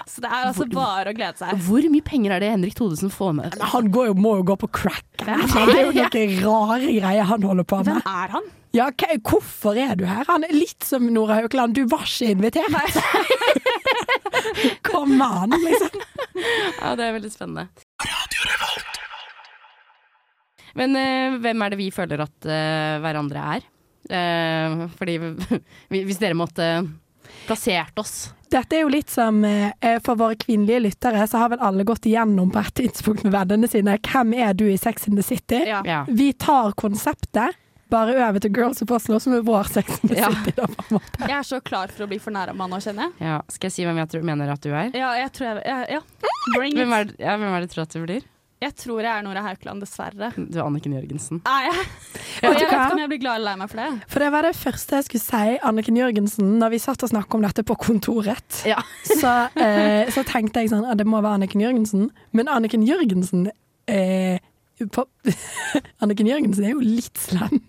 Så 0.05 0.21
det 0.21 0.29
er 0.29 0.43
altså 0.51 0.67
bare 0.69 1.09
å 1.09 1.15
glede 1.17 1.39
seg. 1.41 1.63
Hvor 1.65 1.87
mye 1.89 2.05
penger 2.05 2.35
er 2.35 2.43
det 2.43 2.51
Henrik 2.53 2.75
Thodesen 2.77 3.09
får 3.13 3.31
med? 3.39 3.55
Han 3.73 3.89
går 3.95 4.11
jo, 4.11 4.17
må 4.27 4.35
jo 4.41 4.45
gå 4.51 4.57
på 4.61 4.69
crack. 4.77 5.05
Det 5.23 5.31
er 5.31 5.41
jo 5.87 5.95
noen 5.95 6.35
rare 6.45 6.91
greier 6.99 7.25
han 7.31 7.47
holder 7.49 7.65
på 7.71 7.79
med. 7.81 7.89
Hvem 7.97 8.13
er 8.21 8.35
han? 8.37 8.51
Ja, 8.75 8.89
hva- 8.91 9.17
hvorfor 9.23 9.77
er 9.79 9.95
du 9.95 10.03
her? 10.05 10.25
Han 10.27 10.43
er 10.45 10.51
litt 10.53 10.83
som 10.83 11.05
Nora 11.15 11.37
Haukeland, 11.39 11.73
du 11.77 11.85
var 11.89 12.03
ikke 12.05 12.33
invitert. 12.35 12.97
Kom 14.85 15.15
an, 15.23 15.55
liksom. 15.63 16.01
Ja, 16.81 16.91
det 16.99 17.07
er 17.07 17.15
veldig 17.15 17.31
spennende. 17.31 17.69
Men 20.75 20.91
uh, 20.99 21.37
hvem 21.39 21.63
er 21.63 21.71
det 21.71 21.79
vi 21.79 21.87
føler 21.95 22.25
at 22.25 22.47
uh, 22.51 22.99
hverandre 23.03 23.45
er? 23.55 23.63
Eh, 24.09 24.87
fordi 24.99 25.17
hvis 25.89 26.19
dere 26.21 26.37
måtte 26.37 26.67
plassert 27.47 27.97
oss 27.99 28.31
Dette 28.53 28.77
er 28.77 28.83
jo 28.83 28.91
litt 28.93 29.09
som 29.09 29.39
eh, 29.47 29.71
For 30.05 30.13
våre 30.19 30.37
kvinnelige 30.37 30.83
lyttere 30.83 31.23
så 31.27 31.41
har 31.41 31.49
vel 31.55 31.63
alle 31.65 31.83
gått 31.87 32.05
igjennom 32.05 32.51
på 32.53 32.61
et 32.61 32.73
tidspunkt 32.77 33.23
med 33.25 33.33
vennene 33.33 33.67
sine 33.71 33.97
Hvem 34.05 34.35
er 34.37 34.53
du 34.53 34.67
i 34.69 34.77
Sex 34.77 35.07
in 35.09 35.17
the 35.17 35.25
City? 35.25 35.63
Ja. 35.65 35.81
Ja. 35.89 36.03
Vi 36.07 36.27
tar 36.37 36.75
konseptet, 36.77 37.57
bare 37.89 38.13
over 38.29 38.39
til 38.45 38.53
Girls 38.53 38.81
of 38.85 38.93
Oslo, 38.93 39.17
som 39.21 39.33
er 39.37 39.41
vår 39.45 39.71
Sex 39.73 39.97
in 40.03 40.13
the 40.13 40.19
Ja. 40.21 40.29
City. 40.31 40.53
Da, 40.57 40.67
på 40.69 40.85
en 40.87 40.95
måte. 40.99 41.19
Jeg 41.25 41.35
er 41.39 41.49
så 41.49 41.59
klar 41.65 41.89
for 41.93 42.05
å 42.05 42.09
bli 42.13 42.21
fornærma 42.21 42.69
nå, 42.69 42.79
kjenner 42.85 43.09
jeg. 43.09 43.25
Ja. 43.27 43.41
Skal 43.49 43.69
jeg 43.71 43.75
si 43.79 43.85
hvem 43.89 43.99
jeg 44.03 44.11
tror, 44.13 44.23
mener 44.29 44.53
at 44.53 44.61
du 44.65 44.69
er? 44.71 44.93
Ja, 44.93 45.11
jeg 45.17 45.33
tror 45.37 45.49
jeg 45.49 45.65
Ja. 45.65 45.81
ja. 45.97 46.31
Bring 46.55 46.77
Hvem 46.77 46.93
er, 47.01 47.11
ja, 47.25 47.35
hvem 47.41 47.49
er 47.57 47.65
det 47.65 47.69
du 47.69 47.75
tror 47.75 47.87
at 47.89 47.97
du 47.97 48.01
blir? 48.05 48.25
Jeg 48.63 48.71
tror 48.79 49.01
jeg 49.03 49.11
er 49.11 49.23
Nora 49.25 49.41
Haukeland, 49.43 49.83
dessverre. 49.83 50.29
Du 50.37 50.55
er 50.57 50.63
Anniken 50.63 50.93
Jørgensen. 50.95 51.41
Er 51.49 51.67
jeg? 51.67 51.81
Og 52.45 52.45
jeg 52.45 52.53
vet 52.53 52.61
ikke 52.63 52.79
om 52.95 53.01
jeg 53.03 53.11
blir 53.11 53.21
glad 53.25 53.39
eller 53.41 53.51
lei 53.51 53.59
meg 53.59 53.71
for 53.71 53.81
det. 53.81 53.89
For 54.13 54.23
det 54.23 54.29
var 54.31 54.47
det 54.47 54.53
første 54.55 54.99
jeg 54.99 55.07
skulle 55.09 55.25
si, 55.25 55.57
Anniken 55.69 55.99
Jørgensen, 55.99 56.53
når 56.61 56.73
vi 56.73 56.79
satt 56.85 57.03
og 57.03 57.11
snakket 57.11 57.37
om 57.37 57.45
dette 57.45 57.65
på 57.67 57.77
kontoret. 57.83 58.61
Ja. 58.67 58.79
Så, 59.21 59.33
eh, 59.59 60.07
så 60.15 60.23
tenkte 60.27 60.63
jeg 60.63 60.71
sånn, 60.71 60.87
at 60.87 60.99
det 61.01 61.07
må 61.09 61.19
være 61.19 61.41
Anniken 61.41 61.63
Jørgensen. 61.65 62.09
Men 62.35 62.51
Anniken 62.51 62.87
Jørgensen 62.87 63.49
eh, 63.91 64.39
Anniken 66.03 66.27
Jørgensen 66.27 66.65
er 66.67 66.73
jo 66.75 66.83
litt 66.83 67.19
slem. 67.19 67.61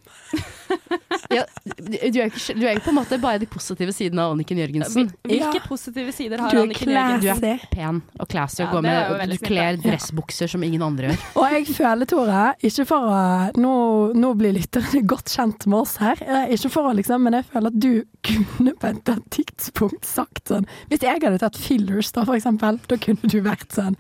Ja, 1.37 1.43
du, 1.67 2.21
er 2.21 2.29
ikke, 2.31 2.55
du 2.55 2.63
er 2.69 2.77
jo 2.77 2.83
på 2.85 2.93
en 2.93 2.97
måte 3.01 3.17
bare 3.21 3.41
de 3.43 3.49
positive 3.51 3.91
sidene 3.95 4.23
av 4.23 4.35
Anniken 4.37 4.61
Jørgensen. 4.61 5.09
Hvilke 5.27 5.59
Ja. 5.59 5.63
positive 5.67 6.13
sider 6.15 6.39
har 6.39 6.55
Anniken 6.55 6.93
Jørgensen? 6.95 7.41
Du 7.43 7.49
er 7.51 7.65
pen 7.73 7.99
og 8.23 8.29
classy 8.31 8.63
og 8.63 8.71
går 8.77 8.85
med 8.87 9.33
Du 9.33 9.37
kler 9.43 9.79
dressbukser 9.83 10.49
som 10.53 10.63
ingen 10.63 10.85
andre 10.87 11.11
gjør. 11.11 11.25
Og 11.43 11.49
jeg 11.57 11.67
føler, 11.75 12.07
Tore, 12.07 12.45
ikke 12.63 12.87
for 12.87 13.09
å 13.11 13.17
Nå, 13.59 13.73
nå 14.15 14.31
blir 14.39 14.55
lytterne 14.55 15.03
godt 15.13 15.33
kjent 15.35 15.67
med 15.67 15.81
oss 15.81 15.97
her. 16.03 16.23
eh, 16.23 16.55
Ikke 16.55 16.71
for 16.77 16.93
å 16.93 16.95
liksom, 16.97 17.27
men 17.27 17.39
jeg 17.41 17.49
føler 17.51 17.73
at 17.75 17.81
du 17.83 17.91
kunne 18.27 18.77
på 18.79 18.93
et 18.93 19.11
tidspunkt 19.35 20.07
sagt 20.07 20.53
sånn 20.53 20.67
Hvis 20.91 21.03
jeg 21.07 21.19
hadde 21.23 21.41
tatt 21.43 21.59
fillers, 21.59 22.13
da, 22.15 22.25
for 22.29 22.39
eksempel, 22.39 22.79
da 22.91 23.01
kunne 23.03 23.27
du 23.35 23.41
vært 23.45 23.75
sånn 23.75 23.99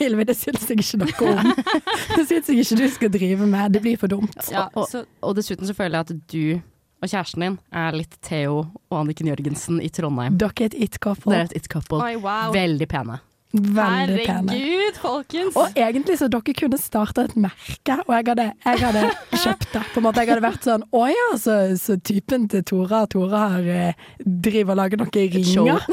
Hilvi, 0.00 0.28
det 0.28 0.36
syns 0.36 0.68
jeg 0.68 0.82
ikke 0.84 1.00
noe 1.06 1.32
om. 1.40 1.52
Det 2.16 2.24
syns 2.28 2.48
jeg 2.52 2.60
ikke 2.62 2.76
du 2.82 2.86
skal 2.92 3.10
drive 3.12 3.46
med. 3.48 3.72
Det 3.74 3.80
blir 3.84 3.96
for 4.00 4.10
dumt. 4.12 4.36
Ja, 4.52 4.66
og, 4.76 4.86
og, 4.92 5.06
og 5.24 5.34
dessuten 5.38 5.66
så 5.68 5.74
føler 5.76 5.98
jeg 6.00 6.06
at 6.06 6.15
du 6.32 6.60
og 7.04 7.10
kjæresten 7.12 7.42
din 7.44 7.56
er 7.76 7.94
litt 7.96 8.16
Theo 8.24 8.58
og 8.64 8.98
Anniken 9.02 9.28
Jørgensen 9.28 9.80
i 9.84 9.90
Trondheim. 9.92 10.38
Dere 10.40 10.64
er 10.64 10.70
et 10.70 10.76
it-couple. 10.88 11.30
Dere 11.30 11.44
er 11.44 11.50
et 11.50 11.56
it-couple. 11.60 12.00
wow. 12.24 12.52
Veldig 12.54 12.88
pene. 12.88 13.20
Veldig 13.56 14.24
pene. 14.26 14.52
Herregud, 14.52 14.96
folkens. 15.00 15.56
Og 15.56 15.76
egentlig 15.78 16.16
så 16.20 16.28
dere 16.32 16.54
kunne 16.58 16.78
starta 16.80 17.24
et 17.28 17.36
merke, 17.38 17.98
og 18.02 18.12
jeg 18.16 18.26
hadde, 18.28 18.46
jeg 18.64 18.80
hadde 18.82 19.02
kjøpt 19.42 19.68
det. 19.72 19.82
På 19.92 20.00
en 20.00 20.06
måte, 20.06 20.24
jeg 20.24 20.32
hadde 20.32 20.44
vært 20.44 20.66
sånn 20.66 20.84
Å 20.90 21.02
ja, 21.12 21.26
så, 21.40 21.56
så 21.80 21.96
typen 22.04 22.48
til 22.52 22.64
Tora 22.66 23.04
Tora 23.10 23.42
har 23.54 23.68
eh, 23.70 24.08
driver 24.24 24.74
og 24.74 24.80
lager 24.82 25.02
noen 25.02 25.14
ringer. 25.36 25.86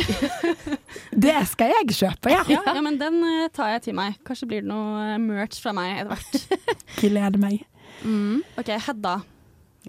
Det 1.26 1.36
skal 1.50 1.72
jeg 1.76 1.94
kjøpe, 1.94 2.32
ja. 2.34 2.42
ja, 2.50 2.62
ja, 2.66 2.82
men 2.84 2.98
den 3.02 3.20
eh, 3.28 3.52
tar 3.54 3.76
jeg 3.76 3.86
til 3.90 3.98
meg. 3.98 4.18
Kanskje 4.26 4.50
blir 4.50 4.66
det 4.66 4.72
noe 4.72 5.14
eh, 5.14 5.20
merch 5.22 5.62
fra 5.62 5.76
meg 5.78 6.02
etter 6.02 6.16
hvert. 6.16 6.82
Gleder 7.00 7.40
meg. 7.42 7.64
OK, 8.60 8.74
Hedda. 8.88 9.20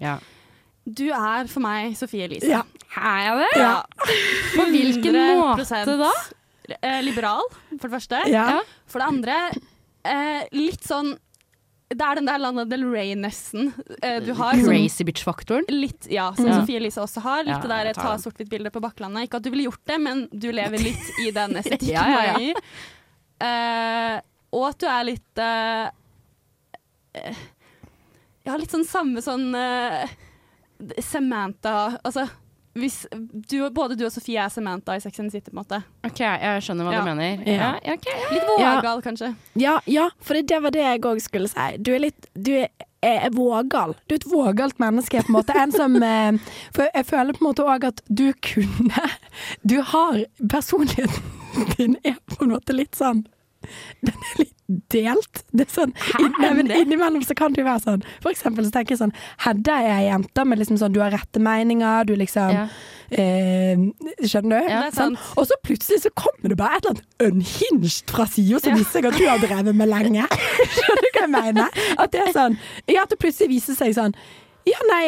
Ja. 0.01 0.17
Du 0.85 1.07
er 1.09 1.47
for 1.49 1.63
meg 1.65 1.95
Sofie 1.97 2.27
Elise. 2.27 2.49
Ja. 2.51 2.63
Er 2.95 3.21
jeg 3.25 3.37
det? 3.41 3.51
Ja. 3.59 3.75
På 4.55 4.65
hvilken 4.71 5.15
måte 5.39 5.83
da? 5.99 6.11
eh, 6.81 6.99
Liberal, 7.03 7.41
for 7.75 7.87
det 7.87 7.93
første. 7.97 8.19
Ja. 8.31 8.59
For 8.89 9.01
det 9.01 9.07
andre, 9.09 9.37
eh, 10.05 10.43
litt 10.55 10.85
sånn 10.85 11.15
Det 11.95 12.01
er 12.01 12.15
den 12.17 12.25
der 12.25 12.39
Lana 12.41 12.63
Del 12.65 12.81
Rey-nesten 12.89 13.67
eh, 14.01 14.17
du 14.25 14.31
har. 14.39 14.57
Crazy 14.57 15.05
bitch-faktoren. 15.05 15.67
Litt, 15.69 16.07
ja, 16.09 16.31
som 16.35 16.47
Ja. 16.49 16.59
Sofie 16.61 16.79
Elise 16.81 17.01
også 17.03 17.21
har. 17.21 17.43
Litt 17.45 17.53
Ja, 17.53 17.61
det 17.61 17.93
der 17.93 17.99
ta 17.99 18.15
sort-hvitt-bilde 18.17 18.71
på 18.73 18.81
Bakklandet. 18.81 19.27
Ikke 19.27 19.37
at 19.37 19.45
du 19.45 19.51
ville 19.53 19.67
gjort 19.67 19.83
det, 19.85 19.99
men 20.01 20.23
du 20.33 20.49
lever 20.51 20.81
litt 20.87 21.11
i 21.25 21.29
den 21.35 21.53
estetikken 21.61 21.93
Ja, 21.93 22.07
ja, 22.09 22.39
ja. 22.41 22.53
Eh, 23.45 24.21
og 24.55 24.69
at 24.71 24.79
du 24.81 24.87
er 24.89 25.03
litt 25.11 25.43
eh, 25.43 25.89
Ja, 28.45 28.55
litt 28.61 28.71
sånn 28.73 28.85
samme 28.85 29.21
sånn 29.25 29.47
uh, 29.57 30.05
Samantha 31.01 31.97
Altså 32.03 32.27
hvis 32.75 33.05
du, 33.31 33.69
både 33.71 33.95
du 33.95 34.01
og 34.03 34.11
Sofie 34.11 34.35
er 34.43 34.49
Samantha 34.51 34.97
i 34.97 34.99
Sex 34.99 35.21
and 35.21 35.31
the 35.31 35.37
City, 35.37 35.47
på 35.47 35.55
en 35.55 35.61
måte. 35.61 35.77
OK, 36.03 36.17
jeg 36.19 36.63
skjønner 36.65 36.83
hva 36.83 36.91
Ja. 36.91 37.03
du 37.05 37.07
mener. 37.07 37.43
Ja. 37.47 37.69
Ja, 37.79 37.93
okay, 37.93 38.17
ja. 38.19 38.31
Litt 38.33 38.49
vågal, 38.49 39.01
kanskje. 39.05 39.29
Ja, 39.55 39.77
ja, 39.87 40.09
for 40.19 40.35
det 40.43 40.59
var 40.59 40.75
det 40.75 40.81
jeg 40.83 40.99
òg 41.07 41.21
skulle 41.23 41.47
si. 41.47 41.67
Du 41.79 41.93
er 41.95 42.01
litt 42.03 42.27
Du 42.35 42.51
er, 42.51 42.67
er 42.99 43.29
vågal. 43.31 43.95
Du 44.09 44.17
er 44.17 44.19
et 44.19 44.27
vågalt 44.27 44.75
menneske, 44.83 45.23
på 45.23 45.31
en 45.31 45.37
måte. 45.37 45.55
En 45.55 45.71
som 45.71 45.95
eh, 46.03 46.35
For 46.75 46.89
jeg 46.91 47.05
føler 47.07 47.31
på 47.39 47.45
en 47.45 47.47
måte 47.47 47.63
òg 47.63 47.87
at 47.93 48.03
du 48.11 48.33
kunne 48.43 49.07
Du 49.63 49.79
har 49.93 50.25
Personligheten 50.43 51.31
din 51.77 51.95
er 52.03 52.19
på 52.27 52.43
en 52.43 52.51
måte 52.57 52.75
litt 52.75 52.99
sånn 52.99 53.23
den 54.01 54.13
er 54.15 54.37
litt 54.41 54.53
delt. 54.89 55.43
Det 55.53 55.67
er 55.67 55.73
sånn, 55.75 55.91
inn, 56.19 56.71
innimellom 56.73 57.21
så 57.25 57.35
kan 57.37 57.53
det 57.53 57.61
jo 57.61 57.67
være 57.67 57.83
sånn 57.83 58.05
For 58.23 58.31
eksempel 58.33 58.65
så 58.65 58.71
tenker 58.73 58.95
jeg 58.95 59.01
sånn 59.03 59.11
Hedda 59.45 59.75
er 59.83 59.91
ei 59.99 60.07
jente 60.07 60.45
med 60.49 60.57
liksom 60.61 60.79
sånn 60.81 60.95
Du 60.95 61.01
har 61.03 61.13
rette 61.13 61.37
meninger, 61.43 62.07
du 62.09 62.15
liksom 62.17 62.49
Ja. 62.55 62.63
eh, 63.13 63.77
Skjønner 64.25 64.65
du? 64.65 64.71
Ja, 64.73 64.79
Sånn. 64.95 65.19
Og 65.37 65.45
så 65.51 65.59
plutselig 65.65 66.01
så 66.07 66.09
kommer 66.17 66.49
det 66.49 66.57
bare 66.57 66.79
et 66.79 66.87
eller 66.89 66.97
annet 66.97 67.27
unhinged 67.29 68.09
fra 68.15 68.25
sida 68.31 68.59
som 68.63 68.73
viser 68.79 68.97
seg 68.97 69.09
at 69.11 69.19
du 69.21 69.27
har 69.29 69.43
drevet 69.43 69.77
med 69.77 69.91
lenge. 69.93 70.25
Skjønner 70.75 71.05
du 71.05 71.11
hva 71.11 71.21
jeg 71.27 71.33
mener? 71.37 71.79
At 72.01 72.15
det 72.17 72.23
er 72.25 72.33
sånn 72.35 72.57
Ja, 72.89 73.05
at 73.05 73.13
det 73.13 73.21
plutselig 73.21 73.53
viser 73.53 73.77
seg 73.77 73.93
sånn 73.97 74.17
ja, 74.65 74.79
nei, 74.89 75.03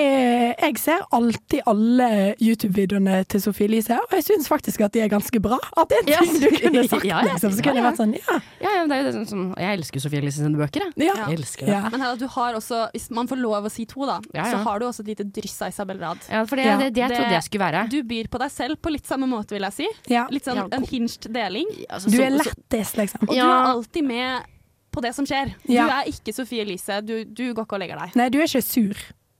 jeg 0.61 0.77
ser 0.77 0.99
alltid 1.11 1.61
alle 1.65 2.35
YouTube-videoene 2.39 3.23
til 3.31 3.41
Sofie 3.41 3.65
Elise, 3.67 3.95
og 3.97 4.11
jeg 4.13 4.23
syns 4.27 4.47
faktisk 4.51 4.83
at 4.85 4.93
de 4.93 5.01
er 5.01 5.09
ganske 5.09 5.39
bra. 5.41 5.57
At 5.77 5.89
det 5.89 5.97
er 6.03 6.21
en 6.21 6.27
ting 6.27 6.41
du 6.43 6.49
kunne 6.61 6.83
sagt, 6.91 7.05
Ja, 7.07 7.21
ja. 7.23 7.33
liksom. 7.33 7.51
Så 7.57 7.63
kunne 7.65 7.77
Ja, 7.77 7.81
jeg 7.81 7.83
ja. 7.83 7.89
vært 7.89 8.01
sånn, 8.01 8.13
ja. 8.17 8.37
Ja, 8.61 8.73
ja, 8.77 8.83
det 8.87 8.95
er 8.97 9.01
jo 9.01 9.05
det 9.07 9.13
som, 9.17 9.25
som 9.31 9.43
Jeg 9.57 9.79
elsker 9.79 10.03
Sofie 10.03 10.21
Elise 10.21 10.43
sine 10.43 10.57
bøker, 10.61 10.85
jeg. 10.85 11.07
Ja. 11.07 11.15
Jeg 11.27 11.39
elsker 11.39 11.65
det. 11.65 11.73
ja. 11.73 11.81
Men 11.93 12.01
her, 12.05 12.15
du 12.21 12.27
har 12.37 12.57
også, 12.59 12.83
hvis 12.93 13.09
man 13.17 13.27
får 13.31 13.41
lov 13.41 13.65
å 13.69 13.71
si 13.73 13.85
to, 13.89 14.05
da, 14.05 14.19
Ja, 14.33 14.43
ja. 14.45 14.51
så 14.51 14.61
har 14.67 14.79
du 14.79 14.85
også 14.89 15.01
et 15.05 15.11
lite 15.15 15.25
dryss 15.39 15.57
av 15.65 15.73
Isabel 15.73 15.97
Rad. 16.05 16.19
Ja, 16.29 16.43
for 16.45 16.55
det, 16.61 16.65
Ja. 16.69 16.77
det, 16.77 16.93
det 16.93 17.01
jeg 17.01 17.09
Det- 17.09 17.17
trodde 17.17 17.37
jeg 17.37 17.43
skulle 17.49 17.65
være. 17.65 17.85
Du 17.89 18.03
byr 18.03 18.27
på 18.29 18.39
deg 18.39 18.51
selv 18.51 18.77
på 18.81 18.91
litt 18.93 19.05
samme 19.09 19.25
måte, 19.27 19.51
vil 19.57 19.65
jeg 19.69 19.73
si. 19.73 19.87
ja. 20.13 20.27
Litt 20.29 20.45
sånn 20.45 20.55
Ja, 20.61 20.67
en 20.71 20.83
hinged 20.83 21.27
deling. 21.33 21.67
Altså, 21.89 22.09
Du 22.11 22.21
er 22.21 22.29
så- 22.37 22.45
lættis, 22.45 22.93
liksom. 22.97 23.21
Og 23.27 23.33
du 23.35 23.41
er 23.41 23.73
alltid 23.73 24.03
med 24.05 24.43
på 24.91 25.01
det 25.01 25.13
som 25.15 25.25
skjer. 25.25 25.53
Ja. 25.69 25.85
Du 25.87 25.91
er 25.93 26.03
ikke 26.13 26.33
Sofie 26.33 26.61
Elise. 26.61 27.01
Du, 27.05 27.23
du 27.25 27.53
går 27.53 27.65
ikke 27.65 27.73
og 27.73 27.79
legger 27.81 27.99
deg. 27.99 28.15
Nei, 28.15 28.29
du 28.29 28.39
er 28.39 28.45
ikke 28.47 28.63
sur. 28.63 28.95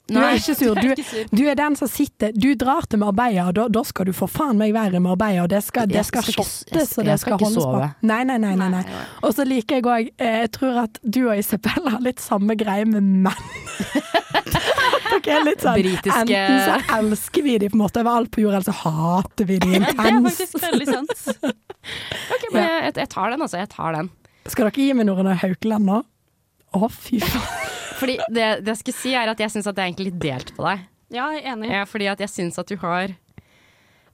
Du 0.07 0.15
er 0.17 0.37
ikke 0.39 0.55
sur. 0.55 0.75
du 0.83 0.87
Du, 1.35 1.41
er 1.51 1.55
den 1.59 1.75
som 1.75 1.89
sitter 1.91 2.31
Du 2.31 2.47
drar 2.55 2.85
til 2.87 2.99
Marbella, 3.01 3.49
og 3.49 3.55
da, 3.57 3.65
da 3.67 3.83
skal 3.87 4.07
du 4.07 4.13
for 4.15 4.31
faen 4.31 4.57
meg 4.59 4.71
være 4.75 5.01
i 5.01 5.03
Marbella, 5.03 5.43
og 5.43 5.49
det 5.51 5.59
skal, 5.65 5.89
det 5.91 6.05
skal 6.07 6.23
shottes, 6.23 6.93
og 6.97 7.05
det 7.09 7.17
skal 7.19 7.37
holdes 7.41 7.59
på. 7.67 7.81
Nei, 8.07 8.21
nei, 8.29 8.37
nei. 8.39 8.53
nei, 8.59 8.69
nei. 8.77 8.83
Og 9.27 9.35
så 9.35 9.43
liker 9.47 9.81
jeg 9.81 9.87
òg 9.87 10.11
Jeg 10.23 10.51
tror 10.55 10.79
at 10.85 10.99
du 11.03 11.21
og 11.27 11.35
Isabel 11.37 11.89
har 11.91 11.99
litt 12.05 12.23
samme 12.23 12.55
greie 12.59 12.87
med 12.87 13.03
menn. 13.27 13.47
Er 15.27 15.41
litt 15.43 15.63
sånn 15.63 15.75
Britiske- 15.75 16.13
Enten 16.21 16.59
så 16.63 16.75
elsker 16.99 17.43
vi 17.43 17.57
de 17.59 17.67
på 17.71 17.75
en 17.75 17.81
måte 17.81 17.99
overalt 18.03 18.29
på 18.31 18.43
jord, 18.43 18.53
eller 18.57 18.67
så 18.67 18.75
hater 18.85 19.47
vi 19.49 19.57
de 19.59 19.73
Det 19.79 19.79
er 19.79 20.11
intenst. 20.13 20.39
faktisk 20.39 20.63
veldig 20.63 20.87
sant. 20.87 21.55
Ok, 22.35 22.45
men 22.53 22.61
jeg, 22.63 22.93
jeg 23.01 23.09
tar 23.11 23.33
den, 23.33 23.43
altså. 23.43 23.59
Jeg 23.59 23.69
tar 23.73 23.97
den. 23.97 24.09
Skal 24.47 24.69
dere 24.69 24.85
gi 24.85 24.93
meg 24.95 25.09
noen 25.09 25.27
av 25.33 25.41
Haukeland 25.41 25.89
nå? 25.89 25.99
Å, 26.77 26.89
fy 26.93 27.19
faen. 27.23 27.65
Fordi 27.99 28.17
det, 28.29 28.47
det 28.63 28.73
jeg 28.75 28.81
skal 28.83 28.97
si, 29.01 29.13
er 29.17 29.31
at 29.33 29.39
jeg 29.43 29.53
syns 29.55 29.67
at 29.69 29.75
det 29.77 29.83
er 29.83 29.89
egentlig 29.91 30.11
litt 30.11 30.21
delt 30.23 30.53
på 30.57 30.65
deg. 30.67 30.85
Ja, 31.13 31.29
jeg 31.35 31.43
er 31.45 31.51
enig. 31.55 31.69
Ja, 31.71 31.83
fordi 31.87 32.07
at 32.11 32.19
jeg 32.23 32.29
syns 32.33 32.57
at 32.59 32.67
du 32.67 32.75
har 32.81 33.13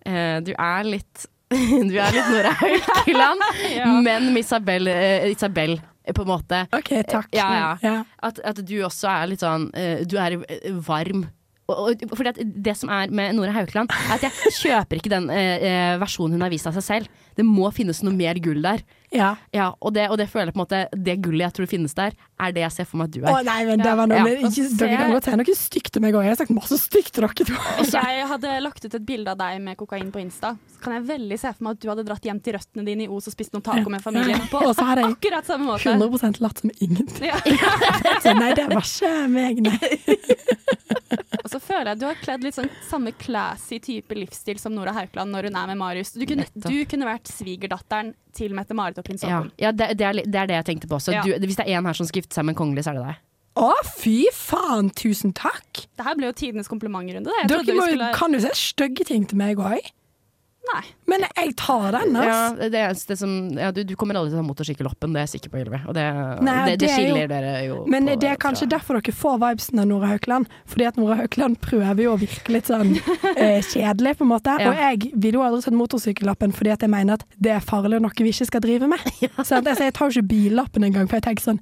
eh, 0.06 0.40
Du 0.46 0.52
er 0.58 0.84
litt 0.90 1.26
Du 1.54 1.96
er 2.02 2.14
litt 2.16 2.30
Nora 2.34 2.52
Haukeland, 2.60 3.44
Ja. 3.78 3.88
men 4.02 4.32
med 4.34 4.42
Isabel, 4.44 4.88
eh, 4.90 5.30
Isabel 5.34 5.76
eh, 5.78 6.14
på 6.16 6.26
en 6.26 6.32
måte. 6.34 6.64
OK, 6.74 6.92
takk. 7.10 7.30
Ja, 7.36 7.48
ja. 7.60 7.72
ja. 7.86 7.96
At, 8.26 8.40
at 8.44 8.62
du 8.66 8.76
også 8.88 9.10
er 9.12 9.32
litt 9.34 9.44
sånn 9.46 9.70
eh, 9.78 10.02
Du 10.10 10.18
er 10.22 10.40
eh, 10.48 10.70
varm. 10.86 11.28
Fordi 11.64 12.28
at 12.34 12.40
det 12.44 12.74
som 12.76 12.90
er 12.92 13.08
med 13.16 13.38
Nora 13.38 13.54
Haukeland, 13.56 13.90
er 13.96 14.18
at 14.18 14.26
jeg 14.26 14.52
kjøper 14.60 15.00
ikke 15.00 15.12
den 15.14 15.30
eh, 15.32 15.64
eh, 15.64 15.94
versjonen 16.02 16.36
hun 16.36 16.44
har 16.44 16.52
vist 16.52 16.68
av 16.70 16.76
seg 16.76 16.84
selv. 16.86 17.22
Det 17.40 17.46
må 17.48 17.70
finnes 17.74 18.02
noe 18.04 18.14
mer 18.14 18.38
gull 18.44 18.60
der. 18.66 18.84
ja. 19.16 19.30
Ja, 19.56 19.70
og 19.80 19.94
det, 19.96 20.10
og 20.12 20.20
det 20.20 20.28
føler 20.30 20.52
jeg 20.52 20.58
på 20.58 20.60
en 20.60 20.66
måte 20.66 20.82
Det 21.08 21.16
gullet 21.24 21.46
jeg 21.48 21.56
tror 21.58 21.70
finnes 21.72 21.96
der, 21.98 22.14
er 22.48 22.56
det 22.56 22.64
jeg 22.66 22.76
ser 22.78 22.88
for 22.90 23.02
meg 23.02 23.10
at 23.10 23.16
du 23.16 23.20
er. 23.24 23.30
Å 23.32 23.42
nei, 23.48 23.60
men 23.70 23.84
det 23.84 23.94
var 24.00 24.10
noe 24.10 24.20
Ja, 24.20 24.36
ikke, 24.50 24.68
Dere 24.80 25.00
kan 25.00 25.14
godt 25.16 25.30
si 25.30 25.38
noe 25.40 25.58
stygt 25.60 26.00
om 26.00 26.06
meg 26.06 26.18
òg. 26.18 26.26
Jeg 26.28 26.36
har 26.36 26.40
sagt 26.44 26.54
masse 26.56 26.80
stygt 26.82 27.14
til 27.16 27.26
dere 27.26 27.48
to. 27.48 27.58
Jeg 27.94 28.28
hadde 28.34 28.56
lagt 28.66 28.86
ut 28.86 28.98
et 29.00 29.08
bilde 29.08 29.34
av 29.34 29.40
deg 29.42 29.62
med 29.64 29.80
kokain 29.80 30.12
på 30.14 30.22
Insta. 30.24 30.56
Så 30.74 30.84
kan 30.84 30.98
jeg 30.98 31.06
veldig 31.12 31.40
se 31.40 31.54
for 31.54 31.68
meg 31.68 31.78
at 31.78 31.84
du 31.84 31.90
hadde 31.92 32.08
dratt 32.08 32.30
hjem 32.30 32.42
til 32.44 32.58
røttene 32.58 32.88
dine 32.88 33.08
i 33.08 33.12
Os 33.12 33.30
og 33.32 33.36
spist 33.36 33.56
noen 33.56 33.66
taco 33.66 33.94
med 33.94 34.04
familien. 34.04 34.44
På 34.52 34.64
Og 34.68 34.76
så 34.78 34.88
har 34.90 35.04
jeg 35.04 35.16
akkurat 35.16 35.50
samme 35.50 35.70
måte. 35.70 35.94
100% 35.94 36.42
latt 36.44 36.64
som 36.64 36.74
ingenting. 36.78 37.30
Ja. 37.30 37.40
Så 38.24 38.34
nei, 38.38 38.54
det 38.56 38.68
var 38.72 38.86
ikke 38.86 39.12
meg, 39.32 39.60
nei. 39.64 39.94
Og 41.44 41.52
så 41.52 41.60
føler 41.60 41.92
jeg 41.92 41.98
at 41.98 42.02
du 42.02 42.06
har 42.08 42.20
kledd 42.22 42.46
litt 42.46 42.56
sånn 42.56 42.70
samme 42.88 43.12
classy 43.20 43.80
type 43.84 44.16
livsstil 44.16 44.60
som 44.62 44.74
Nora 44.76 44.94
Haukeland 44.96 45.34
når 45.34 45.50
hun 45.50 45.58
er 45.60 45.72
med 45.74 45.80
Marius. 45.82 46.14
Du 46.16 46.24
kunne, 46.30 46.46
du 46.56 46.78
kunne 46.90 47.08
vært 47.10 47.32
svigerdatteren 47.32 48.14
til 48.34 48.56
Mette-Marit 48.56 48.98
og 48.98 49.06
prins 49.06 49.26
Ja, 49.28 49.44
ja 49.60 49.74
det, 49.76 49.92
det, 50.00 50.08
er, 50.08 50.22
det 50.24 50.40
er 50.40 50.50
det 50.50 50.58
jeg 50.62 50.68
tenkte 50.72 50.90
på 50.90 50.98
også. 50.98 51.14
Ja. 51.14 51.24
Du, 51.26 51.36
hvis 51.46 51.60
det 51.60 51.68
er 51.68 51.78
en 51.78 51.90
her 51.90 51.98
som 52.00 52.08
skal 52.10 52.24
gifte 52.34 52.42
seg 52.42 52.50
med 52.50 52.56
en 52.58 52.62
kongelig, 52.66 52.84
så 52.86 52.94
er 52.94 53.00
det 53.00 53.08
deg. 53.08 53.24
Å, 53.54 53.72
fy 53.86 54.20
faen, 54.34 54.90
tusen 54.98 55.34
takk! 55.38 55.84
Det 55.94 56.04
her 56.08 56.16
ble 56.18 56.32
jo 56.32 56.34
tidenes 56.34 56.68
komplimentrunde. 56.72 57.30
da. 57.30 57.42
Jeg 57.44 57.52
trodde 57.52 57.68
Dere 57.70 57.76
vi 57.76 57.80
må, 57.84 57.90
skulle... 57.92 58.14
kan 58.18 58.34
jo 58.34 58.40
se 58.42 58.54
stygge 58.58 59.06
ting 59.06 59.28
til 59.30 59.38
meg 59.38 59.62
òg. 59.62 59.92
Nei. 60.64 60.82
Men 61.12 61.26
jeg 61.28 61.52
tar 61.60 61.90
den, 61.92 62.16
altså. 62.16 62.64
Ja, 62.64 62.70
det 62.72 62.80
eneste 62.80 63.18
som 63.20 63.32
ja, 63.60 63.68
du, 63.76 63.82
du 63.84 63.92
kommer 64.00 64.16
aldri 64.16 64.32
til 64.32 64.40
å 64.40 64.42
ta 64.42 64.46
motorsykkelloppen, 64.48 65.12
det 65.14 65.20
er 65.20 65.26
jeg 65.28 65.32
sikker 65.36 65.52
på, 65.52 65.60
Ylvi. 65.60 65.82
Og 65.92 65.94
det, 65.98 66.06
Nei, 66.48 66.54
det, 66.72 66.78
det 66.80 66.88
det 66.88 66.92
skiller 66.96 67.20
jo- 67.20 67.28
dere 67.34 67.52
jo 67.68 67.76
Men 67.92 68.08
på 68.08 68.16
det 68.24 68.30
er 68.30 68.38
fra- 68.38 68.44
kanskje 68.46 68.70
derfor 68.72 68.98
dere 69.02 69.16
får 69.20 69.38
vibesen 69.44 69.84
av 69.84 69.90
Nora 69.92 70.10
Haukeland. 70.14 70.48
Fordi 70.72 70.88
at 70.88 70.98
Nora 70.98 71.20
Haukeland 71.20 71.60
prøver 71.62 72.02
jo 72.08 72.16
å 72.16 72.22
virke 72.24 72.56
litt 72.56 72.72
sånn 72.72 72.96
eh, 73.36 73.60
kjedelig, 73.60 74.16
på 74.18 74.26
en 74.26 74.32
måte. 74.32 74.56
Ja. 74.64 74.72
Og 74.72 74.82
jeg 74.82 75.12
vil 75.28 75.38
jo 75.38 75.44
aldri 75.46 75.62
ta 75.68 75.76
motorsykkellappen 75.84 76.56
fordi 76.58 76.74
at 76.74 76.88
jeg 76.88 76.96
mener 76.96 77.20
at 77.20 77.28
det 77.38 77.54
er 77.60 77.68
farlig 77.70 78.00
og 78.00 78.08
noe 78.08 78.24
vi 78.24 78.32
ikke 78.34 78.50
skal 78.50 78.64
drive 78.64 78.90
med. 78.96 79.04
Så 79.46 79.60
at, 79.60 79.68
altså, 79.68 79.84
jeg 79.84 79.98
tar 80.00 80.10
jo 80.10 80.16
ikke 80.24 80.32
billappen 80.32 80.88
engang, 80.90 81.12
for 81.12 81.20
jeg 81.20 81.28
tenker 81.28 81.52
sånn 81.52 81.62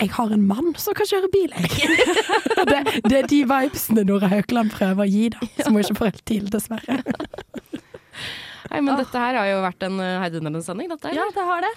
jeg 0.00 0.10
har 0.16 0.32
en 0.34 0.42
mann 0.48 0.72
som 0.80 0.96
kan 0.96 1.06
kjøre 1.06 1.30
bil, 1.30 1.52
jeg. 1.54 1.90
det, 2.70 2.80
det 3.06 3.18
er 3.20 3.28
de 3.30 3.40
vibesene 3.46 4.02
Nora 4.08 4.30
Haukeland 4.32 4.72
prøver 4.74 5.04
å 5.04 5.08
gi, 5.08 5.28
da. 5.34 5.48
Som 5.60 5.76
hun 5.76 5.84
ikke 5.84 5.98
får 6.00 6.10
helt 6.10 6.24
til, 6.28 6.50
dessverre. 6.50 6.98
Nei, 8.72 8.80
men 8.80 8.94
dette 8.98 9.20
her 9.22 9.38
har 9.38 9.48
jo 9.52 9.62
vært 9.62 9.86
en 9.86 10.00
uh, 10.02 10.18
heidundrende 10.24 10.64
sending, 10.66 10.90
dette 10.90 11.10
her. 11.10 11.20
Ja, 11.20 11.28
det 11.34 11.46
har 11.46 11.62
det. 11.62 11.72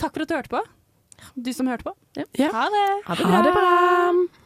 Takk 0.00 0.16
for 0.16 0.24
at 0.24 0.32
du 0.32 0.34
hørte 0.34 0.54
på. 0.56 0.62
Du 1.38 1.52
som 1.54 1.70
hørte 1.70 1.86
på. 1.86 1.94
Ja. 2.18 2.50
Ha 2.50 2.66
det. 2.72 2.86
Ha 3.06 3.18
det 3.18 3.30
Ha 3.30 3.42
det 3.46 3.52
bra! 3.54 4.41